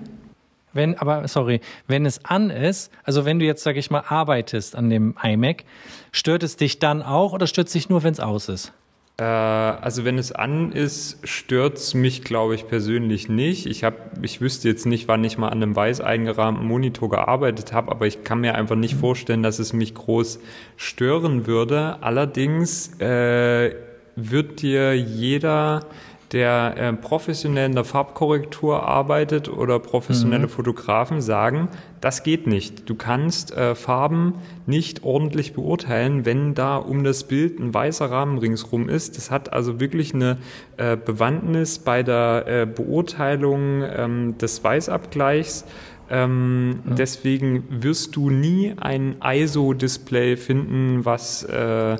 Wenn, 0.73 0.97
aber 0.97 1.27
sorry, 1.27 1.61
wenn 1.87 2.05
es 2.05 2.23
an 2.25 2.49
ist, 2.49 2.91
also 3.03 3.25
wenn 3.25 3.39
du 3.39 3.45
jetzt, 3.45 3.63
sag 3.63 3.75
ich 3.75 3.91
mal, 3.91 4.03
arbeitest 4.07 4.75
an 4.75 4.89
dem 4.89 5.15
iMac, 5.21 5.63
stört 6.11 6.43
es 6.43 6.55
dich 6.55 6.79
dann 6.79 7.01
auch 7.01 7.33
oder 7.33 7.47
stört 7.47 7.67
es 7.67 7.73
dich 7.73 7.89
nur, 7.89 8.03
wenn 8.03 8.13
es 8.13 8.19
aus 8.19 8.49
ist? 8.49 8.73
Äh, 9.17 9.23
also 9.23 10.03
wenn 10.03 10.17
es 10.17 10.31
an 10.31 10.71
ist, 10.71 11.27
stört 11.27 11.77
es 11.77 11.93
mich, 11.93 12.23
glaube 12.23 12.55
ich, 12.55 12.67
persönlich 12.67 13.29
nicht. 13.29 13.67
Ich, 13.67 13.83
hab, 13.83 14.23
ich 14.23 14.41
wüsste 14.41 14.67
jetzt 14.67 14.85
nicht, 14.85 15.07
wann 15.07 15.23
ich 15.23 15.37
mal 15.37 15.49
an 15.49 15.61
einem 15.61 15.75
weiß 15.75 16.01
eingerahmten 16.01 16.65
Monitor 16.65 17.09
gearbeitet 17.09 17.71
habe, 17.71 17.91
aber 17.91 18.07
ich 18.07 18.23
kann 18.23 18.41
mir 18.41 18.55
einfach 18.55 18.75
nicht 18.75 18.95
vorstellen, 18.95 19.43
dass 19.43 19.59
es 19.59 19.73
mich 19.73 19.93
groß 19.93 20.39
stören 20.75 21.45
würde. 21.45 21.97
Allerdings 22.01 22.99
äh, 22.99 23.75
wird 24.15 24.61
dir 24.61 24.95
jeder 24.97 25.85
der 26.31 26.75
äh, 26.77 26.93
professionell 26.93 27.65
in 27.65 27.75
der 27.75 27.83
Farbkorrektur 27.83 28.83
arbeitet 28.83 29.49
oder 29.49 29.79
professionelle 29.79 30.47
mhm. 30.47 30.51
Fotografen 30.51 31.21
sagen, 31.21 31.67
das 31.99 32.23
geht 32.23 32.47
nicht. 32.47 32.89
Du 32.89 32.95
kannst 32.95 33.55
äh, 33.55 33.75
Farben 33.75 34.35
nicht 34.65 35.03
ordentlich 35.03 35.53
beurteilen, 35.53 36.25
wenn 36.25 36.53
da 36.53 36.77
um 36.77 37.03
das 37.03 37.25
Bild 37.25 37.59
ein 37.59 37.73
weißer 37.73 38.09
Rahmen 38.09 38.37
ringsrum 38.37 38.87
ist. 38.87 39.17
Das 39.17 39.29
hat 39.29 39.51
also 39.51 39.79
wirklich 39.79 40.13
eine 40.13 40.37
äh, 40.77 40.95
Bewandtnis 40.95 41.79
bei 41.79 42.01
der 42.01 42.45
äh, 42.47 42.65
Beurteilung 42.65 43.83
ähm, 43.83 44.37
des 44.37 44.63
Weißabgleichs. 44.63 45.65
Ähm, 46.09 46.79
ja. 46.87 46.95
Deswegen 46.95 47.63
wirst 47.69 48.15
du 48.15 48.29
nie 48.29 48.73
ein 48.77 49.17
ISO-Display 49.23 50.37
finden, 50.37 51.05
was 51.05 51.43
äh, 51.43 51.97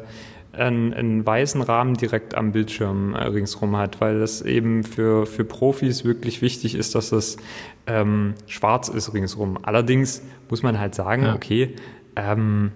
einen, 0.53 0.93
einen, 0.93 1.25
weißen 1.25 1.61
Rahmen 1.61 1.95
direkt 1.95 2.35
am 2.35 2.51
Bildschirm 2.51 3.13
äh, 3.13 3.23
ringsrum 3.23 3.77
hat, 3.77 4.01
weil 4.01 4.19
das 4.19 4.41
eben 4.41 4.83
für, 4.83 5.25
für 5.25 5.45
Profis 5.45 6.03
wirklich 6.03 6.41
wichtig 6.41 6.75
ist, 6.75 6.95
dass 6.95 7.09
das 7.09 7.37
ähm, 7.87 8.33
schwarz 8.47 8.89
ist 8.89 9.13
ringsrum. 9.13 9.57
Allerdings 9.61 10.21
muss 10.49 10.63
man 10.63 10.79
halt 10.79 10.95
sagen, 10.95 11.23
ja. 11.23 11.35
okay, 11.35 11.75
ähm, 12.15 12.71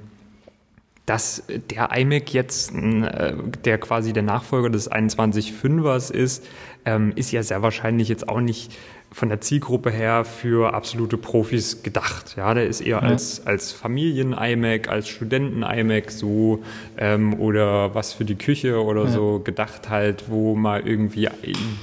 dass 1.06 1.44
der 1.48 1.96
iMac 1.96 2.34
jetzt, 2.34 2.74
äh, 2.74 3.34
der 3.64 3.78
quasi 3.78 4.14
der 4.14 4.24
Nachfolger 4.24 4.70
des 4.70 4.92
21.5ers 4.92 6.12
ist, 6.12 6.46
ähm, 6.86 7.14
ist 7.16 7.32
ja 7.32 7.44
sehr 7.44 7.62
wahrscheinlich 7.62 8.10
jetzt 8.10 8.28
auch 8.28 8.42
nicht 8.42 8.76
von 9.16 9.30
der 9.30 9.40
Zielgruppe 9.40 9.92
her 9.92 10.26
für 10.26 10.74
absolute 10.74 11.16
Profis 11.16 11.84
gedacht. 11.84 12.36
Ja, 12.36 12.54
der 12.54 12.68
ist 12.68 12.82
eher 12.82 12.98
ja. 12.98 13.00
als, 13.00 13.48
als 13.48 13.72
Familien-iMac, 13.72 14.90
als 14.90 15.08
Studenten-iMac 15.08 16.12
so 16.12 16.62
ähm, 16.98 17.40
oder 17.40 17.96
was 17.96 18.12
für 18.12 18.26
die 18.26 18.36
Küche 18.36 18.84
oder 18.84 19.06
ja. 19.06 19.12
so 19.12 19.40
gedacht 19.40 19.90
halt, 19.90 20.26
wo 20.28 20.56
mal 20.56 20.86
irgendwie 20.86 21.30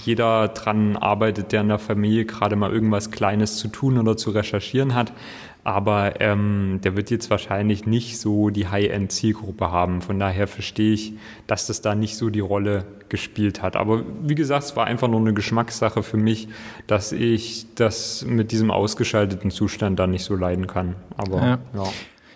jeder 0.04 0.48
dran 0.48 0.98
arbeitet, 0.98 1.52
der 1.52 1.62
in 1.62 1.68
der 1.68 1.78
Familie 1.78 2.26
gerade 2.26 2.54
mal 2.54 2.70
irgendwas 2.70 3.10
Kleines 3.10 3.56
zu 3.56 3.68
tun 3.68 3.96
oder 3.96 4.18
zu 4.18 4.28
recherchieren 4.28 4.94
hat 4.94 5.14
aber 5.64 6.20
ähm, 6.20 6.80
der 6.82 6.96
wird 6.96 7.10
jetzt 7.10 7.30
wahrscheinlich 7.30 7.86
nicht 7.86 8.18
so 8.18 8.50
die 8.50 8.66
High-End-Zielgruppe 8.66 9.70
haben. 9.70 10.02
Von 10.02 10.18
daher 10.18 10.48
verstehe 10.48 10.92
ich, 10.92 11.14
dass 11.46 11.66
das 11.68 11.82
da 11.82 11.94
nicht 11.94 12.16
so 12.16 12.30
die 12.30 12.40
Rolle 12.40 12.84
gespielt 13.08 13.62
hat. 13.62 13.76
Aber 13.76 14.02
wie 14.22 14.34
gesagt, 14.34 14.64
es 14.64 14.76
war 14.76 14.86
einfach 14.86 15.06
nur 15.06 15.20
eine 15.20 15.34
Geschmackssache 15.34 16.02
für 16.02 16.16
mich, 16.16 16.48
dass 16.88 17.12
ich 17.12 17.66
das 17.76 18.24
mit 18.24 18.50
diesem 18.50 18.70
ausgeschalteten 18.72 19.50
Zustand 19.50 19.98
da 19.98 20.06
nicht 20.08 20.24
so 20.24 20.34
leiden 20.34 20.66
kann. 20.66 20.96
Aber 21.16 21.36
ja. 21.36 21.58
ja. 21.74 21.92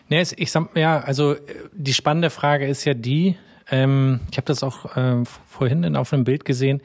Nee, 0.09 0.23
ich 0.37 0.53
sag, 0.53 0.77
ja, 0.77 1.01
also 1.01 1.35
die 1.73 1.95
spannende 1.95 2.31
Frage 2.31 2.69
ist 2.69 2.85
ja 2.85 2.95
die, 2.95 3.37
ähm, 3.69 4.21
ich 4.31 4.37
habe 4.37 4.47
das 4.47 4.63
auch 4.63 4.97
äh, 4.97 5.25
vorhin 5.49 5.97
auf 5.97 6.13
einem 6.13 6.23
Bild 6.23 6.45
gesehen, 6.45 6.81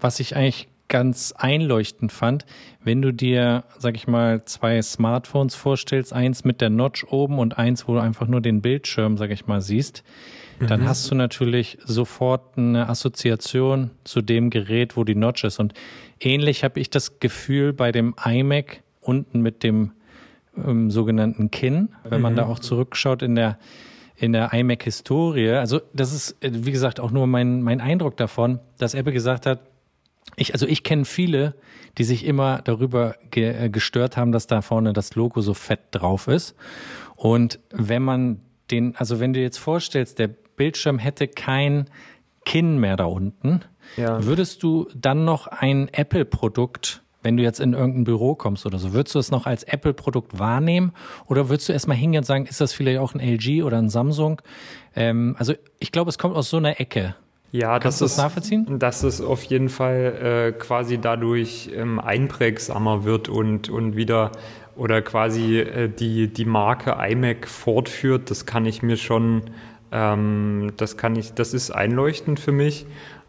was 0.00 0.20
ich 0.20 0.36
eigentlich 0.36 0.68
ganz 0.92 1.32
einleuchtend 1.32 2.12
fand, 2.12 2.44
wenn 2.84 3.00
du 3.00 3.14
dir, 3.14 3.64
sag 3.78 3.96
ich 3.96 4.06
mal, 4.06 4.44
zwei 4.44 4.82
Smartphones 4.82 5.54
vorstellst, 5.54 6.12
eins 6.12 6.44
mit 6.44 6.60
der 6.60 6.68
Notch 6.68 7.06
oben 7.10 7.38
und 7.38 7.56
eins, 7.56 7.88
wo 7.88 7.94
du 7.94 8.00
einfach 8.00 8.26
nur 8.26 8.42
den 8.42 8.60
Bildschirm, 8.60 9.16
sag 9.16 9.30
ich 9.30 9.46
mal, 9.46 9.62
siehst, 9.62 10.04
dann 10.60 10.82
mhm. 10.82 10.88
hast 10.88 11.10
du 11.10 11.14
natürlich 11.14 11.78
sofort 11.82 12.58
eine 12.58 12.90
Assoziation 12.90 13.90
zu 14.04 14.20
dem 14.20 14.50
Gerät, 14.50 14.94
wo 14.94 15.04
die 15.04 15.14
Notch 15.14 15.44
ist. 15.44 15.58
Und 15.58 15.72
ähnlich 16.20 16.62
habe 16.62 16.78
ich 16.78 16.90
das 16.90 17.20
Gefühl 17.20 17.72
bei 17.72 17.90
dem 17.90 18.14
iMac 18.22 18.82
unten 19.00 19.40
mit 19.40 19.62
dem 19.62 19.92
ähm, 20.58 20.90
sogenannten 20.90 21.50
Kinn, 21.50 21.88
wenn 22.04 22.20
man 22.20 22.34
mhm. 22.34 22.36
da 22.36 22.46
auch 22.46 22.58
zurückschaut 22.58 23.22
in 23.22 23.34
der 23.34 23.58
in 24.14 24.32
der 24.34 24.52
iMac-Historie. 24.52 25.52
Also 25.52 25.80
das 25.94 26.12
ist, 26.12 26.36
wie 26.42 26.70
gesagt, 26.70 27.00
auch 27.00 27.10
nur 27.10 27.26
mein, 27.26 27.62
mein 27.62 27.80
Eindruck 27.80 28.16
davon, 28.18 28.60
dass 28.78 28.94
Apple 28.94 29.12
gesagt 29.12 29.46
hat, 29.46 29.71
ich, 30.36 30.54
also 30.54 30.66
ich 30.66 30.82
kenne 30.82 31.04
viele, 31.04 31.54
die 31.98 32.04
sich 32.04 32.24
immer 32.24 32.62
darüber 32.62 33.16
ge 33.30 33.66
äh, 33.66 33.68
gestört 33.68 34.16
haben, 34.16 34.32
dass 34.32 34.46
da 34.46 34.62
vorne 34.62 34.92
das 34.92 35.14
Logo 35.14 35.40
so 35.40 35.54
fett 35.54 35.80
drauf 35.90 36.28
ist. 36.28 36.54
Und 37.16 37.60
wenn 37.70 38.02
man 38.02 38.40
den, 38.70 38.96
also 38.96 39.20
wenn 39.20 39.32
du 39.32 39.40
jetzt 39.40 39.58
vorstellst, 39.58 40.18
der 40.18 40.28
Bildschirm 40.28 40.98
hätte 40.98 41.28
kein 41.28 41.86
Kinn 42.44 42.78
mehr 42.78 42.96
da 42.96 43.04
unten, 43.04 43.60
ja. 43.96 44.24
würdest 44.24 44.62
du 44.62 44.88
dann 44.94 45.24
noch 45.24 45.46
ein 45.46 45.88
Apple-Produkt, 45.92 47.02
wenn 47.22 47.36
du 47.36 47.42
jetzt 47.42 47.60
in 47.60 47.72
irgendein 47.74 48.04
Büro 48.04 48.34
kommst 48.34 48.66
oder 48.66 48.78
so, 48.78 48.92
würdest 48.92 49.14
du 49.14 49.18
es 49.18 49.30
noch 49.30 49.46
als 49.46 49.62
Apple-Produkt 49.62 50.38
wahrnehmen 50.38 50.92
oder 51.26 51.48
würdest 51.48 51.68
du 51.68 51.72
erstmal 51.72 51.96
hingehen 51.96 52.20
und 52.20 52.24
sagen, 52.24 52.46
ist 52.46 52.60
das 52.60 52.72
vielleicht 52.72 52.98
auch 52.98 53.14
ein 53.14 53.20
LG 53.20 53.62
oder 53.62 53.78
ein 53.78 53.90
Samsung? 53.90 54.42
Ähm, 54.96 55.36
also 55.38 55.54
ich 55.78 55.92
glaube, 55.92 56.08
es 56.08 56.18
kommt 56.18 56.34
aus 56.34 56.50
so 56.50 56.56
einer 56.56 56.80
Ecke. 56.80 57.14
Ja, 57.52 57.78
Kannst 57.78 58.00
das 58.00 58.12
ist, 58.12 58.18
nachvollziehen? 58.18 58.78
Dass 58.78 59.02
es 59.02 59.20
auf 59.20 59.42
jeden 59.44 59.68
Fall 59.68 60.52
äh, 60.54 60.58
quasi 60.58 60.96
dadurch 60.98 61.70
ähm, 61.74 62.00
einprägsamer 62.00 63.04
wird 63.04 63.28
und, 63.28 63.68
und 63.68 63.94
wieder 63.94 64.32
oder 64.74 65.02
quasi 65.02 65.58
äh, 65.58 65.88
die, 65.90 66.28
die 66.28 66.46
Marke 66.46 66.96
iMac 66.98 67.46
fortführt, 67.46 68.30
das 68.30 68.46
kann 68.46 68.64
ich 68.64 68.82
mir 68.82 68.96
schon, 68.96 69.42
ähm, 69.92 70.72
das 70.78 70.96
kann 70.96 71.14
ich, 71.14 71.34
das 71.34 71.52
ist 71.52 71.70
einleuchtend 71.70 72.40
für 72.40 72.52
mich. 72.52 72.86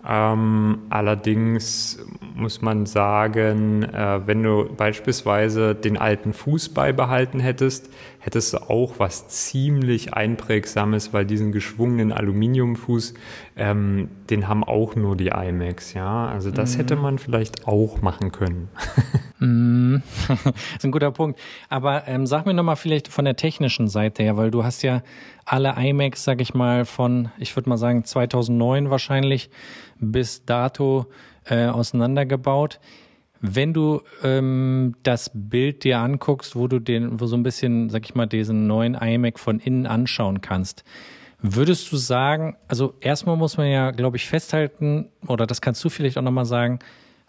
Ähm, 0.07 0.79
allerdings 0.89 2.05
muss 2.35 2.61
man 2.61 2.85
sagen, 2.85 3.83
äh, 3.83 4.21
wenn 4.25 4.41
du 4.41 4.69
beispielsweise 4.75 5.75
den 5.75 5.97
alten 5.97 6.33
Fuß 6.33 6.69
beibehalten 6.69 7.39
hättest, 7.39 7.89
hättest 8.23 8.53
du 8.53 8.69
auch 8.69 8.99
was 8.99 9.27
ziemlich 9.27 10.13
einprägsames, 10.13 11.11
weil 11.11 11.25
diesen 11.25 11.51
geschwungenen 11.51 12.13
Aluminiumfuß, 12.13 13.15
ähm, 13.57 14.07
den 14.29 14.47
haben 14.47 14.63
auch 14.63 14.95
nur 14.95 15.17
die 15.17 15.27
iMacs, 15.27 15.93
ja. 15.93 16.27
Also 16.27 16.49
das 16.49 16.73
mhm. 16.73 16.77
hätte 16.77 16.95
man 16.95 17.19
vielleicht 17.19 17.67
auch 17.67 18.01
machen 18.01 18.31
können. 18.31 18.69
mm, 19.39 19.97
das 20.29 20.45
ist 20.77 20.85
ein 20.85 20.91
guter 20.91 21.11
Punkt. 21.11 21.37
Aber 21.67 22.07
ähm, 22.07 22.25
sag 22.25 22.45
mir 22.45 22.53
nochmal 22.53 22.77
vielleicht 22.77 23.09
von 23.09 23.25
der 23.25 23.35
technischen 23.35 23.89
Seite 23.89 24.23
her, 24.23 24.37
weil 24.37 24.51
du 24.51 24.63
hast 24.63 24.83
ja 24.83 25.03
alle 25.43 25.75
iMacs, 25.77 26.23
sag 26.23 26.39
ich 26.39 26.53
mal, 26.53 26.85
von, 26.85 27.29
ich 27.39 27.53
würde 27.57 27.69
mal 27.69 27.77
sagen, 27.77 28.05
2009 28.05 28.89
wahrscheinlich 28.89 29.49
bis 29.99 30.45
dato 30.45 31.07
äh, 31.43 31.65
auseinandergebaut. 31.65 32.79
Wenn 33.45 33.73
du 33.73 34.01
ähm, 34.23 34.95
das 35.03 35.29
Bild 35.33 35.83
dir 35.83 35.99
anguckst, 35.99 36.55
wo 36.55 36.69
du 36.69 36.79
den, 36.79 37.19
wo 37.19 37.25
so 37.25 37.35
ein 37.35 37.43
bisschen, 37.43 37.89
sag 37.89 38.05
ich 38.05 38.15
mal, 38.15 38.25
diesen 38.25 38.67
neuen 38.67 38.95
iMac 38.95 39.37
von 39.37 39.59
innen 39.59 39.85
anschauen 39.85 40.39
kannst, 40.39 40.85
würdest 41.41 41.91
du 41.91 41.97
sagen, 41.97 42.55
also 42.69 42.93
erstmal 43.01 43.35
muss 43.35 43.57
man 43.57 43.67
ja, 43.67 43.91
glaube 43.91 44.15
ich, 44.15 44.27
festhalten, 44.27 45.09
oder 45.27 45.45
das 45.45 45.59
kannst 45.59 45.83
du 45.83 45.89
vielleicht 45.89 46.17
auch 46.17 46.21
nochmal 46.21 46.45
sagen, 46.45 46.79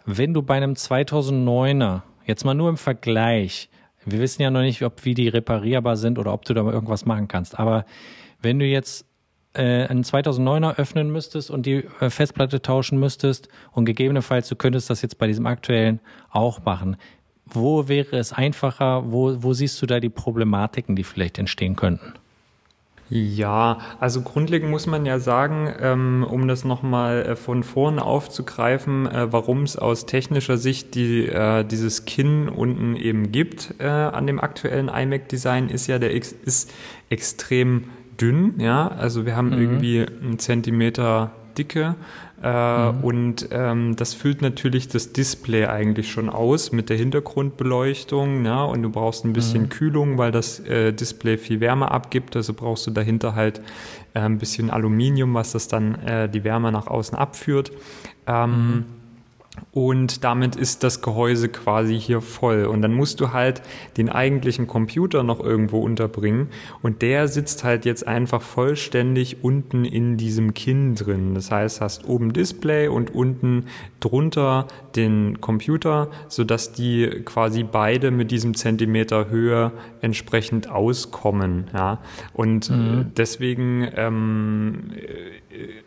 wenn 0.05 0.33
du 0.33 0.41
bei 0.41 0.55
einem 0.55 0.75
2009er, 0.75 2.03
jetzt 2.25 2.45
mal 2.45 2.53
nur 2.53 2.69
im 2.69 2.77
Vergleich, 2.77 3.69
wir 4.05 4.19
wissen 4.19 4.41
ja 4.41 4.49
noch 4.51 4.61
nicht, 4.61 4.83
ob 4.83 5.03
wie 5.03 5.15
die 5.15 5.27
reparierbar 5.27 5.97
sind 5.97 6.17
oder 6.17 6.31
ob 6.31 6.45
du 6.45 6.53
da 6.53 6.63
mal 6.63 6.73
irgendwas 6.73 7.05
machen 7.05 7.27
kannst, 7.27 7.59
aber 7.59 7.85
wenn 8.41 8.57
du 8.57 8.65
jetzt 8.65 9.05
äh, 9.55 9.87
einen 9.87 10.03
2009er 10.03 10.75
öffnen 10.75 11.11
müsstest 11.11 11.49
und 11.49 11.65
die 11.65 11.85
äh, 11.99 12.09
Festplatte 12.09 12.61
tauschen 12.61 12.99
müsstest 12.99 13.49
und 13.71 13.85
gegebenenfalls 13.85 14.47
du 14.49 14.55
könntest 14.55 14.89
das 14.89 15.01
jetzt 15.01 15.17
bei 15.17 15.27
diesem 15.27 15.45
aktuellen 15.45 15.99
auch 16.29 16.63
machen. 16.63 16.97
Wo 17.45 17.87
wäre 17.87 18.17
es 18.17 18.33
einfacher? 18.33 19.11
Wo, 19.11 19.43
wo 19.43 19.53
siehst 19.53 19.81
du 19.81 19.85
da 19.85 19.99
die 19.99 20.09
Problematiken, 20.09 20.95
die 20.95 21.03
vielleicht 21.03 21.37
entstehen 21.37 21.75
könnten? 21.75 22.13
Ja, 23.09 23.77
also 23.99 24.21
grundlegend 24.21 24.71
muss 24.71 24.87
man 24.87 25.05
ja 25.05 25.19
sagen, 25.19 25.71
ähm, 25.79 26.25
um 26.27 26.47
das 26.47 26.65
nochmal 26.65 27.23
äh, 27.23 27.35
von 27.35 27.61
vorne 27.61 28.03
aufzugreifen, 28.03 29.05
äh, 29.05 29.31
warum 29.31 29.61
es 29.61 29.77
aus 29.77 30.07
technischer 30.07 30.57
Sicht 30.57 30.95
die, 30.95 31.27
äh, 31.27 31.63
dieses 31.63 32.05
Kinn 32.05 32.49
unten 32.49 32.95
eben 32.95 33.31
gibt 33.31 33.75
an 33.79 34.25
dem 34.27 34.39
aktuellen 34.39 34.89
iMac-Design, 34.89 35.69
ist 35.69 35.87
ja, 35.87 35.99
der 35.99 36.15
X 36.15 36.31
ist 36.31 36.73
extrem 37.09 37.85
dünn, 38.19 38.55
ja, 38.59 38.87
also 38.87 39.25
wir 39.25 39.35
haben 39.35 39.49
mhm. 39.49 39.61
irgendwie 39.61 40.05
einen 40.21 40.39
Zentimeter 40.39 41.31
Dicke 41.57 41.95
äh, 42.45 42.91
mhm. 42.91 43.03
Und 43.03 43.47
ähm, 43.51 43.95
das 43.95 44.13
füllt 44.13 44.41
natürlich 44.41 44.87
das 44.87 45.13
Display 45.13 45.65
eigentlich 45.65 46.11
schon 46.11 46.29
aus 46.29 46.71
mit 46.71 46.89
der 46.89 46.97
Hintergrundbeleuchtung. 46.97 48.45
Ja, 48.45 48.63
und 48.65 48.83
du 48.83 48.89
brauchst 48.89 49.25
ein 49.25 49.33
bisschen 49.33 49.63
mhm. 49.63 49.69
Kühlung, 49.69 50.17
weil 50.17 50.31
das 50.31 50.59
äh, 50.59 50.91
Display 50.93 51.37
viel 51.37 51.59
Wärme 51.59 51.89
abgibt. 51.89 52.35
Also 52.35 52.53
brauchst 52.53 52.85
du 52.87 52.91
dahinter 52.91 53.35
halt 53.35 53.61
äh, 54.13 54.19
ein 54.19 54.37
bisschen 54.37 54.69
Aluminium, 54.69 55.33
was 55.33 55.53
das 55.53 55.67
dann 55.67 55.95
äh, 56.05 56.29
die 56.29 56.43
Wärme 56.43 56.71
nach 56.71 56.87
außen 56.87 57.17
abführt. 57.17 57.71
Ähm, 58.27 58.49
mhm. 58.49 58.85
Und 59.71 60.23
damit 60.23 60.55
ist 60.55 60.83
das 60.83 61.01
Gehäuse 61.01 61.49
quasi 61.49 61.99
hier 61.99 62.21
voll. 62.21 62.65
Und 62.65 62.81
dann 62.81 62.93
musst 62.93 63.19
du 63.19 63.33
halt 63.33 63.61
den 63.97 64.09
eigentlichen 64.09 64.67
Computer 64.67 65.23
noch 65.23 65.39
irgendwo 65.39 65.79
unterbringen. 65.79 66.47
Und 66.81 67.01
der 67.01 67.27
sitzt 67.27 67.63
halt 67.63 67.85
jetzt 67.85 68.07
einfach 68.07 68.41
vollständig 68.41 69.43
unten 69.43 69.83
in 69.83 70.17
diesem 70.17 70.53
Kinn 70.53 70.95
drin. 70.95 71.35
Das 71.35 71.51
heißt, 71.51 71.81
hast 71.81 72.07
oben 72.07 72.31
Display 72.31 72.87
und 72.87 73.13
unten 73.13 73.65
drunter 73.99 74.67
den 74.95 75.41
Computer, 75.41 76.09
sodass 76.29 76.71
die 76.71 77.07
quasi 77.25 77.63
beide 77.63 78.11
mit 78.11 78.31
diesem 78.31 78.53
Zentimeter 78.53 79.29
Höhe 79.29 79.71
entsprechend 80.01 80.69
auskommen. 80.69 81.65
Ja? 81.73 81.99
Und 82.33 82.69
mhm. 82.69 83.11
deswegen 83.17 83.89
ähm, 83.95 84.91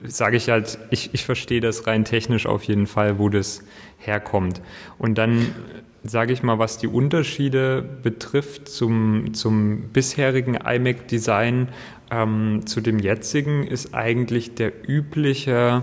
sage 0.02 0.36
ich 0.36 0.48
halt, 0.48 0.78
ich, 0.90 1.10
ich 1.12 1.24
verstehe 1.24 1.60
das 1.60 1.86
rein 1.86 2.04
technisch 2.04 2.46
auf 2.46 2.64
jeden 2.64 2.86
Fall, 2.86 3.18
wo 3.18 3.28
das 3.28 3.62
herkommt. 3.98 4.60
Und 4.98 5.18
dann 5.18 5.54
sage 6.04 6.32
ich 6.32 6.42
mal, 6.42 6.58
was 6.58 6.78
die 6.78 6.86
Unterschiede 6.86 7.82
betrifft 8.02 8.68
zum, 8.68 9.34
zum 9.34 9.88
bisherigen 9.92 10.54
iMac-Design 10.54 11.68
ähm, 12.10 12.66
zu 12.66 12.80
dem 12.80 12.98
jetzigen, 12.98 13.64
ist 13.64 13.94
eigentlich 13.94 14.54
der 14.54 14.72
übliche, 14.88 15.82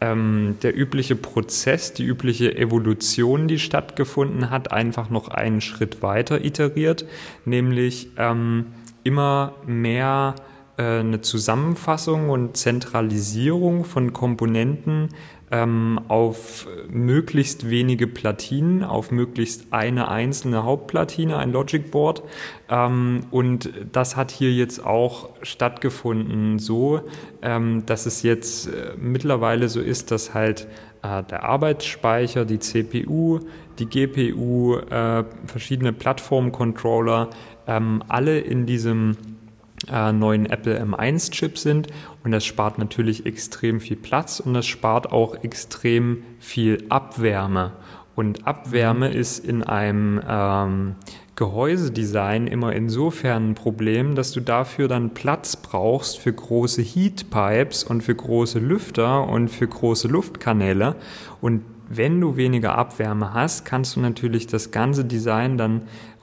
ähm, 0.00 0.56
der 0.62 0.76
übliche 0.76 1.16
Prozess, 1.16 1.92
die 1.92 2.04
übliche 2.04 2.56
Evolution, 2.56 3.48
die 3.48 3.58
stattgefunden 3.58 4.50
hat, 4.50 4.72
einfach 4.72 5.10
noch 5.10 5.28
einen 5.28 5.60
Schritt 5.60 6.02
weiter 6.02 6.44
iteriert, 6.44 7.04
nämlich 7.44 8.10
ähm, 8.16 8.66
immer 9.02 9.54
mehr 9.66 10.34
äh, 10.36 10.47
eine 10.82 11.20
Zusammenfassung 11.20 12.30
und 12.30 12.56
Zentralisierung 12.56 13.84
von 13.84 14.12
Komponenten 14.12 15.08
ähm, 15.50 16.00
auf 16.08 16.66
möglichst 16.90 17.70
wenige 17.70 18.06
Platinen, 18.06 18.84
auf 18.84 19.10
möglichst 19.10 19.72
eine 19.72 20.08
einzelne 20.08 20.64
Hauptplatine, 20.64 21.38
ein 21.38 21.52
Logic 21.52 21.90
Board. 21.90 22.22
Ähm, 22.68 23.20
und 23.30 23.70
das 23.92 24.16
hat 24.16 24.30
hier 24.30 24.52
jetzt 24.52 24.84
auch 24.84 25.30
stattgefunden, 25.42 26.58
so 26.58 27.00
ähm, 27.42 27.84
dass 27.86 28.06
es 28.06 28.22
jetzt 28.22 28.68
äh, 28.68 28.92
mittlerweile 29.00 29.68
so 29.68 29.80
ist, 29.80 30.10
dass 30.10 30.34
halt 30.34 30.68
äh, 31.02 31.22
der 31.24 31.44
Arbeitsspeicher, 31.44 32.44
die 32.44 32.58
CPU, 32.58 33.40
die 33.78 33.86
GPU, 33.86 34.76
äh, 34.76 35.24
verschiedene 35.46 35.92
Plattformcontroller, 35.92 37.30
ähm, 37.66 38.02
alle 38.08 38.38
in 38.40 38.66
diesem 38.66 39.16
äh, 39.90 40.12
neuen 40.12 40.46
Apple 40.46 40.82
M1-Chip 40.82 41.58
sind. 41.58 41.88
Und 42.24 42.32
das 42.32 42.44
spart 42.44 42.78
natürlich 42.78 43.26
extrem 43.26 43.80
viel 43.80 43.96
Platz 43.96 44.40
und 44.40 44.54
das 44.54 44.66
spart 44.66 45.12
auch 45.12 45.42
extrem 45.42 46.22
viel 46.38 46.84
Abwärme. 46.88 47.72
Und 48.14 48.46
Abwärme 48.46 49.10
mhm. 49.10 49.16
ist 49.16 49.44
in 49.44 49.62
einem 49.62 50.20
ähm, 50.28 50.96
Gehäusedesign 51.36 52.48
immer 52.48 52.72
insofern 52.72 53.50
ein 53.50 53.54
Problem, 53.54 54.16
dass 54.16 54.32
du 54.32 54.40
dafür 54.40 54.88
dann 54.88 55.14
Platz 55.14 55.54
brauchst 55.54 56.18
für 56.18 56.32
große 56.32 56.82
Heatpipes 56.82 57.84
und 57.84 58.02
für 58.02 58.16
große 58.16 58.58
Lüfter 58.58 59.28
und 59.28 59.48
für 59.48 59.68
große 59.68 60.08
Luftkanäle. 60.08 60.96
Und 61.40 61.62
wenn 61.88 62.20
du 62.20 62.36
weniger 62.36 62.76
Abwärme 62.76 63.34
hast, 63.34 63.64
kannst 63.64 63.94
du 63.94 64.00
natürlich 64.00 64.48
das 64.48 64.72
ganze 64.72 65.04
Design 65.04 65.56
dann 65.56 65.82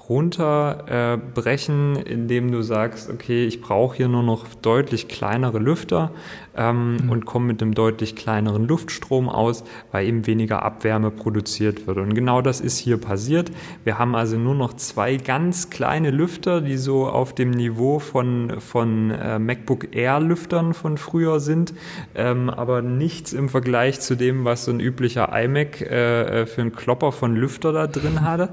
runterbrechen, 0.10 1.96
äh, 1.96 2.02
indem 2.02 2.52
du 2.52 2.62
sagst, 2.62 3.10
okay, 3.10 3.46
ich 3.46 3.62
brauche 3.62 3.98
hier 3.98 4.08
nur 4.08 4.24
noch 4.24 4.46
deutlich 4.62 5.08
kleinere 5.08 5.60
Lüfter 5.60 6.12
ähm, 6.56 6.98
mhm. 6.98 7.10
und 7.10 7.26
komme 7.26 7.48
mit 7.48 7.62
einem 7.62 7.74
deutlich 7.74 8.16
kleineren 8.16 8.68
Luftstrom 8.68 9.30
aus, 9.30 9.64
weil 9.92 10.08
eben 10.08 10.28
weniger 10.28 10.64
Abwärme 10.64 11.12
produziert 11.12 11.88
wird. 11.88 11.98
Und 11.98 12.14
genau 12.14 12.42
das 12.42 12.62
ist 12.62 12.78
hier 12.78 12.98
passiert. 12.98 13.52
Wir 13.84 13.98
haben 13.98 14.16
also 14.16 14.38
nur 14.38 14.56
noch 14.56 14.74
zwei 14.74 15.18
ganz 15.18 15.70
kleine 15.70 16.12
Lüfter, 16.12 16.62
die 16.62 16.78
so 16.78 17.08
auf 17.08 17.34
dem 17.34 17.52
Niveau 17.52 18.00
von, 18.00 18.60
von 18.60 19.12
äh, 19.12 19.40
MacBook 19.40 19.96
Air 19.96 20.20
Lüftern 20.20 20.74
von 20.74 20.98
früher 20.98 21.40
sind, 21.40 21.74
ähm, 22.14 22.50
aber 22.50 22.82
nichts 22.82 23.34
im 23.34 23.50
Vergleich 23.50 24.00
zu 24.00 24.16
dem, 24.16 24.46
was 24.46 24.66
so 24.66 24.72
ein 24.72 24.80
üblicher 24.80 25.30
iMac 25.34 25.82
äh, 25.82 26.42
äh 26.42 26.46
für 26.46 26.62
einen 26.62 26.74
Klopper 26.74 27.12
von 27.12 27.36
Lüfter 27.36 27.74
da 27.74 27.88
drin 27.88 28.22
hatte. 28.22 28.50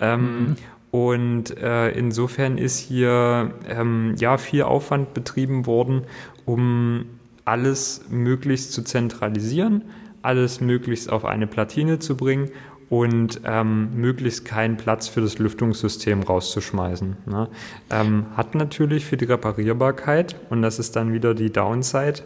Ähm, 0.00 0.20
mhm. 0.20 0.56
Und 0.90 1.56
äh, 1.56 1.90
insofern 1.90 2.58
ist 2.58 2.78
hier 2.78 3.52
ähm, 3.68 4.14
ja 4.18 4.38
viel 4.38 4.62
Aufwand 4.62 5.14
betrieben 5.14 5.66
worden, 5.66 6.02
um 6.46 7.06
alles 7.44 8.02
möglichst 8.10 8.72
zu 8.72 8.82
zentralisieren, 8.82 9.84
alles 10.22 10.60
möglichst 10.60 11.10
auf 11.10 11.24
eine 11.24 11.46
Platine 11.46 11.98
zu 12.00 12.16
bringen 12.16 12.50
und 12.90 13.40
ähm, 13.44 13.90
möglichst 13.94 14.44
keinen 14.44 14.76
Platz 14.76 15.06
für 15.06 15.20
das 15.20 15.38
Lüftungssystem 15.38 16.24
rauszuschmeißen. 16.24 17.16
Ne? 17.24 17.48
Ähm, 17.90 18.26
hat 18.36 18.56
natürlich 18.56 19.06
für 19.06 19.16
die 19.16 19.26
Reparierbarkeit, 19.26 20.34
und 20.50 20.60
das 20.60 20.80
ist 20.80 20.96
dann 20.96 21.12
wieder 21.12 21.34
die 21.34 21.52
Downside, 21.52 22.22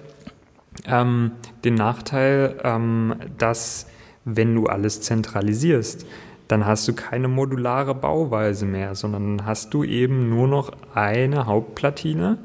ähm, 0.87 1.33
den 1.65 1.75
Nachteil, 1.75 2.57
ähm, 2.65 3.15
dass 3.37 3.87
wenn 4.25 4.55
du 4.55 4.67
alles 4.67 5.03
zentralisierst, 5.03 6.07
dann 6.49 6.67
hast 6.67 6.87
du 6.89 6.93
keine 6.93 7.29
modulare 7.29 7.95
Bauweise 7.95 8.67
mehr, 8.67 8.95
sondern 8.95 9.47
hast 9.47 9.73
du 9.73 9.85
eben 9.85 10.29
nur 10.29 10.49
noch 10.49 10.73
eine 10.95 11.47
Hauptplatine, 11.47 12.39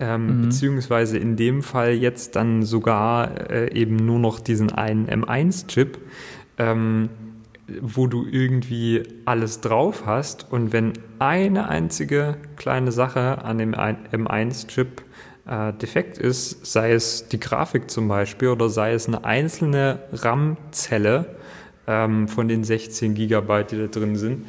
ähm, 0.00 0.26
mhm. 0.26 0.42
beziehungsweise 0.42 1.18
in 1.18 1.36
dem 1.36 1.62
Fall 1.62 1.92
jetzt 1.92 2.36
dann 2.36 2.62
sogar 2.62 3.50
äh, 3.50 3.72
eben 3.72 3.96
nur 3.96 4.18
noch 4.18 4.40
diesen 4.40 4.72
einen 4.72 5.08
M1-Chip, 5.08 5.98
ähm, 6.58 7.08
wo 7.80 8.06
du 8.06 8.26
irgendwie 8.26 9.04
alles 9.24 9.60
drauf 9.60 10.04
hast 10.04 10.52
und 10.52 10.72
wenn 10.72 10.92
eine 11.18 11.68
einzige 11.68 12.36
kleine 12.56 12.92
Sache 12.92 13.42
an 13.44 13.58
dem 13.58 13.74
M1-Chip 13.74 15.02
äh, 15.46 15.72
defekt 15.72 16.18
ist, 16.18 16.66
sei 16.66 16.92
es 16.92 17.28
die 17.28 17.40
Grafik 17.40 17.90
zum 17.90 18.08
Beispiel 18.08 18.48
oder 18.48 18.68
sei 18.68 18.92
es 18.92 19.06
eine 19.06 19.24
einzelne 19.24 20.00
RAM-Zelle, 20.12 21.36
ähm, 21.86 22.28
von 22.28 22.48
den 22.48 22.64
16 22.64 23.14
Gigabyte, 23.14 23.72
die 23.72 23.78
da 23.78 23.86
drin 23.86 24.16
sind, 24.16 24.48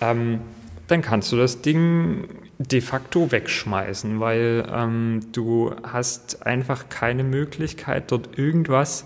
ähm, 0.00 0.40
dann 0.88 1.02
kannst 1.02 1.32
du 1.32 1.36
das 1.36 1.62
Ding 1.62 2.28
de 2.58 2.80
facto 2.80 3.30
wegschmeißen, 3.30 4.20
weil 4.20 4.66
ähm, 4.72 5.20
du 5.32 5.74
hast 5.82 6.46
einfach 6.46 6.88
keine 6.88 7.24
Möglichkeit, 7.24 8.10
dort 8.10 8.38
irgendwas 8.38 9.04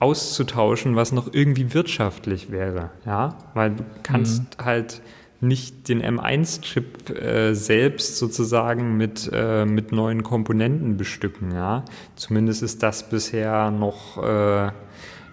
auszutauschen, 0.00 0.96
was 0.96 1.12
noch 1.12 1.32
irgendwie 1.32 1.72
wirtschaftlich 1.72 2.50
wäre, 2.50 2.90
ja, 3.06 3.38
weil 3.54 3.70
du 3.70 3.84
kannst 4.02 4.42
mhm. 4.42 4.64
halt 4.64 5.02
nicht 5.40 5.88
den 5.88 6.02
M1-Chip 6.02 7.10
äh, 7.10 7.54
selbst 7.54 8.18
sozusagen 8.18 8.96
mit, 8.96 9.30
äh, 9.32 9.64
mit 9.64 9.92
neuen 9.92 10.22
Komponenten 10.22 10.96
bestücken, 10.96 11.52
ja. 11.52 11.84
Zumindest 12.16 12.62
ist 12.62 12.82
das 12.82 13.08
bisher 13.08 13.70
noch 13.70 14.22
äh, 14.22 14.70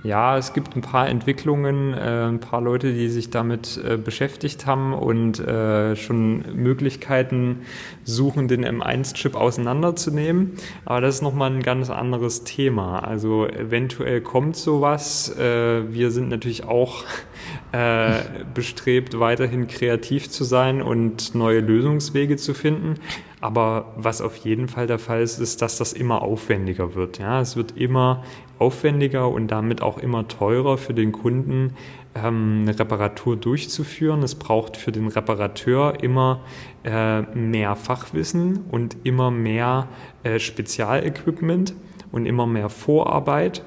ja, 0.03 0.35
es 0.37 0.53
gibt 0.53 0.75
ein 0.75 0.81
paar 0.81 1.07
Entwicklungen, 1.07 1.93
äh, 1.93 2.25
ein 2.27 2.39
paar 2.39 2.59
Leute, 2.59 2.91
die 2.91 3.07
sich 3.09 3.29
damit 3.29 3.79
äh, 3.83 3.97
beschäftigt 3.97 4.65
haben 4.65 4.93
und 4.93 5.39
äh, 5.39 5.95
schon 5.95 6.43
Möglichkeiten 6.55 7.61
suchen, 8.03 8.47
den 8.47 8.65
M1-Chip 8.65 9.35
auseinanderzunehmen. 9.35 10.53
Aber 10.85 11.01
das 11.01 11.15
ist 11.15 11.21
nochmal 11.21 11.51
ein 11.51 11.61
ganz 11.61 11.91
anderes 11.91 12.43
Thema. 12.43 12.99
Also 12.99 13.45
eventuell 13.47 14.21
kommt 14.21 14.55
sowas. 14.55 15.37
Äh, 15.37 15.93
wir 15.93 16.09
sind 16.09 16.29
natürlich 16.29 16.63
auch 16.63 17.03
äh, 17.71 18.21
bestrebt, 18.55 19.19
weiterhin 19.19 19.67
kreativ 19.67 20.31
zu 20.31 20.43
sein 20.43 20.81
und 20.81 21.35
neue 21.35 21.59
Lösungswege 21.59 22.37
zu 22.37 22.55
finden. 22.55 22.95
Aber 23.39 23.93
was 23.97 24.21
auf 24.21 24.35
jeden 24.37 24.67
Fall 24.67 24.87
der 24.87 24.99
Fall 24.99 25.21
ist, 25.21 25.39
ist, 25.39 25.61
dass 25.61 25.77
das 25.77 25.93
immer 25.93 26.21
aufwendiger 26.21 26.95
wird. 26.95 27.17
Ja, 27.17 27.41
es 27.41 27.55
wird 27.55 27.75
immer 27.75 28.23
aufwendiger 28.61 29.29
und 29.29 29.47
damit 29.47 29.81
auch 29.81 29.97
immer 29.97 30.27
teurer 30.27 30.77
für 30.77 30.93
den 30.93 31.11
Kunden, 31.11 31.73
ähm, 32.15 32.59
eine 32.61 32.77
Reparatur 32.77 33.35
durchzuführen. 33.35 34.23
Es 34.23 34.35
braucht 34.35 34.77
für 34.77 34.91
den 34.91 35.07
Reparateur 35.07 36.03
immer 36.03 36.41
äh, 36.83 37.21
mehr 37.35 37.75
Fachwissen 37.75 38.65
und 38.69 38.97
immer 39.03 39.31
mehr 39.31 39.87
äh, 40.23 40.39
Spezialequipment 40.39 41.73
und 42.11 42.25
immer 42.25 42.45
mehr 42.45 42.69
Vorarbeit. 42.69 43.63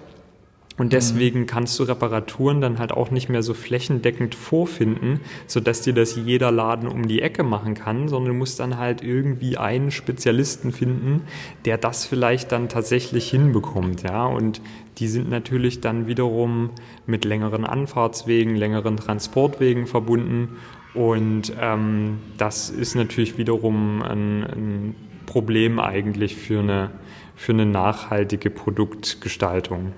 Und 0.76 0.92
deswegen 0.92 1.40
mhm. 1.40 1.46
kannst 1.46 1.78
du 1.78 1.84
Reparaturen 1.84 2.60
dann 2.60 2.78
halt 2.80 2.90
auch 2.90 3.12
nicht 3.12 3.28
mehr 3.28 3.44
so 3.44 3.54
flächendeckend 3.54 4.34
vorfinden, 4.34 5.20
sodass 5.46 5.82
dir 5.82 5.92
das 5.92 6.16
jeder 6.16 6.50
Laden 6.50 6.88
um 6.88 7.06
die 7.06 7.22
Ecke 7.22 7.44
machen 7.44 7.74
kann, 7.74 8.08
sondern 8.08 8.32
du 8.32 8.38
musst 8.38 8.58
dann 8.58 8.76
halt 8.76 9.02
irgendwie 9.02 9.56
einen 9.56 9.92
Spezialisten 9.92 10.72
finden, 10.72 11.22
der 11.64 11.78
das 11.78 12.06
vielleicht 12.06 12.50
dann 12.50 12.68
tatsächlich 12.68 13.30
hinbekommt, 13.30 14.02
ja. 14.02 14.26
Und 14.26 14.60
die 14.98 15.08
sind 15.08 15.28
natürlich 15.28 15.80
dann 15.80 16.06
wiederum 16.06 16.70
mit 17.06 17.24
längeren 17.24 17.64
Anfahrtswegen, 17.64 18.54
längeren 18.54 18.96
Transportwegen 18.96 19.86
verbunden. 19.86 20.56
Und 20.94 21.52
ähm, 21.60 22.18
das 22.38 22.70
ist 22.70 22.94
natürlich 22.94 23.36
wiederum 23.36 24.02
ein, 24.02 24.44
ein 24.44 24.94
Problem 25.26 25.80
eigentlich 25.80 26.36
für 26.36 26.60
eine, 26.60 26.90
für 27.34 27.52
eine 27.52 27.66
nachhaltige 27.66 28.50
Produktgestaltung. 28.50 29.92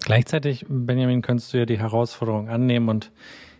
Gleichzeitig, 0.00 0.66
Benjamin, 0.68 1.22
könntest 1.22 1.52
du 1.52 1.58
ja 1.58 1.66
die 1.66 1.78
Herausforderung 1.78 2.48
annehmen 2.48 2.88
und 2.88 3.12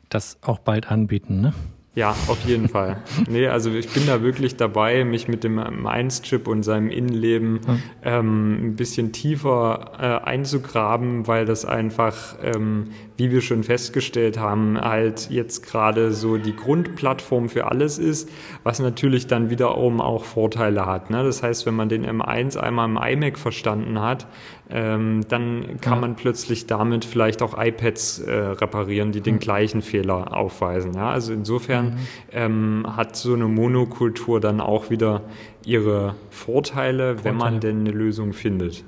das 0.09 0.39
auch 0.43 0.59
bald 0.59 0.91
anbieten, 0.91 1.41
ne? 1.41 1.53
Ja, 1.97 2.11
auf 2.29 2.45
jeden 2.47 2.69
Fall. 2.69 3.03
Nee, 3.29 3.49
also 3.49 3.71
ich 3.71 3.89
bin 3.89 4.07
da 4.07 4.23
wirklich 4.23 4.57
dabei, 4.57 5.05
mich 5.05 5.27
mit 5.27 5.43
dem 5.43 5.57
Mainz-Chip 5.57 6.47
und 6.47 6.63
seinem 6.63 6.89
Innenleben 6.89 7.59
ähm, 8.05 8.69
ein 8.69 8.77
bisschen 8.77 9.11
tiefer 9.11 9.91
äh, 9.99 10.29
einzugraben, 10.29 11.27
weil 11.27 11.47
das 11.47 11.65
einfach, 11.65 12.37
ähm, 12.45 12.91
wie 13.17 13.33
wir 13.33 13.41
schon 13.41 13.65
festgestellt 13.65 14.39
haben, 14.39 14.81
halt 14.81 15.31
jetzt 15.31 15.67
gerade 15.67 16.13
so 16.13 16.37
die 16.37 16.55
Grundplattform 16.55 17.49
für 17.49 17.67
alles 17.67 17.99
ist, 17.99 18.31
was 18.63 18.79
natürlich 18.79 19.27
dann 19.27 19.51
wiederum 19.51 20.01
auch 20.01 20.25
Vorteile 20.25 20.87
hat. 20.87 21.11
Ne? 21.11 21.25
Das 21.25 21.43
heißt, 21.43 21.67
wenn 21.67 21.75
man 21.75 21.89
den 21.89 22.07
M1 22.07 22.57
einmal 22.57 22.89
im 22.89 22.99
iMac 22.99 23.37
verstanden 23.37 24.01
hat, 24.01 24.29
ähm, 24.71 25.23
dann 25.29 25.81
kann 25.81 25.95
ja. 25.95 26.01
man 26.01 26.17
plötzlich 26.17 26.67
damit 26.67 27.05
vielleicht 27.05 27.43
auch 27.43 27.57
iPads 27.57 28.21
äh, 28.21 28.33
reparieren, 28.33 29.13
die 29.13 29.21
den 29.21 29.37
mhm. 29.37 29.41
gleichen 29.41 29.83
Fehler 29.83 30.37
aufweisen. 30.37 30.95
Ja? 30.95 31.11
Also 31.11 31.33
insofern 31.33 31.87
mhm. 31.87 31.99
ähm, 32.33 32.87
hat 32.97 33.17
so 33.17 33.35
eine 33.35 33.47
Monokultur 33.47 34.41
dann 34.41 34.61
auch 34.61 34.91
wieder 34.91 35.23
ihre 35.65 36.15
Vorteile, 36.31 36.81
Vorteile, 36.91 37.25
wenn 37.25 37.37
man 37.37 37.61
denn 37.61 37.81
eine 37.81 37.91
Lösung 37.91 38.33
findet. 38.33 38.85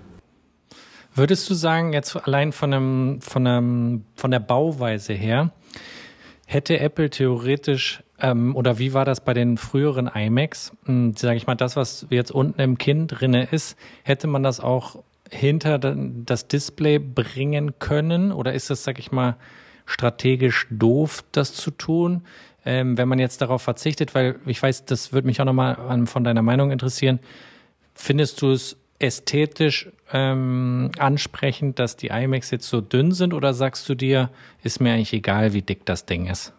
Würdest 1.15 1.49
du 1.51 1.55
sagen, 1.55 1.93
jetzt 1.93 2.17
allein 2.17 2.53
von, 2.53 2.73
einem, 2.73 3.21
von, 3.21 3.47
einem, 3.47 4.05
von 4.15 4.31
der 4.31 4.41
Bauweise 4.41 5.13
her, 5.13 5.53
hätte 6.47 6.81
Apple 6.81 7.11
theoretisch 7.11 8.03
ähm, 8.19 8.57
oder 8.57 8.79
wie 8.79 8.95
war 8.95 9.05
das 9.05 9.23
bei 9.23 9.35
den 9.35 9.59
früheren 9.59 10.07
iMacs? 10.07 10.73
Hm, 10.85 11.15
Sage 11.17 11.37
ich 11.37 11.47
mal, 11.47 11.55
das, 11.55 11.77
was 11.77 12.07
jetzt 12.11 12.31
unten 12.31 12.61
im 12.61 12.79
Kinn 12.79 13.09
drinne 13.09 13.49
ist, 13.51 13.77
hätte 14.05 14.27
man 14.27 14.43
das 14.43 14.61
auch 14.61 15.03
hinter 15.33 15.79
das 15.79 16.49
Display 16.49 16.99
bringen 16.99 17.79
können? 17.79 18.33
Oder 18.33 18.53
ist 18.53 18.71
das, 18.71 18.85
sag 18.85 18.99
ich 18.99 19.13
mal, 19.13 19.37
strategisch 19.87 20.67
doof, 20.71 21.25
das 21.33 21.55
zu 21.55 21.71
tun, 21.71 22.23
ähm, 22.65 22.97
wenn 22.97 23.09
man 23.09 23.19
jetzt 23.19 23.41
darauf 23.41 23.63
verzichtet? 23.63 24.15
Weil 24.15 24.37
ich 24.47 24.63
weiß, 24.63 24.85
das 24.85 25.13
würde 25.13 25.27
mich 25.27 25.41
auch 25.41 25.45
nochmal 25.45 26.07
von 26.07 26.25
deiner 26.25 26.43
Meinung 26.43 26.71
interessieren. 26.71 27.19
Findest 27.95 28.43
du 28.43 28.53
es 28.53 28.77
ästhetisch 28.99 29.91
ähm, 30.13 30.91
ansprechend, 30.99 31.79
dass 31.79 31.97
die 31.97 32.09
iMacs 32.09 32.51
jetzt 32.51 32.69
so 32.69 32.81
dünn 32.81 33.13
sind 33.13 33.35
oder 33.35 33.53
sagst 33.53 33.89
du 33.89 33.95
dir, 33.95 34.31
ist 34.63 34.81
mir 34.81 34.93
eigentlich 34.93 35.13
egal, 35.13 35.53
wie 35.53 35.63
dick 35.63 35.85
das 35.85 36.07
Ding 36.07 36.27
ist? 36.27 36.53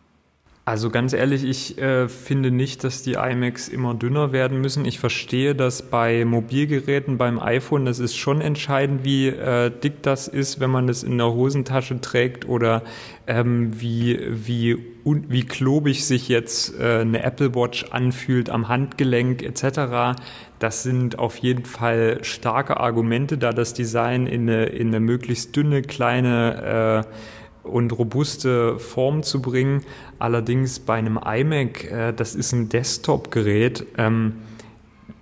Also 0.65 0.89
ganz 0.89 1.11
ehrlich, 1.11 1.43
ich 1.43 1.77
äh, 1.77 2.07
finde 2.07 2.49
nicht, 2.49 2.85
dass 2.85 3.01
die 3.01 3.15
iMacs 3.15 3.67
immer 3.67 3.95
dünner 3.95 4.31
werden 4.31 4.61
müssen. 4.61 4.85
Ich 4.85 4.97
verstehe, 4.97 5.55
dass 5.55 5.81
bei 5.81 6.23
Mobilgeräten, 6.23 7.17
beim 7.17 7.37
iPhone, 7.37 7.83
das 7.83 7.99
ist 7.99 8.15
schon 8.15 8.39
entscheidend, 8.39 9.03
wie 9.03 9.27
äh, 9.27 9.69
dick 9.69 10.01
das 10.03 10.29
ist, 10.29 10.61
wenn 10.61 10.69
man 10.69 10.87
das 10.87 11.03
in 11.03 11.17
der 11.17 11.33
Hosentasche 11.33 11.99
trägt 11.99 12.47
oder 12.47 12.83
ähm, 13.27 13.81
wie, 13.81 14.17
wie, 14.29 14.77
un, 15.03 15.25
wie 15.27 15.43
klobig 15.43 16.05
sich 16.05 16.29
jetzt 16.29 16.79
äh, 16.79 16.99
eine 17.01 17.21
Apple 17.23 17.55
Watch 17.55 17.87
anfühlt 17.91 18.49
am 18.49 18.69
Handgelenk 18.69 19.43
etc. 19.43 20.17
Das 20.59 20.81
sind 20.81 21.19
auf 21.19 21.35
jeden 21.39 21.65
Fall 21.65 22.19
starke 22.21 22.79
Argumente, 22.79 23.37
da 23.37 23.51
das 23.51 23.73
Design 23.73 24.27
in 24.27 24.49
eine, 24.49 24.67
in 24.67 24.87
eine 24.87 25.01
möglichst 25.01 25.57
dünne, 25.57 25.81
kleine 25.81 27.03
äh, 27.05 27.42
und 27.63 27.91
robuste 27.91 28.77
Form 28.79 29.23
zu 29.23 29.41
bringen. 29.41 29.83
Allerdings 30.19 30.79
bei 30.79 30.95
einem 30.95 31.17
iMac, 31.17 31.91
äh, 31.91 32.13
das 32.13 32.35
ist 32.35 32.51
ein 32.51 32.69
Desktop-Gerät, 32.69 33.85
ähm, 33.97 34.33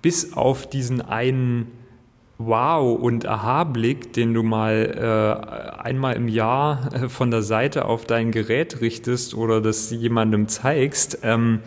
bis 0.02 0.34
auf 0.34 0.68
diesen 0.68 1.00
einen 1.00 1.68
Wow- 2.38 2.98
und 2.98 3.26
Aha-Blick, 3.26 4.12
den 4.12 4.34
du 4.34 4.42
mal 4.42 5.76
äh, 5.78 5.80
einmal 5.80 6.14
im 6.14 6.28
Jahr 6.28 6.92
äh, 6.92 7.08
von 7.08 7.30
der 7.30 7.42
Seite 7.42 7.84
auf 7.84 8.04
dein 8.04 8.32
Gerät 8.32 8.80
richtest 8.80 9.34
oder 9.34 9.60
das 9.60 9.90
jemandem 9.90 10.48
zeigst, 10.48 11.18
ähm, 11.22 11.60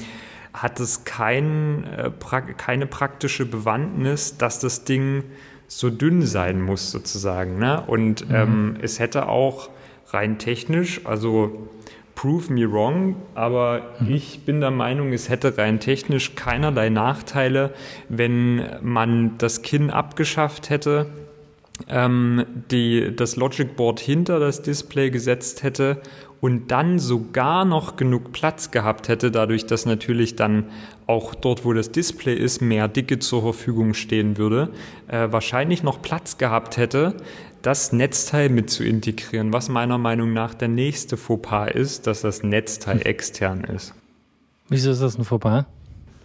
hat 0.53 0.80
es 0.80 1.03
kein, 1.03 1.85
äh, 1.85 2.10
pra 2.11 2.41
keine 2.41 2.88
praktische 2.88 3.45
Bewandtnis, 3.45 4.38
dass 4.38 4.60
das 4.60 4.84
Ding 4.84 5.23
so 5.68 5.89
dünn 5.89 6.22
sein 6.22 6.61
muss, 6.61 6.91
sozusagen. 6.91 7.57
Ne? 7.57 7.81
Und 7.88 8.27
mhm. 8.27 8.35
ähm, 8.35 8.77
es 8.81 8.99
hätte 8.99 9.27
auch 9.27 9.69
rein 10.15 10.39
technisch, 10.39 11.01
also 11.05 11.67
prove 12.15 12.51
me 12.51 12.71
wrong, 12.71 13.17
aber 13.35 13.81
mhm. 13.99 14.15
ich 14.15 14.45
bin 14.45 14.61
der 14.61 14.71
Meinung, 14.71 15.11
es 15.13 15.29
hätte 15.29 15.57
rein 15.57 15.79
technisch 15.79 16.35
keinerlei 16.35 16.89
Nachteile, 16.89 17.73
wenn 18.09 18.65
man 18.81 19.37
das 19.37 19.61
Kinn 19.61 19.89
abgeschafft 19.89 20.69
hätte, 20.69 21.07
ähm, 21.89 22.45
die, 22.71 23.13
das 23.15 23.35
Logic 23.35 23.75
Board 23.75 23.99
hinter 23.99 24.39
das 24.39 24.61
Display 24.61 25.09
gesetzt 25.09 25.61
hätte 25.61 26.01
und 26.39 26.71
dann 26.71 26.99
sogar 26.99 27.65
noch 27.65 27.97
genug 27.97 28.31
Platz 28.31 28.71
gehabt 28.71 29.09
hätte, 29.09 29.31
dadurch, 29.31 29.65
dass 29.65 29.85
natürlich 29.85 30.35
dann 30.35 30.65
auch 31.07 31.35
dort, 31.35 31.65
wo 31.65 31.73
das 31.73 31.91
Display 31.91 32.35
ist, 32.35 32.61
mehr 32.61 32.87
Dicke 32.87 33.19
zur 33.19 33.41
Verfügung 33.41 33.93
stehen 33.93 34.37
würde, 34.37 34.69
äh, 35.07 35.27
wahrscheinlich 35.31 35.83
noch 35.83 36.01
Platz 36.01 36.37
gehabt 36.37 36.77
hätte, 36.77 37.15
das 37.65 37.91
Netzteil 37.91 38.49
mit 38.49 38.69
zu 38.69 38.83
integrieren, 38.83 39.51
was 39.51 39.69
meiner 39.69 39.97
Meinung 39.97 40.33
nach 40.33 40.53
der 40.53 40.67
nächste 40.67 41.17
Fauxpas 41.17 41.71
ist, 41.71 42.05
dass 42.05 42.21
das 42.21 42.43
Netzteil 42.43 43.05
extern 43.05 43.63
ist. 43.63 43.95
Wieso 44.69 44.91
ist 44.91 45.01
das 45.01 45.17
ein 45.17 45.23
Fauxpas? 45.23 45.65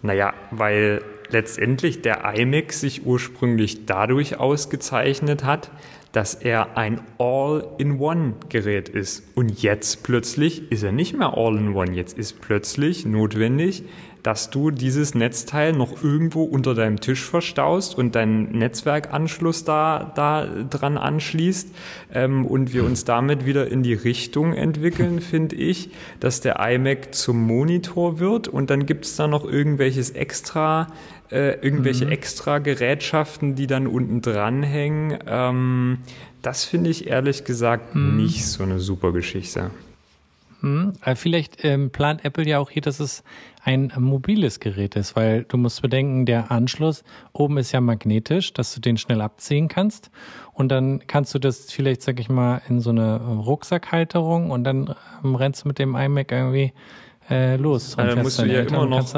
Naja, 0.03 0.33
weil 0.51 1.01
letztendlich 1.29 2.01
der 2.01 2.31
iMac 2.35 2.73
sich 2.73 3.05
ursprünglich 3.05 3.85
dadurch 3.85 4.37
ausgezeichnet 4.37 5.43
hat, 5.43 5.71
dass 6.11 6.35
er 6.35 6.77
ein 6.77 7.01
All-in-One-Gerät 7.17 8.89
ist. 8.89 9.23
Und 9.35 9.61
jetzt 9.61 10.03
plötzlich 10.03 10.71
ist 10.71 10.83
er 10.83 10.91
nicht 10.91 11.17
mehr 11.17 11.37
All-in-One. 11.37 11.93
Jetzt 11.93 12.17
ist 12.17 12.41
plötzlich 12.41 13.05
notwendig, 13.05 13.83
dass 14.23 14.49
du 14.49 14.71
dieses 14.71 15.15
Netzteil 15.15 15.73
noch 15.73 16.03
irgendwo 16.03 16.43
unter 16.43 16.75
deinem 16.75 16.99
Tisch 16.99 17.23
verstaust 17.23 17.97
und 17.97 18.15
deinen 18.15 18.51
Netzwerkanschluss 18.57 19.63
da, 19.63 20.11
da 20.15 20.45
dran 20.45 20.97
anschließt 20.97 21.69
ähm, 22.13 22.45
und 22.45 22.73
wir 22.73 22.83
uns 22.83 23.05
damit 23.05 23.45
wieder 23.45 23.67
in 23.67 23.83
die 23.83 23.93
Richtung 23.93 24.53
entwickeln, 24.53 25.21
finde 25.21 25.55
ich, 25.55 25.89
dass 26.19 26.41
der 26.41 26.59
iMac 26.59 27.13
zum 27.15 27.45
Monitor 27.45 28.19
wird 28.19 28.47
und 28.47 28.69
dann 28.69 28.85
gibt 28.85 29.05
es 29.05 29.15
da 29.15 29.27
noch 29.27 29.45
irgendwelches 29.45 30.11
extra 30.11 30.87
äh, 31.31 31.55
irgendwelche 31.61 32.05
mhm. 32.05 32.11
extra 32.11 32.59
Gerätschaften, 32.59 33.55
die 33.55 33.65
dann 33.65 33.87
unten 33.87 34.21
dranhängen. 34.21 35.17
Ähm, 35.25 35.99
das 36.41 36.65
finde 36.65 36.89
ich 36.89 37.07
ehrlich 37.07 37.45
gesagt 37.45 37.95
mhm. 37.95 38.17
nicht 38.17 38.45
so 38.45 38.63
eine 38.63 38.79
super 38.79 39.13
Geschichte. 39.13 39.71
Hm, 40.61 40.93
vielleicht 41.15 41.63
ähm, 41.63 41.89
plant 41.89 42.23
Apple 42.23 42.45
ja 42.45 42.59
auch 42.59 42.69
hier, 42.69 42.83
dass 42.83 42.99
es 42.99 43.23
ein 43.63 43.91
mobiles 43.97 44.59
Gerät 44.59 44.95
ist, 44.95 45.15
weil 45.15 45.43
du 45.43 45.57
musst 45.57 45.81
bedenken, 45.81 46.25
der 46.25 46.51
Anschluss 46.51 47.03
oben 47.31 47.57
ist 47.57 47.71
ja 47.71 47.81
magnetisch, 47.81 48.53
dass 48.53 48.73
du 48.73 48.81
den 48.81 48.97
schnell 48.97 49.21
abziehen 49.21 49.67
kannst. 49.67 50.09
Und 50.53 50.69
dann 50.69 51.05
kannst 51.07 51.33
du 51.33 51.39
das 51.39 51.71
vielleicht, 51.71 52.01
sag 52.01 52.19
ich 52.19 52.29
mal, 52.29 52.61
in 52.67 52.79
so 52.79 52.89
eine 52.89 53.19
Rucksackhalterung 53.19 54.51
und 54.51 54.63
dann 54.63 54.95
ähm, 55.23 55.35
rennst 55.35 55.63
du 55.63 55.67
mit 55.67 55.79
dem 55.79 55.95
iMac 55.95 56.31
irgendwie 56.31 56.73
äh, 57.31 57.55
los. 57.55 57.95
Und 57.95 58.07
äh, 58.07 58.15
musst 58.21 58.39
du 58.39 58.45
ja 58.45 58.61
immer 58.61 58.85
noch 58.85 59.15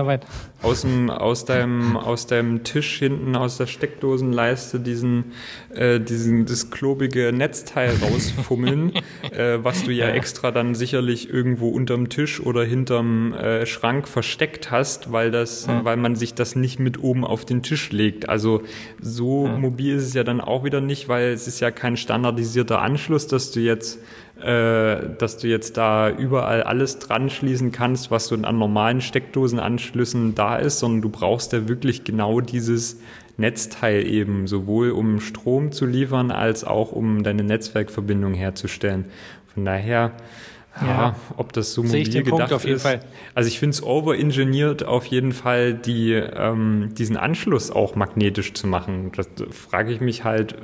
aus, 0.62 0.82
dem, 0.82 1.10
aus, 1.10 1.46
deinem, 1.46 1.98
aus 1.98 2.28
deinem 2.28 2.64
Tisch 2.64 3.00
hinten, 3.00 3.36
aus 3.36 3.58
der 3.58 3.66
Steckdosenleiste 3.66 4.80
diesen, 4.80 5.34
äh, 5.74 6.00
diesen 6.00 6.46
das 6.46 6.70
klobige 6.70 7.34
Netzteil 7.34 7.92
rausfummeln, 8.02 8.94
äh, 9.32 9.58
was 9.64 9.84
du 9.84 9.92
ja, 9.92 10.08
ja, 10.08 10.14
extra 10.14 10.52
dann 10.52 10.76
sicherlich 10.76 11.30
irgendwo 11.30 11.70
unterm 11.70 12.10
Tisch 12.10 12.40
oder 12.40 12.64
hinterm 12.64 13.34
äh, 13.34 13.66
Schrank 13.66 14.08
versteckt 14.08 14.70
hast, 14.70 15.12
weil 15.12 15.32
das, 15.32 15.66
ja. 15.66 15.84
weil 15.84 15.98
man 15.98 16.16
sich 16.16 16.36
das 16.36 16.56
nicht 16.56 16.80
mit 16.80 17.02
oben 17.02 17.26
auf 17.26 17.46
den 17.46 17.64
Tisch 17.64 17.92
legt. 17.92 18.30
Also 18.30 18.62
so 19.02 19.48
ja. 19.48 19.58
mobil 19.58 19.96
ist 19.96 20.06
es 20.06 20.14
ja 20.14 20.24
dann 20.24 20.40
auch 20.40 20.64
wieder 20.64 20.82
nicht, 20.82 21.10
weil 21.10 21.30
es 21.30 21.48
ist 21.48 21.60
ja 21.60 21.72
kein 21.72 21.98
standardisierter 21.98 22.80
Anschluss, 22.80 23.28
dass 23.28 23.52
du 23.52 23.60
jetzt 23.60 24.00
äh, 24.44 25.16
dass 25.18 25.38
du 25.38 25.48
jetzt 25.48 25.78
da 25.78 26.10
überall 26.10 26.64
alles 26.64 27.00
dran 27.00 27.30
schließen 27.30 27.72
kannst, 27.72 28.12
was 28.12 28.28
so 28.28 28.36
an 28.36 28.58
normalen 28.58 29.00
Steckdosenanschlüssen 29.00 30.36
da 30.36 30.58
ist, 30.58 30.80
sondern 30.80 31.02
du 31.02 31.10
brauchst 31.10 31.54
ja 31.54 31.70
wirklich 31.70 32.04
genau 32.04 32.42
dieses 32.42 33.00
Netzteil 33.38 34.06
eben, 34.06 34.48
sowohl 34.48 34.92
um 34.92 35.22
Strom 35.22 35.72
zu 35.72 35.86
liefern, 35.86 36.30
als 36.30 36.66
auch 36.66 36.92
um 36.92 37.24
deine 37.24 37.44
Netzwerkverbindung 37.44 38.34
herzustellen. 38.34 39.06
Von 39.54 39.64
daher, 39.64 40.12
ja, 40.82 40.88
ja 40.88 41.16
ob 41.38 41.54
das 41.54 41.74
so 41.74 41.82
mobil 41.82 42.04
gedacht 42.04 42.30
Punkt 42.30 42.54
auf 42.54 42.66
jeden 42.66 42.76
ist. 42.76 42.84
Fall. 42.84 43.00
Also 43.34 43.48
ich 43.48 43.60
finde 43.60 43.76
es 43.76 43.84
overengineert 43.84 44.84
auf 44.84 45.06
jeden 45.06 45.32
Fall, 45.32 45.74
die, 45.74 46.12
ähm, 46.14 46.90
diesen 46.98 47.16
Anschluss 47.16 47.72
auch 47.72 47.96
magnetisch 47.96 48.54
zu 48.54 48.68
machen. 48.68 49.12
Da 49.16 49.24
frage 49.52 49.94
ich 49.94 50.02
mich 50.02 50.26
halt, 50.26 50.56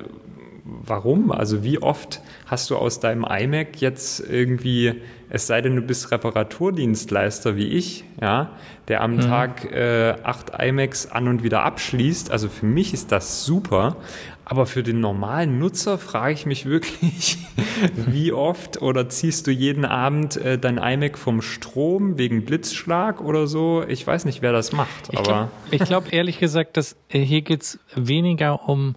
warum? 0.86 1.32
Also 1.32 1.64
wie 1.64 1.82
oft 1.82 2.22
hast 2.46 2.70
du 2.70 2.78
aus 2.78 3.00
deinem 3.00 3.24
iMac 3.24 3.82
jetzt 3.82 4.20
irgendwie, 4.20 4.96
es 5.30 5.48
sei 5.48 5.62
denn, 5.62 5.76
du 5.76 5.82
bist 5.82 6.12
Reparaturdienstleister 6.12 7.56
wie 7.56 7.68
ich, 7.68 8.06
ja, 8.22 8.52
der 8.88 9.02
am 9.02 9.16
mhm. 9.16 9.20
Tag 9.22 9.72
äh, 9.72 10.16
acht 10.24 10.52
iMacs 10.58 11.12
an 11.12 11.28
und 11.28 11.44
wieder 11.44 11.64
abschließt. 11.64 12.32
Also 12.32 12.50
für 12.50 12.66
mich 12.66 12.94
ist 12.94 13.12
das 13.12 13.46
super. 13.46 13.98
Aber 14.46 14.66
für 14.66 14.82
den 14.82 15.00
normalen 15.00 15.60
Nutzer 15.60 16.00
frage 16.00 16.34
ich 16.34 16.48
mich 16.48 16.66
wirklich, 16.66 17.38
wie 18.08 18.32
oft 18.32 18.82
oder 18.82 19.08
ziehst 19.08 19.46
du 19.46 19.52
jeden 19.52 19.86
Abend 19.86 20.38
äh, 20.38 20.58
dein 20.58 20.80
iMac 20.80 21.20
vom 21.20 21.44
Strom 21.44 22.18
wegen 22.18 22.46
Blitzschlag 22.46 23.22
oder 23.22 23.46
so? 23.46 23.84
Ich 23.88 24.08
weiß 24.08 24.26
nicht, 24.26 24.42
wer 24.42 24.52
das 24.52 24.72
macht. 24.72 25.10
Ich 25.12 25.22
glaube 25.22 25.50
glaub, 25.70 26.12
ehrlich 26.12 26.40
gesagt, 26.40 26.78
dass 26.78 26.98
äh, 27.10 27.20
hier 27.20 27.44
geht's 27.44 27.78
weniger 27.94 28.68
um 28.68 28.96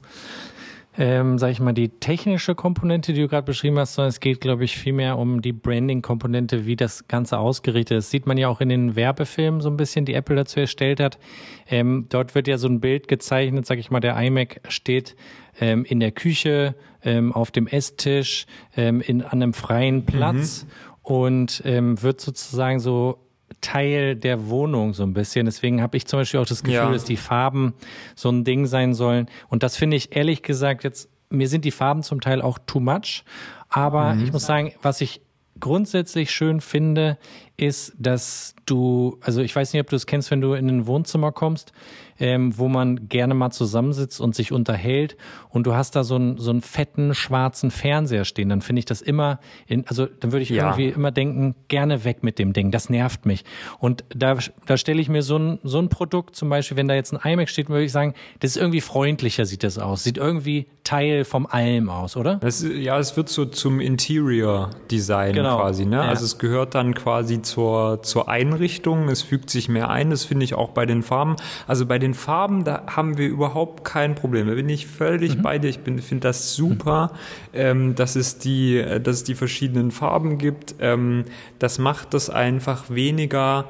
ähm, 0.98 1.38
sag 1.38 1.50
ich 1.50 1.60
mal, 1.60 1.72
die 1.72 1.88
technische 1.88 2.54
Komponente, 2.54 3.12
die 3.12 3.22
du 3.22 3.28
gerade 3.28 3.46
beschrieben 3.46 3.78
hast, 3.78 3.94
sondern 3.94 4.10
es 4.10 4.20
geht, 4.20 4.40
glaube 4.40 4.64
ich, 4.64 4.76
vielmehr 4.76 5.18
um 5.18 5.40
die 5.40 5.52
Branding-Komponente, 5.52 6.66
wie 6.66 6.76
das 6.76 7.08
Ganze 7.08 7.38
ausgerichtet 7.38 7.98
ist. 7.98 8.10
Sieht 8.10 8.26
man 8.26 8.36
ja 8.36 8.48
auch 8.48 8.60
in 8.60 8.68
den 8.68 8.94
Werbefilmen 8.94 9.60
so 9.60 9.70
ein 9.70 9.76
bisschen, 9.76 10.04
die 10.04 10.14
Apple 10.14 10.36
dazu 10.36 10.60
erstellt 10.60 11.00
hat. 11.00 11.18
Ähm, 11.66 12.06
dort 12.10 12.34
wird 12.34 12.46
ja 12.46 12.58
so 12.58 12.68
ein 12.68 12.80
Bild 12.80 13.08
gezeichnet, 13.08 13.64
sag 13.64 13.78
ich 13.78 13.90
mal, 13.90 14.00
der 14.00 14.20
iMac 14.20 14.60
steht 14.68 15.16
ähm, 15.60 15.84
in 15.84 15.98
der 15.98 16.12
Küche, 16.12 16.74
ähm, 17.02 17.32
auf 17.32 17.50
dem 17.50 17.66
Esstisch, 17.66 18.46
ähm, 18.76 19.00
in, 19.00 19.22
an 19.22 19.42
einem 19.42 19.54
freien 19.54 20.04
Platz 20.04 20.64
mhm. 20.64 20.70
und 21.02 21.62
ähm, 21.64 22.02
wird 22.02 22.20
sozusagen 22.20 22.80
so 22.80 23.18
Teil 23.62 24.16
der 24.16 24.48
Wohnung 24.48 24.92
so 24.92 25.02
ein 25.02 25.14
bisschen. 25.14 25.46
Deswegen 25.46 25.80
habe 25.80 25.96
ich 25.96 26.06
zum 26.06 26.20
Beispiel 26.20 26.40
auch 26.40 26.46
das 26.46 26.62
Gefühl, 26.62 26.74
ja. 26.74 26.92
dass 26.92 27.04
die 27.04 27.16
Farben 27.16 27.72
so 28.14 28.28
ein 28.28 28.44
Ding 28.44 28.66
sein 28.66 28.92
sollen. 28.92 29.26
Und 29.48 29.62
das 29.62 29.76
finde 29.76 29.96
ich 29.96 30.14
ehrlich 30.14 30.42
gesagt 30.42 30.84
jetzt, 30.84 31.08
mir 31.30 31.48
sind 31.48 31.64
die 31.64 31.70
Farben 31.70 32.02
zum 32.02 32.20
Teil 32.20 32.42
auch 32.42 32.58
too 32.66 32.80
much. 32.80 33.24
Aber 33.70 34.14
mhm. 34.14 34.24
ich 34.24 34.32
muss 34.32 34.44
sagen, 34.44 34.72
was 34.82 35.00
ich 35.00 35.22
grundsätzlich 35.58 36.30
schön 36.30 36.60
finde, 36.60 37.16
ist, 37.56 37.94
dass 37.98 38.54
du, 38.66 39.18
also 39.22 39.40
ich 39.40 39.54
weiß 39.54 39.72
nicht, 39.72 39.80
ob 39.80 39.88
du 39.88 39.96
es 39.96 40.06
kennst, 40.06 40.30
wenn 40.30 40.40
du 40.40 40.54
in 40.54 40.68
ein 40.68 40.86
Wohnzimmer 40.86 41.32
kommst 41.32 41.72
ähm, 42.18 42.56
wo 42.56 42.68
man 42.68 43.08
gerne 43.08 43.34
mal 43.34 43.50
zusammensitzt 43.50 44.20
und 44.20 44.34
sich 44.34 44.52
unterhält 44.52 45.16
und 45.48 45.66
du 45.66 45.74
hast 45.74 45.96
da 45.96 46.04
so 46.04 46.16
einen, 46.16 46.38
so 46.38 46.50
einen 46.50 46.60
fetten 46.60 47.14
schwarzen 47.14 47.70
Fernseher 47.70 48.24
stehen, 48.24 48.48
dann 48.48 48.62
finde 48.62 48.80
ich 48.80 48.84
das 48.86 49.02
immer, 49.02 49.40
in, 49.66 49.86
also 49.86 50.06
dann 50.06 50.32
würde 50.32 50.42
ich 50.42 50.50
ja. 50.50 50.64
irgendwie 50.64 50.88
immer 50.88 51.10
denken, 51.10 51.54
gerne 51.68 52.04
weg 52.04 52.22
mit 52.22 52.38
dem 52.38 52.52
Ding, 52.52 52.70
das 52.70 52.90
nervt 52.90 53.26
mich. 53.26 53.44
Und 53.78 54.04
da, 54.14 54.36
da 54.66 54.76
stelle 54.76 55.00
ich 55.00 55.08
mir 55.08 55.22
so 55.22 55.38
ein, 55.38 55.58
so 55.62 55.78
ein 55.78 55.88
Produkt, 55.88 56.36
zum 56.36 56.48
Beispiel, 56.48 56.76
wenn 56.76 56.88
da 56.88 56.94
jetzt 56.94 57.12
ein 57.12 57.32
iMac 57.32 57.48
steht, 57.48 57.68
würde 57.68 57.84
ich 57.84 57.92
sagen, 57.92 58.14
das 58.40 58.52
ist 58.52 58.56
irgendwie 58.56 58.80
freundlicher, 58.80 59.44
sieht 59.44 59.62
das 59.62 59.78
aus, 59.78 60.04
sieht 60.04 60.18
irgendwie 60.18 60.66
Teil 60.84 61.24
vom 61.24 61.46
Allem 61.46 61.88
aus, 61.88 62.16
oder? 62.16 62.36
Das, 62.36 62.62
ja, 62.62 62.98
es 62.98 63.16
wird 63.16 63.28
so 63.28 63.44
zum 63.44 63.80
Interior-Design 63.80 65.34
genau. 65.34 65.58
quasi, 65.58 65.86
ne? 65.86 65.96
Ja. 65.96 66.02
Also 66.02 66.24
es 66.24 66.38
gehört 66.38 66.74
dann 66.74 66.94
quasi 66.94 67.42
zur, 67.42 68.02
zur 68.02 68.28
Einrichtung, 68.28 69.08
es 69.08 69.22
fügt 69.22 69.50
sich 69.50 69.68
mehr 69.68 69.90
ein, 69.90 70.10
das 70.10 70.24
finde 70.24 70.44
ich 70.44 70.54
auch 70.54 70.70
bei 70.70 70.86
den 70.86 71.02
Farben. 71.02 71.36
Also 71.66 71.86
bei 71.86 71.98
den 72.02 72.14
Farben, 72.14 72.64
da 72.64 72.82
haben 72.86 73.16
wir 73.16 73.28
überhaupt 73.28 73.84
kein 73.84 74.14
Problem. 74.14 74.48
Da 74.48 74.54
bin 74.54 74.68
ich 74.68 74.86
völlig 74.86 75.38
mhm. 75.38 75.42
bei 75.42 75.58
dir. 75.58 75.68
Ich 75.68 75.80
finde 75.80 76.20
das 76.20 76.54
super, 76.54 77.12
mhm. 77.52 77.58
ähm, 77.58 77.94
dass, 77.94 78.16
es 78.16 78.38
die, 78.38 78.78
äh, 78.78 79.00
dass 79.00 79.16
es 79.16 79.24
die 79.24 79.34
verschiedenen 79.34 79.90
Farben 79.90 80.38
gibt. 80.38 80.74
Ähm, 80.80 81.24
das 81.58 81.78
macht 81.78 82.14
das 82.14 82.28
einfach 82.30 82.90
weniger. 82.90 83.66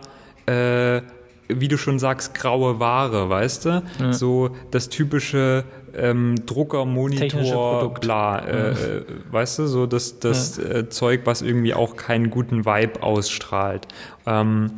Äh, 0.46 1.02
wie 1.48 1.68
du 1.68 1.76
schon 1.76 1.98
sagst, 1.98 2.34
graue 2.34 2.80
Ware, 2.80 3.28
weißt 3.28 3.64
du? 3.66 3.82
Ja. 4.00 4.12
So 4.12 4.50
das 4.70 4.88
typische 4.88 5.64
ähm, 5.94 6.46
Drucker, 6.46 6.84
Monitor, 6.84 7.92
bla, 7.94 8.38
äh, 8.38 8.52
ja. 8.52 8.68
Äh, 8.70 9.04
weißt 9.30 9.58
du, 9.58 9.66
so 9.66 9.86
das, 9.86 10.18
das 10.18 10.56
ja. 10.56 10.64
äh, 10.64 10.88
Zeug, 10.88 11.22
was 11.24 11.42
irgendwie 11.42 11.74
auch 11.74 11.96
keinen 11.96 12.30
guten 12.30 12.64
Vibe 12.64 13.02
ausstrahlt. 13.02 13.86
Ähm, 14.26 14.70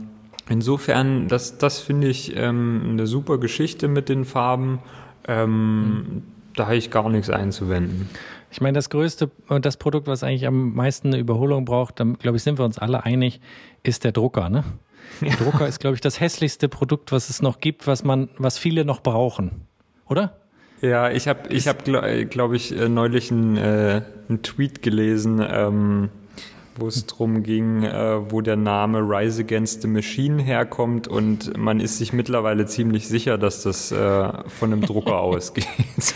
Insofern, 0.49 1.29
das, 1.29 1.59
das 1.59 1.81
finde 1.81 2.09
ich 2.09 2.37
ähm, 2.37 2.83
eine 2.91 3.07
super 3.07 3.39
Geschichte 3.39 3.89
mit 3.89 4.09
den 4.09 4.25
Farben. 4.25 4.81
Ähm, 5.27 5.95
mhm. 5.95 6.23
Da 6.55 6.67
habe 6.67 6.77
ich 6.77 6.91
gar 6.91 7.09
nichts 7.09 7.31
einzuwenden. 7.31 8.09
Ich 8.51 8.61
meine, 8.61 8.75
das 8.75 8.89
größte 8.89 9.31
und 9.49 9.67
das 9.67 9.77
Produkt, 9.77 10.07
was 10.07 10.23
eigentlich 10.23 10.47
am 10.47 10.75
meisten 10.75 11.09
eine 11.09 11.19
Überholung 11.19 11.65
braucht, 11.65 11.99
dann 11.99 12.19
glaube 12.19 12.37
ich, 12.37 12.43
sind 12.45 12.59
wir 12.59 12.65
uns 12.65 12.79
alle 12.79 13.05
einig, 13.05 13.41
ist 13.83 14.05
der 14.05 14.13
Drucker. 14.13 14.49
Ne? 14.49 14.65
Der 15.21 15.31
ja. 15.31 15.37
Drucker 15.37 15.67
ist, 15.67 15.81
glaube 15.81 15.95
ich, 15.95 16.01
das 16.01 16.21
hässlichste 16.21 16.69
Produkt, 16.69 17.11
was 17.11 17.31
es 17.31 17.43
noch 17.43 17.59
gibt, 17.59 17.87
was 17.87 18.05
man, 18.05 18.29
was 18.39 18.59
viele 18.59 18.85
noch 18.85 19.03
brauchen, 19.03 19.67
oder? 20.07 20.37
Ja, 20.81 21.11
ich 21.11 21.27
habe, 21.27 21.49
ich 21.49 21.67
habe, 21.67 21.83
glaube 21.83 22.27
glaub 22.27 22.53
ich, 22.53 22.79
äh, 22.79 22.89
neulich 22.89 23.33
einen, 23.33 23.57
äh, 23.57 24.03
einen 24.29 24.43
Tweet 24.43 24.83
gelesen. 24.83 25.45
Ähm, 25.47 26.11
wo 26.77 26.89
es 26.89 27.07
darum 27.07 27.43
ging, 27.43 27.85
äh, 27.85 28.31
wo 28.31 28.41
der 28.41 28.57
Name 28.57 29.01
Rise 29.01 29.43
Against 29.43 29.83
the 29.83 29.89
Machine 29.89 30.43
herkommt 30.43 31.09
und 31.09 31.57
man 31.57 31.81
ist 31.81 31.99
sich 31.99 32.13
mittlerweile 32.13 32.67
ziemlich 32.67 33.09
sicher, 33.09 33.39
dass 33.39 33.63
das 33.63 33.93
äh, 33.93 34.49
von 34.49 34.73
einem 34.73 34.83
Drucker 34.83 35.19
ausgeht. 35.21 35.67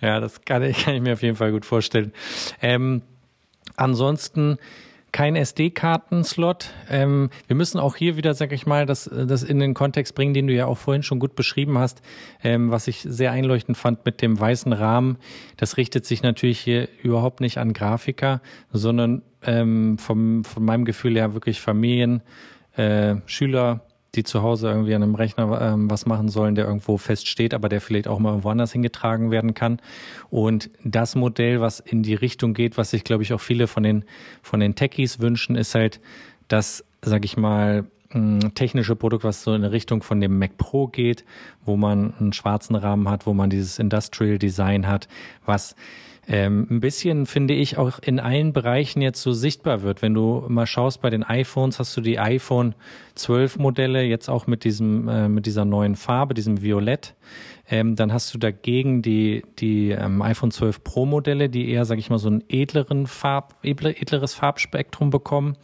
ja, 0.00 0.20
das 0.20 0.42
kann 0.42 0.62
ich, 0.62 0.84
kann 0.84 0.94
ich 0.94 1.02
mir 1.02 1.14
auf 1.14 1.22
jeden 1.22 1.36
Fall 1.36 1.52
gut 1.52 1.64
vorstellen. 1.64 2.12
Ähm, 2.62 3.02
ansonsten 3.76 4.58
kein 5.16 5.34
SD-Karten-Slot. 5.34 6.74
Ähm, 6.90 7.30
wir 7.46 7.56
müssen 7.56 7.80
auch 7.80 7.96
hier 7.96 8.18
wieder, 8.18 8.34
sag 8.34 8.52
ich 8.52 8.66
mal, 8.66 8.84
das, 8.84 9.04
das 9.10 9.42
in 9.42 9.58
den 9.58 9.72
Kontext 9.72 10.14
bringen, 10.14 10.34
den 10.34 10.46
du 10.46 10.52
ja 10.52 10.66
auch 10.66 10.76
vorhin 10.76 11.02
schon 11.02 11.20
gut 11.20 11.34
beschrieben 11.34 11.78
hast, 11.78 12.02
ähm, 12.44 12.70
was 12.70 12.86
ich 12.86 13.00
sehr 13.00 13.32
einleuchtend 13.32 13.78
fand 13.78 14.04
mit 14.04 14.20
dem 14.20 14.38
weißen 14.38 14.74
Rahmen. 14.74 15.16
Das 15.56 15.78
richtet 15.78 16.04
sich 16.04 16.22
natürlich 16.22 16.60
hier 16.60 16.90
überhaupt 17.02 17.40
nicht 17.40 17.56
an 17.56 17.72
Grafiker, 17.72 18.42
sondern 18.72 19.22
ähm, 19.42 19.96
vom, 19.96 20.44
von 20.44 20.62
meinem 20.62 20.84
Gefühl 20.84 21.14
her 21.14 21.32
wirklich 21.32 21.62
Familien, 21.62 22.20
äh, 22.76 23.14
Schüler, 23.24 23.85
die 24.16 24.24
zu 24.24 24.42
Hause 24.42 24.68
irgendwie 24.68 24.94
an 24.94 25.02
einem 25.02 25.14
Rechner 25.14 25.60
ähm, 25.60 25.90
was 25.90 26.06
machen 26.06 26.28
sollen, 26.28 26.54
der 26.54 26.66
irgendwo 26.66 26.96
feststeht, 26.96 27.54
aber 27.54 27.68
der 27.68 27.80
vielleicht 27.80 28.08
auch 28.08 28.18
mal 28.18 28.30
irgendwo 28.30 28.50
anders 28.50 28.72
hingetragen 28.72 29.30
werden 29.30 29.54
kann. 29.54 29.78
Und 30.30 30.70
das 30.84 31.14
Modell, 31.14 31.60
was 31.60 31.80
in 31.80 32.02
die 32.02 32.14
Richtung 32.14 32.54
geht, 32.54 32.76
was 32.76 32.90
sich, 32.90 33.04
glaube 33.04 33.22
ich, 33.22 33.32
auch 33.32 33.40
viele 33.40 33.66
von 33.66 33.82
den, 33.82 34.04
von 34.42 34.60
den 34.60 34.74
Techies 34.74 35.20
wünschen, 35.20 35.56
ist 35.56 35.74
halt 35.74 36.00
das, 36.48 36.84
sag 37.02 37.24
ich 37.24 37.36
mal, 37.36 37.84
technische 38.54 38.96
Produkt, 38.96 39.24
was 39.24 39.42
so 39.42 39.52
in 39.54 39.64
Richtung 39.64 40.02
von 40.02 40.20
dem 40.20 40.38
Mac 40.38 40.56
Pro 40.56 40.86
geht, 40.86 41.24
wo 41.64 41.76
man 41.76 42.14
einen 42.18 42.32
schwarzen 42.32 42.76
Rahmen 42.76 43.08
hat, 43.08 43.26
wo 43.26 43.34
man 43.34 43.50
dieses 43.50 43.78
Industrial 43.78 44.38
Design 44.38 44.86
hat, 44.86 45.08
was 45.44 45.74
ähm, 46.28 46.66
ein 46.70 46.80
bisschen, 46.80 47.26
finde 47.26 47.54
ich, 47.54 47.78
auch 47.78 47.98
in 48.00 48.18
allen 48.18 48.52
Bereichen 48.52 49.00
jetzt 49.00 49.22
so 49.22 49.32
sichtbar 49.32 49.82
wird. 49.82 50.02
Wenn 50.02 50.14
du 50.14 50.44
mal 50.48 50.66
schaust 50.66 51.00
bei 51.00 51.10
den 51.10 51.22
iPhones, 51.22 51.78
hast 51.78 51.96
du 51.96 52.00
die 52.00 52.18
iPhone 52.18 52.74
12 53.14 53.58
Modelle 53.58 54.02
jetzt 54.02 54.28
auch 54.28 54.46
mit 54.46 54.64
diesem, 54.64 55.08
äh, 55.08 55.28
mit 55.28 55.46
dieser 55.46 55.64
neuen 55.64 55.94
Farbe, 55.94 56.34
diesem 56.34 56.62
Violett. 56.62 57.14
Ähm, 57.68 57.96
dann 57.96 58.12
hast 58.12 58.32
du 58.32 58.38
dagegen 58.38 59.02
die, 59.02 59.42
die 59.58 59.90
ähm, 59.90 60.22
iPhone 60.22 60.50
12 60.50 60.84
Pro 60.84 61.04
Modelle, 61.04 61.48
die 61.48 61.68
eher, 61.70 61.84
sag 61.84 61.98
ich 61.98 62.10
mal, 62.10 62.18
so 62.18 62.30
ein 62.30 62.44
edleren 62.48 63.06
Farb, 63.06 63.56
edleres 63.62 64.34
Farbspektrum 64.34 65.10
bekommen. 65.10 65.56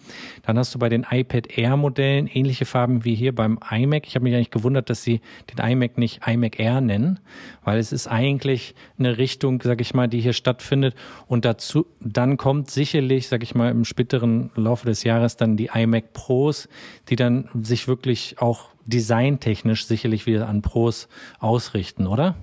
Dann 0.43 0.59
hast 0.59 0.75
du 0.75 0.79
bei 0.79 0.89
den 0.89 1.07
iPad 1.09 1.57
Air 1.57 1.77
Modellen 1.77 2.27
ähnliche 2.27 2.65
Farben 2.65 3.05
wie 3.05 3.15
hier 3.15 3.35
beim 3.35 3.59
iMac. 3.71 4.07
Ich 4.07 4.17
habe 4.17 4.25
mich 4.25 4.35
eigentlich 4.35 4.51
gewundert, 4.51 4.91
dass 4.91 5.05
sie 5.05 5.21
den 5.53 5.65
iMac 5.65 5.97
nicht 5.97 6.27
iMac 6.27 6.59
Air 6.59 6.81
nennen, 6.81 7.21
weil 7.63 7.79
es 7.79 7.93
ist 7.93 8.09
eigentlich 8.09 8.75
eine 8.99 9.19
Richtung, 9.19 9.61
sag 9.63 9.81
ich 9.81 9.95
mal, 9.95 10.09
die 10.09 10.21
hier 10.21 10.33
stattfindet. 10.33 10.97
Und 11.29 11.45
dazu, 11.45 11.87
dann 12.01 12.37
kommt 12.37 12.71
sicherlich, 12.71 13.29
sag 13.29 13.45
ich 13.45 13.55
mal, 13.55 13.71
im 13.71 13.85
späteren 13.85 14.51
Laufe 14.57 14.87
des 14.87 15.05
Jahres 15.05 15.37
dann 15.37 15.57
die 15.57 15.71
iMac 15.73 16.13
Pros, 16.13 16.69
die 17.09 17.17
dann 17.17 17.49
sich 17.63 17.87
wirklich 17.87 18.37
auch 18.41 18.73
designtechnisch 18.87 19.87
sicherlich 19.87 20.27
wieder 20.27 20.49
an 20.49 20.63
Pros 20.63 21.09
ausrichten, 21.39 22.07
oder? 22.07 22.37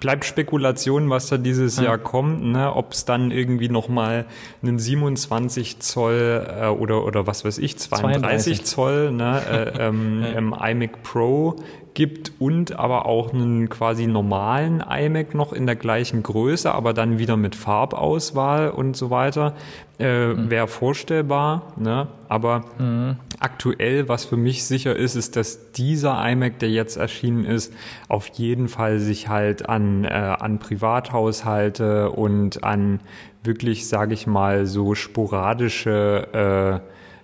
Bleibt 0.00 0.24
Spekulation, 0.24 1.10
was 1.10 1.28
da 1.28 1.38
dieses 1.38 1.76
ja. 1.76 1.84
Jahr 1.84 1.98
kommt, 1.98 2.42
ne? 2.42 2.74
ob 2.74 2.92
es 2.92 3.04
dann 3.04 3.30
irgendwie 3.30 3.68
nochmal 3.68 4.26
einen 4.60 4.80
27 4.80 5.78
Zoll 5.78 6.44
äh, 6.60 6.66
oder, 6.66 7.04
oder 7.04 7.28
was 7.28 7.44
weiß 7.44 7.58
ich, 7.58 7.78
32, 7.78 8.64
32. 8.64 8.64
Zoll 8.64 9.12
ne? 9.12 9.42
äh, 9.48 9.86
ähm, 9.86 10.22
ja. 10.24 10.28
ähm, 10.30 10.56
iMac 10.60 11.02
Pro 11.04 11.56
gibt 11.96 12.32
und 12.38 12.78
aber 12.78 13.06
auch 13.06 13.32
einen 13.32 13.70
quasi 13.70 14.06
normalen 14.06 14.84
iMac 14.86 15.34
noch 15.34 15.54
in 15.54 15.64
der 15.64 15.76
gleichen 15.76 16.22
Größe, 16.22 16.70
aber 16.70 16.92
dann 16.92 17.18
wieder 17.18 17.38
mit 17.38 17.54
Farbauswahl 17.56 18.68
und 18.68 18.98
so 18.98 19.08
weiter, 19.08 19.54
äh, 19.98 20.28
mhm. 20.28 20.50
wäre 20.50 20.68
vorstellbar. 20.68 21.72
Ne? 21.78 22.06
Aber 22.28 22.66
mhm. 22.78 23.16
aktuell, 23.40 24.10
was 24.10 24.26
für 24.26 24.36
mich 24.36 24.64
sicher 24.64 24.94
ist, 24.94 25.16
ist, 25.16 25.36
dass 25.36 25.72
dieser 25.72 26.22
iMac, 26.30 26.58
der 26.58 26.68
jetzt 26.68 26.98
erschienen 26.98 27.46
ist, 27.46 27.72
auf 28.08 28.28
jeden 28.28 28.68
Fall 28.68 28.98
sich 28.98 29.28
halt 29.28 29.66
an, 29.66 30.04
äh, 30.04 30.08
an 30.08 30.58
Privathaushalte 30.58 32.10
und 32.10 32.62
an 32.62 33.00
wirklich, 33.42 33.88
sage 33.88 34.12
ich 34.12 34.26
mal, 34.26 34.66
so 34.66 34.94
sporadische 34.94 36.82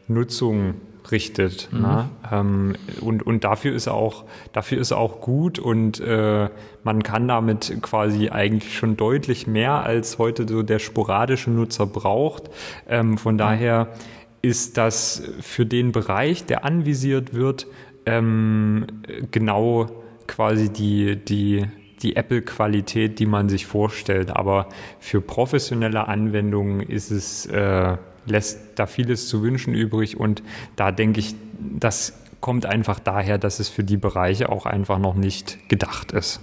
äh, 0.09 0.11
Nutzung 0.11 0.77
richtet. 1.13 1.69
Mhm. 1.73 1.81
Ne? 1.81 2.09
Ähm, 2.33 2.75
und, 3.01 3.25
und 3.25 3.45
dafür 3.45 3.75
ist 3.75 3.87
er 3.87 3.95
auch, 3.95 4.25
dafür 4.53 4.79
ist 4.79 4.91
er 4.91 4.99
auch 4.99 5.21
gut 5.21 5.59
und 5.59 6.01
äh, 6.01 6.49
man 6.83 7.03
kann 7.03 7.29
damit 7.29 7.77
quasi 7.83 8.31
eigentlich 8.31 8.77
schon 8.77 8.97
deutlich 8.97 9.47
mehr 9.47 9.85
als 9.85 10.19
heute 10.19 10.47
so 10.49 10.63
der 10.63 10.79
sporadische 10.79 11.51
Nutzer 11.51 11.87
braucht. 11.87 12.51
Ähm, 12.89 13.19
von 13.19 13.39
daher 13.39 13.89
ist 14.43 14.77
das 14.77 15.23
für 15.41 15.65
den 15.65 15.93
Bereich, 15.93 16.45
der 16.45 16.65
anvisiert 16.65 17.33
wird, 17.33 17.69
ähm, 18.07 18.87
genau 19.31 19.89
quasi 20.27 20.71
die, 20.71 21.17
die, 21.17 21.67
die 22.03 22.17
Apple-Qualität, 22.17 23.19
die 23.19 23.27
man 23.27 23.49
sich 23.49 23.67
vorstellt. 23.67 24.35
Aber 24.35 24.69
für 24.99 25.21
professionelle 25.21 26.09
Anwendungen 26.09 26.81
ist 26.81 27.11
es 27.11 27.47
äh, 27.47 27.97
lässt 28.27 28.79
da 28.79 28.87
vieles 28.87 29.29
zu 29.29 29.43
wünschen 29.43 29.75
übrig 29.75 30.19
und 30.19 30.43
da 30.77 30.93
denke 30.93 31.21
ich, 31.21 31.35
das 31.59 32.19
kommt 32.41 32.67
einfach 32.67 32.99
daher, 32.99 33.39
dass 33.39 33.61
es 33.61 33.69
für 33.69 33.85
die 33.85 33.97
Bereiche 33.97 34.49
auch 34.51 34.67
einfach 34.67 34.99
noch 34.99 35.15
nicht 35.15 35.69
gedacht 35.69 36.13
ist. 36.13 36.41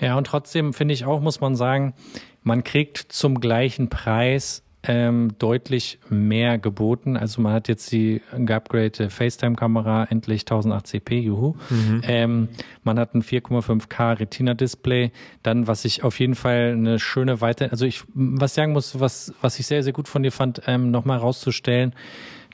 Ja, 0.00 0.16
und 0.16 0.26
trotzdem 0.26 0.74
finde 0.74 0.94
ich 0.94 1.04
auch, 1.04 1.20
muss 1.20 1.40
man 1.40 1.56
sagen, 1.56 1.94
man 2.42 2.62
kriegt 2.62 2.98
zum 2.98 3.40
gleichen 3.40 3.88
Preis 3.88 4.62
ähm, 4.86 5.32
deutlich 5.38 5.98
mehr 6.08 6.58
geboten. 6.58 7.16
Also 7.16 7.40
man 7.40 7.52
hat 7.52 7.68
jetzt 7.68 7.90
die 7.92 8.22
geupgradete 8.36 9.10
FaceTime-Kamera, 9.10 10.04
endlich 10.04 10.42
1080p, 10.42 11.14
juhu. 11.14 11.54
Mhm. 11.70 12.00
Ähm, 12.04 12.48
man 12.84 12.98
hat 12.98 13.14
ein 13.14 13.22
4,5K 13.22 14.20
Retina-Display. 14.20 15.12
Dann, 15.42 15.66
was 15.66 15.84
ich 15.84 16.02
auf 16.02 16.20
jeden 16.20 16.34
Fall 16.34 16.74
eine 16.76 16.98
schöne 16.98 17.40
Weiter... 17.40 17.70
Also 17.70 17.86
ich, 17.86 18.02
was 18.14 18.54
sagen 18.54 18.72
muss, 18.72 19.00
was, 19.00 19.34
was 19.40 19.58
ich 19.58 19.66
sehr, 19.66 19.82
sehr 19.82 19.92
gut 19.92 20.08
von 20.08 20.22
dir 20.22 20.32
fand, 20.32 20.62
ähm, 20.66 20.90
nochmal 20.90 21.18
rauszustellen, 21.18 21.92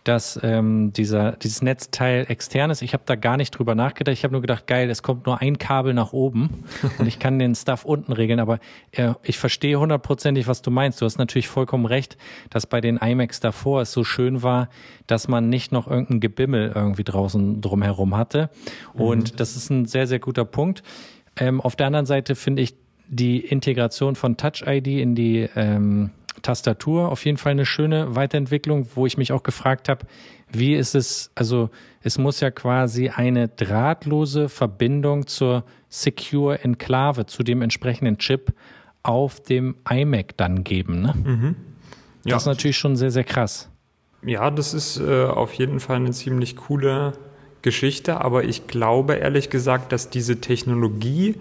dass 0.04 0.38
ähm, 0.42 0.92
dieser, 0.92 1.32
dieses 1.32 1.62
Netzteil 1.62 2.26
extern 2.28 2.70
ist. 2.70 2.82
Ich 2.82 2.92
habe 2.92 3.04
da 3.06 3.14
gar 3.14 3.36
nicht 3.36 3.52
drüber 3.52 3.74
nachgedacht. 3.74 4.12
Ich 4.12 4.24
habe 4.24 4.32
nur 4.32 4.40
gedacht, 4.40 4.66
geil, 4.66 4.90
es 4.90 5.02
kommt 5.02 5.26
nur 5.26 5.40
ein 5.40 5.58
Kabel 5.58 5.94
nach 5.94 6.12
oben 6.12 6.64
und 6.98 7.06
ich 7.06 7.18
kann 7.18 7.38
den 7.38 7.54
Stuff 7.54 7.84
unten 7.84 8.12
regeln. 8.12 8.40
Aber 8.40 8.58
äh, 8.90 9.14
ich 9.22 9.38
verstehe 9.38 9.78
hundertprozentig, 9.78 10.48
was 10.48 10.62
du 10.62 10.70
meinst. 10.70 11.00
Du 11.00 11.04
hast 11.04 11.18
natürlich 11.18 11.48
vollkommen 11.48 11.86
recht, 11.86 12.16
dass 12.50 12.66
bei 12.66 12.80
den 12.80 12.96
iMacs 12.96 13.40
davor 13.40 13.82
es 13.82 13.92
so 13.92 14.02
schön 14.02 14.42
war, 14.42 14.68
dass 15.06 15.28
man 15.28 15.48
nicht 15.48 15.72
noch 15.72 15.88
irgendein 15.88 16.20
Gebimmel 16.20 16.72
irgendwie 16.74 17.04
draußen 17.04 17.60
drumherum 17.60 18.16
hatte. 18.16 18.50
Und 18.94 19.32
mhm. 19.32 19.36
das 19.36 19.56
ist 19.56 19.70
ein 19.70 19.86
sehr, 19.86 20.06
sehr 20.06 20.18
guter 20.18 20.44
Punkt. 20.44 20.82
Ähm, 21.36 21.60
auf 21.60 21.76
der 21.76 21.86
anderen 21.86 22.06
Seite 22.06 22.34
finde 22.34 22.62
ich 22.62 22.74
die 23.08 23.40
Integration 23.40 24.16
von 24.16 24.36
Touch 24.36 24.64
ID 24.66 24.86
in 24.86 25.14
die 25.14 25.48
ähm, 25.54 26.10
Tastatur 26.40 27.10
auf 27.10 27.24
jeden 27.24 27.36
Fall 27.36 27.52
eine 27.52 27.66
schöne 27.66 28.16
Weiterentwicklung, 28.16 28.88
wo 28.94 29.06
ich 29.06 29.18
mich 29.18 29.32
auch 29.32 29.42
gefragt 29.42 29.88
habe, 29.88 30.06
wie 30.50 30.74
ist 30.74 30.94
es, 30.94 31.30
also 31.34 31.70
es 32.02 32.18
muss 32.18 32.40
ja 32.40 32.50
quasi 32.50 33.08
eine 33.08 33.48
drahtlose 33.48 34.48
Verbindung 34.48 35.26
zur 35.26 35.64
Secure 35.88 36.62
Enklave, 36.62 37.26
zu 37.26 37.42
dem 37.42 37.62
entsprechenden 37.62 38.18
Chip 38.18 38.52
auf 39.02 39.40
dem 39.40 39.76
iMac 39.88 40.36
dann 40.36 40.64
geben. 40.64 41.02
Ne? 41.02 41.14
Mhm. 41.14 41.56
Ja. 42.24 42.34
Das 42.34 42.42
ist 42.42 42.46
natürlich 42.46 42.76
schon 42.76 42.96
sehr, 42.96 43.10
sehr 43.10 43.24
krass. 43.24 43.68
Ja, 44.24 44.50
das 44.50 44.74
ist 44.74 45.00
äh, 45.00 45.24
auf 45.24 45.52
jeden 45.54 45.80
Fall 45.80 45.96
eine 45.96 46.12
ziemlich 46.12 46.56
coole 46.56 47.14
Geschichte, 47.62 48.20
aber 48.20 48.44
ich 48.44 48.66
glaube 48.66 49.14
ehrlich 49.14 49.50
gesagt, 49.50 49.92
dass 49.92 50.10
diese 50.10 50.40
Technologie 50.40 51.36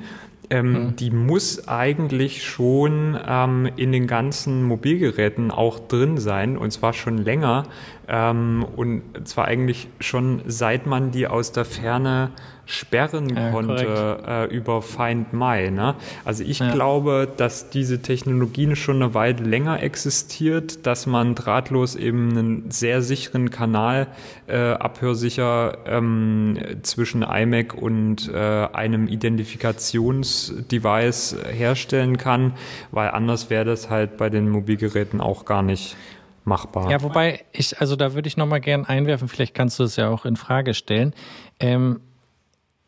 ähm, 0.52 0.74
mhm. 0.74 0.96
die 0.98 1.12
muss 1.12 1.68
eigentlich 1.68 2.44
schon 2.44 3.18
ähm, 3.26 3.70
in 3.78 3.92
den 3.92 4.06
ganzen 4.06 4.64
Mobilgeräten 4.64 5.50
auch 5.50 5.80
drin 5.80 6.18
sein 6.18 6.58
und 6.58 6.72
zwar 6.72 6.94
schon 6.94 7.18
länger 7.18 7.64
ähm, 8.08 8.66
und 8.76 9.02
zwar 9.24 9.46
eigentlich 9.46 9.88
schon 10.02 10.42
seit 10.46 10.86
man 10.86 11.12
die 11.12 11.26
aus 11.26 11.54
der 11.54 11.66
Ferne 11.66 12.32
sperren 12.72 13.36
ja, 13.36 13.52
konnte 13.52 14.18
äh, 14.28 14.46
über 14.46 14.82
Find 14.82 15.34
My. 15.34 15.70
Ne? 15.70 15.94
Also 16.26 16.44
ich 16.44 16.58
ja. 16.60 16.72
glaube, 16.72 17.28
dass 17.36 17.70
diese 17.70 18.02
Technologie 18.02 18.76
schon 18.76 19.02
eine 19.02 19.14
Weile 19.14 19.44
länger 19.44 19.84
existiert, 19.84 20.86
dass 20.86 21.06
man 21.06 21.36
drahtlos 21.36 21.96
eben 21.96 22.32
einen 22.32 22.72
sehr 22.72 23.02
sicheren 23.02 23.50
Kanal 23.50 24.08
äh, 24.48 24.72
abhörsicher 24.72 25.80
ähm, 25.86 26.58
zwischen 26.84 27.24
iMac 27.24 27.74
und 27.74 28.32
äh, 28.34 28.38
einem 28.38 29.08
Identifikationsdevice 29.08 31.36
herstellen 31.52 32.18
kann, 32.18 32.54
weil 32.92 33.10
anders 33.12 33.50
wäre 33.50 33.66
das 33.66 33.90
halt 33.90 34.18
bei 34.18 34.30
den 34.30 34.50
Mobilgeräten 34.50 35.20
auch 35.22 35.46
gar 35.46 35.64
nicht 35.64 35.96
machbar. 36.44 36.90
Ja, 36.90 37.02
wobei 37.02 37.44
ich, 37.52 37.80
also 37.80 37.96
da 37.96 38.14
würde 38.14 38.28
ich 38.28 38.38
nochmal 38.38 38.62
gern 38.62 38.86
einwerfen, 38.86 39.28
vielleicht 39.28 39.54
kannst 39.54 39.80
du 39.80 39.84
es 39.84 39.96
ja 39.96 40.10
auch 40.10 40.26
in 40.26 40.36
Frage 40.36 40.74
stellen. 40.74 41.14
Ähm, 41.60 42.02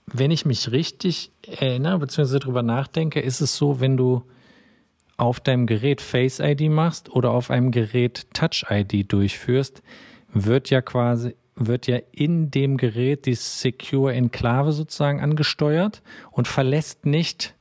wenn 0.06 0.32
ich 0.32 0.46
mich 0.46 0.72
richtig 0.72 1.32
erinnere, 1.48 2.00
beziehungsweise 2.00 2.40
darüber 2.40 2.64
nachdenke, 2.64 3.20
ist 3.20 3.42
es 3.42 3.56
so, 3.56 3.80
wenn 3.80 3.98
du 3.98 4.24
auf 5.18 5.40
deinem 5.40 5.68
Gerät 5.68 6.02
Face 6.02 6.40
ID 6.40 6.70
machst 6.70 7.10
oder 7.10 7.32
auf 7.32 7.50
einem 7.50 7.72
Gerät 7.72 8.28
Touch 8.34 8.66
ID 8.70 9.12
durchführst, 9.12 9.82
wird 10.34 10.70
ja 10.70 10.82
quasi 10.82 11.36
wird 11.56 11.86
ja 11.86 12.00
in 12.12 12.50
dem 12.50 12.78
Gerät 12.78 13.28
die 13.28 13.36
Secure 13.36 14.12
Enklave 14.14 14.72
sozusagen 14.72 15.22
angesteuert 15.22 16.02
und 16.32 16.48
verlässt 16.48 17.06
nicht 17.06 17.54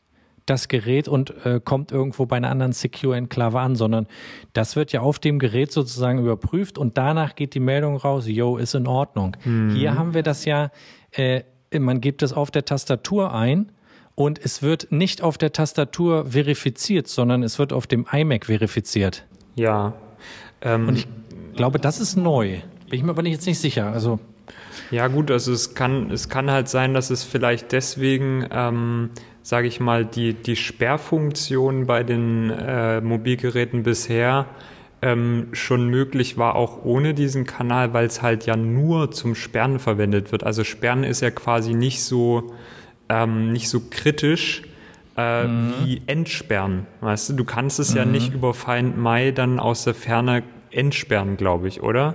das 0.47 0.69
Gerät 0.69 1.09
und 1.09 1.35
äh, 1.44 1.60
kommt 1.62 1.93
irgendwo 1.93 2.27
bei 2.27 2.36
einer 2.36 2.51
anderen 2.51 2.73
Secure 2.73 3.16
Enklave 3.16 3.60
an, 3.60 3.77
sondern 3.77 4.06
das 4.55 4.77
wird 4.77 4.93
ja 4.93 5.01
auf 5.02 5.19
dem 5.19 5.39
Gerät 5.39 5.73
sozusagen 5.73 6.19
überprüft 6.19 6.78
und 6.78 6.98
danach 6.98 7.35
geht 7.35 7.55
die 7.55 7.60
Meldung 7.60 7.97
raus, 7.97 8.27
yo, 8.27 8.56
ist 8.56 8.74
in 8.74 8.86
Ordnung. 8.86 9.36
Mhm. 9.44 9.74
Hier 9.74 9.94
haben 9.94 10.14
wir 10.14 10.23
das 10.23 10.44
ja 10.44 10.70
äh, 11.12 11.43
man 11.81 12.01
gibt 12.01 12.23
es 12.23 12.32
auf 12.32 12.51
der 12.51 12.65
Tastatur 12.65 13.35
ein 13.35 13.73
und 14.15 14.39
es 14.39 14.62
wird 14.62 14.90
nicht 14.90 15.23
auf 15.23 15.39
der 15.39 15.53
Tastatur 15.53 16.27
verifiziert, 16.27 17.09
sondern 17.09 17.43
es 17.43 17.59
wird 17.59 17.73
auf 17.73 17.86
dem 17.86 18.07
iMac 18.12 18.47
verifiziert. 18.47 19.24
Ja. 19.55 19.94
Ähm, 20.61 20.89
und 20.89 20.97
ich 20.99 21.09
glaube, 21.57 21.78
das 21.78 22.01
ist 22.01 22.16
neu. 22.16 22.61
Bin 22.89 22.99
ich 22.99 23.03
mir 23.03 23.11
aber 23.11 23.27
jetzt 23.27 23.47
nicht 23.47 23.59
sicher. 23.59 23.93
Also 23.93 24.20
ja 24.90 25.09
gut, 25.09 25.31
also 25.31 25.53
es 25.53 25.74
kann, 25.74 26.11
es 26.11 26.28
kann 26.28 26.51
halt 26.51 26.69
sein, 26.69 26.93
dass 26.93 27.11
es 27.11 27.24
vielleicht 27.24 27.73
deswegen, 27.73 28.47
ähm, 28.51 29.11
sage 29.43 29.66
ich 29.66 29.81
mal, 29.81 30.05
die, 30.05 30.35
die 30.35 30.57
Sperrfunktion 30.57 31.86
bei 31.86 32.03
den 32.03 32.51
äh, 32.51 33.01
Mobilgeräten 33.01 33.82
bisher 33.82 34.47
ähm, 35.03 35.49
schon 35.53 35.89
möglich 35.89 36.39
war, 36.39 36.55
auch 36.55 36.85
ohne 36.85 37.12
diesen 37.12 37.45
Kanal, 37.45 37.93
weil 37.93 38.07
es 38.07 38.23
halt 38.23 38.47
ja 38.47 38.57
nur 38.57 39.11
zum 39.11 39.35
Sperren 39.35 39.81
verwendet 39.81 40.31
wird. 40.31 40.45
Also 40.45 40.62
Sperren 40.62 41.03
ist 41.03 41.20
ja 41.20 41.31
quasi 41.31 41.74
nicht 41.74 42.03
so, 42.03 42.53
ähm, 43.09 43.53
nicht 43.53 43.69
so 43.69 43.83
kritisch 43.91 44.62
äh, 45.16 45.45
mhm. 45.45 45.73
wie 45.85 46.03
Entsperren. 46.07 46.87
Weißt 47.01 47.31
du, 47.31 47.33
du 47.35 47.45
kannst 47.45 47.81
es 47.81 47.91
mhm. 47.91 47.97
ja 47.97 48.05
nicht 48.05 48.33
über 48.33 48.55
Find 48.55 48.97
My 48.97 49.33
dann 49.33 49.59
aus 49.59 49.85
der 49.85 49.95
Ferne 49.95 50.45
entsperren, 50.70 51.37
glaube 51.37 51.66
ich, 51.66 51.83
oder? 51.83 52.15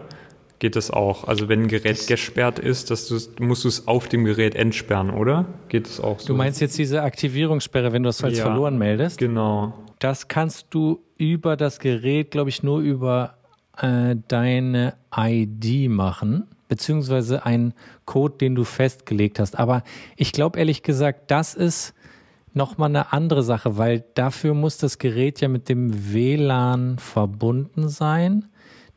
Geht 0.60 0.76
das 0.76 0.90
auch? 0.90 1.26
Also 1.26 1.50
wenn 1.50 1.64
ein 1.64 1.68
Gerät 1.68 2.00
das 2.00 2.08
gesperrt 2.08 2.58
ist, 2.58 2.90
dass 2.90 3.12
musst 3.40 3.64
du 3.64 3.68
es 3.68 3.88
auf 3.88 4.08
dem 4.08 4.26
Gerät 4.26 4.56
entsperren, 4.56 5.12
oder? 5.12 5.46
Geht 5.68 5.86
das 5.86 6.00
auch 6.00 6.20
so? 6.20 6.30
Du 6.30 6.36
meinst 6.36 6.62
jetzt 6.62 6.78
diese 6.80 7.04
Aktivierungssperre, 7.04 7.92
wenn 7.92 8.02
du 8.02 8.10
es 8.10 8.24
als 8.24 8.40
ja, 8.40 8.46
verloren 8.46 8.78
meldest? 8.78 9.20
Genau. 9.20 9.74
Das 9.99 10.28
kannst 10.28 10.68
du 10.72 10.99
über 11.18 11.57
das 11.57 11.80
Gerät, 11.80 12.32
glaube 12.32 12.49
ich, 12.49 12.64
nur 12.64 12.80
über 12.80 13.38
äh, 13.78 14.15
deine 14.28 14.95
ID 15.15 15.90
machen, 15.90 16.48
beziehungsweise 16.68 17.45
einen 17.45 17.74
Code, 18.06 18.38
den 18.38 18.56
du 18.56 18.64
festgelegt 18.64 19.40
hast. 19.40 19.57
Aber 19.57 19.84
ich 20.15 20.32
glaube 20.32 20.60
ehrlich 20.60 20.84
gesagt, 20.84 21.32
das 21.32 21.56
ist 21.56 21.94
nochmal 22.53 22.90
eine 22.90 23.14
andere 23.14 23.44
Sache, 23.44 23.78
weil 23.78 24.03
dafür 24.14 24.53
muss 24.53 24.78
das 24.78 24.98
Gerät 24.98 25.41
ja 25.41 25.48
mit 25.48 25.69
dem 25.69 26.14
WLAN 26.14 26.99
verbunden 26.99 27.90
sein, 27.90 28.45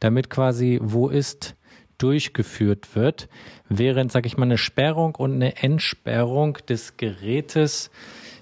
damit 0.00 0.30
quasi 0.30 0.78
wo 0.82 1.08
ist 1.08 1.56
durchgeführt 1.98 2.96
wird, 2.96 3.28
während, 3.68 4.10
sage 4.10 4.26
ich 4.26 4.38
mal, 4.38 4.46
eine 4.46 4.56
Sperrung 4.56 5.14
und 5.14 5.34
eine 5.34 5.62
Entsperrung 5.62 6.54
des 6.66 6.96
Gerätes 6.96 7.90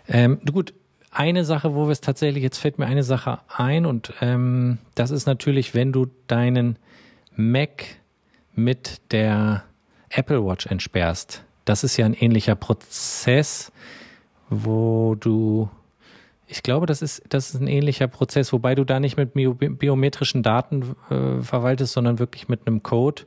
ähm, 0.08 0.40
gut, 0.50 0.72
eine 1.18 1.44
Sache, 1.44 1.74
wo 1.74 1.86
wir 1.86 1.90
es 1.90 2.00
tatsächlich, 2.00 2.44
jetzt 2.44 2.58
fällt 2.58 2.78
mir 2.78 2.86
eine 2.86 3.02
Sache 3.02 3.40
ein 3.48 3.86
und 3.86 4.12
ähm, 4.20 4.78
das 4.94 5.10
ist 5.10 5.26
natürlich, 5.26 5.74
wenn 5.74 5.92
du 5.92 6.06
deinen 6.28 6.78
Mac 7.34 7.84
mit 8.54 9.00
der 9.10 9.64
Apple 10.10 10.44
Watch 10.46 10.66
entsperrst, 10.66 11.44
das 11.64 11.82
ist 11.82 11.96
ja 11.96 12.06
ein 12.06 12.14
ähnlicher 12.14 12.54
Prozess, 12.54 13.72
wo 14.48 15.16
du 15.16 15.68
ich 16.50 16.62
glaube, 16.62 16.86
das 16.86 17.02
ist, 17.02 17.22
das 17.28 17.52
ist 17.52 17.60
ein 17.60 17.66
ähnlicher 17.66 18.08
Prozess, 18.08 18.54
wobei 18.54 18.74
du 18.74 18.84
da 18.84 19.00
nicht 19.00 19.18
mit 19.18 19.34
biometrischen 19.34 20.42
Daten 20.42 20.96
äh, 21.10 21.42
verwaltest, 21.42 21.92
sondern 21.92 22.18
wirklich 22.18 22.48
mit 22.48 22.66
einem 22.66 22.82
Code, 22.82 23.24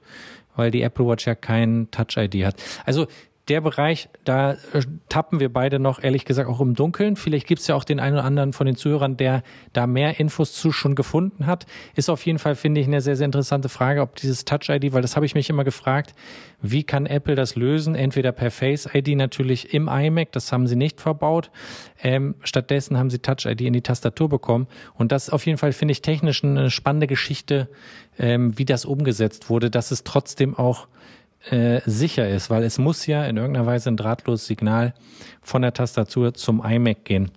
weil 0.55 0.71
die 0.71 0.81
Apple 0.81 1.05
Watch 1.05 1.27
ja 1.27 1.35
kein 1.35 1.89
Touch-ID 1.91 2.45
hat. 2.45 2.55
Also 2.83 3.05
der 3.51 3.59
Bereich, 3.59 4.07
da 4.23 4.53
äh, 4.53 4.81
tappen 5.09 5.41
wir 5.41 5.51
beide 5.51 5.77
noch, 5.77 6.01
ehrlich 6.01 6.23
gesagt, 6.23 6.47
auch 6.47 6.61
im 6.61 6.73
Dunkeln. 6.73 7.17
Vielleicht 7.17 7.47
gibt 7.47 7.59
es 7.59 7.67
ja 7.67 7.75
auch 7.75 7.83
den 7.83 7.99
einen 7.99 8.15
oder 8.15 8.23
anderen 8.23 8.53
von 8.53 8.65
den 8.65 8.77
Zuhörern, 8.77 9.17
der 9.17 9.43
da 9.73 9.87
mehr 9.87 10.21
Infos 10.21 10.53
zu 10.53 10.71
schon 10.71 10.95
gefunden 10.95 11.47
hat. 11.47 11.65
Ist 11.93 12.09
auf 12.09 12.25
jeden 12.25 12.39
Fall, 12.39 12.55
finde 12.55 12.79
ich, 12.79 12.87
eine 12.87 13.01
sehr, 13.01 13.17
sehr 13.17 13.25
interessante 13.25 13.67
Frage, 13.67 14.03
ob 14.03 14.15
dieses 14.15 14.45
Touch-ID, 14.45 14.93
weil 14.93 15.01
das 15.01 15.17
habe 15.17 15.25
ich 15.25 15.35
mich 15.35 15.49
immer 15.49 15.65
gefragt, 15.65 16.13
wie 16.61 16.83
kann 16.83 17.05
Apple 17.05 17.35
das 17.35 17.57
lösen? 17.57 17.93
Entweder 17.93 18.31
per 18.31 18.51
Face-ID 18.51 19.17
natürlich 19.17 19.73
im 19.73 19.89
iMac, 19.89 20.31
das 20.31 20.53
haben 20.53 20.65
sie 20.65 20.77
nicht 20.77 21.01
verbaut. 21.01 21.51
Ähm, 22.01 22.35
stattdessen 22.43 22.97
haben 22.97 23.09
sie 23.09 23.19
Touch-ID 23.19 23.59
in 23.59 23.73
die 23.73 23.81
Tastatur 23.81 24.29
bekommen. 24.29 24.67
Und 24.93 25.11
das 25.11 25.29
auf 25.29 25.45
jeden 25.45 25.57
Fall, 25.57 25.73
finde 25.73 25.91
ich, 25.91 26.01
technisch 26.01 26.41
eine 26.41 26.69
spannende 26.69 27.07
Geschichte, 27.07 27.67
ähm, 28.17 28.57
wie 28.57 28.65
das 28.65 28.85
umgesetzt 28.85 29.49
wurde, 29.49 29.69
dass 29.69 29.91
es 29.91 30.05
trotzdem 30.05 30.57
auch 30.57 30.87
äh, 31.49 31.81
sicher 31.85 32.29
ist, 32.29 32.49
weil 32.49 32.63
es 32.63 32.77
muss 32.77 33.05
ja 33.05 33.25
in 33.25 33.37
irgendeiner 33.37 33.65
Weise 33.65 33.89
ein 33.89 33.97
drahtloses 33.97 34.47
Signal 34.47 34.93
von 35.41 35.61
der 35.61 35.73
Tastatur 35.73 36.33
zum 36.33 36.63
iMac 36.63 37.03
gehen. 37.05 37.31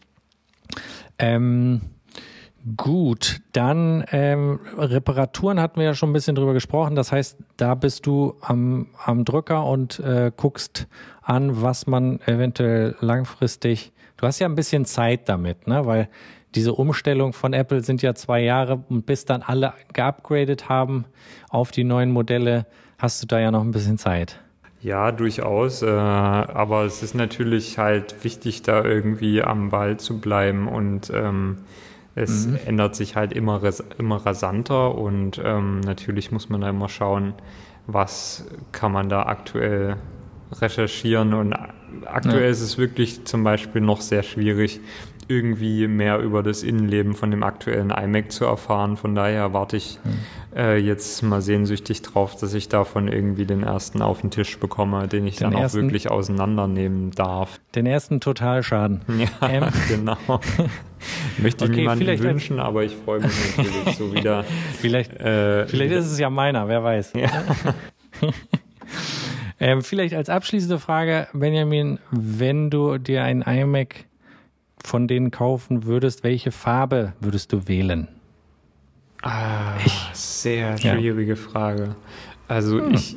Ähm, 1.18 1.80
gut, 2.76 3.40
dann 3.52 4.04
ähm, 4.10 4.60
Reparaturen 4.76 5.60
hatten 5.60 5.78
wir 5.78 5.86
ja 5.86 5.94
schon 5.94 6.10
ein 6.10 6.14
bisschen 6.14 6.34
drüber 6.34 6.52
gesprochen. 6.52 6.94
Das 6.96 7.12
heißt, 7.12 7.38
da 7.56 7.74
bist 7.74 8.06
du 8.06 8.36
am, 8.40 8.88
am 9.04 9.24
Drücker 9.24 9.64
und 9.66 10.00
äh, 10.00 10.32
guckst 10.36 10.86
an, 11.22 11.62
was 11.62 11.86
man 11.86 12.20
eventuell 12.26 12.96
langfristig. 13.00 13.92
Du 14.16 14.26
hast 14.26 14.38
ja 14.38 14.46
ein 14.46 14.54
bisschen 14.54 14.84
Zeit 14.84 15.28
damit, 15.28 15.66
ne? 15.66 15.86
Weil 15.86 16.08
diese 16.54 16.72
Umstellung 16.72 17.32
von 17.32 17.52
Apple 17.52 17.82
sind 17.82 18.00
ja 18.02 18.14
zwei 18.14 18.40
Jahre 18.40 18.84
und 18.88 19.06
bis 19.06 19.24
dann 19.24 19.42
alle 19.42 19.74
geupgradet 19.92 20.68
haben 20.68 21.04
auf 21.50 21.72
die 21.72 21.84
neuen 21.84 22.12
Modelle, 22.12 22.66
hast 23.04 23.22
du 23.22 23.26
da 23.26 23.38
ja 23.38 23.50
noch 23.50 23.60
ein 23.60 23.70
bisschen 23.70 23.98
Zeit. 23.98 24.40
Ja, 24.80 25.12
durchaus. 25.12 25.82
Äh, 25.82 25.86
aber 25.88 26.84
es 26.84 27.02
ist 27.02 27.14
natürlich 27.14 27.78
halt 27.78 28.24
wichtig, 28.24 28.62
da 28.62 28.82
irgendwie 28.82 29.42
am 29.42 29.70
Ball 29.70 29.98
zu 29.98 30.20
bleiben 30.20 30.68
und 30.68 31.10
ähm, 31.14 31.58
es 32.14 32.46
mhm. 32.46 32.58
ändert 32.66 32.96
sich 32.96 33.14
halt 33.14 33.32
immer, 33.32 33.60
immer 33.98 34.16
rasanter 34.16 34.94
und 34.94 35.40
ähm, 35.44 35.80
natürlich 35.80 36.32
muss 36.32 36.48
man 36.48 36.62
da 36.62 36.70
immer 36.70 36.88
schauen, 36.88 37.34
was 37.86 38.46
kann 38.72 38.92
man 38.92 39.08
da 39.08 39.24
aktuell 39.24 39.96
recherchieren 40.52 41.34
und 41.34 41.52
aktuell 42.06 42.44
ja. 42.44 42.48
ist 42.48 42.60
es 42.60 42.78
wirklich 42.78 43.24
zum 43.24 43.44
Beispiel 43.44 43.80
noch 43.80 44.00
sehr 44.00 44.22
schwierig, 44.22 44.80
irgendwie 45.28 45.86
mehr 45.88 46.18
über 46.18 46.42
das 46.42 46.62
Innenleben 46.62 47.14
von 47.14 47.30
dem 47.30 47.42
aktuellen 47.42 47.90
iMac 47.90 48.32
zu 48.32 48.44
erfahren. 48.44 48.96
Von 48.96 49.14
daher 49.14 49.52
warte 49.52 49.76
ich 49.76 49.98
hm. 50.02 50.56
äh, 50.56 50.76
jetzt 50.76 51.22
mal 51.22 51.40
sehnsüchtig 51.40 52.02
drauf, 52.02 52.36
dass 52.36 52.54
ich 52.54 52.68
davon 52.68 53.08
irgendwie 53.08 53.46
den 53.46 53.62
ersten 53.62 54.02
auf 54.02 54.20
den 54.20 54.30
Tisch 54.30 54.58
bekomme, 54.58 55.08
den 55.08 55.26
ich 55.26 55.36
den 55.36 55.50
dann 55.50 55.60
ersten, 55.60 55.78
auch 55.78 55.82
wirklich 55.82 56.10
auseinandernehmen 56.10 57.10
darf. 57.12 57.60
Den 57.74 57.86
ersten 57.86 58.20
Totalschaden. 58.20 59.02
Ja, 59.14 59.48
ähm. 59.48 59.64
genau. 59.88 60.16
Möchte 61.38 61.64
ich 61.64 61.70
okay, 61.70 61.80
niemandem 61.80 62.18
wünschen, 62.18 62.60
aber 62.60 62.82
ich 62.82 62.94
freue 62.96 63.20
mich 63.20 63.56
natürlich 63.56 63.96
so 63.96 64.12
wieder. 64.12 64.44
vielleicht, 64.78 65.12
äh, 65.14 65.66
vielleicht 65.66 65.92
ist 65.92 66.06
es 66.06 66.18
ja 66.18 66.30
meiner, 66.30 66.68
wer 66.68 66.82
weiß. 66.82 67.12
Ja. 67.14 67.28
ähm, 69.60 69.82
vielleicht 69.82 70.14
als 70.14 70.28
abschließende 70.28 70.78
Frage, 70.78 71.28
Benjamin, 71.32 71.98
wenn 72.10 72.70
du 72.70 72.98
dir 72.98 73.22
ein 73.22 73.42
iMac 73.42 74.06
von 74.84 75.08
denen 75.08 75.30
kaufen 75.30 75.84
würdest, 75.84 76.22
welche 76.22 76.52
Farbe 76.52 77.14
würdest 77.20 77.52
du 77.52 77.66
wählen? 77.66 78.08
Ah, 79.22 79.76
ich, 79.84 80.10
sehr 80.12 80.76
schwierige 80.76 81.32
ja. 81.32 81.36
Frage. 81.36 81.96
Also 82.46 82.78
hm. 82.78 82.92
ich 82.94 83.16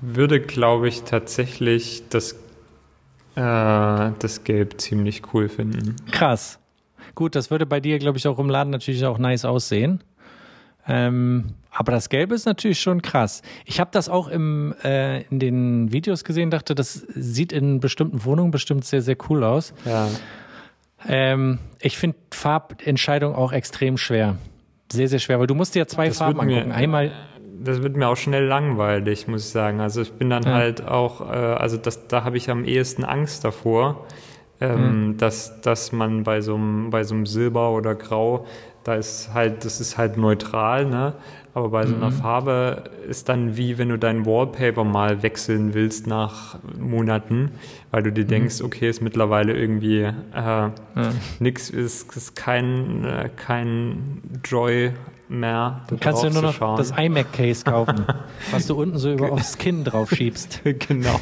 würde, 0.00 0.40
glaube 0.40 0.88
ich, 0.88 1.02
tatsächlich 1.02 2.04
das, 2.08 2.32
äh, 3.36 4.10
das 4.18 4.44
Gelb 4.44 4.80
ziemlich 4.80 5.22
cool 5.34 5.48
finden. 5.48 5.96
Krass. 6.10 6.58
Gut, 7.14 7.34
das 7.34 7.50
würde 7.50 7.66
bei 7.66 7.80
dir, 7.80 7.98
glaube 7.98 8.16
ich, 8.16 8.26
auch 8.26 8.38
im 8.38 8.48
Laden 8.48 8.70
natürlich 8.70 9.04
auch 9.04 9.18
nice 9.18 9.44
aussehen. 9.44 10.02
Ähm, 10.88 11.44
aber 11.70 11.92
das 11.92 12.08
Gelbe 12.08 12.34
ist 12.34 12.46
natürlich 12.46 12.80
schon 12.80 13.02
krass. 13.02 13.42
Ich 13.66 13.80
habe 13.80 13.90
das 13.92 14.08
auch 14.08 14.28
im, 14.28 14.74
äh, 14.82 15.22
in 15.24 15.38
den 15.38 15.92
Videos 15.92 16.24
gesehen, 16.24 16.50
dachte, 16.50 16.74
das 16.74 16.94
sieht 16.94 17.52
in 17.52 17.80
bestimmten 17.80 18.24
Wohnungen 18.24 18.50
bestimmt 18.50 18.84
sehr, 18.84 19.02
sehr 19.02 19.16
cool 19.28 19.44
aus. 19.44 19.74
Ja. 19.84 20.08
Ähm, 21.08 21.58
ich 21.80 21.98
finde 21.98 22.16
Farbentscheidung 22.30 23.34
auch 23.34 23.52
extrem 23.52 23.98
schwer. 23.98 24.36
Sehr, 24.90 25.08
sehr 25.08 25.18
schwer, 25.18 25.40
weil 25.40 25.46
du 25.46 25.54
musst 25.54 25.74
dir 25.74 25.80
ja 25.80 25.86
zwei 25.86 26.08
das 26.08 26.18
Farben 26.18 26.40
angucken. 26.40 26.68
Mir, 26.68 26.74
Einmal. 26.74 27.12
Das 27.64 27.82
wird 27.82 27.96
mir 27.96 28.08
auch 28.08 28.16
schnell 28.16 28.44
langweilig, 28.44 29.28
muss 29.28 29.46
ich 29.46 29.52
sagen. 29.52 29.80
Also 29.80 30.02
ich 30.02 30.12
bin 30.12 30.30
dann 30.30 30.42
ja. 30.42 30.52
halt 30.52 30.86
auch, 30.86 31.20
äh, 31.20 31.34
also 31.34 31.76
das, 31.76 32.08
da 32.08 32.24
habe 32.24 32.36
ich 32.36 32.50
am 32.50 32.64
ehesten 32.64 33.04
Angst 33.04 33.44
davor, 33.44 34.06
ähm, 34.60 35.06
mhm. 35.06 35.16
dass, 35.16 35.60
dass 35.60 35.92
man 35.92 36.24
bei 36.24 36.40
so 36.40 36.56
einem 36.56 36.90
bei 36.90 37.04
so 37.04 37.14
einem 37.14 37.26
Silber 37.26 37.70
oder 37.70 37.94
Grau, 37.94 38.46
da 38.84 38.94
ist 38.94 39.32
halt, 39.32 39.64
das 39.64 39.80
ist 39.80 39.96
halt 39.96 40.16
neutral, 40.16 40.86
ne? 40.86 41.14
Aber 41.54 41.68
bei 41.68 41.86
so 41.86 41.94
einer 41.94 42.10
mhm. 42.10 42.14
Farbe 42.14 42.84
ist 43.08 43.28
dann 43.28 43.56
wie, 43.56 43.76
wenn 43.76 43.90
du 43.90 43.98
dein 43.98 44.24
Wallpaper 44.24 44.84
mal 44.84 45.22
wechseln 45.22 45.74
willst 45.74 46.06
nach 46.06 46.58
Monaten, 46.78 47.52
weil 47.90 48.02
du 48.02 48.10
dir 48.12 48.24
mhm. 48.24 48.28
denkst, 48.28 48.62
okay, 48.62 48.88
ist 48.88 49.02
mittlerweile 49.02 49.52
irgendwie 49.52 50.00
äh, 50.00 50.12
ja. 50.34 50.72
nix, 51.40 51.68
ist, 51.68 52.16
ist 52.16 52.36
kein, 52.36 53.04
äh, 53.04 53.28
kein 53.36 54.22
Joy 54.44 54.92
mehr. 55.32 55.82
Du 55.88 55.96
kannst 55.96 56.22
du 56.22 56.30
nur 56.30 56.42
noch 56.42 56.54
schauen. 56.54 56.76
das 56.76 56.92
iMac-Case 56.96 57.64
kaufen, 57.64 58.06
was 58.50 58.66
du 58.66 58.74
unten 58.80 58.98
so 58.98 59.12
über 59.12 59.32
aufs 59.32 59.58
Kinn 59.58 59.84
drauf 59.84 60.10
schiebst. 60.10 60.62
genau. 60.88 61.20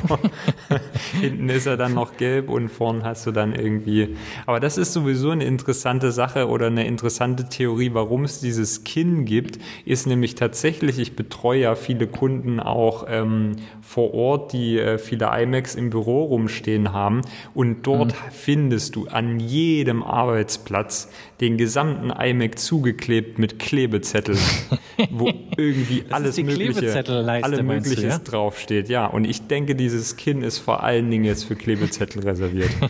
Hinten 1.20 1.48
ist 1.48 1.66
er 1.66 1.76
dann 1.76 1.94
noch 1.94 2.16
gelb 2.16 2.50
und 2.50 2.68
vorn 2.68 3.04
hast 3.04 3.26
du 3.26 3.32
dann 3.32 3.54
irgendwie. 3.54 4.16
Aber 4.46 4.60
das 4.60 4.78
ist 4.78 4.92
sowieso 4.92 5.30
eine 5.30 5.44
interessante 5.44 6.12
Sache 6.12 6.48
oder 6.48 6.66
eine 6.66 6.86
interessante 6.86 7.48
Theorie, 7.48 7.90
warum 7.94 8.24
es 8.24 8.40
dieses 8.40 8.84
Kinn 8.84 9.24
gibt, 9.24 9.58
ist 9.84 10.06
nämlich 10.06 10.34
tatsächlich, 10.34 10.98
ich 10.98 11.16
betreue 11.16 11.60
ja 11.60 11.74
viele 11.74 12.06
Kunden 12.06 12.60
auch 12.60 13.06
ähm, 13.08 13.56
vor 13.80 14.14
Ort, 14.14 14.52
die 14.52 14.78
äh, 14.78 14.98
viele 14.98 15.30
iMacs 15.32 15.74
im 15.74 15.90
Büro 15.90 16.24
rumstehen 16.24 16.92
haben 16.92 17.22
und 17.54 17.86
dort 17.86 18.12
mhm. 18.12 18.30
findest 18.30 18.96
du 18.96 19.08
an 19.08 19.40
jedem 19.40 20.02
Arbeitsplatz 20.02 21.08
den 21.40 21.56
gesamten 21.56 22.10
iMac 22.10 22.58
zugeklebt 22.58 23.38
mit 23.38 23.58
Klebezetteln, 23.58 24.38
wo 25.10 25.32
irgendwie 25.56 26.04
alles 26.10 26.36
Mögliche, 26.36 27.04
alle 27.42 27.62
Mögliches 27.62 28.02
ja? 28.02 28.18
draufsteht. 28.18 28.88
Ja, 28.88 29.06
und 29.06 29.24
ich 29.24 29.46
denke, 29.46 29.74
dieses 29.74 30.16
Skin 30.16 30.42
ist 30.42 30.58
vor 30.58 30.82
allen 30.82 31.10
Dingen 31.10 31.24
jetzt 31.24 31.44
für 31.44 31.56
Klebezettel 31.56 32.22
reserviert. 32.22 32.70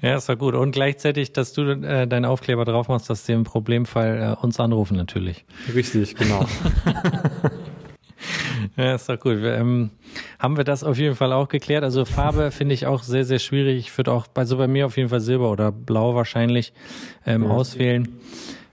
Ja, 0.00 0.16
ist 0.16 0.28
doch 0.28 0.36
gut. 0.36 0.54
Und 0.56 0.72
gleichzeitig, 0.72 1.32
dass 1.32 1.52
du 1.52 1.62
äh, 1.62 2.08
deinen 2.08 2.24
Aufkleber 2.24 2.64
drauf 2.64 2.88
machst, 2.88 3.08
dass 3.08 3.24
sie 3.24 3.34
im 3.34 3.44
Problemfall 3.44 4.36
äh, 4.36 4.44
uns 4.44 4.58
anrufen 4.58 4.96
natürlich. 4.96 5.44
Richtig, 5.72 6.16
genau. 6.16 6.44
Ja, 8.76 8.94
ist 8.94 9.08
doch 9.08 9.18
gut. 9.18 9.38
Ähm, 9.42 9.90
haben 10.38 10.56
wir 10.56 10.64
das 10.64 10.84
auf 10.84 10.98
jeden 10.98 11.14
Fall 11.14 11.32
auch 11.32 11.48
geklärt. 11.48 11.84
Also 11.84 12.04
Farbe 12.04 12.50
finde 12.50 12.74
ich 12.74 12.86
auch 12.86 13.02
sehr, 13.02 13.24
sehr 13.24 13.38
schwierig. 13.38 13.78
Ich 13.78 13.96
würde 13.96 14.12
auch, 14.12 14.26
also 14.34 14.56
bei 14.56 14.66
mir 14.66 14.86
auf 14.86 14.96
jeden 14.96 15.08
Fall 15.08 15.20
Silber 15.20 15.50
oder 15.50 15.72
Blau 15.72 16.14
wahrscheinlich 16.14 16.72
ähm, 17.26 17.44
ja. 17.44 17.50
auswählen. 17.50 18.08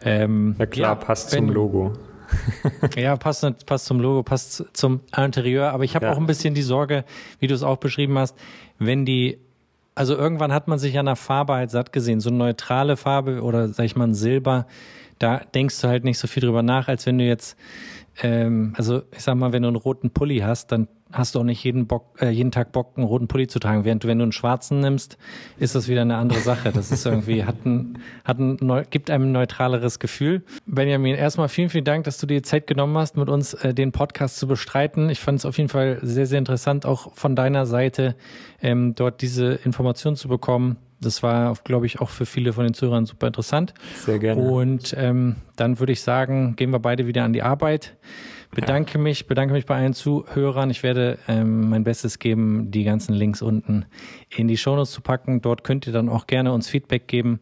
Ähm, 0.01 0.55
ja 0.57 0.65
klar, 0.65 0.89
ja, 0.91 0.95
passt 0.95 1.31
wenn, 1.33 1.45
zum 1.45 1.53
Logo. 1.53 1.93
ja, 2.95 3.15
passt, 3.17 3.65
passt 3.65 3.85
zum 3.85 3.99
Logo, 3.99 4.23
passt 4.23 4.65
zum 4.73 5.01
Interieur. 5.15 5.71
Aber 5.71 5.83
ich 5.83 5.95
habe 5.95 6.05
ja. 6.05 6.13
auch 6.13 6.17
ein 6.17 6.27
bisschen 6.27 6.53
die 6.53 6.61
Sorge, 6.61 7.05
wie 7.39 7.47
du 7.47 7.55
es 7.55 7.63
auch 7.63 7.77
beschrieben 7.77 8.17
hast, 8.17 8.35
wenn 8.77 9.05
die 9.05 9.39
also 9.95 10.15
irgendwann 10.15 10.53
hat 10.53 10.69
man 10.69 10.79
sich 10.79 10.97
an 10.97 11.07
der 11.07 11.17
Farbe 11.17 11.55
halt 11.55 11.71
satt 11.71 11.91
gesehen. 11.91 12.21
So 12.21 12.29
eine 12.29 12.37
neutrale 12.37 12.95
Farbe 12.95 13.41
oder 13.41 13.67
sag 13.67 13.83
ich 13.83 13.97
mal 13.97 14.07
ein 14.07 14.13
Silber, 14.13 14.65
da 15.19 15.41
denkst 15.53 15.81
du 15.81 15.89
halt 15.89 16.05
nicht 16.05 16.17
so 16.17 16.27
viel 16.27 16.41
drüber 16.41 16.63
nach, 16.63 16.87
als 16.87 17.05
wenn 17.05 17.17
du 17.17 17.25
jetzt 17.25 17.57
ähm, 18.21 18.73
also 18.75 19.01
ich 19.11 19.21
sag 19.21 19.35
mal, 19.35 19.53
wenn 19.53 19.63
du 19.63 19.69
einen 19.69 19.77
roten 19.77 20.11
Pulli 20.11 20.39
hast, 20.39 20.71
dann 20.71 20.87
hast 21.11 21.33
du 21.33 21.39
auch 21.39 21.43
nicht 21.43 21.63
jeden, 21.63 21.87
Bock, 21.87 22.21
äh, 22.21 22.29
jeden 22.29 22.51
Tag 22.51 22.71
Bock, 22.71 22.93
einen 22.95 23.05
roten 23.05 23.27
Pulli 23.27 23.47
zu 23.47 23.59
tragen. 23.59 23.83
Während 23.83 24.03
du, 24.03 24.07
wenn 24.07 24.19
du 24.19 24.23
einen 24.23 24.31
schwarzen 24.31 24.79
nimmst, 24.79 25.17
ist 25.57 25.73
das 25.73 25.87
wieder 25.87 26.01
eine 26.01 26.17
andere 26.17 26.39
Sache. 26.39 26.71
Das 26.71 26.91
ist 26.91 27.05
irgendwie, 27.05 27.43
hat 27.45 27.65
ein, 27.65 27.99
hat 28.23 28.39
ein, 28.39 28.57
gibt 28.89 29.09
einem 29.09 29.25
ein 29.25 29.31
neutraleres 29.31 29.99
Gefühl. 29.99 30.43
Benjamin, 30.65 31.15
erstmal 31.15 31.49
vielen, 31.49 31.69
vielen 31.69 31.85
Dank, 31.85 32.03
dass 32.03 32.17
du 32.17 32.27
dir 32.27 32.43
Zeit 32.43 32.67
genommen 32.67 32.97
hast, 32.97 33.17
mit 33.17 33.29
uns 33.29 33.53
äh, 33.55 33.73
den 33.73 33.91
Podcast 33.91 34.37
zu 34.37 34.47
bestreiten. 34.47 35.09
Ich 35.09 35.19
fand 35.19 35.39
es 35.39 35.45
auf 35.45 35.57
jeden 35.57 35.69
Fall 35.69 35.99
sehr, 36.01 36.25
sehr 36.25 36.39
interessant, 36.39 36.85
auch 36.85 37.13
von 37.15 37.35
deiner 37.35 37.65
Seite 37.65 38.15
ähm, 38.61 38.93
dort 38.95 39.21
diese 39.21 39.53
Informationen 39.53 40.15
zu 40.15 40.27
bekommen 40.27 40.77
Das 41.01 41.23
war, 41.23 41.55
glaube 41.63 41.85
ich, 41.85 42.01
auch 42.01 42.09
für 42.09 42.25
viele 42.25 42.53
von 42.53 42.65
den 42.65 42.73
Zuhörern 42.73 43.05
super 43.05 43.27
interessant. 43.27 43.73
Sehr 43.95 44.19
gerne. 44.19 44.41
Und 44.41 44.93
ähm, 44.97 45.37
dann 45.55 45.79
würde 45.79 45.93
ich 45.93 46.01
sagen, 46.01 46.55
gehen 46.55 46.71
wir 46.71 46.79
beide 46.79 47.07
wieder 47.07 47.23
an 47.23 47.33
die 47.33 47.41
Arbeit. 47.41 47.95
Bedanke 48.51 48.95
ja. 48.95 48.99
mich, 48.99 49.27
bedanke 49.27 49.53
mich 49.53 49.67
bei 49.67 49.75
allen 49.75 49.93
Zuhörern. 49.93 50.71
Ich 50.71 50.81
werde 50.81 51.19
ähm, 51.27 51.69
mein 51.69 51.83
Bestes 51.83 52.17
geben, 52.17 52.71
die 52.71 52.83
ganzen 52.83 53.13
Links 53.13 53.43
unten 53.43 53.85
in 54.35 54.47
die 54.47 54.57
Shownotes 54.57 54.91
zu 54.91 55.01
packen. 55.01 55.41
Dort 55.41 55.63
könnt 55.63 55.85
ihr 55.85 55.93
dann 55.93 56.09
auch 56.09 56.25
gerne 56.25 56.51
uns 56.51 56.67
Feedback 56.67 57.07
geben. 57.07 57.39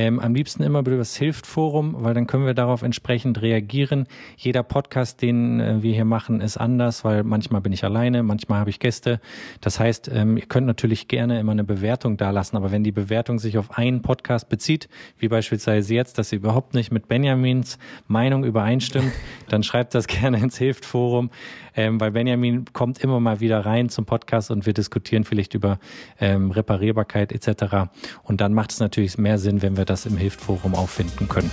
Ähm, 0.00 0.18
am 0.18 0.34
liebsten 0.34 0.62
immer 0.62 0.78
über 0.78 0.96
das 0.96 1.14
Hilft-Forum, 1.14 1.94
weil 1.98 2.14
dann 2.14 2.26
können 2.26 2.46
wir 2.46 2.54
darauf 2.54 2.80
entsprechend 2.80 3.42
reagieren. 3.42 4.06
Jeder 4.38 4.62
Podcast, 4.62 5.20
den 5.20 5.60
äh, 5.60 5.82
wir 5.82 5.92
hier 5.92 6.06
machen, 6.06 6.40
ist 6.40 6.56
anders, 6.56 7.04
weil 7.04 7.22
manchmal 7.22 7.60
bin 7.60 7.74
ich 7.74 7.84
alleine, 7.84 8.22
manchmal 8.22 8.60
habe 8.60 8.70
ich 8.70 8.78
Gäste. 8.78 9.20
Das 9.60 9.78
heißt, 9.78 10.10
ähm, 10.10 10.38
ihr 10.38 10.46
könnt 10.46 10.66
natürlich 10.66 11.06
gerne 11.06 11.38
immer 11.38 11.52
eine 11.52 11.64
Bewertung 11.64 12.16
dalassen, 12.16 12.56
aber 12.56 12.72
wenn 12.72 12.82
die 12.82 12.92
Bewertung 12.92 13.38
sich 13.38 13.58
auf 13.58 13.76
einen 13.76 14.00
Podcast 14.00 14.48
bezieht, 14.48 14.88
wie 15.18 15.28
beispielsweise 15.28 15.92
jetzt, 15.92 16.16
dass 16.16 16.30
sie 16.30 16.36
überhaupt 16.36 16.72
nicht 16.72 16.90
mit 16.90 17.06
Benjamins 17.06 17.78
Meinung 18.08 18.44
übereinstimmt, 18.44 19.12
dann 19.50 19.62
schreibt 19.62 19.94
das 19.94 20.06
gerne 20.06 20.38
ins 20.38 20.56
Hilft-Forum, 20.56 21.28
ähm, 21.76 22.00
weil 22.00 22.10
Benjamin 22.10 22.64
kommt 22.72 22.98
immer 22.98 23.20
mal 23.20 23.40
wieder 23.40 23.64
rein 23.64 23.88
zum 23.88 24.06
Podcast 24.06 24.50
und 24.50 24.66
wir 24.66 24.72
diskutieren 24.72 25.24
vielleicht 25.24 25.54
über 25.54 25.78
ähm, 26.20 26.50
Reparierbarkeit 26.50 27.32
etc. 27.32 27.90
Und 28.22 28.40
dann 28.40 28.54
macht 28.54 28.72
es 28.72 28.80
natürlich 28.80 29.18
mehr 29.18 29.38
Sinn, 29.38 29.62
wenn 29.62 29.76
wir 29.76 29.84
das 29.84 30.06
im 30.06 30.16
Hilftforum 30.16 30.74
auffinden 30.74 31.28
können. 31.28 31.50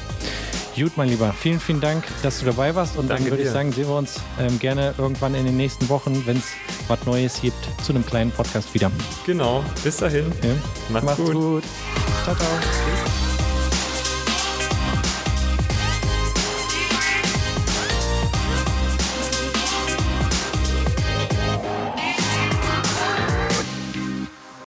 Gut, 0.78 0.96
mein 0.96 1.10
Lieber, 1.10 1.34
vielen, 1.34 1.60
vielen 1.60 1.82
Dank, 1.82 2.04
dass 2.22 2.40
du 2.40 2.46
dabei 2.46 2.76
warst. 2.76 2.98
Und 2.98 3.10
Danke 3.10 3.24
dann 3.24 3.32
würde 3.32 3.44
ich 3.44 3.50
sagen, 3.50 3.72
sehen 3.72 3.88
wir 3.88 3.96
uns 3.96 4.22
ähm, 4.40 4.60
gerne 4.60 4.94
irgendwann 5.00 5.34
in 5.34 5.46
den 5.46 5.58
nächsten 5.58 5.90
Wochen, 5.90 6.22
wenn 6.28 6.38
es 6.38 6.54
was 6.88 7.04
Neues 7.06 7.42
gibt, 7.42 7.58
zu 7.82 7.94
einem 7.94 8.06
kleinen 8.06 8.30
Podcast 8.30 8.72
wieder. 8.76 8.92
Genau, 9.26 9.64
bis 9.84 9.98
dahin. 9.98 10.26
Ja. 10.44 10.50
Macht's, 10.90 11.06
Macht's 11.06 11.24
gut. 11.24 11.34
gut. 11.34 11.64
Ciao, 12.24 12.36
ciao. 12.36 12.48
Tschüss. 12.62 13.27